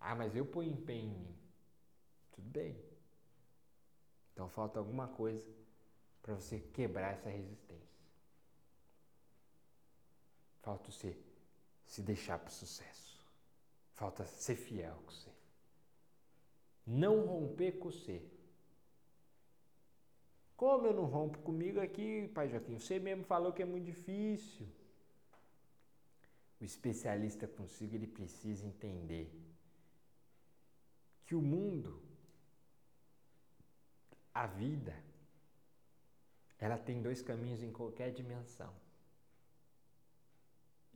Ah, 0.00 0.16
mas 0.16 0.34
eu 0.34 0.44
ponho 0.44 0.72
empenho 0.72 1.12
em 1.12 1.16
mim. 1.16 1.38
Tudo 2.32 2.50
bem. 2.50 2.76
Então 4.32 4.48
falta 4.48 4.80
alguma 4.80 5.06
coisa 5.06 5.48
para 6.20 6.34
você 6.34 6.58
quebrar 6.58 7.12
essa 7.12 7.30
resistência. 7.30 8.04
Falta 10.60 10.90
você 10.90 11.16
se 11.86 12.02
deixar 12.02 12.40
para 12.40 12.48
o 12.48 12.52
sucesso. 12.52 13.24
Falta 13.94 14.26
ser 14.26 14.56
fiel 14.56 14.96
com 15.06 15.12
você. 15.12 15.30
Não 16.84 17.24
romper 17.24 17.78
com 17.78 17.92
você. 17.92 18.20
Como 20.56 20.84
eu 20.84 20.92
não 20.92 21.04
rompo 21.04 21.38
comigo 21.38 21.78
aqui, 21.78 22.26
Pai 22.34 22.48
Joaquim? 22.48 22.76
Você 22.76 22.98
mesmo 22.98 23.22
falou 23.22 23.52
que 23.52 23.62
é 23.62 23.64
muito 23.64 23.84
difícil. 23.84 24.81
O 26.62 26.64
especialista 26.64 27.48
consigo, 27.48 27.96
ele 27.96 28.06
precisa 28.06 28.64
entender 28.64 29.28
que 31.26 31.34
o 31.34 31.42
mundo, 31.42 32.00
a 34.32 34.46
vida, 34.46 34.94
ela 36.60 36.78
tem 36.78 37.02
dois 37.02 37.20
caminhos 37.20 37.64
em 37.64 37.72
qualquer 37.72 38.12
dimensão. 38.12 38.72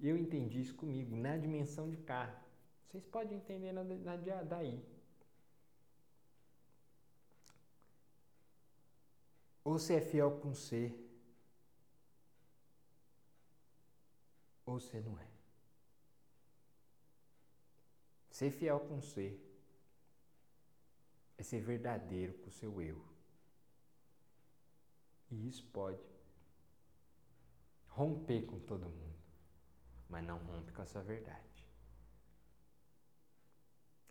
Eu 0.01 0.17
entendi 0.17 0.61
isso 0.61 0.77
comigo, 0.77 1.17
na 1.17 1.37
dimensão 1.37 1.91
de 1.91 1.97
cá. 1.97 2.25
Vocês 2.87 3.05
podem 3.05 3.39
entender 3.39 3.73
na, 3.73 3.83
na 3.83 4.17
daí. 4.45 4.81
Ou 9.65 9.81
você 9.81 9.95
é 9.95 10.01
fiel 10.01 10.31
com 10.39 10.55
você, 10.55 10.97
ou 14.65 14.79
você 14.79 15.01
não 15.01 15.19
é. 15.19 15.26
Ser 18.37 18.51
fiel 18.51 18.81
com 18.81 19.01
você 19.01 19.35
é 21.39 21.43
ser 21.43 21.63
verdadeiro 21.63 22.35
com 22.35 22.49
o 22.49 22.53
seu 22.53 22.83
eu. 22.83 23.03
E 25.31 25.49
isso 25.49 25.65
pode 25.73 26.05
romper 27.89 28.43
com 28.43 28.61
todo 28.61 28.91
mundo, 28.91 29.17
mas 30.07 30.23
não 30.23 30.37
rompe 30.37 30.71
com 30.71 30.83
a 30.83 30.85
sua 30.85 31.01
verdade. 31.01 31.65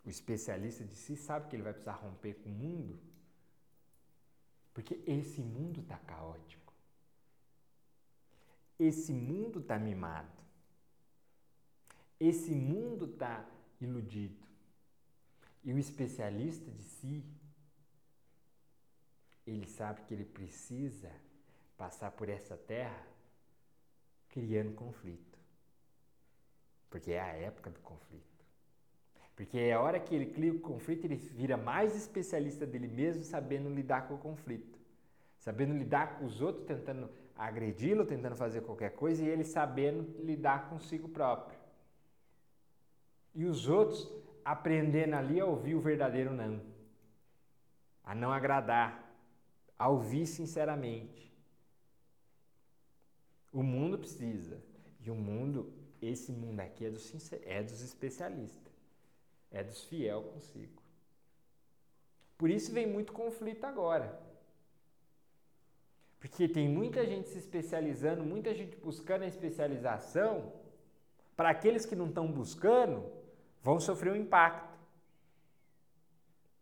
O 0.04 0.08
especialista 0.08 0.84
de 0.84 0.96
si 0.96 1.16
sabe 1.16 1.48
que 1.48 1.54
ele 1.54 1.62
vai 1.62 1.72
precisar 1.72 1.92
romper 1.92 2.34
com 2.34 2.48
o 2.48 2.52
mundo, 2.52 2.98
porque 4.74 5.00
esse 5.06 5.40
mundo 5.40 5.82
está 5.82 5.98
caótico. 5.98 6.72
esse 8.76 9.12
mundo 9.12 9.60
está 9.60 9.78
mimado. 9.78 10.42
Esse 12.18 12.56
mundo 12.56 13.04
está 13.12 13.48
iludido. 13.80 14.46
E 15.64 15.72
o 15.72 15.78
especialista 15.78 16.70
de 16.70 16.82
si, 16.82 17.24
ele 19.46 19.66
sabe 19.66 20.02
que 20.02 20.14
ele 20.14 20.24
precisa 20.24 21.10
passar 21.76 22.10
por 22.12 22.28
essa 22.28 22.56
terra 22.56 23.06
criando 24.28 24.74
conflito. 24.74 25.38
Porque 26.90 27.12
é 27.12 27.20
a 27.20 27.32
época 27.32 27.70
do 27.70 27.80
conflito. 27.80 28.24
Porque 29.34 29.58
é 29.58 29.74
a 29.74 29.80
hora 29.80 30.00
que 30.00 30.14
ele 30.14 30.26
cria 30.26 30.52
o 30.52 30.60
conflito, 30.60 31.04
ele 31.04 31.16
vira 31.16 31.56
mais 31.56 31.94
especialista 31.94 32.66
dele 32.66 32.88
mesmo, 32.88 33.22
sabendo 33.22 33.68
lidar 33.68 34.08
com 34.08 34.14
o 34.14 34.18
conflito. 34.18 34.78
Sabendo 35.38 35.74
lidar 35.74 36.18
com 36.18 36.24
os 36.24 36.40
outros, 36.40 36.66
tentando 36.66 37.10
agredi-lo, 37.36 38.06
tentando 38.06 38.34
fazer 38.34 38.62
qualquer 38.62 38.92
coisa, 38.92 39.22
e 39.22 39.28
ele 39.28 39.44
sabendo 39.44 40.24
lidar 40.24 40.70
consigo 40.70 41.08
próprio. 41.08 41.55
E 43.36 43.44
os 43.44 43.68
outros 43.68 44.10
aprendendo 44.42 45.14
ali 45.14 45.38
a 45.38 45.44
ouvir 45.44 45.74
o 45.74 45.80
verdadeiro 45.80 46.32
não, 46.32 46.58
a 48.02 48.14
não 48.14 48.32
agradar, 48.32 49.14
a 49.78 49.88
ouvir 49.88 50.26
sinceramente. 50.26 51.30
O 53.52 53.62
mundo 53.62 53.98
precisa, 53.98 54.58
e 54.98 55.10
o 55.10 55.14
mundo, 55.14 55.70
esse 56.00 56.32
mundo 56.32 56.60
aqui 56.60 56.86
é 56.86 56.90
dos, 56.90 57.12
é 57.44 57.62
dos 57.62 57.82
especialistas, 57.82 58.72
é 59.52 59.62
dos 59.62 59.84
fiel 59.84 60.22
consigo. 60.22 60.82
Por 62.38 62.48
isso 62.48 62.72
vem 62.72 62.86
muito 62.86 63.12
conflito 63.12 63.64
agora. 63.64 64.18
Porque 66.18 66.48
tem 66.48 66.68
muita 66.68 67.04
gente 67.04 67.28
se 67.28 67.38
especializando, 67.38 68.24
muita 68.24 68.54
gente 68.54 68.76
buscando 68.76 69.24
a 69.24 69.28
especialização. 69.28 70.52
Para 71.36 71.50
aqueles 71.50 71.84
que 71.84 71.94
não 71.94 72.08
estão 72.08 72.26
buscando, 72.32 73.15
vão 73.66 73.80
sofrer 73.80 74.12
um 74.12 74.16
impacto. 74.16 74.78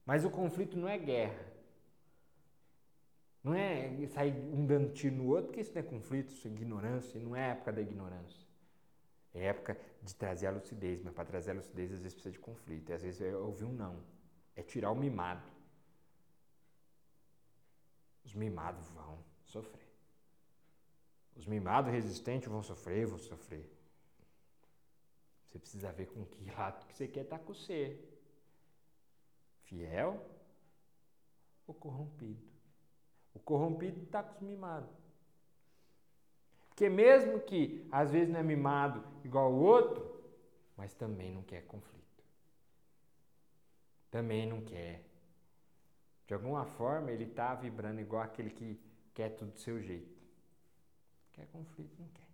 Mas 0.07 0.25
o 0.25 0.31
conflito 0.31 0.75
não 0.75 0.89
é 0.89 0.97
guerra. 0.97 1.53
Não 3.43 3.55
é 3.55 4.07
sair 4.07 4.33
um 4.33 4.65
dando 4.65 4.91
tiro 4.95 5.17
no 5.17 5.27
outro, 5.27 5.49
porque 5.49 5.61
isso 5.61 5.75
não 5.75 5.81
é 5.81 5.85
conflito, 5.85 6.33
isso 6.33 6.49
é 6.49 6.51
ignorância, 6.51 7.21
não 7.21 7.37
é 7.37 7.51
época 7.51 7.73
da 7.75 7.83
ignorância. 7.83 8.47
É 9.35 9.45
época 9.45 9.79
de 10.03 10.15
trazer 10.15 10.47
a 10.47 10.51
lucidez, 10.51 11.03
mas 11.03 11.13
para 11.13 11.27
trazer 11.27 11.51
a 11.51 11.55
lucidez 11.55 11.93
às 11.93 11.99
vezes 11.99 12.15
precisa 12.15 12.33
de 12.33 12.39
conflito, 12.39 12.89
e 12.89 12.95
às 12.95 13.03
vezes 13.03 13.21
é 13.21 13.37
ouvir 13.37 13.65
um 13.65 13.73
não. 13.73 14.03
É 14.57 14.63
tirar 14.63 14.91
o 14.91 14.97
mimado. 14.97 15.47
Os 18.25 18.33
mimados 18.33 18.89
vão 18.89 19.19
sofrer. 19.45 19.91
Os 21.37 21.47
mimados 21.47 21.93
resistentes 21.93 22.49
vão 22.49 22.63
sofrer, 22.63 23.07
vão 23.07 23.19
sofrer. 23.19 23.74
Você 25.55 25.59
precisa 25.61 25.93
ver 25.93 26.07
com 26.07 26.25
que 26.27 26.51
lado 26.51 26.85
que 26.85 26.97
você 26.97 27.07
quer 27.07 27.21
estar 27.21 27.39
com 27.39 27.55
você. 27.55 27.97
Fiel 29.63 30.21
ou 31.65 31.73
corrompido? 31.73 32.45
O 33.33 33.39
corrompido 33.39 34.03
está 34.03 34.21
com 34.21 34.35
os 34.35 34.43
mimados. 34.43 34.91
Porque 36.69 36.89
mesmo 36.89 37.39
que 37.39 37.87
às 37.93 38.11
vezes 38.11 38.31
não 38.31 38.41
é 38.41 38.43
mimado 38.43 39.05
igual 39.23 39.53
o 39.53 39.61
outro, 39.61 40.25
mas 40.77 40.93
também 40.93 41.31
não 41.31 41.45
quer 41.45 41.65
conflito. 41.67 42.25
Também 44.11 44.49
não 44.49 44.61
quer. 44.61 45.05
De 46.27 46.35
alguma 46.35 46.65
forma 46.65 47.13
ele 47.13 47.27
está 47.27 47.55
vibrando 47.55 48.01
igual 48.01 48.25
aquele 48.25 48.51
que 48.51 48.77
quer 49.15 49.37
tudo 49.37 49.53
do 49.53 49.61
seu 49.61 49.81
jeito. 49.81 50.21
Quer 51.33 51.47
conflito, 51.47 51.95
não 51.97 52.09
quer. 52.09 52.27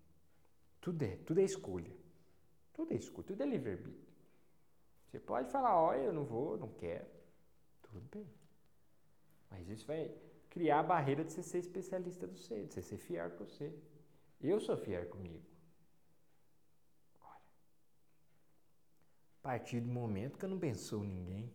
Tudo 0.80 1.02
é, 1.02 1.16
tudo 1.18 1.40
é 1.40 1.44
escolha. 1.44 1.99
Tudo 2.72 2.92
é 2.92 2.96
escuta, 2.96 3.28
tudo 3.28 3.42
é 3.42 3.46
livre-arbítrio. 3.46 4.10
Você 5.06 5.18
pode 5.18 5.50
falar, 5.50 5.76
olha, 5.76 6.02
eu 6.02 6.12
não 6.12 6.24
vou, 6.24 6.56
não 6.56 6.68
quero. 6.68 7.06
Tudo 7.82 8.00
bem. 8.12 8.28
Mas 9.50 9.68
isso 9.68 9.86
vai 9.86 10.14
criar 10.48 10.80
a 10.80 10.84
barreira 10.84 11.24
de 11.24 11.32
você 11.32 11.42
ser 11.42 11.58
especialista 11.58 12.26
do 12.26 12.36
ser, 12.36 12.66
de 12.66 12.74
você 12.74 12.82
ser 12.82 12.98
fiel 12.98 13.30
com 13.32 13.44
você. 13.44 13.74
Eu 14.40 14.60
sou 14.60 14.76
fiel 14.76 15.06
comigo. 15.08 15.44
Agora, 17.18 17.42
a 19.38 19.42
partir 19.42 19.80
do 19.80 19.88
momento 19.88 20.38
que 20.38 20.44
eu 20.44 20.48
não 20.48 20.58
bençoo 20.58 21.02
ninguém, 21.02 21.52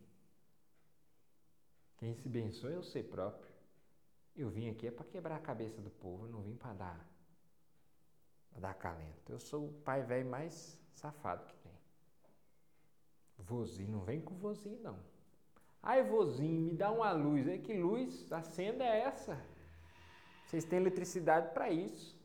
quem 1.96 2.14
se 2.14 2.28
bençoa 2.28 2.72
é 2.72 2.78
o 2.78 2.82
ser 2.82 3.04
próprio. 3.04 3.50
Eu 4.36 4.50
vim 4.50 4.68
aqui 4.68 4.86
é 4.86 4.90
para 4.90 5.06
quebrar 5.06 5.36
a 5.36 5.40
cabeça 5.40 5.80
do 5.80 5.90
povo, 5.90 6.26
eu 6.26 6.30
não 6.30 6.42
vim 6.42 6.54
para 6.54 6.74
dar, 6.74 7.08
pra 8.50 8.60
dar 8.60 8.74
calento. 8.74 9.32
Eu 9.32 9.38
sou 9.38 9.68
o 9.68 9.72
pai 9.80 10.02
velho 10.02 10.28
mais 10.28 10.78
Safado 10.96 11.44
que 11.44 11.54
tem. 11.58 11.72
Vozinho, 13.38 13.92
não 13.92 14.00
vem 14.00 14.20
com 14.20 14.34
vozinho 14.34 14.80
não. 14.82 14.98
Ai, 15.82 16.02
vozinho, 16.02 16.60
me 16.60 16.72
dá 16.72 16.90
uma 16.90 17.12
luz. 17.12 17.46
É 17.46 17.58
que 17.58 17.74
luz, 17.74 18.32
acenda 18.32 18.82
é 18.82 19.00
essa. 19.00 19.38
Vocês 20.46 20.64
têm 20.64 20.80
eletricidade 20.80 21.52
para 21.52 21.70
isso. 21.70 22.16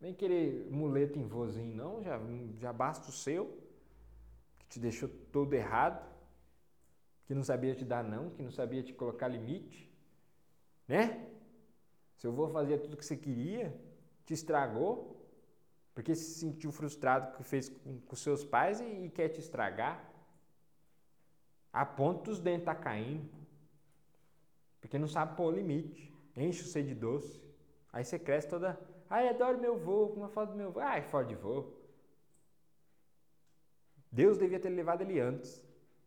Vem 0.00 0.14
querer 0.14 0.68
muleta 0.70 1.18
em 1.18 1.26
vozinho 1.26 1.74
não, 1.74 2.02
já, 2.02 2.18
já 2.58 2.72
basta 2.72 3.08
o 3.08 3.12
seu, 3.12 3.58
que 4.58 4.66
te 4.68 4.78
deixou 4.78 5.08
todo 5.32 5.52
errado, 5.54 6.08
que 7.26 7.34
não 7.34 7.42
sabia 7.42 7.74
te 7.74 7.84
dar 7.84 8.04
não, 8.04 8.30
que 8.30 8.42
não 8.42 8.50
sabia 8.50 8.82
te 8.82 8.92
colocar 8.92 9.26
limite, 9.26 9.92
né? 10.86 11.28
Se 12.16 12.26
eu 12.26 12.32
vou 12.32 12.48
fazer 12.48 12.78
tudo 12.78 12.96
que 12.96 13.04
você 13.04 13.16
queria, 13.16 13.76
te 14.24 14.34
estragou, 14.34 15.17
porque 15.98 16.14
se 16.14 16.38
sentiu 16.38 16.70
frustrado 16.70 17.36
que 17.36 17.42
fez 17.42 17.68
com, 17.68 17.98
com 18.02 18.14
seus 18.14 18.44
pais 18.44 18.80
e, 18.80 18.84
e, 18.84 19.10
quer 19.10 19.30
te 19.30 19.40
estragar. 19.40 20.08
A 21.72 21.84
ponto 21.84 22.30
dos 22.30 22.38
dentes 22.38 22.66
tá 22.66 22.72
caindo. 22.72 23.28
Porque 24.80 24.96
não 24.96 25.08
sabe 25.08 25.36
pôr 25.36 25.52
o 25.52 25.56
limite. 25.56 26.14
Enche 26.36 26.62
você 26.62 26.84
de 26.84 26.94
doce. 26.94 27.42
Aí 27.92 28.04
você 28.04 28.16
cresce 28.16 28.48
toda. 28.48 28.78
Ai, 29.10 29.28
adoro 29.28 29.60
meu 29.60 29.76
como 30.10 30.26
eu 30.26 30.28
falo 30.28 30.52
do 30.52 30.56
meu 30.56 30.70
voo. 30.70 30.80
Ai, 30.80 31.02
fora 31.02 31.26
de. 31.26 31.36
Deus 34.12 34.38
devia 34.38 34.60
ter 34.60 34.68
levado 34.68 35.00
ele 35.00 35.18
antes. 35.18 35.60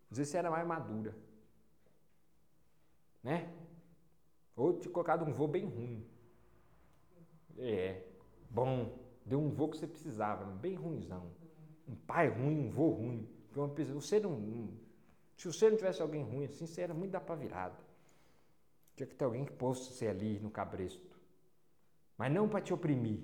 Vezes 0.10 0.32
você 0.32 0.38
era 0.38 0.50
mais 0.50 0.66
madura. 0.66 1.14
Né? 3.22 3.54
Ou 4.56 4.80
te 4.80 4.88
colocado 4.88 5.26
um 5.26 5.34
voo 5.34 5.50
bem 5.50 5.66
ruim. 5.66 6.08
É, 7.58 8.06
bom, 8.50 9.01
deu 9.32 9.40
um 9.40 9.50
voo 9.50 9.70
que 9.70 9.78
você 9.78 9.88
precisava, 9.88 10.44
bem 10.46 10.76
ruimzão. 10.76 11.32
Um 11.88 11.96
pai 11.96 12.28
ruim, 12.28 12.68
um 12.68 12.70
vô 12.70 12.90
ruim. 12.90 13.28
Você 13.54 14.20
não, 14.20 14.70
se 15.38 15.48
você 15.48 15.70
não 15.70 15.78
tivesse 15.78 16.02
alguém 16.02 16.22
ruim 16.22 16.46
assim, 16.46 16.66
você 16.66 16.82
era 16.82 16.94
muito 16.94 17.12
da 17.12 17.22
pra 17.22 17.36
virada. 17.36 17.78
Tinha 18.96 19.08
que 19.08 19.16
ter 19.16 19.24
alguém 19.24 19.46
que 19.46 19.54
possa 19.54 19.92
ser 19.94 20.08
ali 20.10 20.40
no 20.40 20.52
cabresto. 20.52 21.18
Mas 22.18 22.32
não 22.32 22.48
para 22.50 22.62
te 22.62 22.74
oprimir, 22.74 23.20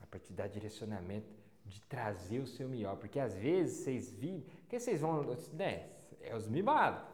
mas 0.00 0.08
para 0.08 0.18
te 0.18 0.32
dar 0.32 0.48
direcionamento, 0.48 1.28
de 1.66 1.80
trazer 1.82 2.40
o 2.40 2.46
seu 2.46 2.66
melhor. 2.66 2.96
Porque 2.96 3.20
às 3.20 3.34
vezes 3.34 3.84
vocês 3.84 4.10
vivem. 4.10 4.44
que 4.66 4.80
vocês 4.80 5.02
vão. 5.02 5.22
Né, 5.52 5.90
é 6.22 6.34
os 6.34 6.48
mimados. 6.48 7.04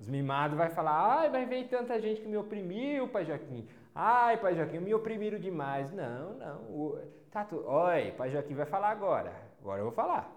Os 0.00 0.08
mimados 0.08 0.56
vai 0.56 0.70
falar, 0.70 1.20
ai, 1.20 1.30
mas 1.30 1.48
veio 1.48 1.68
tanta 1.68 2.00
gente 2.00 2.22
que 2.22 2.26
me 2.26 2.36
oprimiu, 2.36 3.08
pai 3.08 3.26
Joaquim. 3.26 3.68
Ai, 3.94 4.36
pai 4.38 4.56
Joaquim, 4.56 4.80
me 4.80 4.92
oprimiram 4.92 5.38
demais. 5.38 5.92
Não, 5.92 6.34
não. 6.34 6.62
O, 6.62 6.98
tá 7.30 7.46
oi, 7.52 8.12
pai 8.12 8.30
Joaquim 8.30 8.54
vai 8.54 8.66
falar 8.66 8.90
agora. 8.90 9.32
Agora 9.60 9.80
eu 9.80 9.84
vou 9.84 9.94
falar. 9.94 10.30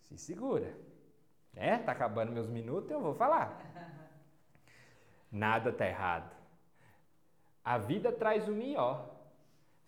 Se 0.00 0.18
segura. 0.18 0.74
É, 1.54 1.78
tá 1.78 1.92
acabando 1.92 2.32
meus 2.32 2.48
minutos, 2.48 2.90
eu 2.90 3.00
vou 3.00 3.14
falar. 3.14 3.60
Nada 5.30 5.72
tá 5.72 5.86
errado. 5.86 6.34
A 7.64 7.78
vida 7.78 8.10
traz 8.10 8.48
o 8.48 8.52
melhor. 8.52 9.08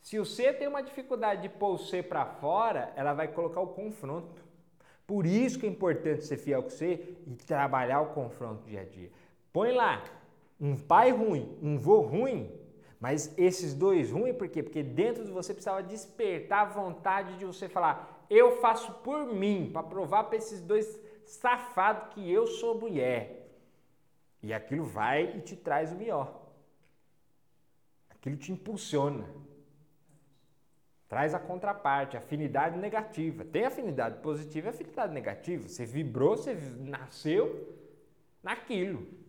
Se 0.01 0.19
o 0.19 0.25
C 0.25 0.53
tem 0.53 0.69
uma 0.69 0.83
dificuldade 0.83 1.43
de 1.43 1.49
pôr 1.49 1.75
o 1.75 1.79
C 1.79 2.03
para 2.03 2.25
fora, 2.25 2.93
ela 2.97 3.15
vai 3.15 3.29
colocar 3.29 3.61
o 3.61 3.69
confronto. 3.69 4.43
Por 5.07 5.27
isso 5.27 5.59
que 5.59 5.67
é 5.67 5.69
importante 5.69 6.25
ser 6.25 6.37
fiel 6.37 6.63
com 6.63 6.71
você 6.71 7.17
e 7.27 7.35
trabalhar 7.35 8.01
o 8.01 8.13
confronto 8.15 8.65
dia 8.65 8.83
a 8.83 8.85
dia. 8.85 9.11
Põe 9.53 9.73
lá 9.73 10.03
um 10.61 10.77
pai 10.77 11.11
ruim, 11.11 11.59
um 11.61 11.77
vô 11.77 12.01
ruim, 12.01 12.51
mas 13.03 13.37
esses 13.37 13.75
dois 13.75 14.13
ruins, 14.13 14.37
por 14.37 14.49
quê? 14.49 14.63
Porque 14.63 14.81
dentro 14.81 15.25
de 15.25 15.33
você 15.33 15.53
precisava 15.53 15.83
despertar 15.83 16.61
a 16.61 16.71
vontade 16.71 17.37
de 17.37 17.45
você 17.45 17.69
falar: 17.69 18.25
eu 18.31 18.61
faço 18.61 18.93
por 19.03 19.27
mim, 19.27 19.71
para 19.73 19.83
provar 19.83 20.23
para 20.23 20.37
esses 20.37 20.61
dois 20.61 21.01
safados 21.27 22.15
que 22.15 22.31
eu 22.31 22.47
sou 22.47 22.79
mulher. 22.79 23.51
E 24.41 24.55
aquilo 24.55 24.85
vai 24.85 25.37
e 25.37 25.41
te 25.41 25.57
traz 25.57 25.91
o 25.91 25.97
melhor. 25.97 26.43
Aquilo 28.09 28.37
te 28.37 28.53
impulsiona. 28.53 29.27
Traz 31.09 31.35
a 31.35 31.41
contraparte, 31.41 32.17
afinidade 32.17 32.79
negativa. 32.79 33.45
Tem 33.45 33.65
afinidade 33.65 34.21
positiva 34.21 34.69
e 34.69 34.71
afinidade 34.71 35.13
negativa. 35.13 35.69
Você 35.69 35.85
vibrou, 35.85 36.37
você 36.37 36.55
nasceu 36.79 37.77
naquilo. 38.41 39.22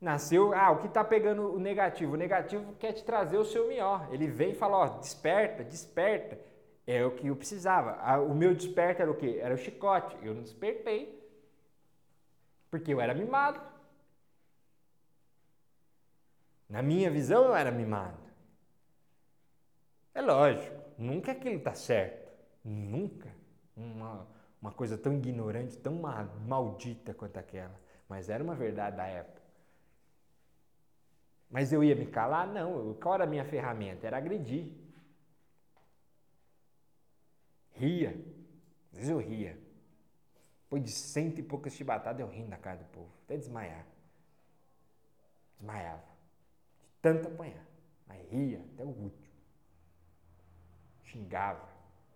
Nasceu, 0.00 0.54
ah, 0.54 0.70
o 0.70 0.78
que 0.78 0.86
está 0.86 1.04
pegando 1.04 1.52
o 1.52 1.58
negativo? 1.58 2.14
O 2.14 2.16
negativo 2.16 2.72
quer 2.76 2.92
te 2.92 3.04
trazer 3.04 3.36
o 3.36 3.44
seu 3.44 3.68
melhor. 3.68 4.08
Ele 4.10 4.26
vem 4.26 4.52
e 4.52 4.54
fala, 4.54 4.78
ó, 4.78 4.98
desperta, 4.98 5.62
desperta. 5.62 6.38
É 6.86 7.04
o 7.04 7.10
que 7.10 7.26
eu 7.26 7.36
precisava. 7.36 8.18
O 8.20 8.34
meu 8.34 8.54
desperta 8.54 9.02
era 9.02 9.10
o 9.10 9.14
quê? 9.14 9.38
Era 9.40 9.54
o 9.54 9.58
chicote. 9.58 10.16
Eu 10.22 10.34
não 10.34 10.42
despertei. 10.42 11.20
Porque 12.70 12.94
eu 12.94 13.00
era 13.00 13.12
mimado. 13.14 13.60
Na 16.68 16.80
minha 16.82 17.10
visão, 17.10 17.44
eu 17.44 17.54
era 17.54 17.70
mimado. 17.70 18.18
É 20.14 20.22
lógico, 20.22 20.80
nunca 20.96 21.32
aquilo 21.32 21.56
está 21.56 21.74
certo. 21.74 22.30
Nunca. 22.64 23.28
Uma, 23.76 24.26
uma 24.62 24.72
coisa 24.72 24.96
tão 24.96 25.12
ignorante, 25.12 25.76
tão 25.76 25.94
maldita 26.46 27.12
quanto 27.12 27.38
aquela. 27.38 27.78
Mas 28.08 28.28
era 28.30 28.42
uma 28.42 28.54
verdade 28.54 28.96
da 28.96 29.06
época. 29.06 29.39
Mas 31.50 31.72
eu 31.72 31.82
ia 31.82 31.96
me 31.96 32.06
calar? 32.06 32.46
Não. 32.46 32.94
Qual 32.94 33.14
era 33.14 33.24
a 33.24 33.26
minha 33.26 33.44
ferramenta? 33.44 34.06
Era 34.06 34.18
agredir. 34.18 34.70
Ria. 37.72 38.10
Às 38.92 38.98
vezes 38.98 39.10
eu 39.10 39.18
ria. 39.18 39.58
Depois 40.62 40.84
de 40.84 40.92
cento 40.92 41.40
e 41.40 41.42
poucas 41.42 41.74
chibatadas, 41.74 42.20
eu 42.20 42.28
rindo 42.28 42.50
da 42.50 42.56
cara 42.56 42.78
do 42.78 42.84
povo. 42.86 43.10
Até 43.24 43.36
desmaiar. 43.36 43.84
Desmaiava. 45.58 46.04
De 46.78 46.88
tanto 47.02 47.26
apanhar. 47.26 47.66
Mas 48.06 48.30
ria 48.30 48.64
até 48.72 48.84
o 48.84 48.88
último. 48.88 49.34
Xingava. 51.02 51.68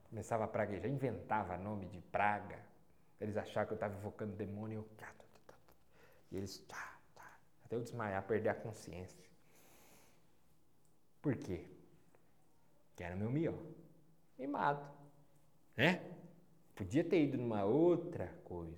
Começava 0.08 0.44
a 0.44 0.48
praguejar. 0.48 0.88
Inventava 0.88 1.56
nome 1.56 1.86
de 1.86 2.00
praga. 2.00 2.58
Eles 3.20 3.36
achavam 3.36 3.66
que 3.66 3.72
eu 3.72 3.76
estava 3.76 3.96
invocando 3.96 4.36
demônio 4.36 4.86
e. 5.00 5.04
E 6.30 6.36
eles... 6.36 6.64
Até 7.64 7.76
eu 7.76 7.80
desmaiar, 7.80 8.22
perder 8.24 8.50
a 8.50 8.54
consciência. 8.54 9.23
Por 11.24 11.34
quê? 11.36 11.64
Que 12.94 13.02
era 13.02 13.16
meu 13.16 13.30
melhor. 13.30 13.58
Mimado. 14.38 14.86
Né? 15.74 16.02
Podia 16.74 17.02
ter 17.02 17.22
ido 17.22 17.38
numa 17.38 17.64
outra 17.64 18.30
coisa. 18.44 18.76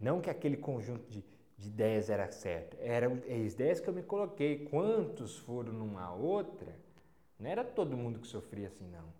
Não 0.00 0.22
que 0.22 0.30
aquele 0.30 0.56
conjunto 0.56 1.06
de, 1.10 1.22
de 1.58 1.68
ideias 1.68 2.08
era 2.08 2.32
certo. 2.32 2.78
Eram 2.80 3.20
as 3.28 3.52
ideias 3.52 3.78
que 3.78 3.90
eu 3.90 3.92
me 3.92 4.02
coloquei. 4.02 4.64
Quantos 4.70 5.36
foram 5.36 5.70
numa 5.70 6.14
outra? 6.14 6.74
Não 7.38 7.50
era 7.50 7.62
todo 7.62 7.94
mundo 7.94 8.18
que 8.18 8.26
sofria 8.26 8.68
assim, 8.68 8.88
não. 8.88 9.12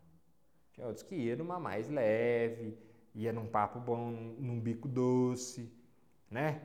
Tinha 0.73 0.87
outros 0.87 1.05
que 1.05 1.15
iam 1.15 1.37
numa 1.37 1.61
mais 1.61 1.91
leve, 1.91 2.75
ia 3.15 3.35
num 3.35 3.47
papo 3.47 3.79
bom, 3.79 4.11
num 4.39 4.59
bico 4.59 4.89
doce, 4.89 5.71
né? 6.31 6.59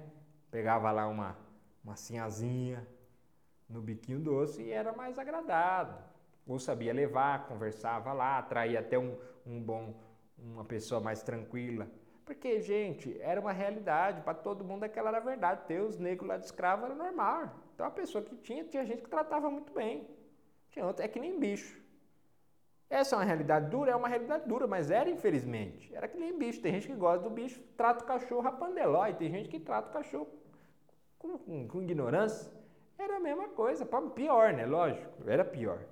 Pegava 0.50 0.90
lá 0.90 1.06
uma, 1.06 1.38
uma 1.84 1.98
sinhazinha 1.98 2.88
no 3.72 3.82
biquinho 3.82 4.20
doce 4.20 4.62
e 4.62 4.72
era 4.72 4.92
mais 4.94 5.18
agradado. 5.18 5.96
Ou 6.48 6.60
sabia 6.60 6.94
levar, 6.94 7.48
conversava 7.48 8.12
lá, 8.14 8.38
atraía 8.38 8.80
até 8.80 8.98
um, 8.98 9.18
um 9.46 9.62
bom, 9.62 9.94
uma 10.38 10.66
pessoa 10.66 11.00
mais 11.00 11.24
tranquila. 11.24 11.88
Porque, 12.26 12.62
gente, 12.62 13.20
era 13.22 13.40
uma 13.40 13.52
realidade, 13.52 14.22
para 14.22 14.34
todo 14.34 14.64
mundo 14.64 14.84
aquela 14.84 15.10
era 15.10 15.20
verdade. 15.20 15.66
Ter 15.68 15.82
os 15.82 15.98
negros 15.98 16.28
lá 16.28 16.38
de 16.38 16.46
escravo 16.46 16.86
era 16.86 16.96
normal. 16.96 17.56
Então 17.74 17.86
a 17.86 17.92
pessoa 17.92 18.24
que 18.24 18.36
tinha, 18.38 18.64
tinha 18.64 18.86
gente 18.86 19.02
que 19.02 19.10
tratava 19.10 19.50
muito 19.50 19.74
bem. 19.74 20.08
Tinha 20.70 20.86
outra, 20.86 21.06
é 21.06 21.08
que 21.08 21.20
nem 21.20 21.40
bicho. 21.40 21.82
Essa 22.90 23.16
é 23.16 23.20
uma 23.20 23.26
realidade 23.26 23.70
dura? 23.70 23.92
É 23.92 23.96
uma 23.96 24.08
realidade 24.08 24.48
dura, 24.48 24.68
mas 24.68 24.92
era 24.92 25.10
infelizmente. 25.10 25.94
Era 25.96 26.08
que 26.08 26.18
nem 26.18 26.38
bicho. 26.38 26.62
Tem 26.62 26.74
gente 26.74 26.88
que 26.88 26.96
gosta 26.96 27.24
do 27.24 27.30
bicho, 27.30 27.62
trata 27.78 28.04
o 28.04 28.08
cachorro 28.08 28.48
a 28.48 28.52
pandeló, 28.52 29.12
tem 29.14 29.30
gente 29.30 29.48
que 29.48 29.60
trata 29.60 29.90
o 29.90 29.94
cachorro 29.94 30.28
com, 31.18 31.38
com, 31.38 31.68
com 31.68 31.82
ignorância. 31.82 32.52
Era 33.02 33.18
a 33.18 33.20
mesma 33.20 33.50
coisa, 33.50 33.84
pior, 34.14 34.54
né? 34.54 34.64
Lógico, 34.64 35.28
era 35.28 35.44
pior. 35.44 35.84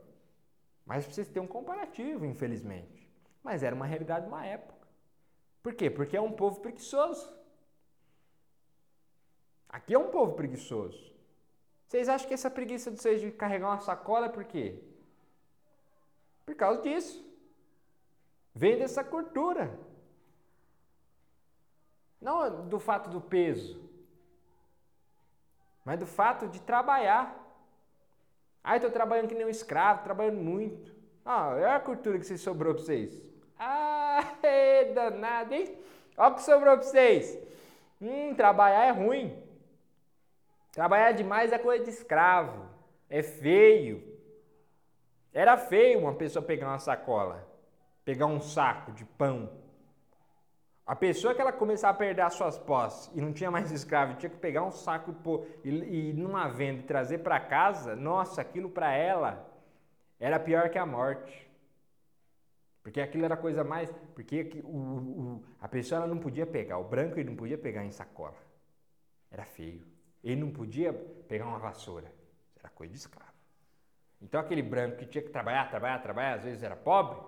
Mas 0.86 1.06
precisa 1.06 1.32
ter 1.32 1.40
um 1.40 1.48
comparativo, 1.48 2.24
infelizmente. 2.24 3.10
Mas 3.44 3.64
era 3.64 3.76
uma 3.76 3.88
realidade 3.88 4.26
de 4.26 4.32
uma 4.32 4.46
época. 4.46 4.88
Por 5.64 5.74
quê? 5.74 5.90
Porque 5.90 6.16
é 6.16 6.22
um 6.22 6.32
povo 6.32 6.62
preguiçoso. 6.62 7.28
Aqui 9.68 9.96
é 9.96 10.00
um 10.00 10.12
povo 10.12 10.36
preguiçoso. 10.36 11.12
Vocês 11.88 12.08
acham 12.08 12.28
que 12.28 12.34
essa 12.36 12.52
preguiça 12.52 12.92
de 12.92 13.02
vocês 13.02 13.20
de 13.20 13.32
carregar 13.32 13.70
uma 13.70 13.80
sacola 13.80 14.28
é 14.28 14.30
por 14.30 14.44
quê? 14.44 14.80
Por 16.46 16.54
causa 16.54 16.84
disso. 16.84 17.28
Vem 18.54 18.78
dessa 18.78 19.04
cultura. 19.04 19.80
Não 22.22 22.68
do 22.68 22.80
fato 22.80 23.10
do 23.10 23.20
peso 23.20 23.89
mas 25.90 25.98
do 25.98 26.06
fato 26.06 26.48
de 26.48 26.62
trabalhar. 26.62 27.36
Ah, 28.64 28.76
estou 28.76 28.92
trabalhando 28.92 29.28
que 29.28 29.34
nem 29.34 29.48
um 29.48 29.50
escravo, 29.50 30.04
trabalhando 30.04 30.38
muito. 30.38 30.94
Ah, 31.26 31.50
olha 31.50 31.76
a 31.78 31.80
cultura 31.80 32.20
que 32.20 32.38
sobrou 32.38 32.76
para 32.76 32.84
vocês. 32.84 33.20
Ah, 33.58 34.24
é 34.44 34.86
danado, 34.94 35.52
hein? 35.52 35.76
Olha 36.16 36.30
o 36.30 36.36
que 36.36 36.44
sobrou 36.44 36.78
para 36.78 36.86
vocês. 36.86 37.36
Hum, 38.00 38.36
trabalhar 38.36 38.86
é 38.86 38.92
ruim. 38.92 39.36
Trabalhar 40.72 41.14
demais 41.14 41.52
é 41.52 41.58
coisa 41.58 41.84
de 41.84 41.90
escravo. 41.90 42.70
É 43.10 43.24
feio. 43.24 44.16
Era 45.34 45.58
feio 45.58 45.98
uma 45.98 46.14
pessoa 46.14 46.46
pegar 46.46 46.68
uma 46.68 46.78
sacola, 46.78 47.48
pegar 48.06 48.28
um 48.28 48.40
saco 48.40 48.92
de 48.92 49.06
pão 49.06 49.59
a 50.90 50.96
pessoa 50.96 51.36
que 51.36 51.40
ela 51.40 51.54
começar 51.54 51.88
a 51.90 51.94
perder 51.94 52.24
as 52.24 52.34
suas 52.34 52.58
posses 52.58 53.12
e 53.16 53.22
não 53.22 53.32
tinha 53.32 53.52
mais 53.52 53.72
escravo, 53.72 54.16
tinha 54.16 54.28
que 54.28 54.38
pegar 54.38 54.64
um 54.64 54.72
saco 54.72 55.16
e, 55.64 55.70
e, 55.70 56.10
e 56.10 56.14
numa 56.14 56.48
venda 56.48 56.80
e 56.80 56.84
trazer 56.84 57.20
para 57.20 57.40
casa, 57.40 57.96
nossa, 57.96 58.42
aquilo 58.42 58.72
para 58.72 58.92
ela 58.92 59.48
era 60.20 60.40
pior 60.40 60.68
que 60.72 60.80
a 60.80 60.88
morte. 60.88 61.48
Porque 62.82 63.00
aquilo 63.00 63.24
era 63.24 63.38
coisa 63.38 63.64
mais. 63.64 63.92
Porque 64.16 64.64
o, 64.64 64.78
o, 64.78 65.44
a 65.62 65.68
pessoa 65.68 66.08
não 66.08 66.18
podia 66.18 66.48
pegar, 66.48 66.80
o 66.80 66.84
branco 66.86 67.20
ele 67.20 67.30
não 67.30 67.36
podia 67.36 67.58
pegar 67.60 67.86
em 67.86 67.92
sacola. 67.92 68.38
Era 69.30 69.46
feio. 69.46 69.86
Ele 70.24 70.42
não 70.42 70.50
podia 70.50 70.92
pegar 70.92 71.46
uma 71.46 71.60
vassoura. 71.60 72.12
Era 72.58 72.70
coisa 72.70 72.92
de 72.92 72.98
escravo. 72.98 73.32
Então 74.20 74.42
aquele 74.42 74.64
branco 74.64 74.98
que 74.98 75.06
tinha 75.06 75.22
que 75.24 75.30
trabalhar, 75.30 75.70
trabalhar, 75.70 76.00
trabalhar, 76.00 76.34
às 76.34 76.46
vezes 76.46 76.64
era 76.64 76.76
pobre, 76.76 77.22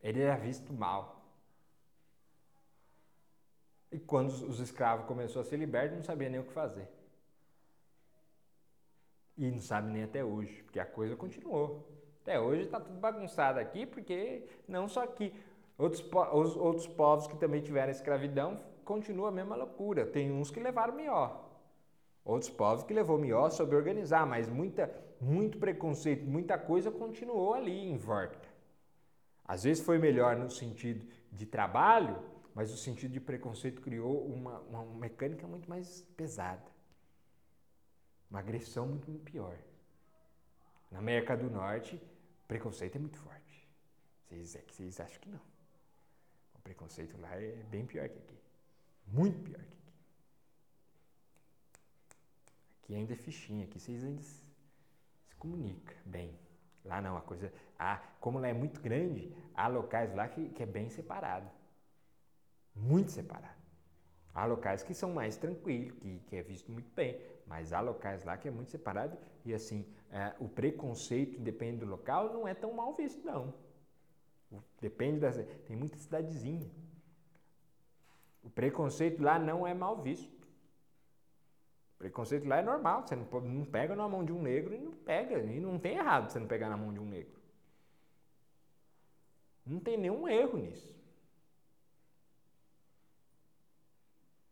ele 0.00 0.22
era 0.22 0.36
visto 0.36 0.72
mal. 0.72 1.15
E 3.90 3.98
quando 3.98 4.30
os 4.30 4.60
escravos 4.60 5.06
começaram 5.06 5.42
a 5.42 5.44
ser 5.44 5.56
libertos, 5.56 5.96
não 5.96 6.04
sabia 6.04 6.28
nem 6.28 6.40
o 6.40 6.44
que 6.44 6.52
fazer. 6.52 6.88
E 9.36 9.50
não 9.50 9.60
sabe 9.60 9.90
nem 9.90 10.02
até 10.02 10.24
hoje, 10.24 10.62
porque 10.62 10.80
a 10.80 10.86
coisa 10.86 11.14
continuou. 11.14 11.86
Até 12.22 12.40
hoje 12.40 12.62
está 12.62 12.80
tudo 12.80 12.98
bagunçado 12.98 13.60
aqui, 13.60 13.86
porque 13.86 14.48
não 14.66 14.88
só 14.88 15.04
aqui. 15.04 15.32
Outros, 15.78 16.02
os, 16.32 16.56
outros 16.56 16.86
povos 16.86 17.26
que 17.26 17.36
também 17.36 17.60
tiveram 17.60 17.90
escravidão, 17.90 18.60
continua 18.84 19.28
a 19.28 19.32
mesma 19.32 19.54
loucura. 19.54 20.06
Tem 20.06 20.32
uns 20.32 20.50
que 20.50 20.58
levaram 20.58 20.94
melhor. 20.94 21.44
Outros 22.24 22.50
povos 22.50 22.82
que 22.82 22.94
levou 22.94 23.18
melhor 23.18 23.50
soube 23.50 23.76
organizar, 23.76 24.26
mas 24.26 24.48
muita, 24.48 24.90
muito 25.20 25.58
preconceito, 25.58 26.26
muita 26.26 26.58
coisa 26.58 26.90
continuou 26.90 27.54
ali 27.54 27.88
em 27.88 27.96
volta. 27.96 28.48
Às 29.44 29.62
vezes 29.62 29.84
foi 29.84 29.98
melhor 29.98 30.34
no 30.34 30.50
sentido 30.50 31.06
de 31.30 31.46
trabalho, 31.46 32.18
mas 32.56 32.72
o 32.72 32.76
sentido 32.78 33.12
de 33.12 33.20
preconceito 33.20 33.82
criou 33.82 34.26
uma, 34.26 34.60
uma 34.60 34.82
mecânica 34.82 35.46
muito 35.46 35.68
mais 35.68 36.00
pesada. 36.16 36.64
Uma 38.30 38.38
agressão 38.38 38.88
muito, 38.88 39.10
muito 39.10 39.30
pior. 39.30 39.58
Na 40.90 40.98
América 40.98 41.36
do 41.36 41.50
Norte, 41.50 42.02
preconceito 42.48 42.96
é 42.96 42.98
muito 42.98 43.18
forte. 43.18 43.68
Vocês, 44.24 44.56
é 44.56 44.60
que 44.60 44.74
vocês 44.74 44.98
acham 44.98 45.20
que 45.20 45.28
não. 45.28 45.40
O 46.54 46.60
preconceito 46.62 47.20
lá 47.20 47.36
é 47.36 47.62
bem 47.64 47.84
pior 47.84 48.08
que 48.08 48.18
aqui. 48.18 48.38
Muito 49.06 49.38
pior 49.38 49.60
que 49.60 49.74
aqui. 49.74 49.92
Aqui 52.80 52.94
ainda 52.94 53.12
é 53.12 53.16
fichinha, 53.16 53.66
aqui 53.66 53.78
vocês 53.78 54.02
ainda 54.02 54.22
se, 54.22 54.42
se 55.28 55.34
comunicam 55.38 55.94
bem. 56.06 56.34
Lá 56.86 57.02
não, 57.02 57.18
a 57.18 57.20
coisa. 57.20 57.52
Ah, 57.78 58.02
como 58.18 58.38
lá 58.38 58.48
é 58.48 58.54
muito 58.54 58.80
grande, 58.80 59.30
há 59.54 59.68
locais 59.68 60.14
lá 60.14 60.26
que, 60.26 60.48
que 60.48 60.62
é 60.62 60.66
bem 60.66 60.88
separado 60.88 61.50
muito 62.76 63.10
separado. 63.10 63.56
Há 64.34 64.44
locais 64.44 64.82
que 64.82 64.92
são 64.92 65.12
mais 65.12 65.36
tranquilos, 65.36 65.98
que, 65.98 66.18
que 66.26 66.36
é 66.36 66.42
visto 66.42 66.70
muito 66.70 66.90
bem, 66.94 67.18
mas 67.46 67.72
há 67.72 67.80
locais 67.80 68.22
lá 68.22 68.36
que 68.36 68.46
é 68.46 68.50
muito 68.50 68.70
separado 68.70 69.16
e 69.44 69.54
assim, 69.54 69.86
é, 70.10 70.34
o 70.38 70.48
preconceito, 70.48 71.40
depende 71.40 71.78
do 71.78 71.86
local, 71.86 72.32
não 72.32 72.46
é 72.46 72.52
tão 72.52 72.72
mal 72.72 72.94
visto 72.94 73.24
não. 73.24 73.54
Depende 74.80 75.20
das... 75.20 75.36
Tem 75.66 75.76
muita 75.76 75.96
cidadezinha. 75.96 76.70
O 78.42 78.50
preconceito 78.50 79.22
lá 79.22 79.38
não 79.38 79.66
é 79.66 79.72
mal 79.72 80.00
visto. 80.02 80.36
O 81.94 81.98
preconceito 81.98 82.46
lá 82.46 82.58
é 82.58 82.62
normal, 82.62 83.06
você 83.06 83.16
não, 83.16 83.24
não 83.40 83.64
pega 83.64 83.96
na 83.96 84.06
mão 84.06 84.24
de 84.24 84.32
um 84.32 84.42
negro 84.42 84.74
e 84.74 84.78
não 84.78 84.92
pega, 84.92 85.38
e 85.38 85.58
não 85.58 85.78
tem 85.78 85.96
errado 85.96 86.30
você 86.30 86.38
não 86.38 86.46
pegar 86.46 86.68
na 86.68 86.76
mão 86.76 86.92
de 86.92 87.00
um 87.00 87.06
negro. 87.06 87.40
Não 89.64 89.80
tem 89.80 89.96
nenhum 89.96 90.28
erro 90.28 90.58
nisso. 90.58 90.95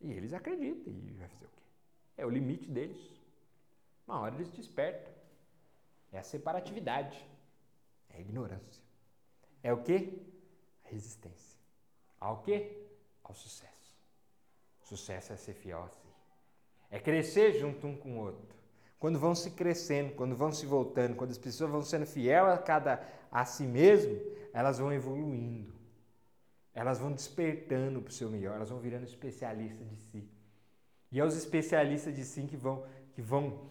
E 0.05 0.13
eles 0.13 0.35
acreditam. 0.35 0.93
E 0.93 1.13
vai 1.15 1.29
fazer 1.29 1.47
o 1.47 1.49
quê? 1.49 1.63
É 2.19 2.27
o 2.27 2.31
limite 2.31 2.69
deles. 2.69 2.99
Uma 4.07 4.21
hora 4.21 4.35
eles 4.35 4.51
despertam. 4.51 5.13
É 6.13 6.19
a 6.19 6.23
separatividade. 6.23 7.27
É 8.11 8.19
a 8.19 8.21
ignorância. 8.21 8.83
É 9.63 9.73
o 9.73 9.83
que? 9.83 10.23
A 10.85 10.89
resistência. 10.91 11.59
Ao 12.21 12.43
que? 12.43 12.87
Ao 13.25 13.35
sucesso. 13.35 13.97
Sucesso 14.83 15.33
é 15.33 15.37
ser 15.37 15.55
fiel 15.55 15.83
a 15.83 15.89
si. 15.89 16.07
É 16.91 17.01
crescer 17.01 17.59
junto 17.59 17.87
um 17.87 17.97
com 17.97 18.19
o 18.19 18.21
outro. 18.21 18.55
Quando 19.01 19.19
vão 19.19 19.35
se 19.35 19.51
crescendo, 19.53 20.15
quando 20.15 20.37
vão 20.37 20.53
se 20.53 20.67
voltando, 20.67 21.17
quando 21.17 21.31
as 21.31 21.39
pessoas 21.39 21.71
vão 21.71 21.83
sendo 21.83 22.07
fiel 22.07 22.47
a 22.47 22.59
cada 22.59 23.03
a 23.33 23.45
si 23.47 23.65
mesmo, 23.65 24.21
elas 24.53 24.79
vão 24.79 24.93
evoluindo. 24.93 25.73
Elas 26.75 26.99
vão 26.99 27.13
despertando 27.13 28.03
para 28.03 28.11
o 28.11 28.13
seu 28.13 28.29
melhor, 28.29 28.57
elas 28.57 28.71
vão 28.71 28.81
virando 28.81 29.05
especialistas 29.05 29.89
de 29.89 29.97
si. 29.97 30.29
E 31.13 31.21
é 31.21 31.25
os 31.25 31.37
especialistas 31.37 32.15
de 32.15 32.25
si 32.25 32.43
que 32.43 32.57
vão, 32.57 32.85
que 33.13 33.23
vão 33.23 33.71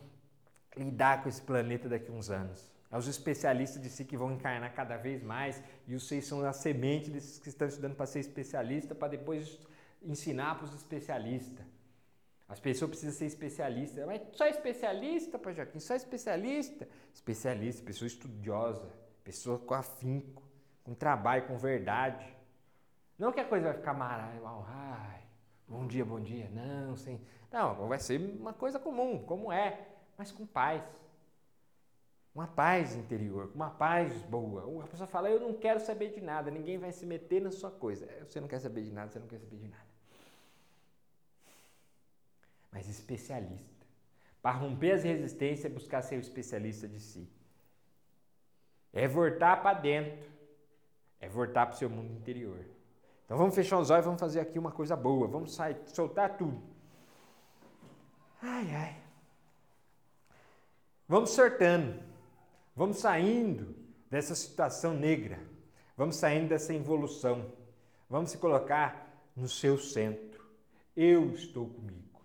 lidar 0.78 1.22
com 1.22 1.30
esse 1.30 1.42
planeta 1.42 1.90
daqui 1.90 2.10
a 2.10 2.14
uns 2.14 2.30
anos. 2.30 2.72
É 2.90 2.98
os 2.98 3.08
especialistas 3.08 3.82
de 3.82 3.90
si 3.90 4.06
que 4.06 4.16
vão 4.16 4.32
encarnar 4.32 4.74
cada 4.74 4.96
vez 4.96 5.22
mais 5.22 5.62
e 5.88 5.94
vocês 5.94 6.26
são 6.26 6.46
a 6.46 6.54
semente 6.54 7.10
desses 7.10 7.40
que 7.40 7.50
estão 7.50 7.68
estudando 7.68 7.96
para 7.96 8.06
ser 8.06 8.20
especialista, 8.20 8.96
para 8.96 9.10
depois 9.10 9.60
ensinar 10.02 10.56
para 10.56 10.66
os 10.66 10.74
especialistas. 10.76 11.66
As 12.48 12.60
pessoas 12.60 12.90
precisam 12.90 13.14
ser 13.14 13.26
especialistas. 13.26 14.06
Mas 14.06 14.22
só 14.34 14.46
especialista, 14.46 15.40
Pai 15.40 15.54
Joaquim? 15.56 15.80
Só 15.80 15.96
especialista? 15.96 16.88
Especialista, 17.14 17.82
pessoa 17.84 18.08
estudiosa, 18.08 18.88
pessoa 19.24 19.58
com 19.58 19.74
afinco, 19.74 20.44
com 20.84 20.94
trabalho, 20.94 21.48
com 21.48 21.58
verdade. 21.58 22.26
Não 23.18 23.32
que 23.32 23.40
a 23.40 23.46
coisa 23.46 23.68
vai 23.68 23.78
ficar 23.78 23.94
maravilhosa, 23.94 25.22
bom 25.68 25.88
dia, 25.88 26.04
bom 26.04 26.20
dia. 26.20 26.50
Não, 26.50 26.96
sem. 26.96 27.22
Não, 27.52 27.88
vai 27.88 28.00
ser 28.00 28.20
uma 28.40 28.54
coisa 28.54 28.80
comum, 28.80 29.24
como 29.24 29.52
é, 29.52 29.88
mas 30.18 30.32
com 30.32 30.46
paz. 30.46 30.84
Uma 32.34 32.48
paz 32.48 32.96
interior, 32.96 33.52
uma 33.54 33.70
paz 33.70 34.12
boa. 34.24 34.84
A 34.84 34.88
pessoa 34.88 35.06
fala, 35.06 35.30
eu 35.30 35.40
não 35.40 35.54
quero 35.54 35.80
saber 35.80 36.10
de 36.10 36.20
nada, 36.20 36.50
ninguém 36.50 36.80
vai 36.80 36.92
se 36.92 37.06
meter 37.06 37.40
na 37.42 37.52
sua 37.52 37.70
coisa. 37.70 38.08
Você 38.28 38.42
não 38.42 38.48
quer 38.48 38.60
saber 38.60 38.82
de 38.82 38.92
nada, 38.92 39.12
você 39.12 39.20
não 39.20 39.28
quer 39.28 39.38
saber 39.38 39.58
de 39.58 39.68
nada. 39.68 39.86
Mas 42.72 42.90
especialista. 42.90 43.86
Para 44.42 44.58
romper 44.58 44.94
as 44.94 45.04
resistências, 45.04 45.66
é 45.66 45.70
buscar 45.70 46.02
ser 46.02 46.16
o 46.18 46.20
especialista 46.20 46.88
de 46.88 47.00
si. 47.00 47.30
É 48.92 49.08
voltar 49.08 49.62
para 49.62 49.80
dentro. 49.80 50.28
É 51.20 51.30
voltar 51.30 51.68
para 51.68 51.76
o 51.76 51.78
seu 51.78 51.90
mundo 51.90 52.12
interior. 52.12 52.66
Então 53.26 53.38
vamos 53.38 53.56
fechar 53.56 53.80
os 53.80 53.90
olhos 53.90 54.06
vamos 54.06 54.20
fazer 54.20 54.40
aqui 54.40 54.60
uma 54.60 54.72
coisa 54.72 54.96
boa. 54.96 55.28
Vamos 55.28 55.56
sair, 55.56 55.78
soltar 55.88 56.38
tudo. 56.38 56.62
Ai, 58.42 58.72
ai. 58.76 58.98
Vamos 61.08 61.32
sortando. 61.32 62.02
Vamos 62.76 62.98
saindo 62.98 63.76
dessa 64.10 64.36
situação 64.36 64.94
negra. 64.94 65.40
Vamos 65.96 66.16
saindo 66.16 66.50
dessa 66.50 66.74
involução. 66.74 67.52
Vamos 68.10 68.32
se 68.32 68.38
colocar 68.38 69.32
no 69.36 69.48
seu 69.48 69.78
centro. 69.78 70.44
Eu 70.96 71.32
estou 71.32 71.68
comigo. 71.68 72.22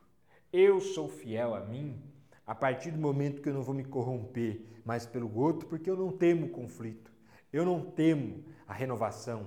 Eu 0.52 0.80
sou 0.80 1.08
fiel 1.08 1.54
a 1.54 1.60
mim 1.60 2.02
a 2.46 2.54
partir 2.54 2.90
do 2.90 2.98
momento 2.98 3.42
que 3.42 3.48
eu 3.48 3.54
não 3.54 3.62
vou 3.62 3.74
me 3.74 3.84
corromper 3.84 4.62
mais 4.84 5.04
pelo 5.04 5.34
outro, 5.38 5.68
porque 5.68 5.90
eu 5.90 5.96
não 5.96 6.10
temo 6.10 6.48
conflito. 6.48 7.12
Eu 7.52 7.64
não 7.64 7.82
temo 7.82 8.42
a 8.66 8.72
renovação. 8.72 9.46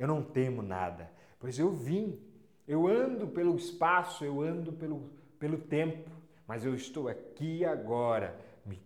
Eu 0.00 0.08
não 0.08 0.22
temo 0.22 0.62
nada, 0.62 1.12
pois 1.38 1.58
eu 1.58 1.70
vim, 1.70 2.18
eu 2.66 2.88
ando 2.88 3.28
pelo 3.28 3.54
espaço, 3.54 4.24
eu 4.24 4.40
ando 4.40 4.72
pelo, 4.72 5.10
pelo 5.38 5.58
tempo, 5.58 6.10
mas 6.46 6.64
eu 6.64 6.74
estou 6.74 7.06
aqui 7.06 7.66
agora, 7.66 8.40
me 8.64 8.80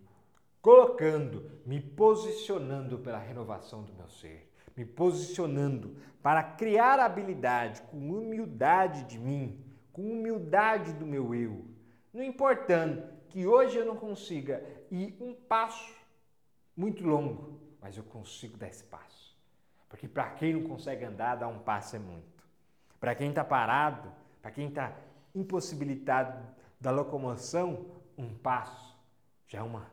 colocando, 0.61 1.49
me 1.65 1.79
posicionando 1.79 2.99
pela 2.99 3.17
renovação 3.17 3.81
do 3.81 3.93
meu 3.93 4.09
ser, 4.09 4.51
me 4.75 4.83
posicionando 4.83 5.95
para 6.21 6.43
criar 6.43 6.99
habilidade 6.99 7.81
com 7.83 7.97
humildade 7.97 9.05
de 9.05 9.17
mim, 9.17 9.63
com 9.93 10.01
humildade 10.01 10.91
do 10.91 11.05
meu 11.05 11.33
eu, 11.33 11.63
não 12.13 12.23
importando 12.23 13.03
que 13.29 13.47
hoje 13.47 13.77
eu 13.77 13.85
não 13.85 13.95
consiga 13.95 14.61
ir 14.91 15.15
um 15.21 15.33
passo 15.33 15.95
muito 16.75 17.07
longo, 17.07 17.57
mas 17.79 17.95
eu 17.95 18.03
consigo 18.03 18.57
dar 18.57 18.67
esse 18.67 18.83
passo. 18.83 19.24
Porque 19.89 20.07
para 20.07 20.31
quem 20.31 20.53
não 20.53 20.63
consegue 20.63 21.05
andar, 21.05 21.35
dar 21.35 21.47
um 21.47 21.59
passo 21.59 21.95
é 21.95 21.99
muito. 21.99 22.43
Para 22.99 23.15
quem 23.15 23.29
está 23.29 23.43
parado, 23.43 24.11
para 24.41 24.51
quem 24.51 24.67
está 24.67 24.95
impossibilitado 25.33 26.45
da 26.79 26.91
locomoção, 26.91 27.85
um 28.17 28.33
passo 28.35 28.95
já 29.47 29.59
é 29.59 29.63
uma 29.63 29.91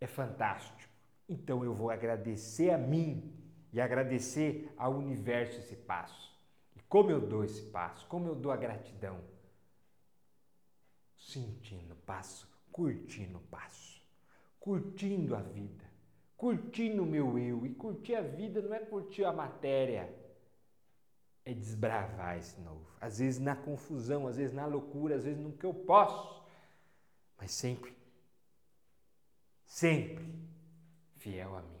é 0.00 0.06
fantástico. 0.06 0.90
Então 1.28 1.64
eu 1.64 1.74
vou 1.74 1.90
agradecer 1.90 2.70
a 2.70 2.78
mim 2.78 3.32
e 3.72 3.80
agradecer 3.80 4.72
ao 4.76 4.94
universo 4.94 5.58
esse 5.58 5.76
passo. 5.76 6.32
E 6.76 6.80
como 6.82 7.10
eu 7.10 7.20
dou 7.20 7.44
esse 7.44 7.62
passo? 7.62 8.06
Como 8.06 8.28
eu 8.28 8.34
dou 8.34 8.52
a 8.52 8.56
gratidão? 8.56 9.20
Sentindo 11.16 11.94
o 11.94 11.96
passo, 11.96 12.46
curtindo 12.70 13.38
o 13.38 13.42
passo, 13.42 14.02
curtindo 14.60 15.34
a 15.34 15.40
vida 15.40 15.83
curtindo 16.36 17.02
o 17.02 17.06
meu 17.06 17.38
eu. 17.38 17.64
E 17.66 17.70
curtir 17.70 18.14
a 18.14 18.22
vida 18.22 18.60
não 18.60 18.74
é 18.74 18.80
curtir 18.80 19.24
a 19.24 19.32
matéria, 19.32 20.12
é 21.44 21.52
desbravar 21.52 22.38
esse 22.38 22.60
novo. 22.60 22.86
Às 23.00 23.18
vezes 23.18 23.40
na 23.40 23.54
confusão, 23.54 24.26
às 24.26 24.36
vezes 24.36 24.54
na 24.54 24.66
loucura, 24.66 25.16
às 25.16 25.24
vezes 25.24 25.40
no 25.40 25.52
que 25.52 25.66
eu 25.66 25.74
posso, 25.74 26.42
mas 27.38 27.50
sempre, 27.52 27.94
sempre 29.64 30.24
fiel 31.16 31.56
a 31.56 31.62
mim. 31.62 31.74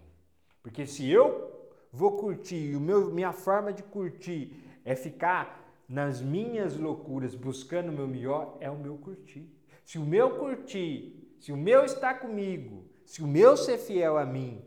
Porque 0.62 0.86
se 0.86 1.08
eu 1.10 1.70
vou 1.92 2.16
curtir, 2.16 2.72
e 2.72 2.76
minha 2.76 3.32
forma 3.32 3.72
de 3.72 3.82
curtir 3.82 4.62
é 4.84 4.96
ficar 4.96 5.62
nas 5.88 6.20
minhas 6.20 6.76
loucuras 6.76 7.34
buscando 7.34 7.90
o 7.90 7.92
meu 7.92 8.08
melhor, 8.08 8.56
é 8.60 8.70
o 8.70 8.78
meu 8.78 8.96
curtir. 8.96 9.48
Se 9.84 9.98
o 9.98 10.04
meu 10.04 10.38
curtir, 10.38 11.36
se 11.38 11.52
o 11.52 11.56
meu 11.56 11.84
está 11.84 12.14
comigo, 12.14 12.88
se 13.04 13.22
o 13.22 13.26
meu 13.26 13.56
ser 13.56 13.78
fiel 13.78 14.16
a 14.16 14.24
mim 14.24 14.62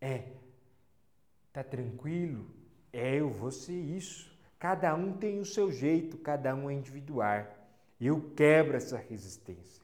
é 0.00 0.24
tá 1.52 1.64
tranquilo, 1.64 2.46
é 2.92 3.16
eu 3.16 3.30
vou 3.30 3.50
ser 3.50 3.72
isso. 3.72 4.30
Cada 4.58 4.94
um 4.94 5.12
tem 5.12 5.40
o 5.40 5.44
seu 5.44 5.70
jeito, 5.72 6.18
cada 6.18 6.54
um 6.54 6.68
é 6.68 6.74
individual. 6.74 7.46
Eu 8.00 8.30
quebro 8.36 8.76
essa 8.76 8.96
resistência. 8.96 9.82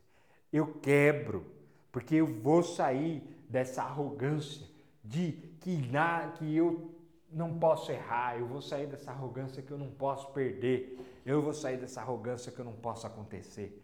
Eu 0.52 0.74
quebro, 0.74 1.44
porque 1.90 2.16
eu 2.16 2.26
vou 2.26 2.62
sair 2.62 3.22
dessa 3.48 3.82
arrogância 3.82 4.66
de 5.02 5.32
que, 5.60 5.76
na, 5.90 6.30
que 6.30 6.56
eu 6.56 6.94
não 7.30 7.58
posso 7.58 7.90
errar, 7.92 8.38
eu 8.38 8.46
vou 8.46 8.62
sair 8.62 8.86
dessa 8.86 9.10
arrogância 9.10 9.62
que 9.62 9.70
eu 9.70 9.78
não 9.78 9.90
posso 9.90 10.32
perder, 10.32 10.98
eu 11.24 11.42
vou 11.42 11.52
sair 11.52 11.76
dessa 11.76 12.00
arrogância 12.00 12.52
que 12.52 12.58
eu 12.58 12.64
não 12.64 12.72
posso 12.72 13.06
acontecer. 13.06 13.82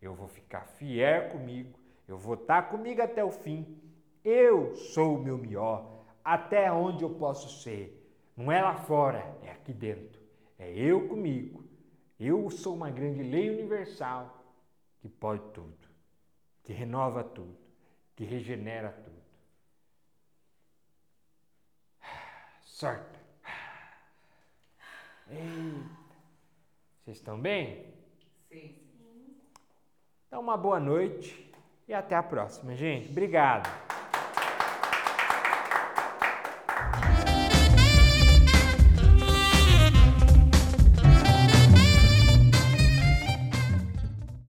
Eu 0.00 0.14
vou 0.14 0.28
ficar 0.28 0.66
fiel 0.66 1.30
comigo, 1.30 1.78
eu 2.12 2.18
vou 2.18 2.34
estar 2.34 2.68
comigo 2.68 3.00
até 3.00 3.24
o 3.24 3.32
fim. 3.32 3.80
Eu 4.22 4.76
sou 4.76 5.16
o 5.16 5.22
meu 5.22 5.38
melhor, 5.38 6.04
até 6.22 6.70
onde 6.70 7.02
eu 7.02 7.10
posso 7.10 7.62
ser. 7.62 7.98
Não 8.36 8.52
é 8.52 8.60
lá 8.60 8.74
fora, 8.74 9.36
é 9.42 9.50
aqui 9.50 9.72
dentro. 9.72 10.20
É 10.58 10.70
eu 10.70 11.08
comigo. 11.08 11.64
Eu 12.20 12.50
sou 12.50 12.74
uma 12.74 12.90
grande 12.90 13.22
lei 13.22 13.48
universal 13.50 14.44
que 15.00 15.08
pode 15.08 15.42
tudo, 15.52 15.88
que 16.62 16.72
renova 16.72 17.24
tudo, 17.24 17.56
que 18.14 18.24
regenera 18.24 18.92
tudo. 18.92 19.22
Sorte. 22.60 23.18
Eita. 25.30 26.02
Vocês 27.04 27.16
estão 27.16 27.40
bem? 27.40 27.86
Sim. 28.50 28.76
Então, 30.26 30.40
uma 30.40 30.56
boa 30.56 30.78
noite. 30.78 31.51
E 31.86 31.94
até 31.94 32.14
a 32.14 32.22
próxima, 32.22 32.74
gente. 32.74 33.10
Obrigado. 33.10 33.68